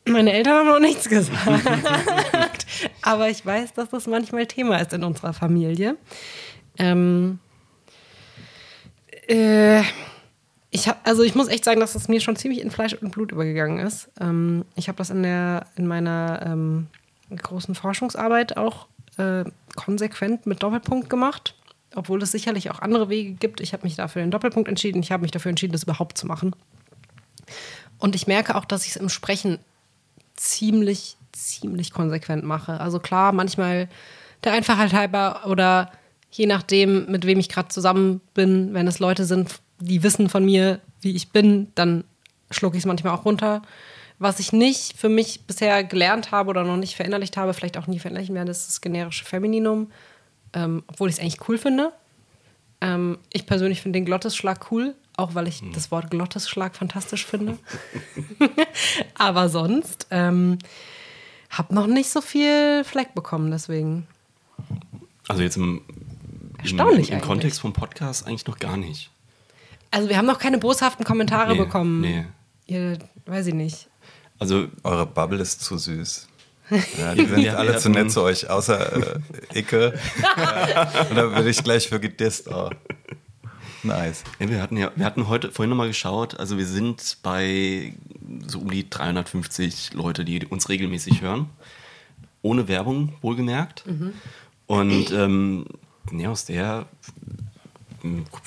Meine 0.05 0.33
Eltern 0.33 0.55
haben 0.55 0.69
noch 0.69 0.81
nichts 0.81 1.09
gesagt. 1.09 2.67
Aber 3.03 3.29
ich 3.29 3.45
weiß, 3.45 3.75
dass 3.75 3.91
das 3.91 4.07
manchmal 4.07 4.47
Thema 4.47 4.79
ist 4.79 4.93
in 4.93 5.05
unserer 5.05 5.33
Familie. 5.33 5.97
Ähm, 6.79 7.39
äh, 9.27 9.83
Ich 10.75 10.89
hab, 10.89 11.07
also 11.07 11.23
ich 11.23 11.35
muss 11.35 11.49
echt 11.49 11.65
sagen, 11.65 11.81
dass 11.81 11.95
es 11.95 12.09
mir 12.09 12.21
schon 12.21 12.35
ziemlich 12.35 12.61
in 12.61 12.71
Fleisch 12.71 12.95
und 12.95 13.11
Blut 13.13 13.31
übergegangen 13.31 13.79
ist. 13.79 14.11
Ähm, 14.19 14.65
ich 14.75 14.89
habe 14.89 14.99
das 14.99 15.11
in 15.11 15.23
der 15.23 15.67
in 15.77 15.87
meiner 15.87 16.43
ähm, 16.45 16.89
großen 17.31 17.75
Forschungsarbeit 17.75 18.57
auch 18.57 18.89
äh, 19.19 19.45
konsequent 19.77 20.47
mit 20.47 20.63
Doppelpunkt 20.63 21.11
gemacht, 21.11 21.55
obwohl 21.95 22.23
es 22.23 22.33
sicherlich 22.33 22.71
auch 22.71 22.81
andere 22.81 23.09
Wege 23.09 23.35
gibt. 23.35 23.61
Ich 23.61 23.75
habe 23.75 23.85
mich 23.85 23.97
dafür 23.97 24.23
den 24.23 24.31
Doppelpunkt 24.31 24.69
entschieden. 24.69 25.03
Ich 25.03 25.13
habe 25.13 25.23
mich 25.23 25.31
dafür 25.31 25.51
entschieden, 25.51 25.73
das 25.73 25.85
überhaupt 25.85 26.17
zu 26.17 26.27
machen. 26.27 26.57
Und 27.99 28.15
ich 28.15 28.27
merke 28.27 28.57
auch, 28.57 28.65
dass 28.65 28.85
ich 28.85 28.93
es 28.93 28.97
im 28.97 29.11
Sprechen 29.11 29.59
ziemlich 30.35 31.17
ziemlich 31.33 31.93
konsequent 31.93 32.45
mache. 32.45 32.81
Also 32.81 33.01
klar, 33.01 33.33
manchmal 33.33 33.89
der 34.45 34.53
Einfachheit 34.53 34.93
halber 34.93 35.43
oder 35.47 35.91
je 36.31 36.47
nachdem, 36.47 37.11
mit 37.11 37.27
wem 37.27 37.39
ich 37.39 37.49
gerade 37.49 37.69
zusammen 37.69 38.21
bin, 38.35 38.73
wenn 38.75 38.87
es 38.87 38.99
Leute 38.99 39.25
sind, 39.25 39.61
die 39.83 40.03
wissen 40.03 40.29
von 40.29 40.45
mir, 40.45 40.81
wie 41.01 41.15
ich 41.15 41.31
bin, 41.31 41.69
dann 41.75 42.05
schlucke 42.51 42.77
ich 42.77 42.83
es 42.83 42.87
manchmal 42.87 43.15
auch 43.15 43.25
runter. 43.25 43.63
Was 44.19 44.39
ich 44.39 44.53
nicht 44.53 44.97
für 44.97 45.09
mich 45.09 45.47
bisher 45.47 45.83
gelernt 45.83 46.31
habe 46.31 46.51
oder 46.51 46.65
noch 46.65 46.77
nicht 46.77 46.95
verinnerlicht 46.95 47.37
habe, 47.37 47.55
vielleicht 47.55 47.77
auch 47.77 47.87
nie 47.87 47.99
verinnerlichen 47.99 48.35
werde, 48.35 48.51
ist 48.51 48.69
das 48.69 48.81
generische 48.81 49.25
Femininum, 49.25 49.91
ähm, 50.53 50.85
obwohl 50.87 51.09
ich 51.09 51.17
es 51.17 51.21
eigentlich 51.21 51.49
cool 51.49 51.59
finde. 51.59 51.93
Ähm, 52.81 53.19
ich 53.33 53.47
persönlich 53.47 53.81
finde 53.81 53.99
den 53.99 54.05
Glottesschlag 54.05 54.71
cool, 54.71 54.95
auch 55.17 55.35
weil 55.35 55.49
ich 55.49 55.61
hm. 55.61 55.73
das 55.73 55.91
Wort 55.91 56.11
Glottesschlag 56.11 56.77
fantastisch 56.77 57.27
finde. 57.27 57.59
Aber 59.15 59.49
sonst 59.49 60.07
ähm, 60.11 60.59
habe 61.51 61.75
noch 61.75 61.87
nicht 61.87 62.11
so 62.11 62.21
viel 62.21 62.85
Fleck 62.85 63.15
bekommen, 63.15 63.51
deswegen. 63.51 64.07
Also 65.29 65.43
jetzt 65.43 65.57
im, 65.57 65.83
Erstaunlich 66.59 67.11
im, 67.11 67.17
im 67.17 67.23
Kontext 67.23 67.61
vom 67.61 67.73
Podcast 67.73 68.27
eigentlich 68.27 68.47
noch 68.47 68.59
gar 68.59 68.77
nicht. 68.77 69.12
Also 69.93 70.09
wir 70.09 70.17
haben 70.17 70.27
noch 70.27 70.39
keine 70.39 70.59
boshaften 70.59 71.05
Kommentare 71.05 71.53
nee, 71.53 71.59
bekommen. 71.59 72.01
Nee. 72.01 72.25
Ihr, 72.67 72.99
weiß 73.27 73.47
ich 73.49 73.55
nicht. 73.55 73.89
Also 74.39 74.67
eure 74.83 75.07
Bubble 75.07 75.41
ist 75.41 75.61
zu 75.61 75.77
süß. 75.77 76.29
Ja, 76.99 77.15
die 77.15 77.27
sind 77.27 77.39
ja 77.43 77.55
alle 77.57 77.77
zu 77.77 77.91
nett 77.91 78.11
zu 78.11 78.23
euch, 78.23 78.49
außer 78.49 79.17
äh, 79.53 79.59
Icke. 79.59 79.93
Und 81.11 81.17
da 81.17 81.37
würde 81.37 81.51
ich 81.51 81.63
gleich 81.63 81.89
für 81.89 82.01
gedisst. 82.01 82.49
Oh. 82.49 82.71
Nice. 83.83 84.25
Ja, 84.39 84.49
wir 84.49 84.63
hatten 84.63 84.79
ja, 84.79 84.91
wir 84.97 85.05
hatten 85.05 85.29
heute 85.29 85.53
vorhin 85.53 85.69
nochmal 85.69 85.89
geschaut, 85.89 86.41
also 86.41 86.57
wir 86.57 86.67
sind 86.67 87.19
bei 87.23 87.95
so 88.47 88.61
um 88.61 88.71
die 88.71 88.89
350 88.89 89.93
Leute, 89.93 90.25
die 90.25 90.47
uns 90.47 90.71
regelmäßig 90.71 91.21
hören. 91.21 91.51
Ohne 92.41 92.67
Werbung, 92.67 93.13
wohlgemerkt. 93.21 93.87
Mhm. 93.87 94.15
Und 94.67 95.13
ähm, 95.13 95.67
ja, 96.11 96.31
aus 96.31 96.47
der 96.47 96.87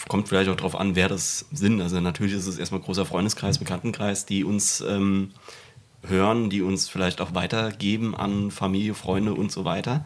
kommt 0.07 0.27
vielleicht 0.27 0.49
auch 0.49 0.55
darauf 0.55 0.75
an, 0.75 0.95
wer 0.95 1.07
das 1.07 1.45
sind. 1.51 1.81
Also 1.81 1.99
natürlich 1.99 2.33
ist 2.33 2.47
es 2.47 2.57
erstmal 2.57 2.81
großer 2.81 3.05
Freundeskreis, 3.05 3.57
Bekanntenkreis, 3.57 4.25
die 4.25 4.43
uns 4.43 4.81
ähm, 4.81 5.31
hören, 6.03 6.49
die 6.49 6.61
uns 6.61 6.89
vielleicht 6.89 7.21
auch 7.21 7.33
weitergeben 7.33 8.15
an 8.15 8.51
Familie, 8.51 8.93
Freunde 8.93 9.33
und 9.33 9.51
so 9.51 9.65
weiter. 9.65 10.05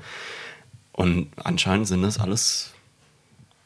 Und 0.91 1.29
anscheinend 1.37 1.87
sind 1.87 2.01
das 2.01 2.19
alles 2.19 2.73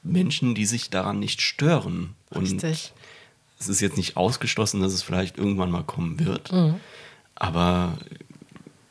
Menschen, 0.03 0.55
die 0.55 0.65
sich 0.65 0.89
daran 0.89 1.19
nicht 1.19 1.41
stören. 1.41 2.15
Und 2.29 2.43
Richtig. 2.43 2.93
es 3.59 3.67
ist 3.67 3.81
jetzt 3.81 3.97
nicht 3.97 4.17
ausgeschlossen, 4.17 4.81
dass 4.81 4.93
es 4.93 5.03
vielleicht 5.03 5.37
irgendwann 5.37 5.71
mal 5.71 5.83
kommen 5.83 6.19
wird. 6.19 6.51
Mhm. 6.51 6.75
Aber 7.35 7.97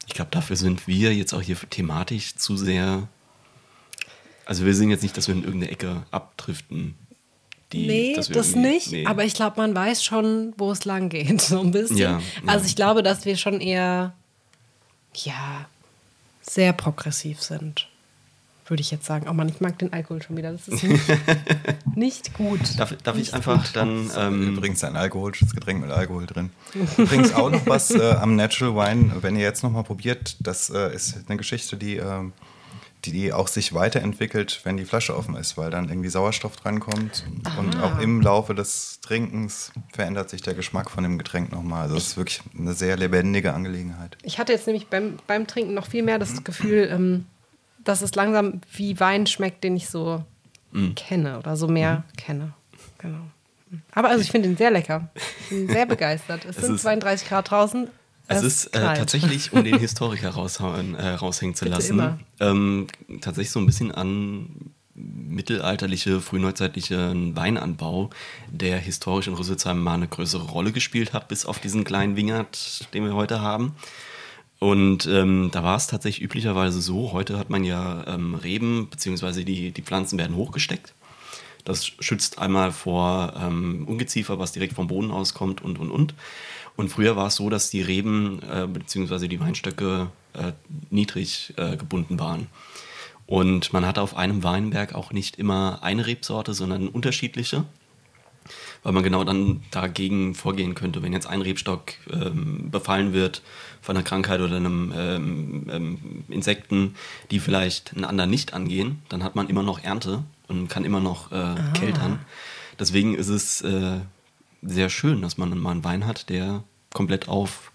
ich 0.06 0.14
glaube, 0.14 0.30
dafür 0.30 0.56
sind 0.56 0.86
wir 0.86 1.14
jetzt 1.14 1.32
auch 1.32 1.42
hier 1.42 1.56
thematisch 1.70 2.36
zu 2.36 2.56
sehr 2.56 3.08
also 4.44 4.64
wir 4.64 4.74
sehen 4.74 4.90
jetzt 4.90 5.02
nicht, 5.02 5.16
dass 5.16 5.28
wir 5.28 5.34
in 5.34 5.44
irgendeine 5.44 5.72
Ecke 5.72 6.02
abdriften. 6.10 6.94
Die, 7.72 7.86
nee, 7.86 8.14
das 8.14 8.54
nicht. 8.54 8.92
Nee. 8.92 9.06
Aber 9.06 9.24
ich 9.24 9.34
glaube, 9.34 9.56
man 9.56 9.74
weiß 9.74 10.04
schon, 10.04 10.52
wo 10.58 10.72
es 10.72 10.84
lang 10.84 11.08
geht, 11.08 11.40
so 11.40 11.60
ein 11.60 11.70
bisschen. 11.70 11.96
Ja, 11.96 12.20
also 12.46 12.66
ich 12.66 12.76
glaube, 12.76 13.02
dass 13.02 13.24
wir 13.24 13.36
schon 13.36 13.60
eher, 13.60 14.14
ja, 15.14 15.66
sehr 16.42 16.72
progressiv 16.72 17.42
sind. 17.42 17.88
Würde 18.66 18.80
ich 18.80 18.90
jetzt 18.90 19.06
sagen. 19.06 19.26
Oh 19.28 19.32
man, 19.32 19.48
ich 19.48 19.60
mag 19.60 19.78
den 19.78 19.92
Alkohol 19.92 20.22
schon 20.22 20.36
wieder. 20.36 20.52
Das 20.52 20.68
ist 20.68 20.84
nicht, 20.84 21.02
nicht 21.96 22.34
gut. 22.34 22.60
Darf, 22.78 22.94
darf 23.02 23.16
nicht 23.16 23.28
ich 23.28 23.34
einfach 23.34 23.64
gut. 23.64 23.76
dann. 23.76 24.10
Ähm 24.16 24.56
Übrigens 24.56 24.84
ein 24.84 24.96
alkoholisches 24.96 25.52
Getränk 25.52 25.80
mit 25.80 25.90
Alkohol 25.90 26.26
drin. 26.26 26.50
Übrigens 26.96 27.34
auch 27.34 27.50
noch 27.50 27.66
was 27.66 27.90
äh, 27.90 28.12
am 28.12 28.36
Natural 28.36 28.74
Wine, 28.74 29.16
wenn 29.20 29.34
ihr 29.36 29.42
jetzt 29.42 29.62
nochmal 29.62 29.82
probiert. 29.82 30.36
Das 30.40 30.70
äh, 30.70 30.94
ist 30.94 31.18
eine 31.26 31.36
Geschichte, 31.36 31.76
die. 31.76 31.96
Äh, 31.96 32.30
die 33.04 33.32
auch 33.32 33.48
sich 33.48 33.74
weiterentwickelt, 33.74 34.60
wenn 34.64 34.76
die 34.76 34.84
Flasche 34.84 35.16
offen 35.16 35.34
ist, 35.34 35.56
weil 35.56 35.70
dann 35.70 35.88
irgendwie 35.88 36.08
Sauerstoff 36.08 36.56
drankommt. 36.56 37.24
Aha. 37.44 37.58
Und 37.58 37.80
auch 37.80 37.98
im 37.98 38.20
Laufe 38.20 38.54
des 38.54 39.00
Trinkens 39.00 39.72
verändert 39.92 40.30
sich 40.30 40.42
der 40.42 40.54
Geschmack 40.54 40.90
von 40.90 41.02
dem 41.02 41.18
Getränk 41.18 41.50
nochmal. 41.52 41.82
Also 41.82 41.96
es 41.96 42.08
ist 42.08 42.16
wirklich 42.16 42.40
eine 42.56 42.74
sehr 42.74 42.96
lebendige 42.96 43.52
Angelegenheit. 43.52 44.16
Ich 44.22 44.38
hatte 44.38 44.52
jetzt 44.52 44.66
nämlich 44.66 44.86
beim, 44.86 45.16
beim 45.26 45.46
Trinken 45.46 45.74
noch 45.74 45.86
viel 45.86 46.02
mehr 46.02 46.18
das 46.18 46.44
Gefühl, 46.44 46.88
ähm, 46.92 47.26
dass 47.84 48.02
es 48.02 48.14
langsam 48.14 48.60
wie 48.72 48.98
Wein 49.00 49.26
schmeckt, 49.26 49.64
den 49.64 49.76
ich 49.76 49.88
so 49.88 50.24
mm. 50.70 50.92
kenne 50.94 51.38
oder 51.38 51.56
so 51.56 51.66
mehr 51.66 52.04
mm. 52.12 52.16
kenne. 52.16 52.52
Genau. 52.98 53.26
Aber 53.92 54.10
also 54.10 54.20
ich 54.20 54.30
finde 54.30 54.48
ihn 54.48 54.56
sehr 54.56 54.70
lecker. 54.70 55.08
Ich 55.40 55.48
bin 55.48 55.68
sehr 55.68 55.86
begeistert. 55.86 56.44
Es, 56.44 56.56
es 56.56 56.66
sind 56.66 56.80
32 56.80 57.28
Grad 57.28 57.50
draußen. 57.50 57.88
Es 58.38 58.42
ist 58.42 58.66
äh, 58.74 58.80
tatsächlich, 58.80 59.52
um 59.52 59.64
den 59.64 59.78
Historiker 59.80 60.30
raushauen, 60.30 60.94
äh, 60.94 61.10
raushängen 61.10 61.54
zu 61.54 61.66
lassen, 61.66 62.20
ähm, 62.40 62.86
tatsächlich 63.20 63.50
so 63.50 63.60
ein 63.60 63.66
bisschen 63.66 63.92
an 63.92 64.72
mittelalterliche, 64.94 66.20
frühneuzeitlichen 66.20 67.34
Weinanbau, 67.34 68.10
der 68.50 68.78
historisch 68.78 69.26
in 69.26 69.34
Rüsselsheim 69.34 69.82
mal 69.82 69.94
eine 69.94 70.08
größere 70.08 70.44
Rolle 70.44 70.72
gespielt 70.72 71.12
hat, 71.12 71.28
bis 71.28 71.46
auf 71.46 71.58
diesen 71.58 71.84
kleinen 71.84 72.16
Wingert, 72.16 72.92
den 72.92 73.04
wir 73.04 73.14
heute 73.14 73.40
haben. 73.40 73.74
Und 74.58 75.06
ähm, 75.06 75.50
da 75.50 75.64
war 75.64 75.76
es 75.76 75.88
tatsächlich 75.88 76.22
üblicherweise 76.22 76.80
so, 76.80 77.12
heute 77.12 77.38
hat 77.38 77.50
man 77.50 77.64
ja 77.64 78.06
ähm, 78.06 78.34
Reben, 78.36 78.88
beziehungsweise 78.90 79.44
die, 79.44 79.72
die 79.72 79.82
Pflanzen 79.82 80.18
werden 80.18 80.36
hochgesteckt. 80.36 80.94
Das 81.64 81.86
schützt 81.86 82.38
einmal 82.38 82.70
vor 82.70 83.34
ähm, 83.40 83.84
Ungeziefer, 83.88 84.38
was 84.38 84.52
direkt 84.52 84.74
vom 84.74 84.86
Boden 84.86 85.10
auskommt 85.10 85.62
und, 85.62 85.78
und, 85.78 85.90
und. 85.90 86.14
Und 86.76 86.88
früher 86.88 87.16
war 87.16 87.26
es 87.26 87.36
so, 87.36 87.50
dass 87.50 87.70
die 87.70 87.82
Reben 87.82 88.40
äh, 88.42 88.66
bzw. 88.66 89.28
die 89.28 89.40
Weinstöcke 89.40 90.10
äh, 90.34 90.52
niedrig 90.90 91.52
äh, 91.56 91.76
gebunden 91.76 92.18
waren. 92.18 92.46
Und 93.26 93.72
man 93.72 93.86
hatte 93.86 94.02
auf 94.02 94.16
einem 94.16 94.42
Weinberg 94.42 94.94
auch 94.94 95.12
nicht 95.12 95.38
immer 95.38 95.80
eine 95.82 96.06
Rebsorte, 96.06 96.54
sondern 96.54 96.88
unterschiedliche, 96.88 97.64
weil 98.82 98.92
man 98.92 99.02
genau 99.02 99.24
dann 99.24 99.62
dagegen 99.70 100.34
vorgehen 100.34 100.74
könnte. 100.74 101.02
Wenn 101.02 101.12
jetzt 101.12 101.26
ein 101.26 101.40
Rebstock 101.40 101.94
ähm, 102.10 102.70
befallen 102.70 103.12
wird 103.12 103.42
von 103.80 103.96
einer 103.96 104.04
Krankheit 104.04 104.40
oder 104.40 104.56
einem 104.56 104.92
ähm, 104.96 105.66
ähm, 105.70 106.24
Insekten, 106.28 106.94
die 107.30 107.38
vielleicht 107.38 107.94
einen 107.94 108.04
anderen 108.04 108.30
nicht 108.30 108.54
angehen, 108.54 109.02
dann 109.08 109.22
hat 109.22 109.36
man 109.36 109.48
immer 109.48 109.62
noch 109.62 109.82
Ernte 109.82 110.24
und 110.48 110.68
kann 110.68 110.84
immer 110.84 111.00
noch 111.00 111.30
äh, 111.32 111.36
ah. 111.36 111.72
keltern. 111.74 112.18
Deswegen 112.78 113.14
ist 113.14 113.28
es 113.28 113.62
äh, 113.62 114.00
sehr 114.62 114.88
schön, 114.88 115.22
dass 115.22 115.38
man 115.38 115.56
mal 115.58 115.72
einen 115.72 115.84
Wein 115.84 116.06
hat, 116.06 116.28
der 116.28 116.62
komplett 116.92 117.28
auf 117.28 117.72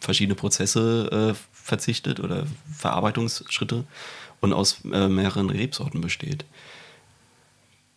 verschiedene 0.00 0.34
Prozesse 0.34 1.34
äh, 1.34 1.40
verzichtet 1.52 2.20
oder 2.20 2.46
Verarbeitungsschritte 2.72 3.84
und 4.40 4.52
aus 4.52 4.78
äh, 4.90 5.08
mehreren 5.08 5.50
Rebsorten 5.50 6.00
besteht. 6.00 6.44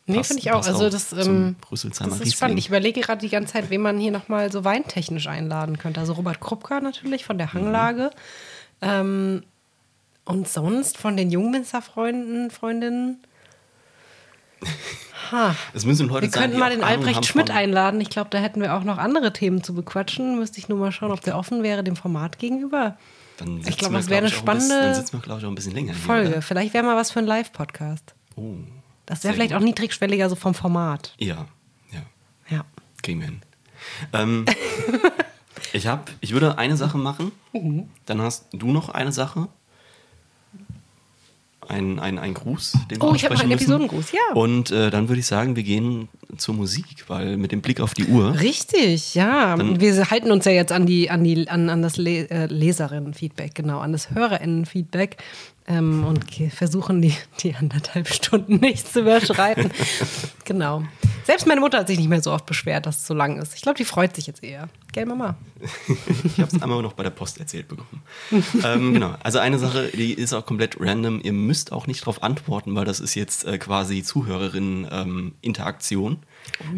Nee, 0.10 0.24
finde 0.24 0.40
ich 0.40 0.52
auch. 0.52 0.66
Also 0.66 0.90
das, 0.90 1.12
ähm, 1.12 1.58
das 1.70 1.84
ist 2.22 2.34
spannend. 2.34 2.58
Ich 2.58 2.70
überlege 2.70 3.02
gerade 3.02 3.20
die 3.20 3.30
ganze 3.30 3.54
Zeit, 3.54 3.70
wen 3.70 3.82
man 3.82 4.00
hier 4.00 4.12
nochmal 4.12 4.50
so 4.52 4.64
weintechnisch 4.64 5.28
einladen 5.28 5.78
könnte. 5.78 6.00
Also 6.00 6.14
Robert 6.14 6.40
Krupka 6.40 6.80
natürlich 6.80 7.26
von 7.26 7.38
der 7.38 7.54
Hanglage. 7.54 8.12
Mhm. 8.82 8.88
Ähm, 8.90 9.44
und 10.24 10.48
sonst 10.48 10.98
von 10.98 11.18
den 11.18 11.30
Jungwinzerfreunden, 11.30 12.52
Freundinnen. 12.52 13.20
Ha. 15.32 15.56
Das 15.74 15.86
müssen 15.86 16.08
Leute 16.08 16.28
wir 16.28 16.32
sein, 16.32 16.44
könnten 16.44 16.60
mal 16.60 16.70
den 16.70 16.84
Albrecht 16.84 17.26
Schmidt 17.26 17.52
einladen. 17.52 18.00
Ich 18.02 18.10
glaube, 18.10 18.30
da 18.30 18.38
hätten 18.38 18.62
wir 18.62 18.76
auch 18.76 18.84
noch 18.84 18.98
andere 18.98 19.34
Themen 19.34 19.64
zu 19.64 19.74
bequatschen. 19.74 20.40
Müsste 20.40 20.60
ich 20.60 20.70
nur 20.70 20.78
mal 20.78 20.92
schauen, 20.92 21.12
ob 21.12 21.22
der 21.22 21.38
offen 21.38 21.64
wäre 21.64 21.84
dem 21.84 21.96
Format 21.96 22.40
gegenüber. 22.40 22.98
Dann 23.38 23.62
ich 23.68 23.78
glaube, 23.78 23.96
das 23.96 24.10
wäre 24.10 24.20
eine 24.20 24.30
spannende 24.30 24.68
bisschen, 24.68 24.82
dann 24.82 24.96
sitzen 24.96 25.14
wir, 25.14 25.20
glaube 25.20 25.40
ich, 25.40 25.46
auch 25.46 25.50
ein 25.50 25.56
bisschen 25.56 25.74
länger 25.74 25.94
Folge. 25.94 26.30
Hier, 26.30 26.42
Vielleicht 26.42 26.74
wäre 26.74 26.84
mal 26.84 26.96
was 26.96 27.12
für 27.12 27.20
ein 27.20 27.26
Live-Podcast. 27.26 28.16
Oh, 28.36 28.56
das 29.06 29.24
wäre 29.24 29.34
vielleicht 29.34 29.52
gut. 29.52 29.62
auch 29.62 29.64
niedrigschwelliger 29.64 30.30
so 30.30 30.36
vom 30.36 30.54
Format. 30.54 31.14
Ja, 31.20 31.46
ja. 31.92 32.02
Ja. 32.50 32.66
Kriegen 33.04 33.20
wir 33.20 33.28
hin. 33.28 33.42
Ähm, 34.14 34.46
ich, 35.74 35.88
hab, 35.88 36.10
ich 36.20 36.34
würde 36.34 36.58
eine 36.58 36.78
Sache 36.78 36.98
machen. 36.98 37.32
Mhm. 37.54 37.90
Dann 38.06 38.22
hast 38.22 38.48
du 38.54 38.72
noch 38.72 38.90
eine 38.90 39.12
Sache 39.12 39.50
ein, 41.68 42.00
ein, 42.00 42.18
ein 42.18 42.34
Gruß, 42.34 42.74
den 42.90 43.02
wir 43.02 43.08
Oh, 43.08 43.14
ich 43.14 43.26
habe 43.26 43.38
einen 43.38 43.52
Episodengruß, 43.52 44.12
ja. 44.12 44.36
Und 44.36 44.72
äh, 44.72 44.90
dann 44.90 45.10
würde 45.10 45.20
ich 45.20 45.26
sagen, 45.26 45.56
wir 45.56 45.64
gehen 45.64 46.08
zur 46.38 46.56
Musik, 46.56 47.06
weil 47.08 47.38
mit 47.38 47.52
dem 47.52 47.62
Blick 47.62 47.80
auf 47.80 47.94
die 47.94 48.06
Uhr. 48.06 48.40
Richtig, 48.40 49.16
ja. 49.16 49.56
Dann, 49.56 49.80
wir 49.80 50.10
halten 50.10 50.32
uns 50.32 50.46
ja 50.46 50.52
jetzt 50.52 50.72
an, 50.72 50.86
die, 50.86 51.10
an, 51.10 51.24
die, 51.24 51.50
an, 51.50 51.70
an 51.70 51.82
das 51.82 51.98
Le 51.98 52.30
äh, 52.30 52.46
Leserinnen-Feedback, 52.46 53.56
genau, 53.56 53.80
an 53.80 53.92
das 53.92 54.12
HörerInnen-Feedback 54.12 55.18
ähm, 55.68 56.06
und 56.06 56.26
versuchen, 56.52 57.02
die, 57.02 57.14
die 57.42 57.56
anderthalb 57.56 58.08
Stunden 58.08 58.56
nicht 58.62 58.92
zu 58.92 59.02
überschreiten. 59.02 59.72
genau. 60.46 60.84
Selbst 61.26 61.46
meine 61.46 61.60
Mutter 61.60 61.80
hat 61.80 61.88
sich 61.88 61.98
nicht 61.98 62.10
mehr 62.10 62.22
so 62.22 62.32
oft 62.32 62.46
beschwert, 62.46 62.86
dass 62.86 63.00
es 63.00 63.08
so 63.08 63.14
lang 63.14 63.38
ist. 63.38 63.54
Ich 63.56 63.62
glaube, 63.62 63.78
die 63.78 63.86
freut 63.86 64.16
sich 64.16 64.28
jetzt 64.28 64.44
eher. 64.44 64.70
Gell, 64.98 65.06
Mama? 65.06 65.38
Ich 66.24 66.40
habe 66.40 66.56
es 66.56 66.60
einmal 66.60 66.82
noch 66.82 66.94
bei 66.94 67.04
der 67.04 67.12
Post 67.12 67.40
erzählt 67.40 67.68
bekommen. 67.68 68.02
ähm, 68.64 68.96
genau. 68.96 69.14
Also 69.22 69.38
eine 69.38 69.60
Sache, 69.60 69.92
die 69.94 70.12
ist 70.12 70.34
auch 70.34 70.44
komplett 70.44 70.78
random. 70.80 71.22
Ihr 71.22 71.34
müsst 71.34 71.72
auch 71.72 71.86
nicht 71.86 72.02
darauf 72.02 72.24
antworten, 72.24 72.74
weil 72.74 72.86
das 72.86 73.00
ist 73.00 73.14
jetzt 73.14 73.46
äh, 73.46 73.60
quasi 73.60 74.02
Zuhörerinnen-Interaktion. 74.02 76.18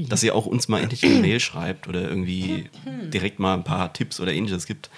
dass 0.10 0.22
ihr 0.22 0.36
auch 0.36 0.48
uns 0.48 0.68
mal 0.68 0.82
endlich 0.82 1.06
eine 1.06 1.22
Mail 1.22 1.40
schreibt 1.40 1.88
oder 1.88 2.10
irgendwie 2.10 2.70
direkt 3.14 3.40
mal 3.40 3.54
ein 3.54 3.64
paar 3.64 3.94
Tipps 3.94 4.20
oder 4.20 4.34
ähnliches 4.34 4.66
gibt. 4.66 4.90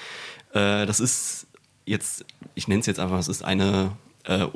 Äh, 0.53 0.87
das 0.87 0.99
ist 0.99 1.45
jetzt, 1.85 2.25
ich 2.55 2.67
nenne 2.67 2.79
es 2.79 2.87
jetzt 2.87 2.99
einfach, 2.99 3.19
es 3.19 3.27
ist 3.27 3.45
eine 3.45 3.91
äh, 4.23 4.47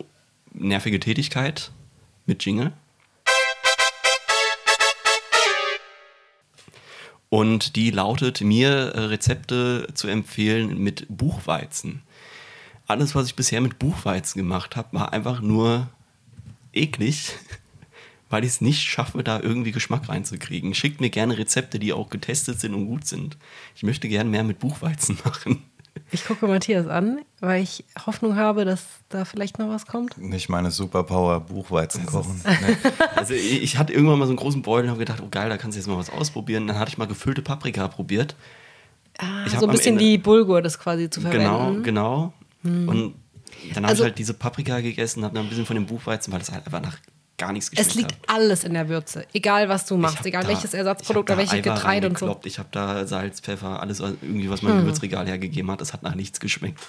nervige 0.53 0.99
Tätigkeit 0.99 1.71
mit 2.25 2.43
Jingle. 2.43 2.73
Und 7.29 7.75
die 7.75 7.91
lautet, 7.91 8.41
mir 8.41 8.69
äh, 8.69 8.99
Rezepte 9.05 9.87
zu 9.93 10.07
empfehlen 10.07 10.77
mit 10.77 11.05
Buchweizen. 11.09 12.01
Alles, 12.87 13.15
was 13.15 13.27
ich 13.27 13.35
bisher 13.35 13.61
mit 13.61 13.79
Buchweizen 13.79 14.39
gemacht 14.39 14.75
habe, 14.75 14.89
war 14.93 15.11
einfach 15.11 15.41
nur 15.41 15.89
eklig, 16.73 17.31
weil 18.29 18.43
ich 18.43 18.51
es 18.51 18.61
nicht 18.61 18.81
schaffe, 18.81 19.23
da 19.23 19.39
irgendwie 19.39 19.71
Geschmack 19.71 20.07
reinzukriegen. 20.07 20.73
Schickt 20.73 21.01
mir 21.01 21.09
gerne 21.09 21.37
Rezepte, 21.37 21.79
die 21.79 21.93
auch 21.93 22.09
getestet 22.09 22.59
sind 22.59 22.73
und 22.73 22.85
gut 22.85 23.05
sind. 23.05 23.37
Ich 23.75 23.83
möchte 23.83 24.07
gerne 24.07 24.29
mehr 24.29 24.43
mit 24.43 24.59
Buchweizen 24.59 25.17
machen. 25.25 25.63
Ich 26.11 26.25
gucke 26.25 26.45
Matthias 26.47 26.87
an, 26.87 27.19
weil 27.39 27.63
ich 27.63 27.83
Hoffnung 28.05 28.35
habe, 28.35 28.65
dass 28.65 28.83
da 29.09 29.23
vielleicht 29.25 29.59
noch 29.59 29.69
was 29.69 29.85
kommt. 29.85 30.17
Nicht 30.17 30.49
meine 30.49 30.69
Superpower 30.71 31.39
Buchweizen 31.39 32.05
kochen. 32.05 32.41
Also 33.15 33.33
ich 33.33 33.61
ich 33.63 33.77
hatte 33.77 33.93
irgendwann 33.93 34.19
mal 34.19 34.25
so 34.25 34.31
einen 34.31 34.37
großen 34.37 34.61
Beutel 34.61 34.85
und 34.85 34.89
habe 34.91 34.99
gedacht, 34.99 35.21
oh 35.23 35.29
geil, 35.31 35.49
da 35.49 35.57
kannst 35.57 35.75
du 35.75 35.79
jetzt 35.79 35.87
mal 35.87 35.97
was 35.97 36.09
ausprobieren. 36.09 36.67
Dann 36.67 36.77
hatte 36.79 36.89
ich 36.89 36.97
mal 36.97 37.07
gefüllte 37.07 37.41
Paprika 37.41 37.87
probiert. 37.87 38.35
Ah, 39.17 39.45
Ich 39.45 39.53
so 39.53 39.65
ein 39.65 39.71
bisschen 39.71 39.93
Ende- 39.93 40.03
wie 40.05 40.17
Bulgur, 40.17 40.61
das 40.61 40.77
quasi 40.77 41.09
zu 41.09 41.21
Genau, 41.21 41.57
verwenden. 41.59 41.83
genau. 41.83 42.33
Und 42.63 43.13
dann 43.73 43.83
habe 43.83 43.87
Also- 43.87 44.03
ich 44.03 44.09
halt 44.09 44.17
diese 44.19 44.33
Paprika 44.33 44.81
gegessen, 44.81 45.23
habe 45.23 45.33
noch 45.35 45.43
ein 45.43 45.49
bisschen 45.49 45.65
von 45.65 45.75
dem 45.75 45.85
Buchweizen, 45.85 46.33
weil 46.33 46.39
das 46.39 46.51
halt 46.51 46.65
einfach 46.65 46.81
nach 46.81 46.97
gar 47.37 47.51
nichts 47.51 47.69
geschmeckt 47.71 47.89
Es 47.89 47.95
liegt 47.95 48.11
hat. 48.13 48.19
alles 48.35 48.63
in 48.63 48.73
der 48.73 48.87
Würze. 48.89 49.25
Egal, 49.33 49.67
was 49.69 49.85
du 49.85 49.97
machst. 49.97 50.25
Egal, 50.25 50.43
da- 50.43 50.49
welches 50.49 50.73
Ersatzprodukt 50.73 51.29
oder 51.29 51.35
da 51.35 51.51
welche 51.51 51.55
Eiweiß 51.69 51.79
Getreide 51.79 52.07
und 52.09 52.17
so. 52.17 52.39
Ich 52.43 52.59
habe 52.59 52.69
da 52.71 53.05
Salz, 53.05 53.39
Pfeffer, 53.41 53.81
alles 53.81 53.99
irgendwie, 53.99 54.49
was 54.49 54.61
Hm. 54.61 54.69
mein 54.69 54.79
Gewürzregal 54.79 55.27
hergegeben 55.27 55.69
hat. 55.71 55.81
Das 55.81 55.93
hat 55.93 56.03
nach 56.03 56.15
nichts 56.15 56.39
geschmeckt. 56.39 56.79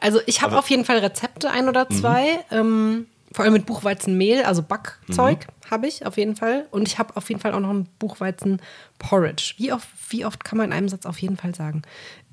Also 0.00 0.20
ich 0.26 0.40
habe 0.42 0.58
auf 0.58 0.68
jeden 0.70 0.84
Fall 0.84 0.98
Rezepte, 0.98 1.50
ein 1.50 1.68
oder 1.68 1.88
zwei. 1.90 2.38
Ähm, 2.50 3.06
vor 3.32 3.44
allem 3.44 3.52
mit 3.54 3.66
Buchweizenmehl, 3.66 4.42
also 4.42 4.62
Backzeug 4.62 5.46
habe 5.70 5.86
ich 5.86 6.04
auf 6.04 6.16
jeden 6.16 6.34
Fall. 6.36 6.66
Und 6.70 6.88
ich 6.88 6.98
habe 6.98 7.16
auf 7.16 7.28
jeden 7.28 7.40
Fall 7.40 7.52
auch 7.54 7.60
noch 7.60 7.70
ein 7.70 7.86
Buchweizen-Porridge. 7.98 9.54
Wie 9.58 9.72
oft, 9.72 9.88
wie 10.08 10.24
oft 10.24 10.42
kann 10.44 10.58
man 10.58 10.66
in 10.68 10.72
einem 10.72 10.88
Satz 10.88 11.06
auf 11.06 11.18
jeden 11.18 11.36
Fall 11.36 11.54
sagen? 11.54 11.82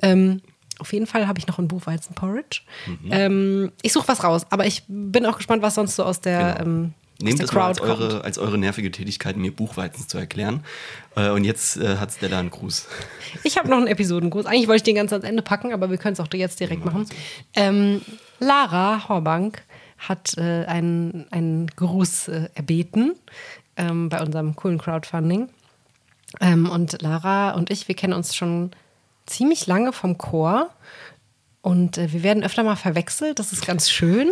Ähm, 0.02 0.42
auf 0.80 0.94
jeden 0.94 1.08
Fall 1.08 1.28
habe 1.28 1.40
ich 1.40 1.48
noch 1.48 1.60
ein 1.60 1.68
Buchweizen-Porridge. 1.68 2.62
Ähm, 3.10 3.72
ich 3.82 3.94
suche 3.94 4.08
was 4.08 4.24
raus, 4.24 4.46
aber 4.50 4.66
ich 4.66 4.84
bin 4.88 5.26
auch 5.26 5.38
gespannt, 5.38 5.62
was 5.62 5.76
sonst 5.76 5.96
so 5.96 6.04
aus 6.04 6.22
der, 6.22 6.56
Genau. 6.60 6.70
ähm, 6.70 6.94
Nehmt 7.20 7.40
es 7.40 7.52
mal 7.52 7.66
als 7.66 7.82
eure, 7.82 8.24
als 8.24 8.38
eure 8.38 8.60
nervige 8.60 8.92
Tätigkeit, 8.92 9.38
mir 9.38 9.52
Buchweizen 9.52 10.08
zu 10.08 10.20
erklären. 10.20 10.64
Äh, 11.16 11.32
und 11.32 11.46
jetzt 11.46 11.78
äh, 11.78 11.98
hat 11.98 12.12
Stella 12.12 12.40
einen 12.40 12.52
Gruß. 12.52 12.88
Ich 13.44 13.58
habe 13.58 13.70
noch 13.70 13.78
einen 13.78 13.88
Episodengruß. 13.88 14.46
Eigentlich 14.46 14.68
wollte 14.68 14.78
ich 14.78 14.84
den 14.84 14.96
ganz 14.96 15.12
ans 15.12 15.26
Ende 15.26 15.42
packen, 15.42 15.74
aber 15.74 15.90
wir 15.90 15.98
können 15.98 16.14
es 16.14 16.20
auch 16.20 16.28
jetzt 16.32 16.60
direkt 16.60 16.86
machen. 16.86 17.08
Ähm, 17.56 18.02
Lara 18.40 19.10
Horbank 19.10 19.64
hat 19.98 20.38
äh, 20.38 20.66
einen, 20.66 21.26
einen 21.32 21.66
Gruß 21.76 22.28
äh, 22.28 22.50
erbeten 22.54 23.16
ähm, 23.78 24.10
bei 24.10 24.22
unserem 24.22 24.56
coolen 24.56 24.78
Crowdfunding. 24.78 25.50
Ähm, 26.40 26.70
und 26.70 27.02
Lara 27.02 27.52
und 27.56 27.72
ich, 27.72 27.88
wir 27.88 27.96
kennen 27.96 28.14
uns 28.14 28.36
schon 28.36 28.70
ziemlich 29.28 29.68
lange 29.68 29.94
vom 29.94 30.18
Chor. 30.18 30.72
Und 31.62 31.98
äh, 31.98 32.14
wir 32.14 32.24
werden 32.24 32.44
öfter 32.44 32.64
mal 32.64 32.76
verwechselt. 32.78 33.40
Das 33.40 33.52
ist 33.52 33.66
ganz 33.66 33.90
schön. 33.90 34.30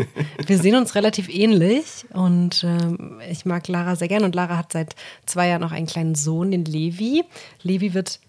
Wir 0.47 0.57
sehen 0.57 0.75
uns 0.75 0.95
relativ 0.95 1.27
ähnlich. 1.27 2.05
Und 2.13 2.63
ähm, 2.63 3.19
ich 3.29 3.45
mag 3.45 3.67
Lara 3.67 3.95
sehr 3.95 4.07
gern. 4.07 4.23
Und 4.23 4.35
Lara 4.35 4.57
hat 4.57 4.71
seit 4.71 4.95
zwei 5.25 5.49
Jahren 5.49 5.61
noch 5.61 5.73
einen 5.73 5.85
kleinen 5.85 6.15
Sohn, 6.15 6.51
den 6.51 6.65
Levi. 6.65 7.25
Levi 7.61 7.93
wird, 7.93 8.19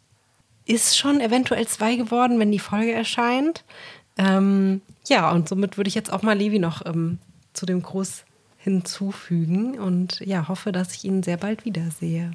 ist 0.64 0.98
schon 0.98 1.20
eventuell 1.20 1.68
zwei 1.68 1.94
geworden, 1.94 2.40
wenn 2.40 2.50
die 2.50 2.58
Folge 2.58 2.92
erscheint. 2.92 3.64
Ähm, 4.18 4.80
ja, 5.06 5.30
und 5.30 5.48
somit 5.48 5.76
würde 5.76 5.88
ich 5.88 5.94
jetzt 5.94 6.12
auch 6.12 6.22
mal 6.22 6.36
Levi 6.36 6.58
noch 6.58 6.84
ähm, 6.84 7.18
zu 7.52 7.64
dem 7.64 7.82
Gruß 7.82 8.24
hinzufügen. 8.58 9.78
Und 9.78 10.18
ja, 10.18 10.48
hoffe, 10.48 10.72
dass 10.72 10.94
ich 10.94 11.04
ihn 11.04 11.22
sehr 11.22 11.36
bald 11.36 11.64
wiedersehe. 11.64 12.32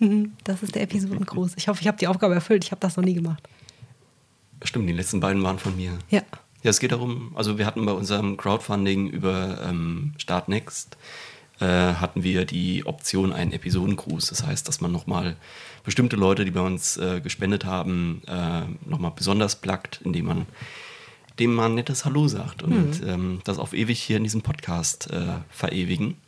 Das 0.44 0.62
ist 0.62 0.74
der 0.74 0.82
Episodengruß. 0.82 1.52
Ich 1.56 1.68
hoffe, 1.68 1.82
ich 1.82 1.86
habe 1.86 1.98
die 1.98 2.06
Aufgabe 2.06 2.34
erfüllt. 2.34 2.64
Ich 2.64 2.70
habe 2.70 2.80
das 2.80 2.96
noch 2.96 3.04
nie 3.04 3.12
gemacht. 3.12 3.46
Stimmt, 4.62 4.88
die 4.88 4.92
letzten 4.92 5.20
beiden 5.20 5.42
waren 5.42 5.58
von 5.58 5.76
mir. 5.76 5.98
Ja. 6.10 6.22
Ja, 6.62 6.68
es 6.68 6.78
geht 6.78 6.92
darum, 6.92 7.32
also 7.36 7.56
wir 7.56 7.64
hatten 7.64 7.86
bei 7.86 7.92
unserem 7.92 8.36
Crowdfunding 8.36 9.08
über 9.08 9.58
ähm, 9.66 10.12
Startnext 10.18 10.98
äh, 11.60 11.94
hatten 11.94 12.22
wir 12.22 12.44
die 12.44 12.86
Option 12.86 13.32
einen 13.32 13.52
Episodengruß. 13.52 14.28
Das 14.28 14.46
heißt, 14.46 14.66
dass 14.66 14.80
man 14.80 14.92
nochmal 14.92 15.36
bestimmte 15.84 16.16
Leute, 16.16 16.44
die 16.44 16.50
bei 16.50 16.60
uns 16.60 16.96
äh, 16.96 17.20
gespendet 17.20 17.64
haben, 17.64 18.22
äh, 18.26 18.62
nochmal 18.88 19.12
besonders 19.14 19.56
plackt, 19.56 20.00
indem 20.04 20.26
man 20.26 20.46
dem 21.38 21.54
mal 21.54 21.66
ein 21.66 21.74
nettes 21.74 22.04
Hallo 22.04 22.28
sagt 22.28 22.62
und 22.62 23.02
ähm, 23.06 23.40
das 23.44 23.58
auf 23.58 23.72
ewig 23.72 23.98
hier 24.02 24.18
in 24.18 24.24
diesem 24.24 24.42
Podcast 24.42 25.10
äh, 25.10 25.38
verewigen. 25.48 26.18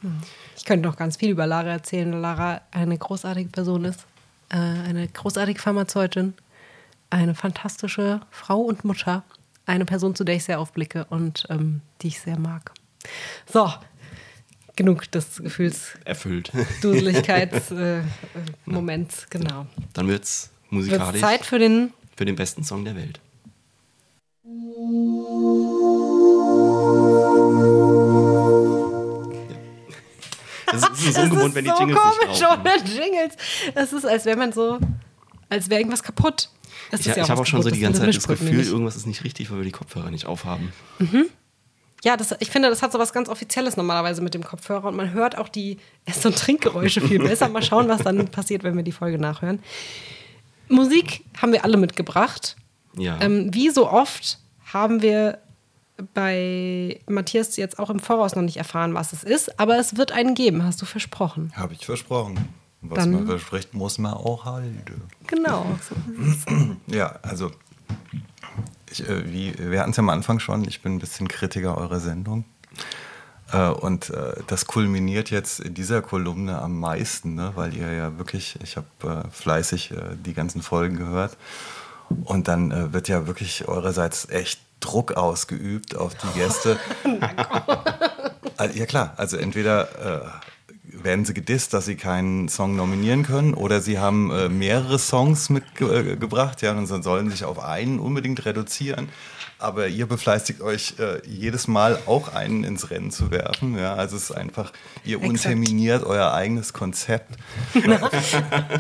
Ich 0.57 0.65
könnte 0.65 0.89
noch 0.89 0.97
ganz 0.97 1.19
viel 1.19 1.31
über 1.31 1.47
Lara 1.47 1.69
erzählen, 1.69 2.11
weil 2.13 2.21
Lara 2.21 2.61
eine 2.71 2.97
großartige 2.97 3.51
Person 3.51 3.85
ist, 3.85 4.07
äh, 4.49 4.57
eine 4.57 5.07
großartige 5.09 5.61
Pharmazeutin, 5.61 6.33
eine 7.13 7.35
fantastische 7.35 8.21
Frau 8.31 8.61
und 8.61 8.85
Mutter, 8.85 9.23
eine 9.67 9.85
Person, 9.85 10.15
zu 10.15 10.25
der 10.25 10.37
ich 10.37 10.45
sehr 10.45 10.59
aufblicke 10.59 11.07
und 11.11 11.47
ähm, 11.51 11.83
die 12.01 12.09
ich 12.09 12.21
sehr 12.21 12.39
mag. 12.39 12.73
So, 13.51 13.71
genug 14.77 15.11
des 15.11 15.39
Erfüllt. 15.41 15.99
Gefühlsduseligkeits 16.05 17.71
äh, 17.73 17.99
äh, 18.01 19.07
genau. 19.31 19.67
Dann 19.93 20.09
wird's 20.09 20.51
Wird 20.71 20.73
musikalisch 20.73 21.21
Zeit 21.21 21.45
für 21.45 21.59
den 21.59 21.93
für 22.17 22.25
den 22.25 22.37
besten 22.37 22.65
Song 22.65 22.85
der 22.85 22.97
Welt. 22.97 23.21
Das 30.67 30.83
ist, 30.83 30.91
das 30.91 31.05
ist 31.05 31.19
ungewohnt, 31.19 31.55
wenn 31.55 31.65
die 31.65 31.71
so 31.71 31.79
Jingles 31.79 31.99
komisch 31.99 32.41
nicht 32.41 32.49
ohne 32.49 32.77
Jingles. 32.77 33.37
Es 33.75 33.93
ist, 33.93 34.07
als 34.07 34.25
wäre 34.25 34.39
man 34.39 34.53
so, 34.53 34.79
als 35.51 35.69
wäre 35.69 35.81
irgendwas 35.81 36.03
kaputt. 36.03 36.49
Es 36.91 37.01
Ich, 37.01 37.07
ja 37.07 37.17
ich 37.17 37.31
habe 37.31 37.41
auch 37.41 37.47
schon 37.47 37.63
so 37.63 37.71
die 37.71 37.81
ganze 37.81 38.01
Zeit 38.01 38.15
das 38.15 38.27
Gefühl, 38.27 38.51
nämlich. 38.51 38.69
irgendwas 38.69 38.97
ist 38.97 39.07
nicht 39.07 39.25
richtig, 39.25 39.51
weil 39.51 39.59
wir 39.59 39.65
die 39.65 39.73
Kopfhörer 39.73 40.11
nicht 40.11 40.27
aufhaben. 40.27 40.73
Ja, 42.05 42.17
das, 42.17 42.35
ich 42.41 42.51
finde, 42.51 42.69
das 42.69 42.83
hat 42.83 42.93
so 42.93 42.99
was 42.99 43.13
ganz 43.13 43.29
Offizielles 43.29 43.77
normalerweise 43.77 44.23
mit 44.23 44.35
dem 44.35 44.43
Kopfhörer 44.43 44.89
und 44.89 44.97
man 44.97 45.13
hört 45.13 45.39
auch 45.39 45.49
die 45.49 45.79
Ess- 46.05 46.27
und 46.27 46.37
Trinkgeräusche 46.37 47.01
viel 47.01 47.19
besser. 47.23 47.49
Mal 47.49 47.63
schauen, 47.63 47.89
was 47.89 48.03
dann 48.03 48.27
passiert, 48.29 48.65
wenn 48.65 48.77
wir 48.77 48.83
die 48.83 48.93
Folge 48.93 49.19
nachhören. 49.19 49.61
Musik 50.69 51.25
haben 51.41 51.53
wir 51.53 51.65
alle 51.65 51.77
mitgebracht. 51.77 52.57
Ja. 52.97 53.21
Ähm, 53.21 53.55
wie 53.55 53.71
so 53.71 53.89
oft 53.89 54.39
haben 54.73 55.01
wir 55.01 55.39
bei 56.15 57.01
Matthias 57.07 57.57
jetzt 57.57 57.79
auch 57.79 57.91
im 57.91 58.01
Voraus 58.01 58.35
noch 58.35 58.43
nicht 58.43 58.57
erfahren, 58.57 58.95
was 58.95 59.13
es 59.13 59.23
ist, 59.23 59.61
aber 59.61 59.79
es 59.79 59.97
wird 59.97 60.11
einen 60.13 60.35
geben, 60.35 60.65
hast 60.65 60.83
du 60.83 60.87
versprochen. 60.87 61.53
Habe 61.55 61.75
ich 61.75 61.87
versprochen. 61.87 62.49
Was 62.83 62.99
Dann- 62.99 63.13
man 63.13 63.27
verspricht, 63.27 63.75
muss 63.75 63.99
man 63.99 64.15
auch 64.15 64.45
halten. 64.45 65.03
Genau. 65.27 65.67
Ja, 66.89 67.17
also 67.23 67.51
ich, 68.91 69.09
äh, 69.09 69.33
wie, 69.33 69.55
wir 69.59 69.81
hatten 69.81 69.91
es 69.91 69.97
ja 69.97 70.03
am 70.03 70.11
Anfang 70.11 70.39
schon, 70.41 70.67
ich 70.67 70.83
bin 70.83 70.97
ein 70.97 70.99
bisschen 70.99 71.29
Kritiker 71.29 71.79
eurer 71.79 72.01
Sendung. 72.01 72.45
Äh, 73.53 73.69
und 73.69 74.11
äh, 74.11 74.35
das 74.49 74.67
kulminiert 74.67 75.31
jetzt 75.31 75.61
in 75.61 75.75
dieser 75.75 76.03
Kolumne 76.03 76.61
am 76.61 76.79
meisten, 76.81 77.35
ne? 77.35 77.53
weil 77.55 77.75
ihr 77.77 77.93
ja 77.93 78.19
wirklich, 78.19 78.59
ich 78.63 78.77
habe 78.77 79.25
äh, 79.27 79.31
fleißig 79.31 79.93
äh, 79.93 80.17
die 80.17 80.35
ganzen 80.35 80.61
Folgen 80.63 80.97
gehört. 80.97 81.37
Und 82.25 82.49
dann 82.49 82.71
äh, 82.73 82.93
wird 82.93 83.09
ja 83.09 83.27
wirklich 83.27 83.69
eurerseits 83.69 84.29
echt 84.29 84.61
Druck 84.81 85.13
ausgeübt 85.13 85.97
auf 85.97 86.15
die 86.15 86.39
Gäste. 86.39 86.79
Also, 88.59 88.79
ja 88.79 88.85
klar, 88.87 89.15
also 89.17 89.39
entweder 89.39 90.33
werden 90.85 91.25
sie 91.25 91.35
gedisst, 91.35 91.73
dass 91.75 91.87
sie 91.87 91.95
keinen 91.95 92.49
Song 92.49 92.75
nominieren 92.75 93.23
können, 93.23 93.55
oder 93.55 93.81
sie 93.81 93.99
haben 93.99 94.31
äh, 94.31 94.49
mehrere 94.49 94.99
Songs 94.99 95.49
mitgebracht, 95.49 96.61
ja, 96.63 96.73
und 96.73 96.91
dann 96.91 97.03
sollen 97.03 97.31
sich 97.31 97.45
auf 97.45 97.63
einen 97.63 98.01
unbedingt 98.01 98.45
reduzieren. 98.45 99.09
Aber 99.59 99.87
ihr 99.87 100.07
befleißigt 100.07 100.61
euch 100.61 100.95
äh, 100.99 101.25
jedes 101.25 101.69
Mal 101.69 101.97
auch 102.07 102.35
einen 102.35 102.65
ins 102.65 102.91
Rennen 102.91 103.13
zu 103.13 103.31
werfen. 103.31 103.79
Ja, 103.79 103.95
also 103.95 104.17
es 104.17 104.25
ist 104.25 104.33
einfach, 104.33 104.73
ihr 105.05 105.23
unterminiert 105.23 106.03
euer 106.03 106.33
eigenes 106.33 106.73
Konzept. 106.73 107.37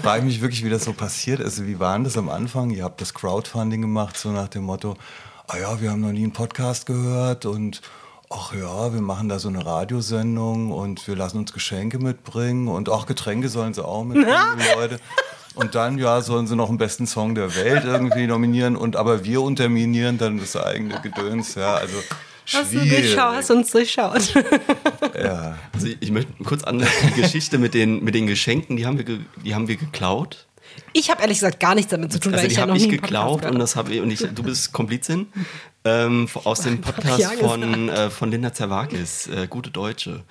Frage 0.03 0.19
ich 0.19 0.25
mich 0.25 0.41
wirklich, 0.41 0.65
wie 0.65 0.71
das 0.71 0.83
so 0.83 0.93
passiert 0.93 1.39
ist. 1.39 1.65
Wie 1.69 1.79
war 1.79 1.95
denn 1.95 2.03
das 2.03 2.19
am 2.19 2.29
Anfang? 2.29 2.71
Ihr 2.71 2.83
habt 2.83 3.01
das 3.01 3.15
Crowdfunding 3.15 3.81
gemacht, 3.81 4.17
so 4.17 4.33
nach 4.33 4.49
dem 4.49 4.65
Motto, 4.65 4.97
ah 5.47 5.57
ja, 5.57 5.81
wir 5.81 5.93
haben 5.93 6.01
noch 6.01 6.11
nie 6.11 6.25
einen 6.25 6.33
Podcast 6.33 6.87
gehört 6.87 7.47
und 7.47 7.81
ach 8.35 8.55
ja, 8.55 8.93
wir 8.93 9.01
machen 9.01 9.29
da 9.29 9.39
so 9.39 9.49
eine 9.49 9.65
Radiosendung 9.65 10.73
und 10.73 11.07
wir 11.07 11.17
lassen 11.17 11.39
uns 11.39 11.53
Geschenke 11.53 11.99
mitbringen 11.99 12.69
und 12.69 12.89
auch 12.89 13.07
Getränke 13.07 13.49
sollen 13.49 13.75
sie 13.75 13.85
auch 13.85 14.05
mitbringen, 14.05 14.37
die 14.59 14.79
Leute. 14.79 14.99
Und 15.55 15.75
dann, 15.75 15.99
ja, 15.99 16.23
sollen 16.23 16.47
sie 16.47 16.57
noch 16.57 16.69
den 16.69 16.79
besten 16.79 17.07
Song 17.07 17.35
der 17.35 17.55
Welt 17.55 17.85
irgendwie 17.85 18.27
nominieren 18.27 18.75
und 18.77 18.97
aber 18.97 19.25
wir 19.25 19.43
unterminieren 19.43 20.17
dann 20.17 20.39
das 20.39 20.57
eigene 20.57 21.01
Gedöns, 21.01 21.55
ja, 21.55 21.75
also 21.75 21.97
Hast 22.53 22.73
du 22.73 22.81
schwierig. 22.81 23.03
durchschaut, 23.03 23.35
hast 23.37 23.51
uns 23.51 23.71
durchschaut. 23.71 24.35
Ja. 25.23 25.57
Also 25.73 25.89
ich 26.01 26.11
möchte 26.11 26.33
kurz 26.43 26.65
an 26.65 26.79
die 26.81 27.21
Geschichte 27.21 27.59
mit 27.59 27.75
den, 27.75 28.03
mit 28.03 28.15
den 28.15 28.27
Geschenken, 28.27 28.77
die 28.77 28.87
haben 28.87 28.97
wir, 28.99 29.05
ge, 29.05 29.21
die 29.45 29.55
haben 29.55 29.69
wir 29.69 29.77
geklaut. 29.77 30.47
Ich 30.93 31.11
habe 31.11 31.23
ehrlich 31.23 31.39
gesagt 31.39 31.61
gar 31.61 31.75
nichts 31.75 31.91
damit 31.91 32.13
zu 32.13 32.21
tun, 32.21 32.33
Also 32.33 32.45
weil 32.45 32.51
ich 32.51 32.57
ja 32.57 32.63
habe 32.63 32.73
noch 32.73 32.77
ich 32.77 32.87
nie 32.87 32.97
gehört 32.97 33.47
und 33.47 33.59
das 33.59 33.77
habe 33.77 33.93
ich, 33.95 34.01
und 34.01 34.11
ich, 34.11 34.21
du 34.21 34.43
bist 34.43 34.73
Komplizin 34.73 35.27
ähm, 35.85 36.29
aus 36.45 36.61
dem 36.61 36.81
Podcast 36.81 37.35
von, 37.35 37.89
äh, 37.89 38.11
von 38.11 38.31
Linda 38.31 38.53
Zerwakis, 38.53 39.27
äh, 39.29 39.47
Gute 39.49 39.71
Deutsche. 39.71 40.25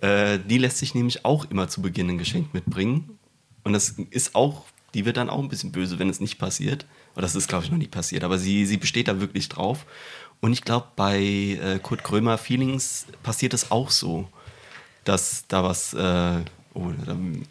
Äh, 0.00 0.38
die 0.38 0.58
lässt 0.58 0.78
sich 0.78 0.94
nämlich 0.94 1.24
auch 1.24 1.44
immer 1.50 1.68
zu 1.68 1.80
Beginn 1.80 2.10
ein 2.10 2.18
Geschenk 2.18 2.52
mitbringen. 2.52 3.18
Und 3.64 3.72
das 3.72 3.94
ist 4.10 4.34
auch, 4.34 4.64
die 4.94 5.04
wird 5.04 5.16
dann 5.16 5.30
auch 5.30 5.38
ein 5.38 5.48
bisschen 5.48 5.72
böse, 5.72 5.98
wenn 5.98 6.08
es 6.08 6.20
nicht 6.20 6.38
passiert. 6.38 6.86
Oder 7.14 7.22
das 7.22 7.36
ist, 7.36 7.48
glaube 7.48 7.64
ich, 7.64 7.70
noch 7.70 7.78
nie 7.78 7.86
passiert. 7.86 8.24
Aber 8.24 8.38
sie, 8.38 8.66
sie 8.66 8.76
besteht 8.76 9.08
da 9.08 9.20
wirklich 9.20 9.48
drauf. 9.48 9.86
Und 10.40 10.52
ich 10.52 10.62
glaube, 10.62 10.88
bei 10.96 11.20
äh, 11.20 11.78
Kurt 11.80 12.02
Krömer 12.02 12.36
Feelings 12.36 13.06
passiert 13.22 13.54
es 13.54 13.70
auch 13.70 13.90
so, 13.90 14.28
dass 15.04 15.44
da 15.46 15.62
was, 15.62 15.94
äh, 15.94 16.40
oh, 16.74 16.86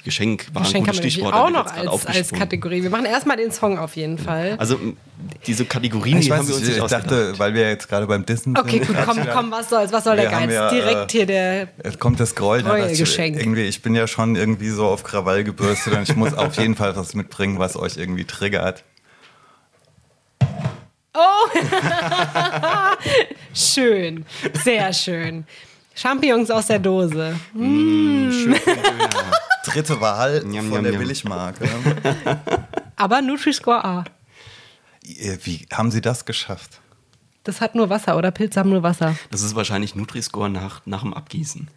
Geschenk 0.03 0.47
war 0.53 0.63
Geschenk 0.63 0.85
ein 0.85 0.87
haben 0.87 0.97
gutes 0.97 1.03
wir 1.03 1.11
Stichwort. 1.11 1.33
auch 1.33 1.49
noch 1.49 1.65
wird 1.65 1.75
jetzt 1.75 1.75
gerade 1.75 1.89
als, 1.89 2.05
als. 2.07 2.31
Kategorie. 2.31 2.83
Wir 2.83 2.89
machen 2.89 3.05
erstmal 3.05 3.37
den 3.37 3.51
Song 3.51 3.77
auf 3.77 3.95
jeden 3.95 4.17
Fall. 4.17 4.55
Also 4.57 4.79
diese 5.45 5.65
Kategorien, 5.65 6.17
Ich 6.19 6.25
die 6.25 6.31
haben 6.31 6.39
weiß 6.39 6.47
wir 6.47 6.55
uns 6.55 6.63
nicht, 6.65 6.75
nicht 6.75 6.83
ich 6.83 6.89
dachte, 6.91 7.15
ausgedacht. 7.15 7.39
weil 7.39 7.53
wir 7.53 7.69
jetzt 7.69 7.87
gerade 7.87 8.07
beim 8.07 8.25
Dissen 8.25 8.57
Okay, 8.57 8.83
sind. 8.83 8.87
gut, 8.87 8.97
komm, 9.05 9.19
komm, 9.31 9.51
was 9.51 9.69
soll's, 9.69 9.91
was 9.91 10.03
soll 10.03 10.15
der 10.15 10.29
Wir 10.29 10.35
haben 10.35 10.47
Geiz? 10.47 10.53
ja, 10.55 10.69
Direkt 10.71 11.13
äh, 11.13 11.17
hier 11.17 11.25
der. 11.25 11.67
Es 11.79 11.99
kommt 11.99 12.19
das 12.19 12.35
Gräuel. 12.35 12.63
Neue 12.63 12.83
ne, 12.83 12.89
dass 12.89 12.99
ich. 12.99 13.17
Irgendwie, 13.17 13.63
ich 13.63 13.81
bin 13.81 13.95
ja 13.95 14.07
schon 14.07 14.35
irgendwie 14.35 14.69
so 14.69 14.87
auf 14.87 15.03
Krawall 15.03 15.43
gebürstet 15.43 15.93
und 15.93 16.03
ich 16.09 16.15
muss 16.15 16.33
auf 16.33 16.55
jeden 16.57 16.75
Fall 16.75 16.95
was 16.95 17.13
mitbringen, 17.13 17.59
was 17.59 17.75
euch 17.77 17.97
irgendwie 17.97 18.25
triggert. 18.25 18.83
Schön, 23.53 24.25
sehr 24.63 24.93
schön. 24.93 25.45
Champignons 25.95 26.49
aus 26.51 26.67
der 26.67 26.79
Dose. 26.79 27.35
Schön, 27.53 28.53
ja. 28.53 28.59
Dritte 29.65 29.99
Wahl 30.01 30.41
Njam, 30.43 30.69
von 30.69 30.81
njam, 30.81 30.83
der 30.83 30.91
njam. 30.93 31.01
Billigmarke. 31.01 31.69
Aber 32.95 33.21
Nutri-Score 33.21 33.83
A. 33.83 34.03
Äh, 35.03 35.37
Wie 35.43 35.65
haben 35.71 35.91
Sie 35.91 36.01
das 36.01 36.25
geschafft? 36.25 36.79
Das 37.43 37.59
hat 37.61 37.73
nur 37.75 37.89
Wasser 37.89 38.17
oder 38.17 38.31
Pilze 38.31 38.59
haben 38.59 38.69
nur 38.69 38.83
Wasser. 38.83 39.15
Das 39.31 39.41
ist 39.41 39.55
wahrscheinlich 39.55 39.95
Nutri-Score 39.95 40.49
nach, 40.49 40.81
nach 40.85 41.01
dem 41.01 41.13
Abgießen. 41.13 41.67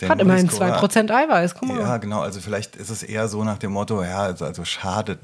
Der 0.00 0.08
Hat 0.08 0.20
immerhin 0.20 0.46
Nutri-Score- 0.46 0.88
2% 0.90 1.10
Eiweiß. 1.10 1.54
Guck 1.54 1.68
mal. 1.68 1.78
Ja, 1.80 1.96
genau. 1.98 2.20
Also 2.20 2.40
vielleicht 2.40 2.76
ist 2.76 2.88
es 2.90 3.02
eher 3.02 3.28
so 3.28 3.44
nach 3.44 3.58
dem 3.58 3.72
Motto, 3.72 4.02
ja, 4.02 4.18
also, 4.20 4.44
also 4.46 4.64
schadet 4.64 5.18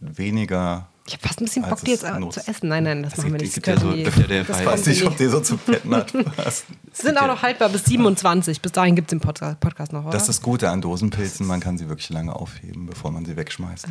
weniger. 0.00 0.88
Ich 1.08 1.12
habe 1.14 1.22
fast 1.28 1.40
ein 1.40 1.44
bisschen 1.44 1.62
Bock, 1.62 1.80
die 1.84 1.92
jetzt 1.92 2.00
zu 2.04 2.40
essen. 2.48 2.68
Nein, 2.68 2.82
nein, 2.84 3.02
das 3.04 3.12
Also 3.12 3.22
machen 3.22 3.34
wir 3.34 3.40
nicht. 3.40 3.66
Das 3.66 3.80
so- 3.80 3.92
die- 3.92 4.02
ja 4.02 4.10
der 4.26 4.44
das 4.44 4.64
weiß 4.64 4.86
nicht, 4.86 5.04
ob 5.04 5.16
die- 5.16 5.26
so 5.26 5.40
zu 5.40 5.56
fetten 5.56 5.94
hat. 5.94 6.12
passt. 6.36 6.64
sind 6.92 7.16
auch 7.18 7.26
noch 7.28 7.42
haltbar 7.42 7.68
bis 7.68 7.84
27. 7.84 8.60
Bis 8.60 8.72
dahin 8.72 8.96
gibt 8.96 9.08
es 9.08 9.10
den 9.10 9.20
Podcast, 9.20 9.60
Podcast 9.60 9.92
noch, 9.92 10.02
oder? 10.02 10.10
Das 10.10 10.22
ist 10.22 10.28
das 10.28 10.42
Gute 10.42 10.68
an 10.70 10.80
Dosenpilzen, 10.80 11.46
man 11.46 11.60
kann 11.60 11.78
sie 11.78 11.88
wirklich 11.88 12.10
lange 12.10 12.34
aufheben, 12.34 12.86
bevor 12.86 13.12
man 13.12 13.24
sie 13.24 13.36
wegschmeißt. 13.36 13.86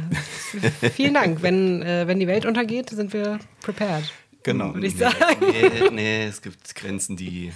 Vielen 0.93 1.13
Dank. 1.13 1.41
Wenn, 1.41 1.81
äh, 1.83 2.07
wenn 2.07 2.19
die 2.19 2.27
Welt 2.27 2.45
untergeht, 2.45 2.89
sind 2.89 3.13
wir 3.13 3.39
prepared. 3.61 4.11
Genau. 4.45 4.75
Würde 4.75 4.85
ich 4.85 4.93
nee, 4.93 4.99
sagen. 4.99 5.37
Nee, 5.39 5.89
nee, 5.91 6.25
es 6.25 6.39
gibt 6.39 6.75
Grenzen, 6.75 7.17
die, 7.17 7.51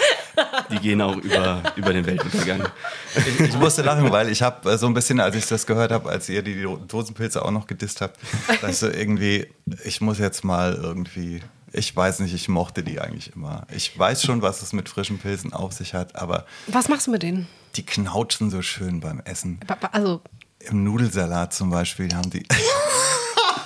die 0.70 0.78
gehen 0.78 1.02
auch 1.02 1.18
über, 1.18 1.62
über 1.76 1.92
den 1.92 2.06
Weltuntergang. 2.06 2.66
Ich, 3.14 3.40
ich 3.40 3.58
musste 3.58 3.82
lachen, 3.82 4.10
weil 4.10 4.30
ich 4.30 4.40
habe 4.40 4.70
äh, 4.70 4.78
so 4.78 4.86
ein 4.86 4.94
bisschen, 4.94 5.20
als 5.20 5.36
ich 5.36 5.44
das 5.44 5.66
gehört 5.66 5.92
habe, 5.92 6.08
als 6.08 6.30
ihr 6.30 6.40
die 6.40 6.66
Dosenpilze 6.88 7.44
auch 7.44 7.50
noch 7.50 7.66
gedisst 7.66 8.00
habt, 8.00 8.18
dachte 8.48 8.70
ich 8.70 8.78
so 8.78 8.88
irgendwie, 8.88 9.48
ich 9.84 10.00
muss 10.00 10.18
jetzt 10.18 10.44
mal 10.44 10.72
irgendwie, 10.72 11.42
ich 11.72 11.94
weiß 11.94 12.20
nicht, 12.20 12.32
ich 12.32 12.48
mochte 12.48 12.82
die 12.82 13.00
eigentlich 13.00 13.36
immer. 13.36 13.66
Ich 13.70 13.96
weiß 13.98 14.22
schon, 14.22 14.40
was 14.40 14.62
es 14.62 14.72
mit 14.72 14.88
frischen 14.88 15.18
Pilzen 15.18 15.52
auf 15.52 15.74
sich 15.74 15.92
hat, 15.92 16.16
aber 16.16 16.46
Was 16.68 16.88
machst 16.88 17.06
du 17.06 17.10
mit 17.10 17.22
denen? 17.22 17.46
die 17.76 17.84
knautschen 17.84 18.48
so 18.48 18.62
schön 18.62 19.00
beim 19.00 19.20
Essen. 19.20 19.60
Also, 19.92 20.22
Im 20.60 20.84
Nudelsalat 20.84 21.52
zum 21.52 21.68
Beispiel 21.70 22.14
haben 22.14 22.30
die. 22.30 22.46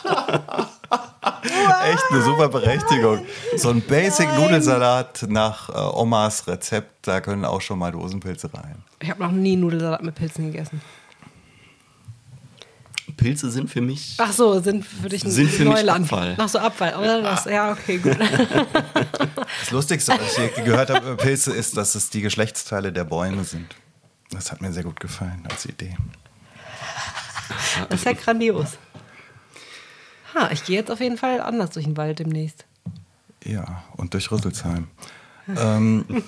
Echt 1.84 2.04
eine 2.10 2.22
super 2.22 2.48
Berechtigung. 2.48 3.24
So 3.56 3.70
ein 3.70 3.80
Basic-Nudelsalat 3.82 5.26
nach 5.28 5.68
äh, 5.68 5.72
Omas 5.72 6.46
Rezept, 6.46 7.06
da 7.06 7.20
können 7.20 7.44
auch 7.44 7.60
schon 7.60 7.78
mal 7.78 7.92
Dosenpilze 7.92 8.50
rein. 8.52 8.82
ich 9.00 9.10
habe 9.10 9.22
noch 9.22 9.32
nie 9.32 9.56
Nudelsalat 9.56 10.02
mit 10.02 10.14
Pilzen 10.14 10.50
gegessen. 10.50 10.80
Pilze 13.16 13.50
sind 13.50 13.68
für 13.68 13.80
mich. 13.80 14.14
Ach 14.18 14.32
so, 14.32 14.60
sind 14.60 14.84
für 14.84 15.08
dich 15.08 15.24
ein 15.24 15.30
Sind 15.30 15.50
für 15.50 15.64
mich 15.64 15.74
Neuland. 15.74 16.04
Abfall. 16.04 16.34
Ach 16.38 16.48
so, 16.48 16.58
Abfall. 16.58 16.94
Oder 16.94 17.20
das? 17.20 17.44
Ja, 17.46 17.72
okay, 17.72 17.98
gut. 17.98 18.16
Das 19.60 19.70
Lustigste, 19.70 20.12
was 20.12 20.38
ich 20.38 20.54
gehört 20.64 20.90
habe 20.90 21.04
über 21.06 21.16
Pilze, 21.16 21.52
ist, 21.52 21.76
dass 21.76 21.94
es 21.94 22.10
die 22.10 22.20
Geschlechtsteile 22.20 22.92
der 22.92 23.04
Bäume 23.04 23.44
sind. 23.44 23.74
Das 24.30 24.52
hat 24.52 24.60
mir 24.60 24.72
sehr 24.72 24.84
gut 24.84 25.00
gefallen 25.00 25.42
als 25.50 25.66
Idee. 25.66 25.96
Das 27.88 28.00
ist 28.00 28.04
ja 28.04 28.12
grandios. 28.12 28.78
Ha, 30.34 30.50
ich 30.52 30.64
gehe 30.64 30.76
jetzt 30.76 30.90
auf 30.90 31.00
jeden 31.00 31.16
Fall 31.16 31.40
anders 31.40 31.70
durch 31.70 31.86
den 31.86 31.96
Wald 31.96 32.18
demnächst. 32.18 32.66
Ja, 33.44 33.84
und 33.96 34.14
durch 34.14 34.30
Rüsselsheim. 34.30 34.88
ähm, 35.56 36.04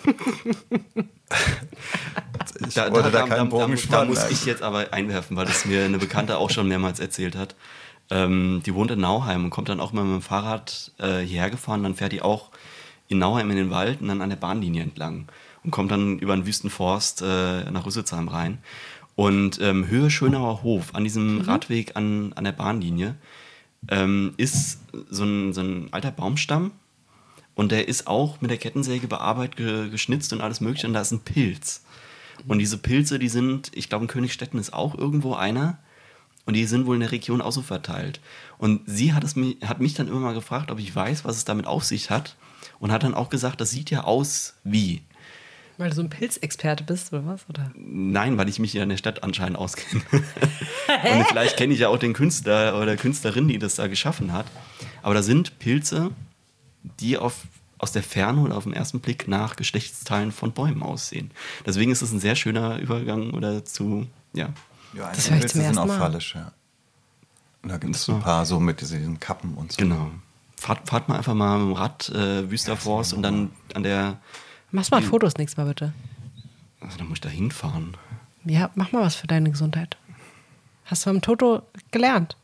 ich 2.67 2.77
wollte 2.77 3.11
da, 3.11 3.27
keinen 3.27 3.49
Bogen 3.49 3.77
da, 3.91 3.99
da 4.01 4.05
muss 4.07 4.31
ich 4.31 4.47
jetzt 4.47 4.63
aber 4.63 4.93
einwerfen, 4.93 5.37
weil 5.37 5.47
das 5.47 5.65
mir 5.65 5.85
eine 5.85 5.99
Bekannte 5.99 6.39
auch 6.39 6.51
schon 6.51 6.69
mehrmals 6.69 7.01
erzählt 7.01 7.37
hat. 7.37 7.55
Ähm, 8.11 8.63
die 8.65 8.75
wohnt 8.75 8.91
in 8.91 9.01
Nauheim 9.01 9.45
und 9.45 9.51
kommt 9.51 9.69
dann 9.69 9.81
auch 9.81 9.93
mal 9.93 10.05
mit 10.05 10.15
dem 10.15 10.23
Fahrrad 10.23 10.93
äh, 10.99 11.19
hierher 11.19 11.51
gefahren. 11.51 11.83
Dann 11.83 11.95
fährt 11.95 12.13
die 12.13 12.23
auch 12.23 12.51
in 13.09 13.19
Nauheim 13.19 13.51
in 13.51 13.57
den 13.57 13.71
Wald 13.71 14.01
und 14.01 14.09
dann 14.09 14.23
an 14.23 14.31
der 14.31 14.37
Bahnlinie 14.37 14.83
entlang 14.83 15.29
und 15.65 15.71
kommt 15.71 15.91
dann 15.91 16.19
über 16.19 16.35
den 16.35 16.47
Wüstenforst 16.47 17.23
äh, 17.23 17.71
nach 17.71 17.87
Rüsselsheim 17.87 18.29
rein. 18.29 18.59
Und 19.17 19.61
ähm, 19.61 19.87
Höhe 19.87 20.11
Schönauer 20.11 20.63
Hof, 20.63 20.95
an 20.95 21.05
diesem 21.05 21.43
Radweg 21.43 21.97
an, 21.97 22.33
an 22.35 22.45
der 22.45 22.53
Bahnlinie, 22.53 23.17
ähm, 23.89 24.35
ist 24.37 24.81
so 25.09 25.25
ein, 25.25 25.53
so 25.53 25.61
ein 25.63 25.89
alter 25.93 26.11
Baumstamm. 26.11 26.73
Und 27.55 27.73
der 27.73 27.89
ist 27.89 28.07
auch 28.07 28.41
mit 28.41 28.51
der 28.51 28.59
Kettensäge 28.59 29.07
bearbeitet, 29.07 29.57
ge 29.57 29.91
geschnitzt 29.91 30.33
und 30.33 30.41
alles 30.41 30.61
mögliche. 30.61 30.87
Und 30.87 30.95
da 30.95 31.01
ist 31.01 31.13
ein 31.13 31.21
Pilz. 31.21 31.85
Und 32.47 32.59
diese 32.59 32.79
Pilze, 32.79 33.19
die 33.19 33.29
sind, 33.29 33.71
ich 33.75 33.89
glaube, 33.89 34.05
in 34.05 34.09
Königstetten 34.09 34.59
ist 34.59 34.73
auch 34.73 34.95
irgendwo 34.95 35.35
einer. 35.35 35.79
Und 36.47 36.55
die 36.55 36.65
sind 36.65 36.87
wohl 36.87 36.97
in 36.97 37.01
der 37.01 37.13
Region 37.13 37.43
auch 37.43 37.53
so 37.53 37.63
verteilt. 37.63 38.21
Und 38.57 38.83
sie 38.87 39.13
hat, 39.13 39.25
es 39.25 39.37
hat 39.63 39.81
mich 39.81 39.95
dann 39.95 40.09
immer 40.09 40.21
mal 40.21 40.35
gefragt, 40.35 40.71
ob 40.71 40.79
ich 40.79 40.95
weiß, 40.95 41.25
was 41.25 41.37
es 41.37 41.45
damit 41.45 41.67
auf 41.67 41.85
sich 41.85 42.11
hat. 42.11 42.37
Und 42.79 42.93
hat 42.93 43.03
dann 43.03 43.15
auch 43.15 43.29
gesagt, 43.29 43.61
das 43.61 43.71
sieht 43.71 43.91
ja 43.91 44.05
aus 44.05 44.55
wie. 44.65 45.03
Weil 45.81 45.89
du 45.89 45.97
so 45.97 46.03
ein 46.03 46.11
Pilzexperte 46.11 46.85
bist, 46.85 47.11
oder 47.13 47.25
was? 47.25 47.41
Oder? 47.49 47.71
Nein, 47.75 48.37
weil 48.37 48.51
ich 48.51 48.59
mich 48.59 48.75
ja 48.75 48.83
in 48.83 48.91
der 48.91 48.99
Stadt 48.99 49.23
anscheinend 49.23 49.57
auskenne. 49.57 50.03
und 50.13 51.27
vielleicht 51.27 51.57
kenne 51.57 51.73
ich 51.73 51.81
ja 51.81 51.89
auch 51.89 51.97
den 51.97 52.13
Künstler 52.13 52.79
oder 52.79 52.99
Künstlerin, 52.99 53.49
die 53.49 53.59
das 53.59 53.77
da 53.77 53.87
geschaffen 53.87 54.33
hat. 54.35 54.45
Aber 55.03 55.15
da 55.15 55.23
sind 55.23 55.59
Pilze, 55.59 56.11
die 57.01 57.17
auf, 57.17 57.45
aus 57.79 57.93
der 57.93 58.03
Ferne 58.03 58.43
oder 58.43 58.59
auf 58.59 58.65
den 58.65 58.75
ersten 58.75 59.01
Blick 59.01 59.27
nach 59.27 59.57
Geschlechtsteilen 59.57 60.33
von 60.33 60.53
Bäumen 60.53 60.83
aussehen. 60.83 61.31
Deswegen 61.65 61.91
ist 61.91 62.03
es 62.03 62.13
ein 62.13 62.21
sehr 62.21 62.37
schöner 62.37 62.79
Übergang 62.79 63.31
oder 63.31 63.65
zu, 63.65 64.07
ja. 64.35 64.51
Ja, 64.93 65.11
Das 65.15 65.29
Pilze 65.29 65.49
zum 65.49 65.63
sind 65.63 65.79
auch 65.79 65.87
Mal. 65.87 65.99
fallisch, 65.99 66.35
ja. 66.35 66.53
Da 67.63 67.79
gibt 67.79 67.97
es 67.97 68.05
So. 68.05 68.17
ein 68.17 68.21
paar 68.21 68.45
so 68.45 68.61
mit 68.61 68.83
diesen 68.83 69.19
Kappen 69.19 69.55
und 69.55 69.73
so. 69.73 69.79
Genau. 69.79 70.11
Fahrt, 70.57 70.87
fahrt 70.91 71.09
mal 71.09 71.17
einfach 71.17 71.33
mal 71.33 71.59
mit 71.59 71.69
dem 71.69 71.73
Rad 71.73 72.11
äh, 72.11 72.51
Wüsterforst 72.51 73.15
und 73.15 73.23
dann 73.23 73.51
an 73.73 73.83
der, 73.83 74.19
Machst 74.73 74.91
mal 74.91 75.03
Fotos 75.03 75.37
nächstes 75.37 75.57
Mal 75.57 75.67
bitte. 75.67 75.93
also 76.81 76.99
da 76.99 77.05
muss 77.05 77.15
ich 77.17 77.21
da 77.21 77.29
hinfahren. 77.29 77.97
Ja, 78.45 78.71
mach 78.75 78.93
mal 78.93 79.03
was 79.03 79.17
für 79.17 79.27
deine 79.27 79.51
Gesundheit. 79.51 79.97
Hast 80.85 81.07
du 81.07 81.11
am 81.11 81.21
Toto 81.21 81.63
gelernt? 81.91 82.37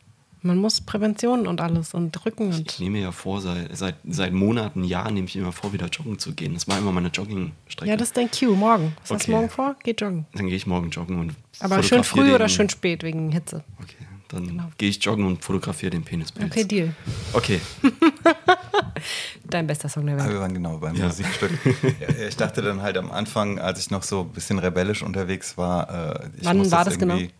Man 0.43 0.59
muss 0.59 0.81
Prävention 0.81 1.47
und 1.49 1.61
alles 1.61 1.93
und 1.95 2.25
Rücken 2.25 2.51
Ich 2.51 2.59
und. 2.59 2.81
nehme 2.81 2.99
mir 2.99 3.03
ja 3.05 3.13
vor, 3.13 3.41
seit, 3.41 3.77
seit, 3.77 3.97
seit 4.07 4.33
Monaten, 4.33 4.85
Jahren 4.85 5.15
nehme 5.15 5.27
ich 5.27 5.35
immer 5.35 5.51
vor, 5.51 5.73
wieder 5.73 5.87
joggen 5.89 6.19
zu 6.21 6.35
gehen. 6.35 6.55
Das 6.55 6.69
war 6.69 6.79
immer 6.79 6.93
meine 6.93 7.09
Joggingstrecke. 7.09 7.91
Ja, 7.91 7.97
das 7.97 8.09
ist 8.09 8.17
dein 8.17 8.31
Cue 8.31 8.55
morgen. 8.55 8.93
Was 9.03 9.11
hast 9.11 9.11
du 9.11 9.15
Okay. 9.25 9.31
morgen 9.33 9.49
vor? 9.51 9.75
Geh 9.83 9.93
joggen. 9.99 10.27
Dann 10.35 10.47
gehe 10.47 10.55
ich 10.57 10.67
morgen 10.67 10.91
joggen 10.91 11.19
und 11.19 11.35
Aber 11.59 11.83
schön 11.83 12.05
früh 12.05 12.29
oder 12.33 12.45
den- 12.47 12.49
schön 12.51 12.69
spät 12.69 13.03
wegen 13.03 13.33
Hitze. 13.33 13.65
Okay, 13.83 13.97
dann 14.29 14.73
gehe 14.79 14.89
ich 14.91 15.03
joggen 15.05 15.27
und 15.27 15.45
fotografiere 15.45 15.91
den 15.91 16.05
Penispilz. 16.05 16.51
Okay, 16.51 16.65
Deal. 16.65 16.95
Okay, 17.33 17.61
Dein 19.45 19.67
bester 19.67 19.89
Song 19.89 20.07
der 20.07 20.17
Welt. 20.17 20.29
wir 20.29 20.41
waren 20.41 20.53
genau 20.55 20.79
beim 20.79 20.95
Ja. 20.97 21.07
Musikstück. 21.07 21.51
Ich 22.29 22.37
dachte 22.37 22.63
dann 22.63 22.83
halt 22.83 22.97
am 22.99 23.11
Anfang, 23.11 23.59
als 23.59 23.79
ich 23.79 23.91
noch 23.91 24.03
so 24.03 24.23
ein 24.23 24.31
bisschen 24.31 24.59
rebellisch 24.59 25.03
unterwegs 25.03 25.57
war, 25.57 26.23
äh, 26.23 26.29
ich 26.39 26.45
Wann 26.45 26.59
muss 26.59 26.71
war 26.71 26.85
das 26.85 26.99
genau? 26.99 27.15
irgendwie 27.15 27.35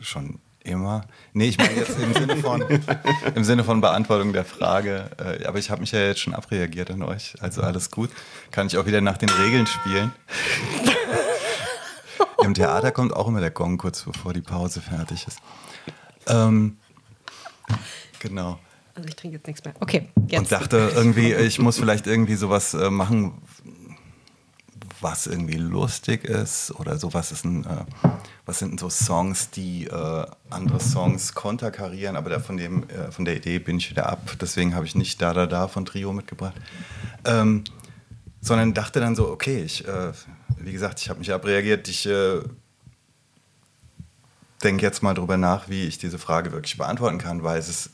schon 0.00 0.40
Immer. 0.64 1.02
Nee, 1.32 1.48
ich 1.48 1.56
meine 1.56 1.72
jetzt 1.72 1.98
im 1.98 2.12
Sinne 2.12 2.36
von, 2.36 2.62
im 3.34 3.44
Sinne 3.44 3.64
von 3.64 3.80
Beantwortung 3.80 4.34
der 4.34 4.44
Frage. 4.44 5.08
Äh, 5.16 5.46
aber 5.46 5.58
ich 5.58 5.70
habe 5.70 5.80
mich 5.80 5.92
ja 5.92 6.00
jetzt 6.00 6.20
schon 6.20 6.34
abreagiert 6.34 6.90
an 6.90 7.02
euch. 7.04 7.36
Also 7.40 7.62
alles 7.62 7.90
gut. 7.90 8.10
Kann 8.50 8.66
ich 8.66 8.76
auch 8.76 8.84
wieder 8.84 9.00
nach 9.00 9.16
den 9.16 9.30
Regeln 9.30 9.66
spielen. 9.66 10.12
Im 12.42 12.52
Theater 12.52 12.90
kommt 12.90 13.14
auch 13.14 13.28
immer 13.28 13.40
der 13.40 13.50
Gong 13.50 13.78
kurz 13.78 14.02
bevor 14.02 14.34
die 14.34 14.42
Pause 14.42 14.82
fertig 14.82 15.26
ist. 15.26 15.38
Ähm, 16.28 16.76
genau. 18.18 18.58
Also 18.94 19.08
ich 19.08 19.16
trinke 19.16 19.36
jetzt 19.36 19.46
nichts 19.46 19.64
mehr. 19.64 19.74
Okay, 19.80 20.08
jetzt. 20.28 20.40
Und 20.40 20.52
dachte 20.52 20.92
irgendwie, 20.94 21.32
ich 21.32 21.58
muss 21.58 21.78
vielleicht 21.78 22.06
irgendwie 22.06 22.34
sowas 22.34 22.74
äh, 22.74 22.90
machen, 22.90 23.40
was 25.00 25.26
irgendwie 25.26 25.56
lustig 25.56 26.24
ist 26.24 26.72
oder 26.72 26.98
so. 26.98 27.14
Was, 27.14 27.30
ist 27.30 27.44
ein, 27.44 27.64
äh, 27.64 27.84
was 28.44 28.58
sind 28.58 28.80
so 28.80 28.90
Songs, 28.90 29.50
die 29.50 29.86
äh, 29.86 30.26
andere 30.50 30.80
Songs 30.80 31.34
konterkarieren, 31.34 32.16
aber 32.16 32.40
von, 32.40 32.56
dem, 32.56 32.88
äh, 32.88 33.12
von 33.12 33.24
der 33.24 33.36
Idee 33.36 33.58
bin 33.58 33.78
ich 33.78 33.90
wieder 33.90 34.08
ab. 34.08 34.36
Deswegen 34.40 34.74
habe 34.74 34.86
ich 34.86 34.94
nicht 34.94 35.22
Da 35.22 35.32
Da 35.32 35.46
Da 35.46 35.68
von 35.68 35.84
Trio 35.84 36.12
mitgebracht. 36.12 36.56
Ähm, 37.24 37.64
sondern 38.40 38.74
dachte 38.74 39.00
dann 39.00 39.14
so, 39.14 39.28
okay, 39.28 39.62
ich, 39.62 39.86
äh, 39.86 40.12
wie 40.58 40.72
gesagt, 40.72 41.00
ich 41.00 41.08
habe 41.08 41.18
mich 41.18 41.32
abreagiert, 41.32 41.88
ich 41.88 42.06
äh, 42.06 42.40
denke 44.62 44.84
jetzt 44.84 45.02
mal 45.02 45.14
drüber 45.14 45.36
nach, 45.36 45.68
wie 45.68 45.86
ich 45.86 45.98
diese 45.98 46.18
Frage 46.18 46.52
wirklich 46.52 46.76
beantworten 46.76 47.18
kann, 47.18 47.42
weil 47.42 47.58
es 47.58 47.68
ist 47.68 47.90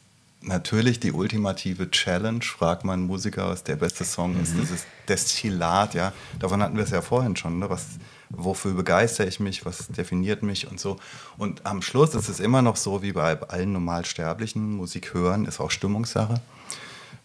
natürlich 0.46 1.00
die 1.00 1.12
ultimative 1.12 1.90
Challenge, 1.90 2.42
fragt 2.42 2.84
man 2.84 3.00
Musiker, 3.00 3.48
was 3.48 3.64
der 3.64 3.76
beste 3.76 4.04
Song 4.04 4.34
mhm. 4.34 4.42
ist, 4.42 4.54
dieses 4.54 4.86
Destillat, 5.08 5.94
ja, 5.94 6.12
davon 6.38 6.62
hatten 6.62 6.76
wir 6.76 6.84
es 6.84 6.90
ja 6.90 7.02
vorhin 7.02 7.36
schon, 7.36 7.58
ne? 7.58 7.70
was, 7.70 7.86
wofür 8.30 8.74
begeister 8.74 9.26
ich 9.26 9.40
mich, 9.40 9.64
was 9.64 9.88
definiert 9.88 10.42
mich 10.42 10.70
und 10.70 10.80
so. 10.80 10.98
Und 11.38 11.64
am 11.66 11.82
Schluss 11.82 12.14
ist 12.14 12.28
es 12.28 12.40
immer 12.40 12.62
noch 12.62 12.76
so, 12.76 13.02
wie 13.02 13.12
bei 13.12 13.40
allen 13.42 13.72
Normalsterblichen, 13.72 14.76
Musik 14.76 15.14
hören 15.14 15.46
ist 15.46 15.60
auch 15.60 15.70
Stimmungssache. 15.70 16.40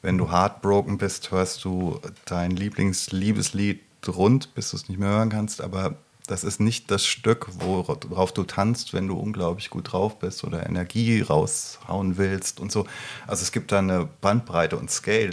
Wenn 0.02 0.18
du 0.18 0.32
heartbroken 0.32 0.98
bist, 0.98 1.32
hörst 1.32 1.64
du 1.66 1.99
dein 2.26 2.52
Lieblingsliebeslied 2.52 3.82
rund, 4.07 4.56
bis 4.56 4.72
du 4.72 4.78
es 4.78 4.88
nicht 4.88 4.98
mehr 4.98 5.10
hören 5.10 5.30
kannst, 5.30 5.61
aber 5.61 5.95
das 6.30 6.44
ist 6.44 6.60
nicht 6.60 6.92
das 6.92 7.06
Stück, 7.06 7.48
worauf 7.60 8.32
du 8.32 8.44
tanzt, 8.44 8.94
wenn 8.94 9.08
du 9.08 9.18
unglaublich 9.18 9.72
gut 9.72 9.92
drauf 9.92 10.20
bist 10.20 10.44
oder 10.44 10.66
Energie 10.68 11.22
raushauen 11.22 12.18
willst 12.18 12.60
und 12.60 12.72
so. 12.72 12.86
Also 13.26 13.42
es 13.42 13.52
gibt 13.52 13.72
da 13.72 13.80
eine 13.80 14.08
Bandbreite 14.22 14.78
und 14.78 14.92
Scale. 14.92 15.32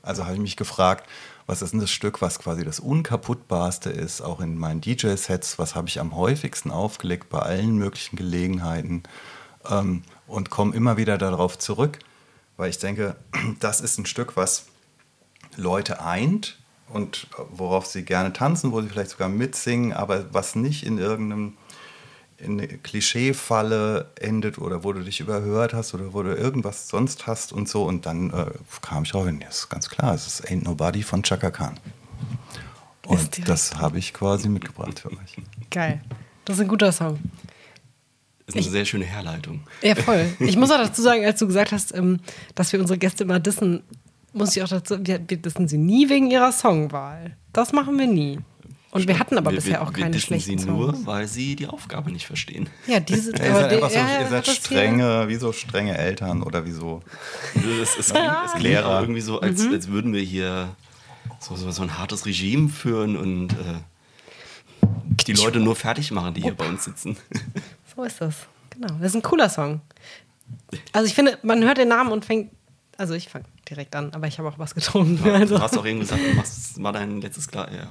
Also 0.00 0.24
habe 0.24 0.34
ich 0.34 0.40
mich 0.40 0.56
gefragt, 0.56 1.06
was 1.46 1.60
ist 1.60 1.72
denn 1.72 1.80
das 1.80 1.90
Stück, 1.90 2.22
was 2.22 2.38
quasi 2.38 2.64
das 2.64 2.80
unkaputtbarste 2.80 3.90
ist, 3.90 4.22
auch 4.22 4.40
in 4.40 4.56
meinen 4.56 4.80
DJ-Sets, 4.80 5.58
was 5.58 5.74
habe 5.74 5.88
ich 5.88 6.00
am 6.00 6.16
häufigsten 6.16 6.70
aufgelegt 6.70 7.28
bei 7.28 7.40
allen 7.40 7.76
möglichen 7.76 8.16
Gelegenheiten 8.16 9.02
ähm, 9.68 10.02
und 10.26 10.48
komme 10.48 10.74
immer 10.74 10.96
wieder 10.96 11.18
darauf 11.18 11.58
zurück, 11.58 11.98
weil 12.56 12.70
ich 12.70 12.78
denke, 12.78 13.16
das 13.60 13.82
ist 13.82 13.98
ein 13.98 14.06
Stück, 14.06 14.34
was 14.36 14.64
Leute 15.56 16.02
eint, 16.02 16.58
und 16.92 17.26
worauf 17.50 17.86
sie 17.86 18.04
gerne 18.04 18.32
tanzen, 18.32 18.72
wo 18.72 18.80
sie 18.80 18.88
vielleicht 18.88 19.10
sogar 19.10 19.28
mitsingen, 19.28 19.92
aber 19.92 20.32
was 20.32 20.54
nicht 20.54 20.84
in 20.84 20.98
irgendeinem 20.98 21.54
in 22.42 22.60
eine 22.60 22.66
Klischeefalle 22.66 24.10
endet 24.20 24.58
oder 24.58 24.82
wo 24.82 24.92
du 24.92 25.02
dich 25.02 25.20
überhört 25.20 25.74
hast 25.74 25.94
oder 25.94 26.12
wo 26.12 26.22
du 26.22 26.34
irgendwas 26.34 26.88
sonst 26.88 27.26
hast 27.26 27.52
und 27.52 27.68
so. 27.68 27.84
Und 27.84 28.04
dann 28.04 28.30
äh, 28.30 28.46
kam 28.80 29.04
ich 29.04 29.14
auch 29.14 29.26
hin, 29.26 29.40
ja, 29.40 29.48
ist 29.48 29.68
ganz 29.70 29.88
klar, 29.88 30.14
es 30.14 30.26
ist 30.26 30.48
Ain't 30.48 30.64
Nobody 30.64 31.02
von 31.02 31.22
Chaka 31.22 31.50
Khan. 31.50 31.78
Und 33.06 33.48
das 33.48 33.76
habe 33.76 33.98
ich 33.98 34.12
quasi 34.12 34.48
mitgebracht 34.48 35.00
für 35.00 35.10
euch. 35.10 35.36
Geil. 35.70 36.00
Das 36.44 36.56
ist 36.56 36.62
ein 36.62 36.68
guter 36.68 36.90
Song. 36.90 37.18
Das 38.46 38.54
ist 38.54 38.54
eine 38.54 38.60
ich, 38.66 38.70
sehr 38.70 38.84
schöne 38.84 39.04
Herleitung. 39.04 39.60
Ja, 39.82 39.94
voll. 39.94 40.26
Ich 40.40 40.56
muss 40.56 40.70
auch 40.70 40.78
dazu 40.78 41.00
sagen, 41.00 41.24
als 41.24 41.38
du 41.38 41.46
gesagt 41.46 41.72
hast, 41.72 41.94
ähm, 41.94 42.20
dass 42.54 42.72
wir 42.72 42.80
unsere 42.80 42.98
Gäste 42.98 43.22
immer 43.22 43.38
dissen, 43.38 43.82
muss 44.32 44.56
ich 44.56 44.62
auch 44.62 44.68
dazu, 44.68 44.96
wir, 45.00 45.20
wir 45.26 45.44
wissen 45.44 45.68
sie 45.68 45.78
nie 45.78 46.08
wegen 46.08 46.30
ihrer 46.30 46.52
Songwahl. 46.52 47.36
Das 47.52 47.72
machen 47.72 47.98
wir 47.98 48.06
nie. 48.06 48.38
Und 48.92 49.08
wir 49.08 49.18
hatten 49.18 49.38
aber 49.38 49.50
wir, 49.50 49.56
bisher 49.56 49.82
auch 49.82 49.90
keine 49.90 50.12
wir 50.12 50.20
schlechten 50.20 50.58
sie 50.58 50.66
nur, 50.66 51.06
weil 51.06 51.26
sie 51.26 51.56
die 51.56 51.66
Aufgabe 51.66 52.12
nicht 52.12 52.26
verstehen. 52.26 52.68
Ja, 52.86 53.00
diese. 53.00 53.32
Ja, 53.38 53.46
ihr 53.46 53.54
seid, 53.54 53.72
einfach 53.72 53.90
so, 53.90 53.96
ja, 53.96 54.20
ihr 54.20 54.28
seid 54.28 54.46
strenge, 54.46 55.28
wie 55.28 55.36
so 55.36 55.52
strenge 55.52 55.96
Eltern 55.96 56.42
oder 56.42 56.66
wie 56.66 56.72
so. 56.72 57.00
Es, 57.54 57.96
es, 57.98 58.12
klingt, 58.12 58.30
es 58.44 58.52
klingt 58.52 58.82
auch 58.82 59.00
irgendwie 59.00 59.22
so, 59.22 59.40
als, 59.40 59.62
mhm. 59.62 59.72
als 59.72 59.88
würden 59.88 60.12
wir 60.12 60.20
hier 60.20 60.76
so, 61.40 61.56
so, 61.56 61.70
so, 61.70 61.82
ein 61.82 61.98
hartes 61.98 62.26
Regime 62.26 62.68
führen 62.68 63.16
und 63.16 63.52
äh, 63.52 64.86
die 65.26 65.32
Leute 65.32 65.58
nur 65.58 65.74
fertig 65.74 66.10
machen, 66.10 66.34
die 66.34 66.42
hier 66.42 66.54
bei 66.54 66.68
uns 66.68 66.84
sitzen. 66.84 67.16
So 67.96 68.04
ist 68.04 68.20
das. 68.20 68.46
Genau. 68.70 68.94
Das 69.00 69.08
ist 69.08 69.16
ein 69.16 69.22
cooler 69.22 69.48
Song. 69.48 69.80
Also 70.92 71.06
ich 71.06 71.14
finde, 71.14 71.38
man 71.42 71.62
hört 71.62 71.78
den 71.78 71.88
Namen 71.88 72.12
und 72.12 72.24
fängt. 72.26 72.50
Also 73.02 73.14
ich 73.14 73.28
fange 73.28 73.46
direkt 73.68 73.96
an, 73.96 74.14
aber 74.14 74.28
ich 74.28 74.38
habe 74.38 74.48
auch 74.48 74.60
was 74.60 74.76
getrunken. 74.76 75.26
Ja, 75.26 75.32
also. 75.32 75.56
Du 75.56 75.60
hast 75.60 75.76
auch 75.76 75.84
eben 75.84 75.98
gesagt, 75.98 76.22
du 76.24 76.36
machst 76.36 76.78
mal 76.78 76.92
dein 76.92 77.20
letztes 77.20 77.48
Glas. 77.48 77.68
Ja, 77.72 77.90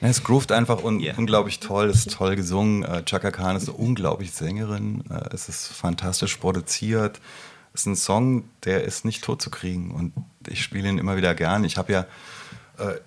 ja, 0.00 0.08
es 0.08 0.24
groovt 0.24 0.50
einfach 0.50 0.82
un 0.82 0.98
yeah. 0.98 1.16
unglaublich 1.16 1.60
toll, 1.60 1.88
es 1.88 2.06
ist 2.06 2.14
toll 2.14 2.34
gesungen. 2.34 2.82
Äh, 2.82 3.04
Chaka 3.04 3.30
Khan 3.30 3.54
ist 3.54 3.68
eine 3.68 3.76
unglaubliche 3.76 4.32
Sängerin, 4.32 5.04
äh, 5.08 5.32
es 5.32 5.48
ist 5.48 5.68
fantastisch 5.68 6.36
produziert. 6.38 7.20
Es 7.74 7.82
ist 7.82 7.86
ein 7.86 7.94
Song, 7.94 8.42
der 8.64 8.82
ist 8.82 9.04
nicht 9.04 9.22
tot 9.22 9.40
zu 9.40 9.50
kriegen 9.50 9.92
und 9.92 10.12
ich 10.48 10.64
spiele 10.64 10.88
ihn 10.88 10.98
immer 10.98 11.16
wieder 11.16 11.36
gern. 11.36 11.62
Ich 11.62 11.76
habe 11.76 11.92
ja 11.92 12.06
äh, 12.78 12.98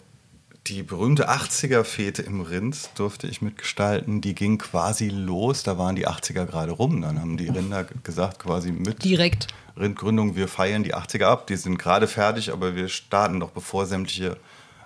die 0.67 0.81
berühmte 0.83 1.29
80er-Fete 1.29 2.21
im 2.21 2.41
Rind 2.41 2.89
durfte 2.95 3.27
ich 3.27 3.41
mitgestalten. 3.41 4.21
Die 4.21 4.33
ging 4.33 4.57
quasi 4.57 5.09
los, 5.09 5.63
da 5.63 5.77
waren 5.77 5.95
die 5.95 6.07
80er 6.07 6.45
gerade 6.45 6.71
rum. 6.71 7.01
Dann 7.01 7.19
haben 7.19 7.35
die 7.35 7.49
Rinder 7.49 7.85
gesagt, 8.03 8.39
quasi 8.39 8.71
mit. 8.71 9.03
Direkt. 9.03 9.47
Rindgründung, 9.77 10.35
wir 10.35 10.47
feiern 10.47 10.83
die 10.83 10.95
80er 10.95 11.25
ab. 11.25 11.47
Die 11.47 11.57
sind 11.57 11.77
gerade 11.77 12.07
fertig, 12.07 12.53
aber 12.53 12.75
wir 12.75 12.87
starten 12.87 13.41
doch, 13.41 13.51
bevor 13.51 13.85
sämtliche 13.85 14.37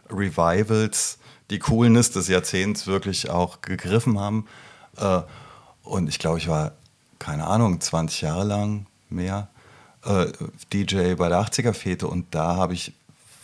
Revivals 0.09 1.19
die 1.51 1.59
Coolness 1.59 2.11
des 2.11 2.27
Jahrzehnts 2.27 2.87
wirklich 2.87 3.29
auch 3.29 3.61
gegriffen 3.61 4.19
haben. 4.19 4.47
Äh, 4.97 5.21
und 5.83 6.09
ich 6.09 6.17
glaube, 6.17 6.39
ich 6.39 6.47
war, 6.47 6.71
keine 7.19 7.45
Ahnung, 7.45 7.79
20 7.79 8.21
Jahre 8.21 8.45
lang 8.45 8.87
mehr 9.09 9.49
äh, 10.05 10.25
DJ 10.73 11.13
bei 11.13 11.29
der 11.29 11.39
80er-Fete 11.41 12.07
und 12.07 12.33
da 12.33 12.55
habe 12.55 12.73
ich 12.73 12.93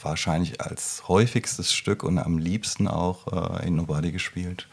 wahrscheinlich 0.05 0.61
als 0.61 1.07
häufigstes 1.07 1.73
Stück 1.73 2.03
und 2.03 2.17
am 2.17 2.37
liebsten 2.37 2.87
auch 2.87 3.59
äh, 3.59 3.67
in 3.67 3.75
Nobody 3.75 4.11
gespielt. 4.11 4.67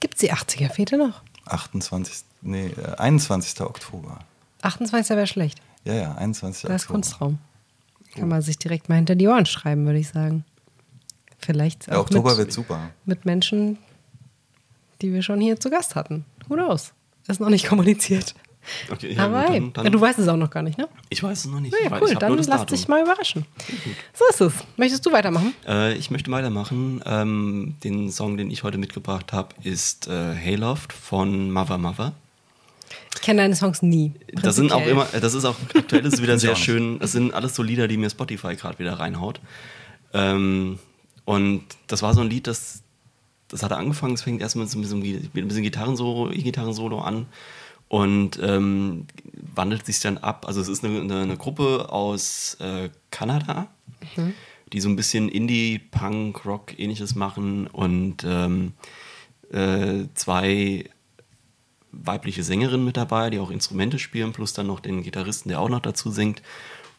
Gibt 0.00 0.14
es 0.14 0.20
die 0.20 0.32
80er-Fete 0.32 0.98
noch? 0.98 1.22
28, 1.46 2.24
nee, 2.42 2.70
21. 2.98 3.60
Äh, 3.60 3.62
Oktober. 3.64 4.18
28. 4.62 5.16
wäre 5.16 5.26
schlecht. 5.26 5.60
Ja, 5.84 5.94
ja, 5.94 6.14
21. 6.16 6.68
Da 6.68 6.74
ist 6.74 6.88
Kunstraum. 6.88 7.38
Kann 8.14 8.28
man 8.28 8.42
sich 8.42 8.58
direkt 8.58 8.88
mal 8.88 8.96
hinter 8.96 9.14
die 9.14 9.28
Ohren 9.28 9.46
schreiben, 9.46 9.84
würde 9.86 9.98
ich 9.98 10.08
sagen. 10.08 10.44
Vielleicht 11.38 11.84
auch 11.84 11.92
Der 11.92 12.00
Oktober 12.00 12.30
mit, 12.30 12.38
wird 12.38 12.52
super. 12.52 12.90
Mit 13.04 13.24
Menschen, 13.24 13.78
die 15.02 15.12
wir 15.12 15.22
schon 15.22 15.40
hier 15.40 15.60
zu 15.60 15.70
Gast 15.70 15.94
hatten. 15.94 16.24
Who 16.48 16.54
knows? 16.54 16.92
Ist 17.28 17.40
noch 17.40 17.50
nicht 17.50 17.66
kommuniziert. 17.68 18.34
Okay, 18.90 19.14
ja, 19.14 19.24
Aber 19.24 19.44
dann, 19.44 19.72
dann, 19.72 19.84
ja, 19.84 19.90
du 19.90 20.00
weißt 20.00 20.18
es 20.18 20.28
auch 20.28 20.36
noch 20.36 20.50
gar 20.50 20.62
nicht, 20.62 20.78
ne? 20.78 20.88
Ich 21.08 21.22
weiß 21.22 21.44
es 21.44 21.46
noch 21.46 21.60
nicht. 21.60 21.74
Ja, 21.84 22.00
cool, 22.00 22.14
dann 22.14 22.36
lass 22.36 22.66
dich 22.66 22.88
mal 22.88 23.02
überraschen. 23.02 23.46
so 24.12 24.24
ist 24.28 24.40
es. 24.40 24.52
Möchtest 24.76 25.04
du 25.06 25.12
weitermachen? 25.12 25.54
Äh, 25.66 25.94
ich 25.94 26.10
möchte 26.10 26.30
weitermachen. 26.30 27.02
Ähm, 27.06 27.76
den 27.84 28.10
Song, 28.10 28.36
den 28.36 28.50
ich 28.50 28.62
heute 28.62 28.78
mitgebracht 28.78 29.32
habe, 29.32 29.54
ist 29.62 30.08
äh, 30.08 30.34
Hayloft 30.34 30.92
von 30.92 31.50
Mother 31.50 31.78
Mother. 31.78 32.12
Ich 33.14 33.22
kenne 33.22 33.42
deine 33.42 33.56
Songs 33.56 33.82
nie. 33.82 34.12
Das 34.32 34.56
sind 34.56 34.72
auch 34.72 34.86
immer, 34.86 35.06
das 35.20 35.34
ist 35.34 35.44
auch 35.44 35.56
aktuell 35.74 36.04
ist 36.04 36.20
wieder 36.20 36.38
sehr 36.40 36.54
schön. 36.54 36.98
Das 36.98 37.12
sind 37.12 37.32
alles 37.34 37.54
so 37.54 37.62
Lieder, 37.62 37.88
die 37.88 37.96
mir 37.96 38.10
Spotify 38.10 38.56
gerade 38.56 38.78
wieder 38.78 38.94
reinhaut. 38.94 39.40
Ähm, 40.12 40.78
und 41.24 41.64
das 41.86 42.02
war 42.02 42.14
so 42.14 42.20
ein 42.20 42.30
Lied, 42.30 42.46
das, 42.46 42.82
das 43.48 43.62
hatte 43.62 43.76
angefangen, 43.76 44.14
es 44.14 44.22
fängt 44.22 44.40
erstmal 44.40 44.64
mit 44.64 44.72
so 44.72 44.78
ein 44.78 44.82
bisschen, 44.82 45.00
mit 45.32 45.44
ein 45.44 45.48
bisschen 45.48 45.62
Gitarrensolo, 45.62 46.30
E-Gitarrensolo 46.30 47.00
an 47.00 47.26
und 47.88 48.38
ähm, 48.42 49.06
wandelt 49.54 49.86
sich 49.86 50.00
dann 50.00 50.18
ab. 50.18 50.44
Also 50.46 50.60
es 50.60 50.68
ist 50.68 50.84
eine, 50.84 51.00
eine, 51.00 51.20
eine 51.22 51.36
Gruppe 51.36 51.92
aus 51.92 52.56
äh, 52.60 52.90
Kanada, 53.10 53.68
mhm. 54.16 54.34
die 54.72 54.80
so 54.80 54.88
ein 54.88 54.96
bisschen 54.96 55.28
Indie, 55.28 55.78
Punk, 55.78 56.44
Rock 56.44 56.78
ähnliches 56.78 57.14
machen 57.14 57.66
und 57.66 58.24
ähm, 58.24 58.72
äh, 59.52 60.04
zwei 60.14 60.84
weibliche 61.92 62.42
Sängerinnen 62.42 62.84
mit 62.84 62.96
dabei, 62.96 63.30
die 63.30 63.38
auch 63.38 63.50
Instrumente 63.50 63.98
spielen, 63.98 64.32
plus 64.32 64.52
dann 64.52 64.66
noch 64.66 64.80
den 64.80 65.02
Gitarristen, 65.02 65.48
der 65.48 65.60
auch 65.60 65.68
noch 65.68 65.80
dazu 65.80 66.10
singt. 66.10 66.42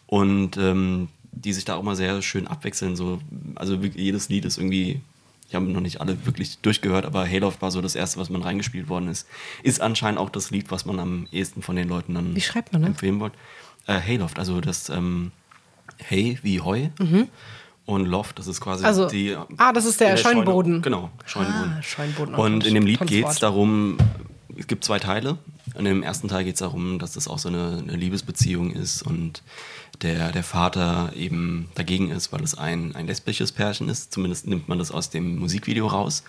Und 0.07 0.57
ähm, 0.57 1.09
die 1.31 1.53
sich 1.53 1.65
da 1.65 1.75
auch 1.75 1.83
mal 1.83 1.95
sehr 1.95 2.21
schön 2.21 2.47
abwechseln. 2.47 2.95
So, 2.95 3.19
also 3.55 3.75
jedes 3.75 4.29
Lied 4.29 4.45
ist 4.45 4.57
irgendwie 4.57 5.01
ich 5.47 5.55
habe 5.55 5.65
noch 5.65 5.81
nicht 5.81 6.01
alle 6.01 6.25
wirklich 6.25 6.57
durchgehört, 6.59 7.05
aber 7.05 7.25
Hayloft 7.25 7.61
war 7.61 7.71
so 7.71 7.81
das 7.81 7.95
erste, 7.95 8.19
was 8.19 8.29
man 8.29 8.41
reingespielt 8.41 8.89
worden 8.89 9.07
ist. 9.07 9.27
Ist 9.63 9.79
anscheinend 9.81 10.19
auch 10.19 10.29
das 10.29 10.51
Lied, 10.51 10.71
was 10.71 10.85
man 10.85 10.99
am 10.99 11.27
ehesten 11.31 11.61
von 11.61 11.75
den 11.75 11.87
Leuten 11.87 12.13
dann 12.15 12.35
wie 12.35 12.41
schreibt 12.41 12.73
man, 12.73 12.81
ne? 12.81 12.87
empfehlen 12.87 13.19
wollte. 13.19 13.37
Äh, 13.87 13.99
Hayloft, 13.99 14.39
also 14.39 14.59
das 14.59 14.89
ähm, 14.89 15.31
Hay 16.09 16.37
wie 16.43 16.61
Heu. 16.61 16.89
Mhm. 16.99 17.29
Und 17.85 18.05
Loft, 18.05 18.37
das 18.37 18.47
ist 18.47 18.59
quasi 18.59 18.83
also, 18.83 19.07
die. 19.07 19.37
Ah, 19.55 19.71
das 19.71 19.85
ist 19.85 20.01
der, 20.01 20.09
der 20.09 20.17
Scheunenboden. 20.17 20.73
Scheune, 20.73 20.81
genau, 20.81 21.09
Scheunenboden. 21.25 21.75
Ah, 21.77 21.81
Scheunenboden 21.81 22.35
und 22.35 22.65
in 22.65 22.73
dem 22.73 22.85
Lied 22.85 22.99
geht 23.07 23.25
es 23.25 23.39
darum, 23.39 23.97
es 24.57 24.67
gibt 24.67 24.83
zwei 24.83 24.99
Teile. 24.99 25.37
Und 25.75 25.85
im 25.85 26.01
ersten 26.01 26.27
Teil 26.27 26.43
geht 26.43 26.55
es 26.55 26.59
darum, 26.59 26.97
dass 26.97 27.13
das 27.13 27.27
auch 27.27 27.37
so 27.37 27.49
eine, 27.49 27.83
eine, 27.87 27.95
Liebesbeziehung 27.95 28.71
ist 28.71 29.03
und 29.03 29.43
der, 30.01 30.31
der 30.31 30.43
Vater 30.43 31.11
eben 31.15 31.69
dagegen 31.75 32.11
ist, 32.11 32.31
weil 32.31 32.43
es 32.43 32.57
ein, 32.57 32.95
ein 32.95 33.07
lesbisches 33.07 33.51
Pärchen 33.51 33.89
ist. 33.89 34.13
Zumindest 34.13 34.47
nimmt 34.47 34.67
man 34.67 34.79
das 34.79 34.91
aus 34.91 35.09
dem 35.09 35.37
Musikvideo 35.37 35.87
raus. 35.87 36.23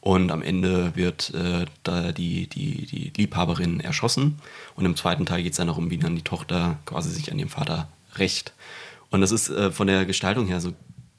Und 0.00 0.30
am 0.30 0.42
Ende 0.42 0.94
wird 0.94 1.34
äh, 1.34 1.66
da 1.82 2.12
die, 2.12 2.46
die, 2.46 2.86
die 2.86 3.12
Liebhaberin 3.16 3.80
erschossen. 3.80 4.38
Und 4.76 4.84
im 4.84 4.96
zweiten 4.96 5.26
Teil 5.26 5.42
geht 5.42 5.52
es 5.52 5.58
dann 5.58 5.66
darum, 5.66 5.90
wie 5.90 5.98
dann 5.98 6.14
die 6.14 6.22
Tochter 6.22 6.78
quasi 6.86 7.10
sich 7.10 7.32
an 7.32 7.38
ihrem 7.38 7.48
Vater 7.48 7.88
rächt. 8.16 8.52
Und 9.10 9.20
das 9.20 9.32
ist 9.32 9.48
äh, 9.48 9.70
von 9.70 9.86
der 9.86 10.04
Gestaltung 10.06 10.46
her 10.46 10.60
so 10.60 10.72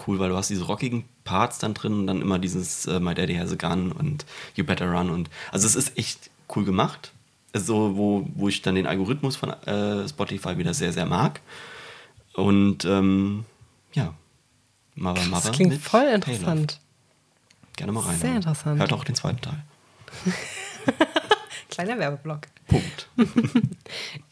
cool, 0.07 0.19
weil 0.19 0.29
du 0.29 0.37
hast 0.37 0.49
diese 0.49 0.63
rockigen 0.63 1.03
Parts 1.25 1.59
dann 1.59 1.73
drin 1.73 1.93
und 1.93 2.07
dann 2.07 2.21
immer 2.21 2.39
dieses 2.39 2.85
äh, 2.85 2.99
My 2.99 3.13
Daddy 3.13 3.35
Has 3.35 3.51
a 3.51 3.55
Gun 3.55 3.91
und 3.91 4.25
You 4.55 4.63
Better 4.63 4.89
Run. 4.89 5.09
Und 5.09 5.29
also 5.51 5.67
es 5.67 5.75
ist 5.75 5.97
echt 5.97 6.29
cool 6.55 6.63
gemacht. 6.63 7.11
Also 7.51 7.97
wo, 7.97 8.27
wo 8.35 8.47
ich 8.47 8.61
dann 8.61 8.75
den 8.75 8.87
Algorithmus 8.87 9.35
von 9.35 9.49
äh, 9.49 10.07
Spotify 10.07 10.57
wieder 10.57 10.73
sehr, 10.73 10.93
sehr 10.93 11.05
mag. 11.05 11.41
Und 12.33 12.85
ähm, 12.85 13.45
ja, 13.93 14.13
Mother 14.95 15.25
Mother. 15.25 15.41
Das 15.47 15.51
klingt 15.51 15.75
voll 15.75 16.07
interessant. 16.07 16.79
Gerne 17.75 17.91
mal 17.91 18.01
rein. 18.01 18.17
Sehr 18.17 18.35
interessant. 18.35 18.79
Hört 18.79 18.93
auch 18.93 19.03
den 19.03 19.15
zweiten 19.15 19.41
Teil. 19.41 19.63
Kleiner 21.69 21.97
Werbeblock. 21.97 22.41
Punkt. 22.67 23.07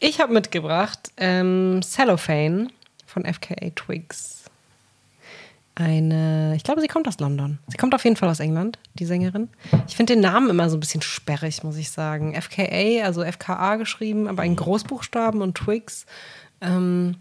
ich 0.00 0.20
habe 0.20 0.32
mitgebracht 0.32 1.12
ähm, 1.16 1.80
Cellophane 1.82 2.68
von 3.06 3.24
FKA 3.24 3.70
Twigs. 3.74 4.44
Eine, 5.74 6.54
ich 6.56 6.64
glaube, 6.64 6.80
sie 6.80 6.88
kommt 6.88 7.06
aus 7.06 7.20
London. 7.20 7.60
Sie 7.68 7.76
kommt 7.76 7.94
auf 7.94 8.02
jeden 8.02 8.16
Fall 8.16 8.28
aus 8.28 8.40
England, 8.40 8.78
die 8.94 9.04
Sängerin. 9.04 9.48
Ich 9.86 9.96
finde 9.96 10.14
den 10.14 10.20
Namen 10.20 10.50
immer 10.50 10.68
so 10.68 10.76
ein 10.76 10.80
bisschen 10.80 11.02
sperrig, 11.02 11.62
muss 11.62 11.76
ich 11.76 11.90
sagen. 11.90 12.34
FKA, 12.34 13.04
also 13.04 13.24
FKA 13.24 13.76
geschrieben, 13.76 14.26
aber 14.26 14.44
in 14.44 14.56
Großbuchstaben 14.56 15.40
und 15.40 15.54
Twigs. 15.56 16.04
Ähm, 16.60 17.14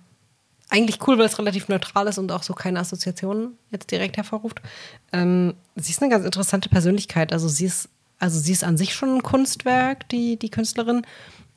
eigentlich 0.69 1.07
cool, 1.07 1.17
weil 1.17 1.25
es 1.25 1.39
relativ 1.39 1.69
neutral 1.69 2.07
ist 2.07 2.17
und 2.17 2.31
auch 2.31 2.43
so 2.43 2.53
keine 2.53 2.79
Assoziationen 2.79 3.57
jetzt 3.71 3.89
direkt 3.89 4.17
hervorruft. 4.17 4.61
Ähm, 5.13 5.53
sie 5.75 5.91
ist 5.91 6.01
eine 6.01 6.11
ganz 6.11 6.25
interessante 6.25 6.69
Persönlichkeit. 6.69 7.31
Also 7.31 7.47
sie 7.47 7.65
ist, 7.65 7.89
also 8.19 8.39
sie 8.39 8.51
ist 8.51 8.63
an 8.63 8.77
sich 8.77 8.93
schon 8.93 9.15
ein 9.15 9.23
Kunstwerk, 9.23 10.09
die, 10.09 10.37
die 10.37 10.49
Künstlerin. 10.49 11.03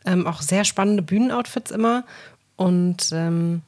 Ähm, 0.04 0.26
auch 0.26 0.42
sehr 0.42 0.64
spannende 0.64 1.02
Bühnenoutfits 1.02 1.70
immer. 1.72 2.04
Und 2.56 3.10
ähm, 3.12 3.62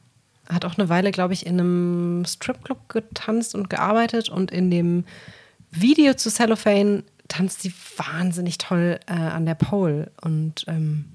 hat 0.49 0.65
auch 0.65 0.77
eine 0.77 0.89
Weile, 0.89 1.11
glaube 1.11 1.33
ich, 1.33 1.45
in 1.45 1.59
einem 1.59 2.25
Stripclub 2.25 2.87
getanzt 2.89 3.53
und 3.53 3.69
gearbeitet. 3.69 4.29
Und 4.29 4.51
in 4.51 4.71
dem 4.71 5.03
Video 5.71 6.13
zu 6.13 6.29
Cellophane 6.29 7.03
tanzt 7.27 7.61
sie 7.61 7.73
wahnsinnig 7.97 8.59
toll 8.59 8.99
äh, 9.07 9.13
an 9.13 9.45
der 9.45 9.55
Pole. 9.55 10.11
Und 10.21 10.63
ähm, 10.67 11.05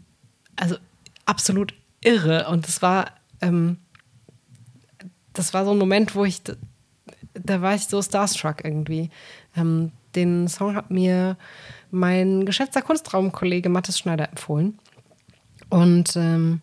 also 0.56 0.76
absolut 1.24 1.72
irre. 2.02 2.48
Und 2.48 2.68
es 2.68 2.82
war 2.82 3.06
ähm, 3.40 3.78
das 5.38 5.54
war 5.54 5.64
so 5.64 5.70
ein 5.70 5.78
Moment, 5.78 6.14
wo 6.14 6.24
ich, 6.24 6.42
da 7.34 7.62
war 7.62 7.74
ich 7.74 7.86
so 7.86 8.02
starstruck 8.02 8.64
irgendwie. 8.64 9.10
Ähm, 9.56 9.92
den 10.14 10.48
Song 10.48 10.74
hat 10.74 10.90
mir 10.90 11.36
mein 11.90 12.44
geschätzter 12.44 12.82
Kunstraumkollege 12.82 13.68
Mathis 13.68 13.98
Schneider 13.98 14.28
empfohlen. 14.28 14.78
Und 15.70 16.16
ähm, 16.16 16.60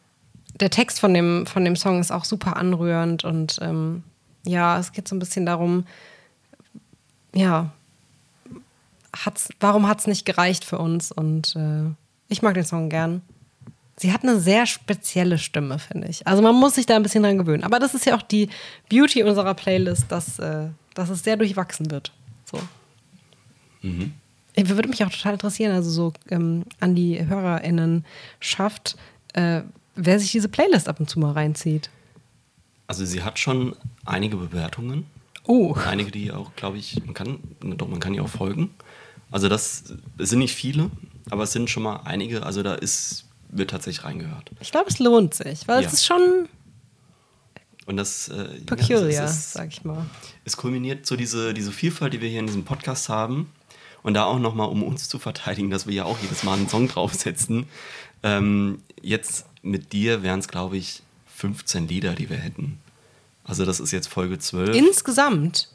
der 0.59 0.69
Text 0.69 0.99
von 0.99 1.13
dem, 1.13 1.45
von 1.45 1.63
dem 1.63 1.75
Song 1.75 1.99
ist 1.99 2.11
auch 2.11 2.25
super 2.25 2.57
anrührend 2.57 3.23
und 3.23 3.59
ähm, 3.61 4.03
ja, 4.45 4.77
es 4.79 4.91
geht 4.91 5.07
so 5.07 5.15
ein 5.15 5.19
bisschen 5.19 5.45
darum, 5.45 5.85
ja, 7.33 7.71
hat's, 9.15 9.49
warum 9.59 9.87
hat 9.87 9.99
es 9.99 10.07
nicht 10.07 10.25
gereicht 10.25 10.65
für 10.65 10.77
uns? 10.77 11.11
Und 11.11 11.55
äh, 11.55 11.91
ich 12.27 12.41
mag 12.41 12.53
den 12.53 12.65
Song 12.65 12.89
gern. 12.89 13.21
Sie 13.97 14.11
hat 14.11 14.23
eine 14.23 14.39
sehr 14.39 14.65
spezielle 14.65 15.37
Stimme, 15.37 15.79
finde 15.79 16.09
ich. 16.09 16.27
Also 16.27 16.41
man 16.41 16.55
muss 16.55 16.75
sich 16.75 16.85
da 16.85 16.95
ein 16.95 17.03
bisschen 17.03 17.23
dran 17.23 17.37
gewöhnen. 17.37 17.63
Aber 17.63 17.79
das 17.79 17.93
ist 17.93 18.05
ja 18.05 18.17
auch 18.17 18.21
die 18.21 18.49
Beauty 18.89 19.23
unserer 19.23 19.53
Playlist, 19.53 20.11
dass, 20.11 20.37
äh, 20.39 20.67
dass 20.93 21.09
es 21.09 21.23
sehr 21.23 21.37
durchwachsen 21.37 21.91
wird. 21.91 22.11
So. 22.43 22.59
Mhm. 23.81 24.13
Würde 24.57 24.89
mich 24.89 25.03
auch 25.03 25.09
total 25.09 25.33
interessieren, 25.33 25.73
also 25.73 25.89
so 25.89 26.13
ähm, 26.29 26.63
an 26.79 26.95
die 26.95 27.25
HörerInnen 27.25 28.05
schafft, 28.39 28.95
äh, 29.33 29.61
wer 29.95 30.19
sich 30.19 30.31
diese 30.31 30.49
Playlist 30.49 30.87
ab 30.87 30.99
und 30.99 31.09
zu 31.09 31.19
mal 31.19 31.31
reinzieht. 31.31 31.89
Also 32.87 33.05
sie 33.05 33.23
hat 33.23 33.39
schon 33.39 33.75
einige 34.05 34.37
Bewertungen. 34.37 35.05
Oh. 35.45 35.75
Einige, 35.87 36.11
die 36.11 36.31
auch, 36.31 36.55
glaube 36.55 36.77
ich, 36.77 37.03
man 37.05 37.13
kann, 37.13 37.39
doch, 37.61 37.87
man 37.87 37.99
kann 37.99 38.13
ihr 38.13 38.23
auch 38.23 38.29
folgen. 38.29 38.71
Also 39.31 39.49
das, 39.49 39.95
das 40.17 40.29
sind 40.29 40.39
nicht 40.39 40.55
viele, 40.55 40.89
aber 41.29 41.43
es 41.43 41.51
sind 41.51 41.69
schon 41.69 41.83
mal 41.83 42.01
einige. 42.05 42.43
Also 42.43 42.63
da 42.63 42.75
ist 42.75 43.25
wird 43.57 43.71
tatsächlich 43.71 44.03
reingehört. 44.03 44.51
Ich 44.59 44.71
glaube, 44.71 44.89
es 44.89 44.99
lohnt 44.99 45.33
sich, 45.33 45.67
weil 45.67 45.81
ja. 45.81 45.87
es 45.87 45.93
ist 45.93 46.05
schon 46.05 46.47
und 47.85 47.97
das 47.97 48.29
äh, 48.29 48.45
peculiar, 48.65 49.09
ja, 49.09 49.25
ist, 49.25 49.53
sag 49.53 49.69
ich 49.69 49.83
mal. 49.83 50.05
Es 50.43 50.57
kulminiert 50.57 51.05
so 51.05 51.15
diese, 51.15 51.53
diese 51.53 51.71
Vielfalt, 51.71 52.13
die 52.13 52.21
wir 52.21 52.29
hier 52.29 52.39
in 52.39 52.47
diesem 52.47 52.65
Podcast 52.65 53.09
haben. 53.09 53.51
Und 54.01 54.13
da 54.15 54.25
auch 54.25 54.39
nochmal, 54.39 54.69
um 54.69 54.83
uns 54.83 55.09
zu 55.09 55.17
verteidigen, 55.17 55.69
dass 55.69 55.87
wir 55.87 55.93
ja 55.93 56.05
auch 56.05 56.19
jedes 56.19 56.43
Mal 56.43 56.53
einen 56.53 56.69
Song 56.69 56.87
draufsetzen. 56.87 57.67
Ähm, 58.23 58.79
jetzt 59.01 59.45
mit 59.61 59.93
dir 59.93 60.21
wären 60.23 60.39
es, 60.39 60.47
glaube 60.47 60.77
ich, 60.77 61.01
15 61.35 61.87
Lieder, 61.87 62.13
die 62.13 62.29
wir 62.29 62.37
hätten. 62.37 62.79
Also 63.43 63.65
das 63.65 63.79
ist 63.79 63.91
jetzt 63.91 64.07
Folge 64.07 64.39
12. 64.39 64.75
Insgesamt? 64.75 65.69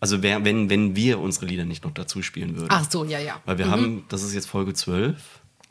Also 0.00 0.22
wär, 0.22 0.44
wenn, 0.44 0.68
wenn 0.68 0.96
wir 0.96 1.18
unsere 1.20 1.46
Lieder 1.46 1.64
nicht 1.64 1.84
noch 1.84 1.92
dazu 1.92 2.22
spielen 2.22 2.56
würden. 2.56 2.68
Ach 2.70 2.90
so, 2.90 3.04
ja, 3.04 3.18
ja. 3.18 3.40
Weil 3.44 3.58
wir 3.58 3.66
mhm. 3.66 3.70
haben, 3.70 4.04
das 4.08 4.22
ist 4.22 4.34
jetzt 4.34 4.48
Folge 4.48 4.74
12 4.74 5.16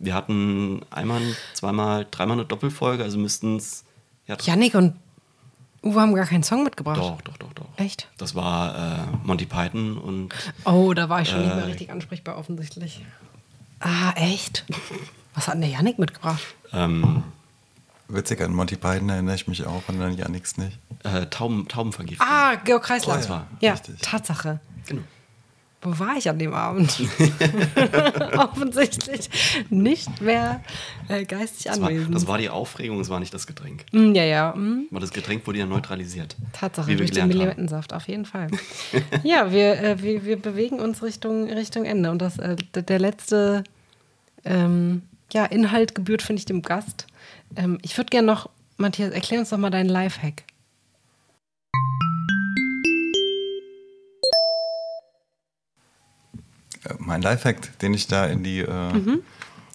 wir 0.02 0.14
hatten 0.14 0.82
einmal, 0.90 1.22
zweimal, 1.54 2.08
dreimal 2.10 2.38
eine 2.38 2.46
Doppelfolge, 2.46 3.04
also 3.04 3.18
müssten 3.18 3.58
es. 3.58 3.84
Ja, 4.28 4.38
Yannick 4.42 4.76
und 4.76 4.96
Uwe 5.84 6.00
haben 6.00 6.14
gar 6.14 6.26
keinen 6.26 6.44
Song 6.44 6.64
mitgebracht. 6.64 6.98
Doch, 6.98 7.22
doch, 7.22 7.38
doch, 7.38 7.54
doch. 7.54 7.66
Echt? 7.78 8.08
Das 8.18 8.36
war 8.36 8.76
äh, 8.76 8.98
Monty 9.24 9.46
Python 9.46 9.98
und. 9.98 10.34
Oh, 10.66 10.94
da 10.94 11.10
war 11.10 11.22
ich 11.22 11.30
schon 11.30 11.42
äh, 11.42 11.46
nicht 11.46 11.56
mehr 11.56 11.68
richtig 11.68 11.92
ansprechbar, 11.92 12.38
offensichtlich. 12.38 13.04
Ah, 13.80 14.12
echt? 14.16 14.66
Was 15.34 15.48
hat 15.48 15.56
denn 15.56 15.62
der 15.62 15.72
Yannick 15.72 15.98
mitgebracht? 15.98 16.42
Ähm, 16.72 17.24
Witzig, 18.08 18.42
an 18.42 18.54
Monty 18.54 18.76
Python 18.76 19.10
erinnere 19.10 19.36
ich 19.36 19.48
mich 19.48 19.66
auch, 19.66 19.84
an 19.88 20.18
Yannicks 20.18 20.58
nicht. 20.58 20.78
Äh, 21.04 21.28
Tauben, 21.28 21.68
Taubenvergiftung. 21.68 22.28
Ah, 22.30 22.56
Georg 22.56 22.84
Kreisler. 22.84 23.14
Oh, 23.14 23.18
das 23.18 23.30
war. 23.30 23.48
Ja, 23.62 23.72
richtig. 23.72 24.02
Tatsache. 24.02 24.60
Genau. 24.86 25.04
Wo 25.84 25.98
war 25.98 26.16
ich 26.16 26.30
an 26.30 26.38
dem 26.38 26.54
Abend? 26.54 26.92
Offensichtlich 28.38 29.30
nicht 29.72 30.22
mehr 30.22 30.62
äh, 31.08 31.26
geistig 31.26 31.64
das 31.64 31.80
anwesend. 31.80 32.10
War, 32.10 32.14
das 32.14 32.28
war 32.28 32.38
die 32.38 32.50
Aufregung, 32.50 33.00
es 33.00 33.10
war 33.10 33.20
nicht 33.20 33.34
das 33.34 33.48
Getränk. 33.48 33.86
Mm, 33.92 34.14
ja, 34.14 34.24
ja. 34.24 34.54
Mm. 34.56 34.86
Weil 34.92 35.02
das 35.02 35.12
Getränk 35.12 35.48
wurde 35.48 35.58
ja 35.58 35.66
neutralisiert. 35.66 36.36
Tatsache, 36.54 36.96
durch 36.96 37.10
den 37.10 37.32
Limettensaft, 37.32 37.94
auf 37.94 38.08
jeden 38.08 38.26
Fall. 38.26 38.48
ja, 39.24 39.52
wir, 39.52 39.82
äh, 39.82 40.02
wir, 40.04 40.24
wir 40.24 40.40
bewegen 40.40 40.80
uns 40.80 41.02
Richtung, 41.02 41.50
Richtung 41.50 41.86
Ende. 41.86 42.12
Und 42.12 42.22
das, 42.22 42.38
äh, 42.38 42.56
der 42.76 43.00
letzte 43.00 43.64
ähm, 44.46 45.02
ja, 45.34 45.46
Inhalt 45.46 45.96
gebührt, 45.96 46.22
finde 46.22 46.42
ich, 46.42 46.46
dem 46.46 46.62
Gast. 46.62 47.08
Ähm, 47.56 47.80
ich 47.82 47.98
würde 47.98 48.10
gerne 48.10 48.28
noch, 48.28 48.50
Matthias, 48.78 49.12
erklär 49.12 49.40
uns 49.40 49.50
doch 49.50 49.58
mal 49.58 49.72
deinen 49.72 49.90
Lifehack. 49.90 50.44
Mein 57.00 57.22
Lifehack, 57.22 57.80
den 57.80 57.94
ich 57.94 58.08
da 58.08 58.26
in 58.26 58.44
die 58.44 58.60
äh, 58.60 58.94
mhm. 58.94 59.24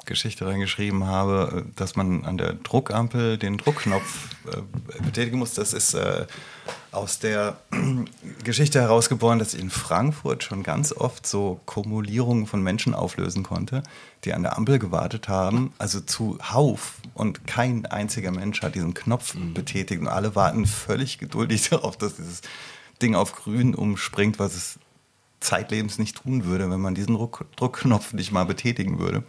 Geschichte 0.06 0.47
reingeschrieben 0.47 1.05
habe, 1.06 1.66
dass 1.76 1.97
man 1.97 2.24
an 2.24 2.38
der 2.38 2.55
Druckampel 2.55 3.36
den 3.38 3.59
Druckknopf 3.59 4.28
äh, 4.47 5.02
betätigen 5.02 5.38
muss. 5.38 5.55
Das 5.55 5.72
ist 5.72 5.94
äh, 5.94 6.26
aus 6.93 7.18
der 7.18 7.59
Geschichte 8.44 8.80
herausgeboren, 8.80 9.38
dass 9.38 9.52
ich 9.52 9.60
in 9.60 9.70
Frankfurt 9.70 10.44
schon 10.44 10.62
ganz 10.62 10.93
oft 10.93 11.26
so 11.26 11.60
Kumulierungen 11.66 12.47
von 12.47 12.62
Menschen 12.62 12.94
auflösen 12.94 13.43
konnte, 13.43 13.82
die 14.24 14.32
an 14.32 14.43
der 14.43 14.56
Ampel 14.56 14.78
gewartet 14.78 15.28
haben, 15.28 15.74
also 15.78 16.01
zu 16.01 16.38
Hauf 16.51 16.94
und 17.14 17.47
kein 17.47 17.84
einziger 17.86 18.30
Mensch 18.30 18.62
hat 18.62 18.74
diesen 18.74 18.94
Knopf 18.94 19.34
mhm. 19.34 19.52
betätigt 19.52 20.01
und 20.01 20.09
alle 20.09 20.34
warten 20.34 20.66
völlig 20.66 21.18
geduldig 21.18 21.68
darauf, 21.70 21.98
dass 21.98 22.16
dieses 22.16 22.40
Ding 23.02 23.14
auf 23.14 23.34
grün 23.34 23.74
umspringt, 23.74 24.38
was 24.38 24.55
es 24.55 24.78
zeitlebens 25.40 25.98
nicht 25.98 26.22
tun 26.22 26.44
würde, 26.44 26.70
wenn 26.70 26.80
man 26.80 26.94
diesen 26.94 27.14
Druck, 27.14 27.46
Druckknopf 27.56 28.12
nicht 28.12 28.32
mal 28.32 28.44
betätigen 28.44 28.98
würde. 28.98 29.22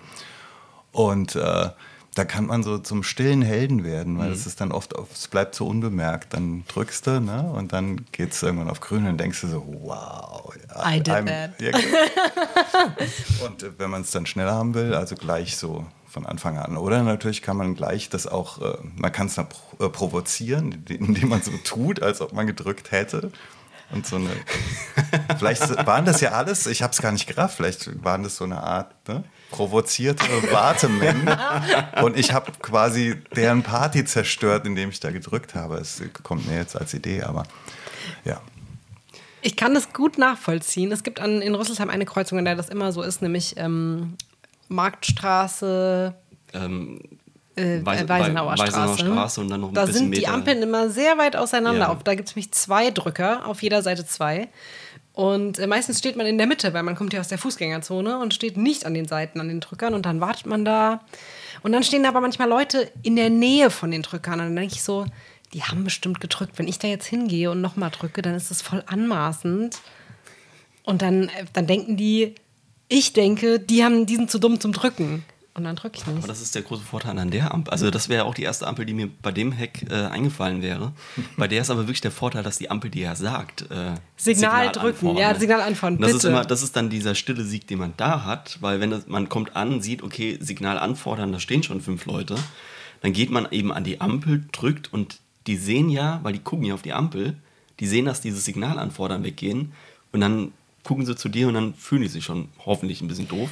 Und 0.91 1.35
äh, 1.35 1.69
da 2.17 2.25
kann 2.25 2.47
man 2.47 2.63
so 2.63 2.79
zum 2.79 3.03
stillen 3.03 3.43
Helden 3.43 3.83
werden, 3.83 4.17
weil 4.17 4.31
es 4.31 4.41
mhm. 4.41 4.47
ist 4.47 4.61
dann 4.61 4.71
oft, 4.71 4.93
es 5.13 5.27
bleibt 5.27 5.53
so 5.53 5.67
unbemerkt. 5.67 6.33
Dann 6.33 6.63
drückst 6.67 7.05
du, 7.05 7.21
ne? 7.21 7.43
Und 7.43 7.73
dann 7.73 8.05
geht 8.11 8.31
es 8.31 8.41
irgendwann 8.41 8.69
auf 8.69 8.79
grün 8.81 9.07
und 9.07 9.19
denkst 9.19 9.41
du 9.41 9.47
so, 9.47 9.63
wow. 9.81 10.51
Ja, 10.69 10.91
I 10.91 10.99
did 10.99 11.13
I'm, 11.13 11.25
that. 11.25 11.61
Ja, 11.61 11.71
und 13.45 13.61
äh, 13.61 13.71
wenn 13.77 13.91
man 13.91 14.01
es 14.01 14.11
dann 14.11 14.25
schneller 14.25 14.53
haben 14.53 14.73
will, 14.73 14.95
also 14.95 15.15
gleich 15.15 15.57
so 15.57 15.85
von 16.07 16.25
Anfang 16.25 16.57
an. 16.57 16.77
Oder 16.77 17.03
natürlich 17.03 17.43
kann 17.43 17.57
man 17.57 17.75
gleich 17.75 18.09
das 18.09 18.25
auch, 18.25 18.61
äh, 18.61 18.77
man 18.95 19.11
kann 19.11 19.27
es 19.27 19.35
dann 19.35 19.47
äh, 19.79 19.87
provozieren, 19.89 20.83
indem 20.89 21.29
man 21.29 21.43
so 21.43 21.51
tut, 21.63 22.01
als 22.01 22.21
ob 22.21 22.33
man 22.33 22.47
gedrückt 22.47 22.91
hätte. 22.91 23.31
Und 23.91 24.05
so 24.05 24.17
eine. 24.17 24.29
vielleicht 25.37 25.85
waren 25.85 26.05
das 26.05 26.21
ja 26.21 26.31
alles, 26.31 26.67
ich 26.67 26.81
habe 26.81 26.91
es 26.91 27.01
gar 27.01 27.11
nicht 27.11 27.27
gerafft, 27.27 27.57
vielleicht 27.57 28.03
waren 28.03 28.23
das 28.23 28.37
so 28.37 28.43
eine 28.43 28.61
Art 28.61 28.93
ne, 29.07 29.23
provozierte 29.51 30.25
Wartemänner. 30.51 32.01
und 32.03 32.17
ich 32.17 32.33
habe 32.33 32.51
quasi 32.61 33.21
deren 33.35 33.63
Party 33.63 34.05
zerstört, 34.05 34.65
indem 34.65 34.89
ich 34.89 34.99
da 34.99 35.11
gedrückt 35.11 35.55
habe. 35.55 35.77
Es 35.77 36.01
kommt 36.23 36.47
mir 36.47 36.57
jetzt 36.57 36.75
als 36.75 36.93
Idee, 36.93 37.23
aber 37.23 37.43
ja. 38.25 38.41
Ich 39.41 39.55
kann 39.55 39.73
das 39.73 39.93
gut 39.93 40.17
nachvollziehen. 40.17 40.91
Es 40.91 41.03
gibt 41.03 41.19
an, 41.19 41.41
in 41.41 41.55
Rüsselsheim 41.55 41.89
eine 41.89 42.05
Kreuzung, 42.05 42.39
in 42.39 42.45
der 42.45 42.55
das 42.55 42.69
immer 42.69 42.91
so 42.91 43.01
ist, 43.01 43.21
nämlich 43.21 43.55
ähm, 43.57 44.17
Marktstraße, 44.67 46.13
Ähm, 46.53 46.99
äh, 47.57 47.81
Weis- 47.85 48.07
Weisenauer 48.07 48.53
Wei- 48.53 48.57
Weisenauer 48.59 48.93
Straße. 48.97 49.05
Straße 49.11 49.41
und 49.41 49.49
dann 49.49 49.61
noch 49.61 49.67
ein 49.69 49.73
da 49.73 49.85
bisschen 49.85 49.99
sind 50.05 50.11
die 50.15 50.19
Meter. 50.21 50.33
Ampeln 50.33 50.61
immer 50.61 50.89
sehr 50.89 51.17
weit 51.17 51.35
auseinander. 51.35 51.79
Ja. 51.81 51.89
Auf, 51.89 52.03
da 52.03 52.15
gibt 52.15 52.29
es 52.29 52.35
nämlich 52.35 52.51
zwei 52.53 52.91
Drücker, 52.91 53.45
auf 53.45 53.61
jeder 53.61 53.81
Seite 53.81 54.05
zwei. 54.05 54.47
Und 55.13 55.57
äh, 55.57 55.65
meistens 55.65 55.97
steht 55.97 56.15
man 56.15 56.27
in 56.27 56.37
der 56.37 56.45
Mitte, 56.45 56.73
weil 56.73 56.83
man 56.83 56.95
kommt 56.95 57.11
ja 57.13 57.19
aus 57.19 57.27
der 57.27 57.39
Fußgängerzone 57.39 58.19
und 58.19 58.33
steht 58.35 58.55
nicht 58.55 58.85
an 58.85 58.93
den 58.93 59.07
Seiten 59.07 59.39
an 59.39 59.47
den 59.47 59.59
Drückern 59.59 59.93
und 59.95 60.05
dann 60.05 60.21
wartet 60.21 60.45
man 60.45 60.63
da. 60.63 61.01
Und 61.63 61.71
dann 61.71 61.83
stehen 61.83 62.05
aber 62.05 62.21
manchmal 62.21 62.47
Leute 62.47 62.91
in 63.01 63.15
der 63.15 63.31
Nähe 63.31 63.71
von 63.71 63.89
den 63.89 64.03
Drückern. 64.03 64.33
Und 64.33 64.45
dann 64.45 64.55
denke 64.55 64.75
ich 64.75 64.83
so, 64.83 65.05
die 65.53 65.63
haben 65.63 65.83
bestimmt 65.83 66.21
gedrückt. 66.21 66.53
Wenn 66.59 66.67
ich 66.67 66.77
da 66.77 66.87
jetzt 66.87 67.07
hingehe 67.07 67.49
und 67.49 67.61
nochmal 67.61 67.89
drücke, 67.89 68.21
dann 68.21 68.35
ist 68.35 68.51
das 68.51 68.61
voll 68.61 68.83
anmaßend. 68.85 69.79
Und 70.83 71.01
dann, 71.01 71.23
äh, 71.29 71.45
dann 71.53 71.65
denken 71.65 71.97
die, 71.97 72.35
ich 72.87 73.13
denke, 73.13 73.59
die, 73.59 73.83
haben, 73.83 74.05
die 74.05 74.17
sind 74.17 74.29
zu 74.29 74.37
dumm 74.39 74.59
zum 74.59 74.71
Drücken. 74.71 75.25
Und 75.57 75.63
dann 75.63 75.75
drücke 75.75 75.97
ich 75.97 76.05
nicht. 76.05 76.19
Aber 76.19 76.27
das 76.27 76.39
ist 76.39 76.53
der 76.53 76.61
große 76.61 76.83
Vorteil 76.83 77.17
an 77.17 77.31
der 77.31 77.51
Ampel. 77.51 77.71
Also 77.71 77.89
das 77.89 78.09
wäre 78.09 78.25
auch 78.25 78.35
die 78.35 78.43
erste 78.43 78.67
Ampel, 78.67 78.85
die 78.85 78.93
mir 78.93 79.09
bei 79.23 79.31
dem 79.31 79.51
Heck 79.51 79.87
äh, 79.89 80.05
eingefallen 80.05 80.61
wäre. 80.61 80.91
Bei 81.35 81.47
der 81.47 81.61
ist 81.63 81.71
aber 81.71 81.81
wirklich 81.81 82.01
der 82.01 82.11
Vorteil, 82.11 82.43
dass 82.43 82.59
die 82.59 82.69
Ampel, 82.69 82.91
die 82.91 82.99
ja 82.99 83.15
sagt, 83.15 83.63
äh, 83.71 83.95
Signal 84.17 84.67
drücken. 84.71 85.07
anfordern. 85.07 85.17
Ja, 85.17 85.33
Signal 85.33 85.61
anfordern, 85.61 85.99
Das 85.99 86.13
ist, 86.13 86.25
immer, 86.25 86.45
das 86.45 86.61
ist 86.61 86.75
dann 86.75 86.91
dieser 86.91 87.15
stille 87.15 87.43
Sieg, 87.43 87.65
den 87.65 87.79
man 87.79 87.95
da 87.97 88.23
hat, 88.23 88.59
weil 88.61 88.79
wenn 88.79 88.91
das, 88.91 89.07
man 89.07 89.29
kommt 89.29 89.55
an, 89.55 89.81
sieht, 89.81 90.03
okay, 90.03 90.37
Signal 90.39 90.77
anfordern, 90.77 91.31
da 91.31 91.39
stehen 91.39 91.63
schon 91.63 91.81
fünf 91.81 92.05
Leute, 92.05 92.35
dann 93.01 93.13
geht 93.13 93.31
man 93.31 93.47
eben 93.49 93.73
an 93.73 93.83
die 93.83 93.99
Ampel, 93.99 94.45
drückt 94.51 94.93
und 94.93 95.17
die 95.47 95.57
sehen 95.57 95.89
ja, 95.89 96.19
weil 96.21 96.33
die 96.33 96.39
gucken 96.39 96.65
ja 96.65 96.75
auf 96.75 96.83
die 96.83 96.93
Ampel, 96.93 97.35
die 97.79 97.87
sehen, 97.87 98.05
dass 98.05 98.21
dieses 98.21 98.45
Signal 98.45 98.77
anfordern 98.77 99.23
weggehen 99.23 99.71
und 100.11 100.21
dann 100.21 100.51
gucken 100.83 101.07
sie 101.07 101.15
zu 101.15 101.29
dir 101.29 101.47
und 101.47 101.55
dann 101.55 101.73
fühlen 101.73 102.03
die 102.03 102.07
sich 102.09 102.23
schon 102.23 102.49
hoffentlich 102.63 103.01
ein 103.01 103.07
bisschen 103.07 103.27
doof. 103.27 103.49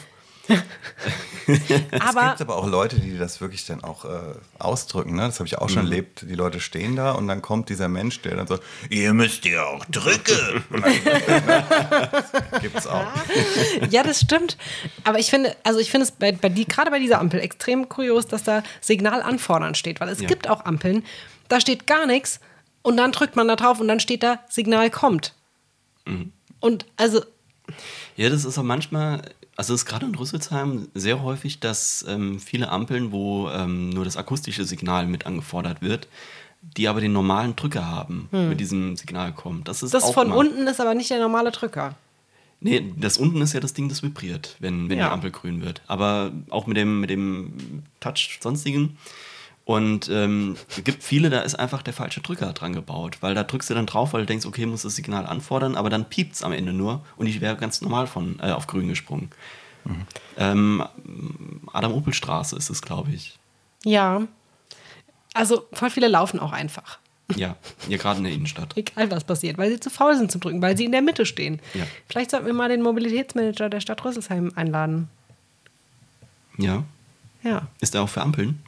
es 1.47 2.01
Aber 2.01 2.29
gibt 2.29 2.41
aber 2.41 2.55
auch 2.57 2.67
Leute, 2.67 2.99
die 2.99 3.17
das 3.17 3.41
wirklich 3.41 3.65
dann 3.65 3.83
auch 3.83 4.05
äh, 4.05 4.09
ausdrücken. 4.59 5.15
Ne? 5.15 5.23
Das 5.23 5.39
habe 5.39 5.47
ich 5.47 5.57
auch 5.57 5.69
schon 5.69 5.85
Mhm. 5.85 5.91
erlebt. 5.91 6.25
Die 6.29 6.35
Leute 6.35 6.59
stehen 6.59 6.95
da 6.95 7.11
und 7.11 7.27
dann 7.27 7.41
kommt 7.41 7.69
dieser 7.69 7.87
Mensch, 7.87 8.21
der 8.21 8.35
dann 8.35 8.47
so, 8.47 8.57
ihr 8.89 9.13
müsst 9.13 9.45
ja 9.45 9.63
auch 9.65 9.85
drücken. 9.85 10.63
Gibt's 12.61 12.87
auch. 12.87 13.05
ja, 13.89 14.03
das 14.03 14.21
stimmt. 14.21 14.57
Aber 15.03 15.19
ich 15.19 15.29
finde, 15.29 15.55
also 15.63 15.79
ich 15.79 15.91
finde 15.91 16.05
es 16.05 16.11
bei, 16.11 16.31
bei 16.31 16.49
die, 16.49 16.65
gerade 16.65 16.91
bei 16.91 16.99
dieser 16.99 17.19
Ampel 17.19 17.39
extrem 17.39 17.89
kurios, 17.89 18.25
dass 18.27 18.43
da 18.43 18.63
Signal 18.81 19.21
anfordern 19.21 19.75
steht, 19.75 19.99
weil 19.99 20.09
es 20.09 20.19
Ja. 20.21 20.27
gibt 20.27 20.49
auch 20.49 20.65
Ampeln, 20.65 21.03
da 21.47 21.59
steht 21.59 21.87
gar 21.87 22.05
nichts 22.05 22.39
und 22.81 22.97
dann 22.97 23.11
drückt 23.11 23.35
man 23.35 23.47
da 23.47 23.55
drauf 23.55 23.79
und 23.79 23.87
dann 23.87 23.99
steht 23.99 24.23
da 24.23 24.39
Signal 24.49 24.89
kommt. 24.89 25.33
Mhm. 26.05 26.31
Und 26.59 26.85
also 26.97 27.23
Ja, 28.15 28.29
das 28.29 28.45
ist 28.45 28.57
auch 28.57 28.63
manchmal, 28.63 29.21
also 29.55 29.73
es 29.73 29.81
ist 29.81 29.85
gerade 29.85 30.05
in 30.05 30.15
Rüsselsheim 30.15 30.87
sehr 30.93 31.21
häufig, 31.23 31.59
dass 31.59 32.05
ähm, 32.07 32.39
viele 32.39 32.69
Ampeln, 32.69 33.11
wo 33.11 33.49
ähm, 33.49 33.89
nur 33.89 34.05
das 34.05 34.17
akustische 34.17 34.65
Signal 34.65 35.07
mit 35.07 35.25
angefordert 35.25 35.81
wird, 35.81 36.07
die 36.61 36.87
aber 36.87 36.99
den 37.01 37.13
normalen 37.13 37.55
Drücker 37.55 37.85
haben, 37.85 38.27
mit 38.31 38.59
diesem 38.59 38.95
Signal 38.95 39.31
kommt. 39.33 39.67
Das 39.67 39.83
ist 39.83 39.93
das 39.93 40.09
von 40.11 40.29
mal- 40.29 40.37
unten 40.37 40.65
ist 40.67 40.81
aber 40.81 40.95
nicht 40.95 41.09
der 41.11 41.19
normale 41.19 41.51
Drücker. 41.51 41.95
Nee, 42.59 42.91
das 42.97 43.17
unten 43.17 43.41
ist 43.41 43.53
ja 43.53 43.59
das 43.59 43.73
Ding, 43.73 43.89
das 43.89 44.01
vibriert, 44.01 44.55
wenn, 44.59 44.89
wenn 44.89 44.97
Ja. 44.97 45.07
die 45.07 45.11
Ampel 45.13 45.29
grün 45.29 45.61
wird. 45.61 45.81
Aber 45.87 46.31
auch 46.49 46.65
mit 46.65 46.77
dem, 46.77 47.01
mit 47.01 47.09
dem 47.11 47.83
Touch 47.99 48.39
sonstigen. 48.41 48.97
Und 49.65 50.09
ähm, 50.09 50.55
es 50.69 50.83
gibt 50.83 51.03
viele, 51.03 51.31
da 51.31 51.39
ist 51.39 51.55
einfach 51.55 51.81
der 51.81 51.93
falsche 51.93 52.21
Drücker 52.21 52.53
dran 52.53 52.73
gebaut, 52.73 53.17
weil 53.21 53.33
da 53.33 53.43
drückst 53.43 53.71
du 53.71 53.73
dann 53.73 53.87
drauf, 53.87 54.13
weil 54.13 54.21
du 54.21 54.27
denkst, 54.27 54.45
okay, 54.45 54.67
muss 54.67 54.83
das 54.83 54.95
Signal 54.95 55.25
anfordern, 55.25 55.75
aber 55.75 55.89
dann 55.89 56.07
piept 56.07 56.35
es 56.35 56.43
am 56.43 56.51
Ende 56.51 56.71
nur 56.71 57.03
und 57.17 57.25
ich 57.25 57.41
wäre 57.41 57.57
ganz 57.57 57.81
normal 57.81 58.05
von 58.05 58.39
äh, 58.41 58.51
auf 58.51 58.67
grün 58.67 58.87
gesprungen. 58.87 59.31
Ähm, 60.37 60.83
Adam-Opel-Straße 61.73 62.55
ist 62.55 62.69
es, 62.69 62.81
glaube 62.81 63.11
ich. 63.11 63.37
Ja. 63.83 64.27
Also 65.33 65.65
voll 65.73 65.89
viele 65.89 66.07
laufen 66.07 66.39
auch 66.39 66.51
einfach. 66.51 66.99
Ja, 67.35 67.55
hier 67.87 67.97
gerade 67.97 68.19
in 68.19 68.25
der 68.25 68.33
Innenstadt. 68.33 68.73
Egal 68.77 69.09
was 69.09 69.23
passiert, 69.23 69.57
weil 69.57 69.71
sie 69.71 69.79
zu 69.79 69.89
faul 69.89 70.15
sind 70.15 70.31
zum 70.31 70.41
Drücken, 70.41 70.61
weil 70.61 70.77
sie 70.77 70.85
in 70.85 70.91
der 70.91 71.01
Mitte 71.01 71.25
stehen. 71.25 71.59
Ja. 71.73 71.85
Vielleicht 72.07 72.31
sollten 72.31 72.45
wir 72.45 72.53
mal 72.53 72.69
den 72.69 72.81
Mobilitätsmanager 72.81 73.69
der 73.69 73.79
Stadt 73.79 74.03
Rüsselsheim 74.05 74.51
einladen. 74.55 75.09
Ja. 76.57 76.83
Ja. 77.43 77.67
Ist 77.79 77.95
er 77.95 78.03
auch 78.03 78.09
für 78.09 78.21
Ampeln? 78.21 78.61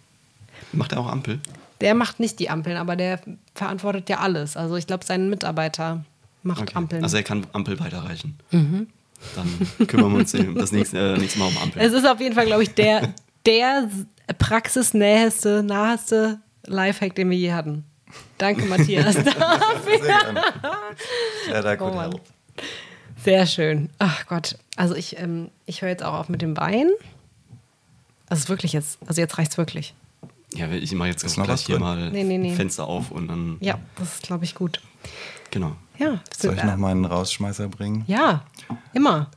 Macht 0.72 0.92
er 0.92 1.00
auch 1.00 1.08
Ampel? 1.08 1.40
Der 1.82 1.94
macht 1.96 2.20
nicht 2.20 2.40
die 2.40 2.50
Ampeln, 2.50 2.78
aber 2.78 2.96
der 2.96 3.20
verantwortet 3.54 4.10
ja 4.10 4.18
alles. 4.20 4.58
Also 4.58 4.76
ich 4.76 4.88
glaube, 4.88 5.06
sein 5.06 5.30
Mitarbeiter 5.30 6.04
macht 6.44 6.62
Okay. 6.64 6.74
Ampeln. 6.76 7.04
Also 7.04 7.18
er 7.18 7.24
kann 7.24 7.46
Ampel 7.54 7.80
weiterreichen. 7.80 8.38
Dann 8.52 9.88
kümmern 9.88 10.12
wir 10.12 10.20
uns 10.20 10.32
das 10.32 10.72
nächste, 10.72 11.14
äh, 11.16 11.18
nächste 11.18 11.40
Mal 11.40 11.48
um 11.48 11.58
Ampel. 11.58 11.82
es 11.82 11.94
ist 11.94 12.06
auf 12.08 12.20
jeden 12.20 12.36
Fall, 12.36 12.46
glaube 12.46 12.64
ich, 12.64 12.74
der, 12.74 13.14
der 13.46 13.90
praxisnäheste, 14.38 15.64
naheste 15.64 16.40
Lifehack, 16.66 17.16
den 17.16 17.30
wir 17.30 17.38
je 17.38 17.54
hatten. 17.54 17.84
Danke, 18.38 18.66
Matthias. 18.66 19.16
Sehr 19.16 19.24
gerne. 20.00 20.42
Ja, 21.52 21.82
Oh. 21.82 22.12
Sehr 23.24 23.46
schön. 23.46 23.90
Ach 24.00 24.26
Gott. 24.28 24.58
Also 24.76 24.96
ich, 24.96 25.20
ähm, 25.20 25.50
ich 25.66 25.82
höre 25.82 25.90
jetzt 25.90 26.04
auch 26.04 26.14
auf 26.14 26.30
mit 26.30 26.42
dem 26.42 26.56
Wein. 26.58 26.90
Ist 28.30 28.50
wirklich 28.50 28.74
jetzt, 28.74 29.00
also 29.08 29.22
jetzt 29.22 29.38
reicht's 29.38 29.58
wirklich. 29.58 29.94
Ja, 30.58 30.72
ich 30.72 30.92
mache 30.94 31.10
jetzt 31.10 31.24
Ist 31.24 31.38
noch 31.38 31.46
gleich 31.46 31.66
hier 31.68 31.80
mal 31.80 32.10
Nee, 32.10 32.24
nee, 32.24 32.40
nee. 32.40 32.56
Fenster 32.56 32.88
auf 32.88 33.12
und 33.12 33.28
dann. 33.28 33.58
Ja, 33.60 33.78
das 33.96 34.16
ist, 34.16 34.24
glaube 34.24 34.44
ich, 34.44 34.56
gut. 34.56 34.82
Genau. 35.52 35.76
Ja. 36.00 36.20
Soll 36.36 36.56
ich 36.56 36.64
noch 36.64 36.78
mal 36.78 36.90
einen 36.90 37.06
Rausschmeißer 37.06 37.68
bringen? 37.68 38.04
Ja, 38.08 38.44
immer. 38.94 39.30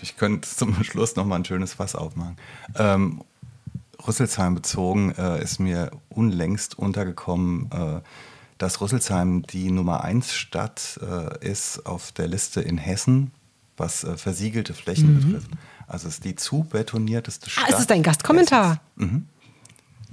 Ich 0.00 0.16
könnte 0.16 0.48
zum 0.48 0.82
Schluss 0.82 1.14
noch 1.14 1.24
mal 1.24 1.36
ein 1.36 1.44
schönes 1.44 1.74
Fass 1.74 1.94
aufmachen. 1.94 2.36
Ähm, 2.76 3.22
Rüsselsheim 4.04 4.56
bezogen 4.56 5.12
äh, 5.16 5.40
ist 5.40 5.60
mir 5.60 5.92
unlängst 6.08 6.76
untergekommen, 6.76 7.70
äh, 7.70 8.00
dass 8.58 8.80
Rüsselsheim 8.80 9.42
die 9.42 9.70
Nummer 9.70 10.02
1 10.02 10.32
Stadt 10.32 10.98
äh, 11.00 11.48
ist 11.48 11.86
auf 11.86 12.10
der 12.10 12.26
Liste 12.26 12.60
in 12.60 12.78
Hessen, 12.78 13.30
was 13.76 14.02
äh, 14.02 14.16
versiegelte 14.16 14.74
Flächen 14.74 15.20
betrifft. 15.20 15.50
Also 15.86 16.08
es 16.08 16.14
ist 16.14 16.24
die 16.24 16.36
zu 16.36 16.64
betonierteste 16.64 17.50
Stadt. 17.50 17.64
Ah, 17.66 17.72
ist 17.72 17.80
es 17.80 17.86
dein 17.86 18.02
Gastkommentar? 18.02 18.80
Ja, 18.96 19.08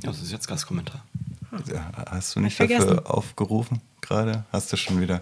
das 0.01 0.21
ist 0.21 0.31
jetzt 0.31 0.47
Gastkommentar. 0.47 1.03
Hast 2.09 2.35
du 2.35 2.39
nicht 2.41 2.59
dafür 2.59 3.09
aufgerufen 3.09 3.81
gerade? 4.01 4.45
Hast 4.51 4.71
du 4.71 4.77
schon 4.77 4.99
wieder? 5.01 5.21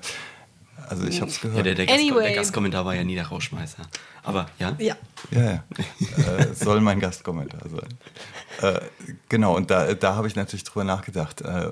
Also 0.90 1.06
ich 1.06 1.20
habe 1.20 1.30
es 1.30 1.42
gehört. 1.42 1.58
Ja, 1.58 1.64
der, 1.64 1.76
der, 1.76 1.86
Gast, 1.86 2.00
Anyway. 2.00 2.24
der 2.24 2.36
Gastkommentar 2.36 2.86
war 2.86 2.96
ja 2.96 3.04
nie 3.04 3.16
der 3.16 3.28
Rauschmeißer. 3.28 3.84
Aber 4.24 4.48
ja. 4.58 4.76
Ja. 4.78 4.96
Ja, 5.32 5.42
ja. 5.44 5.64
äh, 6.38 6.54
soll 6.54 6.80
mein 6.82 7.00
Gastkommentar 7.00 7.68
sein. 7.70 7.90
Äh, 8.62 8.80
genau, 9.28 9.56
und 9.56 9.70
da, 9.70 9.94
da 9.94 10.16
habe 10.16 10.28
ich 10.28 10.36
natürlich 10.36 10.64
drüber 10.64 10.86
nachgedacht. 10.86 11.42
Äh, 11.42 11.72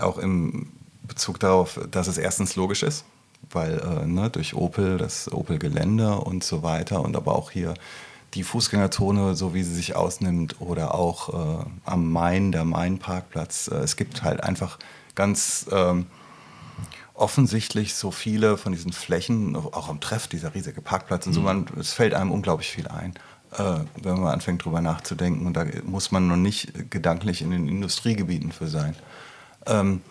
auch 0.00 0.18
im 0.18 0.72
Bezug 1.02 1.38
darauf, 1.40 1.78
dass 1.90 2.06
es 2.06 2.18
erstens 2.18 2.56
logisch 2.56 2.82
ist, 2.82 3.04
weil 3.50 3.78
äh, 3.78 4.06
ne, 4.06 4.30
durch 4.30 4.54
Opel, 4.54 4.96
das 4.96 5.30
Opel-Gelände 5.30 6.16
und 6.16 6.42
so 6.42 6.62
weiter 6.62 7.02
und 7.02 7.14
aber 7.16 7.36
auch 7.36 7.50
hier 7.50 7.74
die 8.36 8.44
Fußgängerzone, 8.44 9.34
so 9.34 9.54
wie 9.54 9.62
sie 9.62 9.74
sich 9.74 9.96
ausnimmt, 9.96 10.60
oder 10.60 10.94
auch 10.94 11.62
äh, 11.62 11.64
am 11.84 12.12
Main, 12.12 12.52
der 12.52 12.64
Main-Parkplatz. 12.64 13.68
Äh, 13.68 13.76
es 13.76 13.96
gibt 13.96 14.22
halt 14.22 14.42
einfach 14.42 14.78
ganz. 15.14 15.66
Ähm, 15.72 16.06
offensichtlich 17.18 17.94
so 17.94 18.10
viele 18.10 18.58
von 18.58 18.72
diesen 18.72 18.92
Flächen, 18.92 19.56
auch 19.56 19.88
am 19.88 20.00
Treff, 20.00 20.26
dieser 20.26 20.54
riesige 20.54 20.82
Parkplatz 20.82 21.26
und 21.26 21.32
so, 21.32 21.40
man, 21.40 21.66
es 21.80 21.92
fällt 21.92 22.14
einem 22.14 22.30
unglaublich 22.30 22.68
viel 22.68 22.88
ein, 22.88 23.14
äh, 23.52 23.80
wenn 24.02 24.20
man 24.20 24.34
anfängt 24.34 24.64
drüber 24.64 24.80
nachzudenken. 24.80 25.46
Und 25.46 25.54
da 25.54 25.64
muss 25.84 26.12
man 26.12 26.28
noch 26.28 26.36
nicht 26.36 26.90
gedanklich 26.90 27.42
in 27.42 27.50
den 27.50 27.68
Industriegebieten 27.68 28.52
für 28.52 28.68
sein. 28.68 28.94
Ähm, 29.66 30.02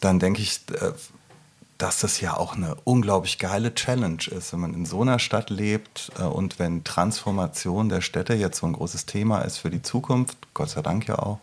dann 0.00 0.18
denke 0.18 0.40
ich, 0.40 0.62
äh, 0.72 0.92
dass 1.78 2.00
das 2.00 2.20
ja 2.20 2.36
auch 2.36 2.56
eine 2.56 2.76
unglaublich 2.84 3.38
geile 3.38 3.72
Challenge 3.72 4.24
ist, 4.30 4.52
wenn 4.52 4.60
man 4.60 4.74
in 4.74 4.84
so 4.84 5.02
einer 5.02 5.20
Stadt 5.20 5.48
lebt 5.48 6.10
äh, 6.18 6.24
und 6.24 6.58
wenn 6.58 6.84
Transformation 6.84 7.88
der 7.88 8.00
Städte 8.00 8.34
jetzt 8.34 8.58
so 8.58 8.66
ein 8.66 8.72
großes 8.72 9.06
Thema 9.06 9.40
ist 9.42 9.58
für 9.58 9.70
die 9.70 9.82
Zukunft, 9.82 10.36
Gott 10.54 10.70
sei 10.70 10.82
Dank 10.82 11.06
ja 11.06 11.18
auch, 11.20 11.38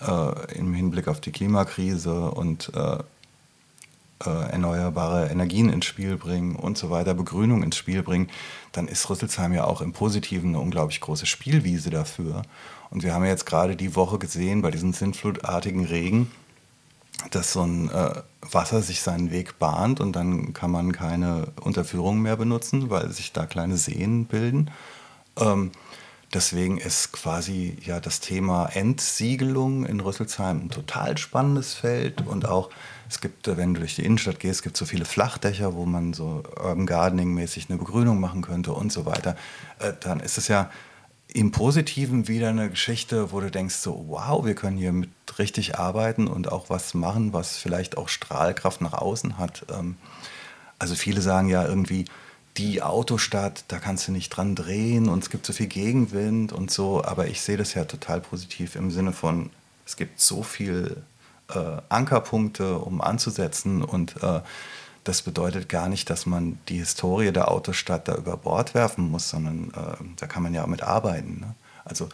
äh, 0.00 0.54
im 0.54 0.72
Hinblick 0.74 1.08
auf 1.08 1.20
die 1.20 1.32
Klimakrise 1.32 2.30
und 2.30 2.72
äh, 2.74 2.98
äh, 4.24 4.50
erneuerbare 4.50 5.28
Energien 5.28 5.68
ins 5.68 5.86
Spiel 5.86 6.16
bringen 6.16 6.56
und 6.56 6.78
so 6.78 6.90
weiter, 6.90 7.14
Begrünung 7.14 7.62
ins 7.62 7.76
Spiel 7.76 8.02
bringen, 8.02 8.28
dann 8.72 8.88
ist 8.88 9.08
Rüsselsheim 9.10 9.52
ja 9.52 9.64
auch 9.64 9.80
im 9.80 9.92
Positiven 9.92 10.50
eine 10.50 10.60
unglaublich 10.60 11.00
große 11.00 11.26
Spielwiese 11.26 11.90
dafür. 11.90 12.42
Und 12.90 13.02
wir 13.02 13.12
haben 13.12 13.24
ja 13.24 13.30
jetzt 13.30 13.46
gerade 13.46 13.76
die 13.76 13.94
Woche 13.96 14.18
gesehen, 14.18 14.62
bei 14.62 14.70
diesem 14.70 14.92
sinnflutartigen 14.92 15.84
Regen, 15.84 16.30
dass 17.30 17.52
so 17.52 17.62
ein 17.62 17.90
äh, 17.90 18.22
Wasser 18.42 18.82
sich 18.82 19.02
seinen 19.02 19.30
Weg 19.30 19.58
bahnt 19.58 20.00
und 20.00 20.14
dann 20.14 20.52
kann 20.52 20.70
man 20.70 20.92
keine 20.92 21.48
Unterführung 21.60 22.20
mehr 22.20 22.36
benutzen, 22.36 22.90
weil 22.90 23.10
sich 23.10 23.32
da 23.32 23.46
kleine 23.46 23.76
Seen 23.76 24.26
bilden. 24.26 24.70
Ähm, 25.38 25.72
deswegen 26.32 26.78
ist 26.78 27.12
quasi 27.12 27.76
ja 27.84 28.00
das 28.00 28.20
Thema 28.20 28.66
Entsiegelung 28.66 29.84
in 29.84 30.00
Rüsselsheim 30.00 30.64
ein 30.64 30.70
total 30.70 31.18
spannendes 31.18 31.74
Feld 31.74 32.26
und 32.26 32.46
auch 32.46 32.70
es 33.08 33.20
gibt, 33.20 33.46
wenn 33.56 33.72
du 33.72 33.80
durch 33.80 33.96
die 33.96 34.04
Innenstadt 34.04 34.38
gehst, 34.38 34.62
gibt 34.62 34.76
es 34.76 34.80
so 34.80 34.84
viele 34.84 35.06
Flachdächer, 35.06 35.74
wo 35.74 35.86
man 35.86 36.12
so 36.12 36.42
Urban 36.56 36.84
Gardening 36.84 37.32
mäßig 37.32 37.68
eine 37.68 37.78
Begrünung 37.78 38.20
machen 38.20 38.42
könnte 38.42 38.72
und 38.72 38.92
so 38.92 39.06
weiter. 39.06 39.34
Äh, 39.78 39.94
dann 39.98 40.20
ist 40.20 40.36
es 40.36 40.48
ja 40.48 40.70
im 41.28 41.52
Positiven 41.52 42.26
wieder 42.26 42.48
eine 42.48 42.70
Geschichte, 42.70 43.32
wo 43.32 43.40
du 43.40 43.50
denkst 43.50 43.76
so, 43.76 44.06
wow, 44.08 44.44
wir 44.44 44.54
können 44.54 44.78
hier 44.78 44.92
mit 44.92 45.10
richtig 45.38 45.78
arbeiten 45.78 46.26
und 46.26 46.50
auch 46.50 46.70
was 46.70 46.94
machen, 46.94 47.32
was 47.32 47.56
vielleicht 47.56 47.98
auch 47.98 48.08
Strahlkraft 48.08 48.80
nach 48.80 48.94
außen 48.94 49.38
hat. 49.38 49.66
Ähm, 49.70 49.96
also 50.78 50.94
viele 50.94 51.20
sagen 51.20 51.48
ja 51.48 51.66
irgendwie, 51.66 52.06
die 52.56 52.82
Autostadt, 52.82 53.64
da 53.68 53.78
kannst 53.78 54.08
du 54.08 54.12
nicht 54.12 54.30
dran 54.30 54.54
drehen 54.54 55.08
und 55.08 55.22
es 55.22 55.30
gibt 55.30 55.46
so 55.46 55.52
viel 55.52 55.68
Gegenwind 55.68 56.52
und 56.52 56.70
so, 56.70 57.04
aber 57.04 57.28
ich 57.28 57.40
sehe 57.40 57.56
das 57.56 57.74
ja 57.74 57.84
total 57.84 58.20
positiv 58.20 58.74
im 58.74 58.90
Sinne 58.90 59.12
von, 59.12 59.50
es 59.86 59.96
gibt 59.96 60.20
so 60.20 60.42
viel 60.42 60.96
äh, 61.50 61.76
Ankerpunkte, 61.88 62.78
um 62.78 63.00
anzusetzen 63.00 63.82
und 63.84 64.22
äh, 64.22 64.40
das 65.08 65.22
bedeutet 65.22 65.68
gar 65.68 65.88
nicht, 65.88 66.10
dass 66.10 66.26
man 66.26 66.58
die 66.68 66.78
Historie 66.78 67.32
der 67.32 67.50
Autostadt 67.50 68.08
da 68.08 68.14
über 68.14 68.36
Bord 68.36 68.74
werfen 68.74 69.10
muss, 69.10 69.30
sondern 69.30 69.70
äh, 69.70 70.04
da 70.16 70.26
kann 70.26 70.42
man 70.42 70.52
ja 70.52 70.64
auch 70.64 70.68
mit 70.68 70.82
arbeiten. 70.82 71.40
Ne? 71.40 71.54
Also 71.84 72.08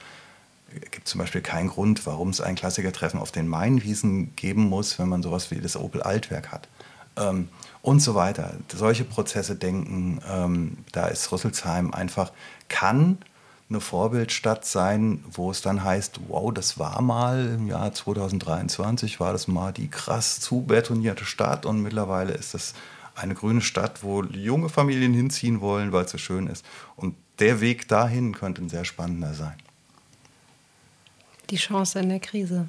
gibt 0.90 1.08
zum 1.08 1.20
Beispiel 1.20 1.40
keinen 1.40 1.68
Grund, 1.68 2.06
warum 2.06 2.30
es 2.30 2.40
ein 2.40 2.54
Klassikertreffen 2.54 3.20
auf 3.20 3.32
den 3.32 3.48
Mainwiesen 3.48 4.34
geben 4.36 4.68
muss, 4.68 4.98
wenn 4.98 5.08
man 5.08 5.22
sowas 5.22 5.50
wie 5.50 5.60
das 5.60 5.76
Opel 5.76 6.02
Altwerk 6.02 6.52
hat. 6.52 6.68
Ähm, 7.16 7.48
und 7.82 8.00
so 8.00 8.14
weiter. 8.14 8.54
Solche 8.72 9.04
Prozesse 9.04 9.56
denken, 9.56 10.20
ähm, 10.30 10.78
da 10.92 11.06
ist 11.08 11.30
Rüsselsheim 11.30 11.92
einfach, 11.92 12.32
kann 12.68 13.18
eine 13.68 13.80
Vorbildstadt 13.80 14.64
sein, 14.64 15.24
wo 15.30 15.50
es 15.50 15.62
dann 15.62 15.82
heißt, 15.82 16.20
wow, 16.28 16.52
das 16.52 16.78
war 16.78 17.00
mal 17.00 17.54
im 17.54 17.66
Jahr 17.66 17.92
2023, 17.92 19.20
war 19.20 19.32
das 19.32 19.48
mal 19.48 19.72
die 19.72 19.88
krass 19.88 20.40
zu 20.40 20.62
betonierte 20.62 21.24
Stadt 21.24 21.64
und 21.66 21.80
mittlerweile 21.80 22.32
ist 22.32 22.54
das 22.54 22.74
eine 23.14 23.34
grüne 23.34 23.60
Stadt, 23.60 24.02
wo 24.02 24.22
junge 24.24 24.68
Familien 24.68 25.14
hinziehen 25.14 25.60
wollen, 25.60 25.92
weil 25.92 26.04
es 26.04 26.10
so 26.10 26.18
schön 26.18 26.46
ist. 26.46 26.64
Und 26.96 27.14
der 27.38 27.60
Weg 27.60 27.88
dahin 27.88 28.34
könnte 28.34 28.62
ein 28.62 28.68
sehr 28.68 28.84
spannender 28.84 29.34
sein. 29.34 29.54
Die 31.50 31.56
Chance 31.56 32.00
in 32.00 32.08
der 32.08 32.20
Krise. 32.20 32.68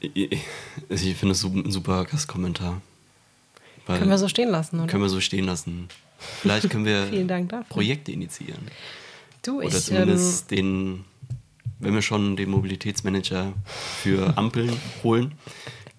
Ich, 0.00 0.40
ich 0.88 1.16
finde 1.16 1.32
es 1.32 1.42
ein 1.42 1.70
super 1.70 2.04
Gastkommentar. 2.04 2.80
Können 3.86 4.10
wir 4.10 4.18
so 4.18 4.28
stehen 4.28 4.50
lassen, 4.50 4.80
oder? 4.80 4.88
Können 4.88 5.02
wir 5.02 5.08
so 5.08 5.20
stehen 5.20 5.44
lassen. 5.44 5.88
Vielleicht 6.18 6.70
können 6.70 6.84
wir 6.84 7.06
Projekte 7.68 8.12
initiieren. 8.12 8.68
Du, 9.42 9.58
oder 9.58 9.68
ich, 9.68 9.84
zumindest 9.84 10.50
ähm, 10.52 10.56
den, 10.56 11.04
wenn 11.78 11.94
wir 11.94 12.02
schon 12.02 12.36
den 12.36 12.50
Mobilitätsmanager 12.50 13.52
für 14.02 14.36
Ampeln 14.36 14.76
holen, 15.02 15.32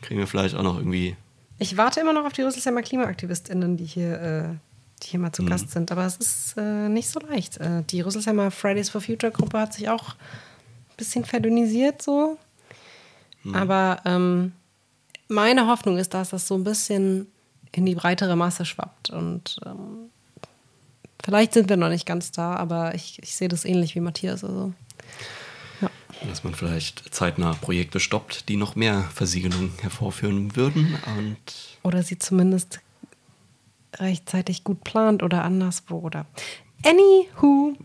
kriegen 0.01 0.19
wir 0.19 0.27
vielleicht 0.27 0.55
auch 0.55 0.63
noch 0.63 0.77
irgendwie. 0.77 1.15
Ich 1.59 1.77
warte 1.77 1.99
immer 1.99 2.13
noch 2.13 2.25
auf 2.25 2.33
die 2.33 2.41
Rüsselsheimer 2.41 2.81
KlimaaktivistInnen, 2.81 3.77
die 3.77 3.85
hier, 3.85 4.21
äh, 4.21 5.03
die 5.03 5.07
hier 5.07 5.19
mal 5.19 5.31
zu 5.31 5.43
mhm. 5.43 5.47
Gast 5.47 5.71
sind. 5.71 5.91
Aber 5.91 6.05
es 6.05 6.17
ist 6.17 6.55
äh, 6.57 6.89
nicht 6.89 7.09
so 7.09 7.19
leicht. 7.19 7.57
Äh, 7.57 7.83
die 7.89 8.01
Rüsselsheimer 8.01 8.51
Fridays 8.51 8.89
for 8.89 9.01
Future 9.01 9.31
Gruppe 9.31 9.59
hat 9.59 9.73
sich 9.73 9.89
auch 9.89 10.09
ein 10.09 10.97
bisschen 10.97 11.25
verdünnisiert 11.25 12.01
so. 12.01 12.37
Mhm. 13.43 13.55
Aber 13.55 14.01
ähm, 14.05 14.51
meine 15.29 15.67
Hoffnung 15.67 15.97
ist, 15.97 16.13
dass 16.13 16.29
das 16.29 16.47
so 16.47 16.55
ein 16.55 16.63
bisschen 16.63 17.27
in 17.71 17.85
die 17.85 17.95
breitere 17.95 18.35
Masse 18.35 18.65
schwappt. 18.65 19.09
Und 19.09 19.57
ähm, 19.65 20.09
vielleicht 21.23 21.53
sind 21.53 21.69
wir 21.69 21.77
noch 21.77 21.89
nicht 21.89 22.05
ganz 22.05 22.31
da, 22.31 22.55
aber 22.55 22.95
ich, 22.95 23.19
ich 23.21 23.35
sehe 23.35 23.47
das 23.47 23.65
ähnlich 23.65 23.95
wie 23.95 23.99
Matthias. 23.99 24.43
Also, 24.43 24.73
ja. 25.81 25.89
Dass 26.27 26.43
man 26.43 26.55
vielleicht 26.55 27.13
zeitnah 27.13 27.53
Projekte 27.53 27.99
stoppt, 27.99 28.49
die 28.49 28.57
noch 28.57 28.75
mehr 28.75 29.03
Versiegelung 29.13 29.71
hervorführen 29.81 30.55
würden. 30.55 30.97
Und 31.17 31.37
oder 31.83 32.03
sie 32.03 32.17
zumindest 32.17 32.79
rechtzeitig 33.95 34.63
gut 34.63 34.83
plant 34.83 35.23
oder 35.23 35.43
anderswo. 35.43 35.99
Oder 35.99 36.25
Anywho. 36.83 37.75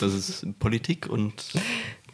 Das 0.00 0.12
ist 0.14 0.46
Politik 0.58 1.06
und 1.08 1.52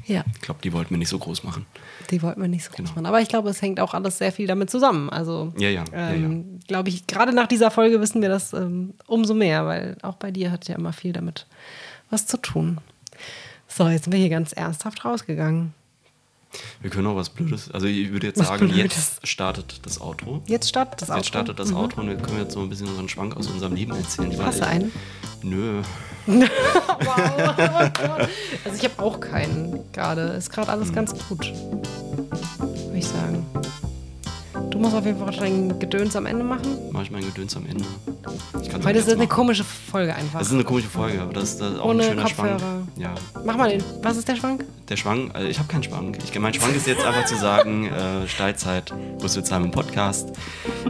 ja. 0.08 0.24
ich 0.34 0.40
glaube, 0.40 0.60
die 0.62 0.72
wollten 0.72 0.90
wir 0.90 0.98
nicht 0.98 1.08
so 1.08 1.18
groß 1.18 1.44
machen. 1.44 1.66
Die 2.10 2.22
wollten 2.22 2.40
wir 2.40 2.48
nicht 2.48 2.64
so 2.64 2.70
groß 2.70 2.76
genau. 2.78 2.90
machen. 2.90 3.06
Aber 3.06 3.20
ich 3.20 3.28
glaube, 3.28 3.50
es 3.50 3.62
hängt 3.62 3.78
auch 3.80 3.94
alles 3.94 4.18
sehr 4.18 4.32
viel 4.32 4.46
damit 4.46 4.70
zusammen. 4.70 5.10
Also, 5.10 5.52
ja, 5.56 5.68
ja. 5.68 5.84
Ähm, 5.92 6.60
ja, 6.60 6.66
glaube 6.66 6.88
ich, 6.88 7.06
gerade 7.06 7.32
nach 7.32 7.46
dieser 7.46 7.70
Folge 7.70 8.00
wissen 8.00 8.22
wir 8.22 8.28
das 8.28 8.52
ähm, 8.52 8.94
umso 9.06 9.34
mehr, 9.34 9.66
weil 9.66 9.96
auch 10.02 10.16
bei 10.16 10.30
dir 10.30 10.50
hat 10.50 10.66
ja 10.68 10.74
immer 10.74 10.92
viel 10.92 11.12
damit 11.12 11.46
was 12.10 12.26
zu 12.26 12.38
tun. 12.38 12.78
So, 13.68 13.88
jetzt 13.88 14.04
sind 14.04 14.12
wir 14.12 14.20
hier 14.20 14.30
ganz 14.30 14.52
ernsthaft 14.52 15.04
rausgegangen. 15.04 15.74
Wir 16.80 16.90
können 16.90 17.06
auch 17.06 17.16
was 17.16 17.28
Blödes. 17.28 17.70
Also 17.70 17.86
ich 17.86 18.10
würde 18.10 18.28
jetzt 18.28 18.38
was 18.38 18.48
sagen, 18.48 18.68
Blödes. 18.68 18.82
jetzt 18.82 19.26
startet 19.28 19.80
das 19.82 20.00
Auto. 20.00 20.42
Jetzt 20.46 20.68
startet 20.68 21.02
das 21.02 21.10
Auto. 21.10 21.18
Jetzt 21.18 21.28
startet 21.28 21.58
das 21.58 21.70
mhm. 21.70 21.76
Auto 21.76 22.00
und 22.00 22.08
wir 22.08 22.16
können 22.16 22.38
jetzt 22.38 22.54
so 22.54 22.60
ein 22.60 22.70
bisschen 22.70 22.88
unseren 22.88 23.08
Schwank 23.08 23.36
aus 23.36 23.48
unserem 23.48 23.74
Leben 23.74 23.92
erzählen. 23.92 24.34
Hast 24.42 24.60
du 24.60 24.66
einen? 24.66 24.92
Nö. 25.42 25.82
Wow. 26.28 28.28
also 28.64 28.76
ich 28.76 28.84
habe 28.84 29.02
auch 29.02 29.20
keinen 29.20 29.90
gerade. 29.92 30.22
Ist 30.38 30.50
gerade 30.50 30.70
alles 30.70 30.92
ganz 30.92 31.12
gut. 31.28 31.52
Würde 32.58 32.98
ich 32.98 33.06
sagen. 33.06 33.46
Du 34.70 34.78
musst 34.78 34.94
auf 34.94 35.04
jeden 35.04 35.18
Fall 35.18 35.34
dein 35.34 35.78
Gedöns 35.78 36.14
am 36.16 36.26
Ende 36.26 36.44
machen. 36.44 36.76
Mach 36.92 37.02
ich 37.02 37.10
mein 37.10 37.24
Gedöns 37.24 37.56
am 37.56 37.64
Ende. 37.66 37.84
Heute 38.84 38.98
ist 38.98 39.08
das 39.08 39.14
eine 39.14 39.26
komische 39.26 39.64
Folge 39.64 40.14
einfach. 40.14 40.38
Das 40.38 40.48
ist 40.48 40.54
eine 40.54 40.64
komische 40.64 40.88
Folge, 40.88 41.20
aber 41.22 41.32
das 41.32 41.54
ist 41.54 41.62
auch 41.62 41.84
Ohne 41.86 42.02
ein 42.02 42.08
schöner 42.10 42.22
Kopfhörer. 42.22 42.58
Schwank. 42.58 42.88
Ja. 42.96 43.14
Mach 43.44 43.56
mal 43.56 43.70
den. 43.70 43.82
Was 44.02 44.16
ist 44.16 44.28
der 44.28 44.36
Schwank? 44.36 44.64
Der 44.88 44.96
Schwank, 44.96 45.34
also 45.34 45.48
ich 45.48 45.58
habe 45.58 45.68
keinen 45.68 45.82
Schwank. 45.82 46.18
Ich, 46.22 46.38
mein 46.38 46.54
Schwank 46.54 46.76
ist 46.76 46.86
jetzt 46.86 47.04
einfach 47.04 47.24
zu 47.24 47.36
sagen, 47.36 47.86
äh, 47.92 48.28
Steilzeit, 48.28 48.92
Rüsselsheim 49.22 49.64
im 49.64 49.70
Podcast, 49.70 50.32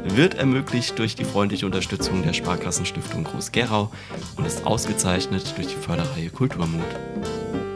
wird 0.03 0.35
ermöglicht 0.35 0.99
durch 0.99 1.15
die 1.15 1.25
freundliche 1.25 1.67
Unterstützung 1.67 2.23
der 2.23 2.33
Sparkassenstiftung 2.33 3.25
Groß-Gerau 3.25 3.91
und 4.37 4.47
ist 4.47 4.67
ausgezeichnet 4.67 5.55
durch 5.57 5.69
die 5.69 5.77
Förderreihe 5.77 6.31
Kulturmut. 6.31 6.83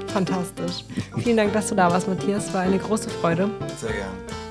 Fantastisch. 0.08 0.84
Vielen 1.18 1.36
Dank, 1.36 1.52
dass 1.52 1.68
du 1.68 1.74
da 1.74 1.90
warst, 1.90 2.06
Matthias. 2.08 2.52
War 2.52 2.62
eine 2.62 2.78
große 2.78 3.08
Freude. 3.08 3.48
Sehr 3.80 3.92
gern. 3.92 4.41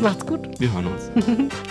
Macht's 0.00 0.26
gut. 0.26 0.48
Wir 0.60 0.72
hören 0.72 0.86
uns. 0.86 1.10